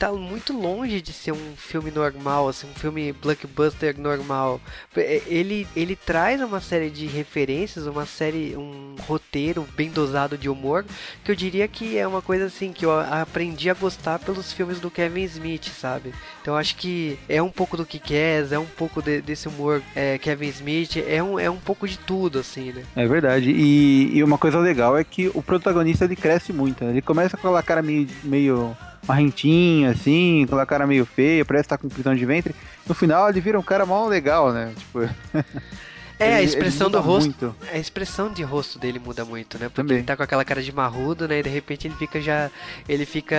tá 0.00 0.10
muito 0.10 0.58
longe 0.58 1.02
de 1.02 1.12
ser 1.12 1.32
um 1.32 1.54
filme 1.54 1.90
normal, 1.90 2.48
assim, 2.48 2.66
um 2.66 2.74
filme 2.74 3.12
blockbuster 3.12 4.00
normal. 4.00 4.58
Ele, 4.96 5.68
ele 5.76 5.94
traz 5.94 6.40
uma 6.40 6.58
série 6.58 6.88
de 6.88 7.06
referências, 7.06 7.86
uma 7.86 8.06
série, 8.06 8.56
um 8.56 8.94
roteiro 9.06 9.68
bem 9.76 9.90
dosado 9.90 10.38
de 10.38 10.48
humor, 10.48 10.86
que 11.22 11.30
eu 11.30 11.36
diria 11.36 11.68
que 11.68 11.98
é 11.98 12.08
uma 12.08 12.22
coisa 12.22 12.46
assim 12.46 12.72
que 12.72 12.86
eu 12.86 12.98
aprendi 12.98 13.68
a 13.68 13.74
gostar 13.74 14.18
pelos 14.18 14.54
filmes 14.54 14.80
do 14.80 14.90
Kevin 14.90 15.24
Smith, 15.24 15.68
sabe? 15.68 16.14
Então 16.40 16.56
acho 16.56 16.76
que 16.76 17.18
é 17.28 17.42
um 17.42 17.50
pouco 17.50 17.76
do 17.76 17.84
que 17.84 18.00
é 18.10 18.58
um 18.58 18.64
pouco 18.64 19.02
de, 19.02 19.20
desse 19.20 19.48
humor 19.48 19.82
é, 19.94 20.16
Kevin 20.16 20.48
Smith, 20.48 20.96
é 20.96 21.22
um, 21.22 21.38
é 21.38 21.50
um 21.50 21.58
pouco 21.58 21.86
de 21.86 21.98
tudo, 21.98 22.38
assim, 22.38 22.72
né? 22.72 22.82
É 22.96 23.06
verdade. 23.06 23.50
E, 23.50 24.16
e 24.16 24.24
uma 24.24 24.38
coisa 24.38 24.58
legal 24.58 24.96
é 24.96 25.04
que 25.04 25.30
o 25.34 25.42
protagonista 25.42 26.06
ele 26.06 26.16
cresce 26.16 26.54
muito, 26.54 26.82
né? 26.84 26.90
Ele 26.90 27.02
começa 27.02 27.36
com 27.36 27.46
aquela 27.46 27.62
cara 27.62 27.82
meio, 27.82 28.08
meio 28.24 28.74
marrentinho, 29.06 29.90
assim, 29.90 30.46
com 30.48 30.56
a 30.56 30.66
cara 30.66 30.86
meio 30.86 31.04
feia, 31.04 31.44
parece 31.44 31.66
estar 31.66 31.76
tá 31.76 31.82
com 31.82 31.88
prisão 31.88 32.14
de 32.14 32.24
ventre. 32.24 32.54
No 32.86 32.94
final 32.94 33.28
ele 33.28 33.40
vira 33.40 33.58
um 33.58 33.62
cara 33.62 33.84
mal 33.86 34.08
legal, 34.08 34.52
né? 34.52 34.72
Tipo. 34.76 35.00
É, 36.20 36.34
a 36.34 36.42
expressão 36.42 36.90
do 36.90 37.00
rosto. 37.00 37.26
Muito. 37.26 37.56
A 37.72 37.78
expressão 37.78 38.30
de 38.30 38.42
rosto 38.42 38.78
dele 38.78 38.98
muda 38.98 39.24
muito, 39.24 39.58
né? 39.58 39.68
Porque 39.68 39.76
Também. 39.76 39.96
ele 39.96 40.06
tá 40.06 40.16
com 40.16 40.22
aquela 40.22 40.44
cara 40.44 40.62
de 40.62 40.70
marrudo, 40.70 41.26
né? 41.26 41.38
E 41.38 41.42
de 41.42 41.48
repente 41.48 41.88
ele 41.88 41.94
fica 41.94 42.20
já. 42.20 42.50
Ele 42.86 43.06
fica 43.06 43.36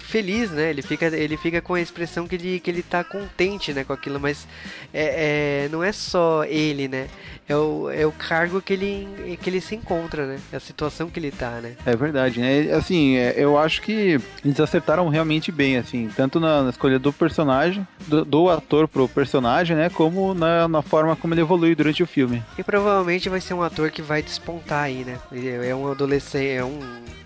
feliz, 0.00 0.50
né? 0.50 0.70
Ele 0.70 0.82
fica, 0.82 1.06
ele 1.06 1.36
fica 1.36 1.60
com 1.60 1.74
a 1.74 1.80
expressão 1.80 2.26
que 2.26 2.34
ele, 2.34 2.58
que 2.58 2.68
ele 2.68 2.82
tá 2.82 3.04
contente, 3.04 3.72
né? 3.72 3.84
Com 3.84 3.92
aquilo, 3.92 4.18
mas 4.18 4.46
é, 4.92 5.66
é 5.66 5.68
não 5.70 5.82
é 5.82 5.92
só 5.92 6.44
ele, 6.44 6.88
né? 6.88 7.08
É 7.48 7.56
o, 7.56 7.90
é 7.90 8.04
o 8.04 8.12
cargo 8.12 8.60
que 8.60 8.74
ele, 8.74 9.38
que 9.40 9.48
ele 9.48 9.60
se 9.60 9.74
encontra, 9.74 10.26
né? 10.26 10.38
É 10.52 10.56
a 10.56 10.60
situação 10.60 11.08
que 11.08 11.18
ele 11.18 11.30
tá, 11.30 11.52
né? 11.62 11.76
É 11.86 11.96
verdade, 11.96 12.40
né? 12.40 12.70
Assim, 12.74 13.16
é, 13.16 13.34
eu 13.38 13.56
acho 13.56 13.80
que 13.80 14.20
eles 14.44 14.60
acertaram 14.60 15.08
realmente 15.08 15.50
bem, 15.50 15.78
assim, 15.78 16.10
tanto 16.14 16.38
na, 16.38 16.64
na 16.64 16.70
escolha 16.70 16.98
do 16.98 17.10
personagem, 17.10 17.88
do, 18.06 18.22
do, 18.22 18.50
ator 18.50 18.86
pro 18.86 19.08
personagem, 19.08 19.74
né? 19.74 19.88
Como 19.88 20.34
na, 20.34 20.68
na 20.68 20.82
forma 20.82 21.16
como 21.16 21.32
ele 21.32 21.40
evolui 21.40 21.67
durante 21.74 22.02
o 22.02 22.06
filme. 22.06 22.42
E 22.56 22.62
provavelmente 22.62 23.28
vai 23.28 23.40
ser 23.40 23.54
um 23.54 23.62
ator 23.62 23.90
que 23.90 24.02
vai 24.02 24.22
despontar 24.22 24.84
aí, 24.84 25.04
né? 25.04 25.18
É 25.66 25.74
um 25.74 25.90
adolescente, 25.90 26.50
é 26.50 26.64
um, 26.64 26.80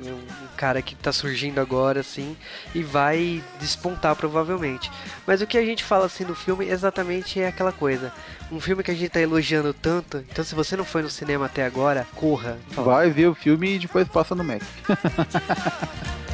é 0.04 0.10
um 0.10 0.46
cara 0.56 0.80
que 0.80 0.94
tá 0.94 1.12
surgindo 1.12 1.60
agora, 1.60 2.00
assim, 2.00 2.36
e 2.74 2.82
vai 2.82 3.42
despontar 3.60 4.14
provavelmente. 4.16 4.90
Mas 5.26 5.40
o 5.40 5.46
que 5.46 5.58
a 5.58 5.64
gente 5.64 5.84
fala 5.84 6.06
assim 6.06 6.24
do 6.24 6.34
filme 6.34 6.66
exatamente 6.66 7.40
é 7.40 7.48
aquela 7.48 7.72
coisa. 7.72 8.12
Um 8.50 8.60
filme 8.60 8.82
que 8.82 8.90
a 8.90 8.94
gente 8.94 9.10
tá 9.10 9.20
elogiando 9.20 9.72
tanto, 9.72 10.18
então 10.18 10.44
se 10.44 10.54
você 10.54 10.76
não 10.76 10.84
foi 10.84 11.02
no 11.02 11.10
cinema 11.10 11.46
até 11.46 11.64
agora, 11.64 12.06
corra. 12.14 12.58
Vai 12.70 13.10
ver 13.10 13.26
o 13.26 13.34
filme 13.34 13.74
e 13.74 13.78
depois 13.78 14.06
passa 14.08 14.34
no 14.34 14.44
Mac. 14.44 14.62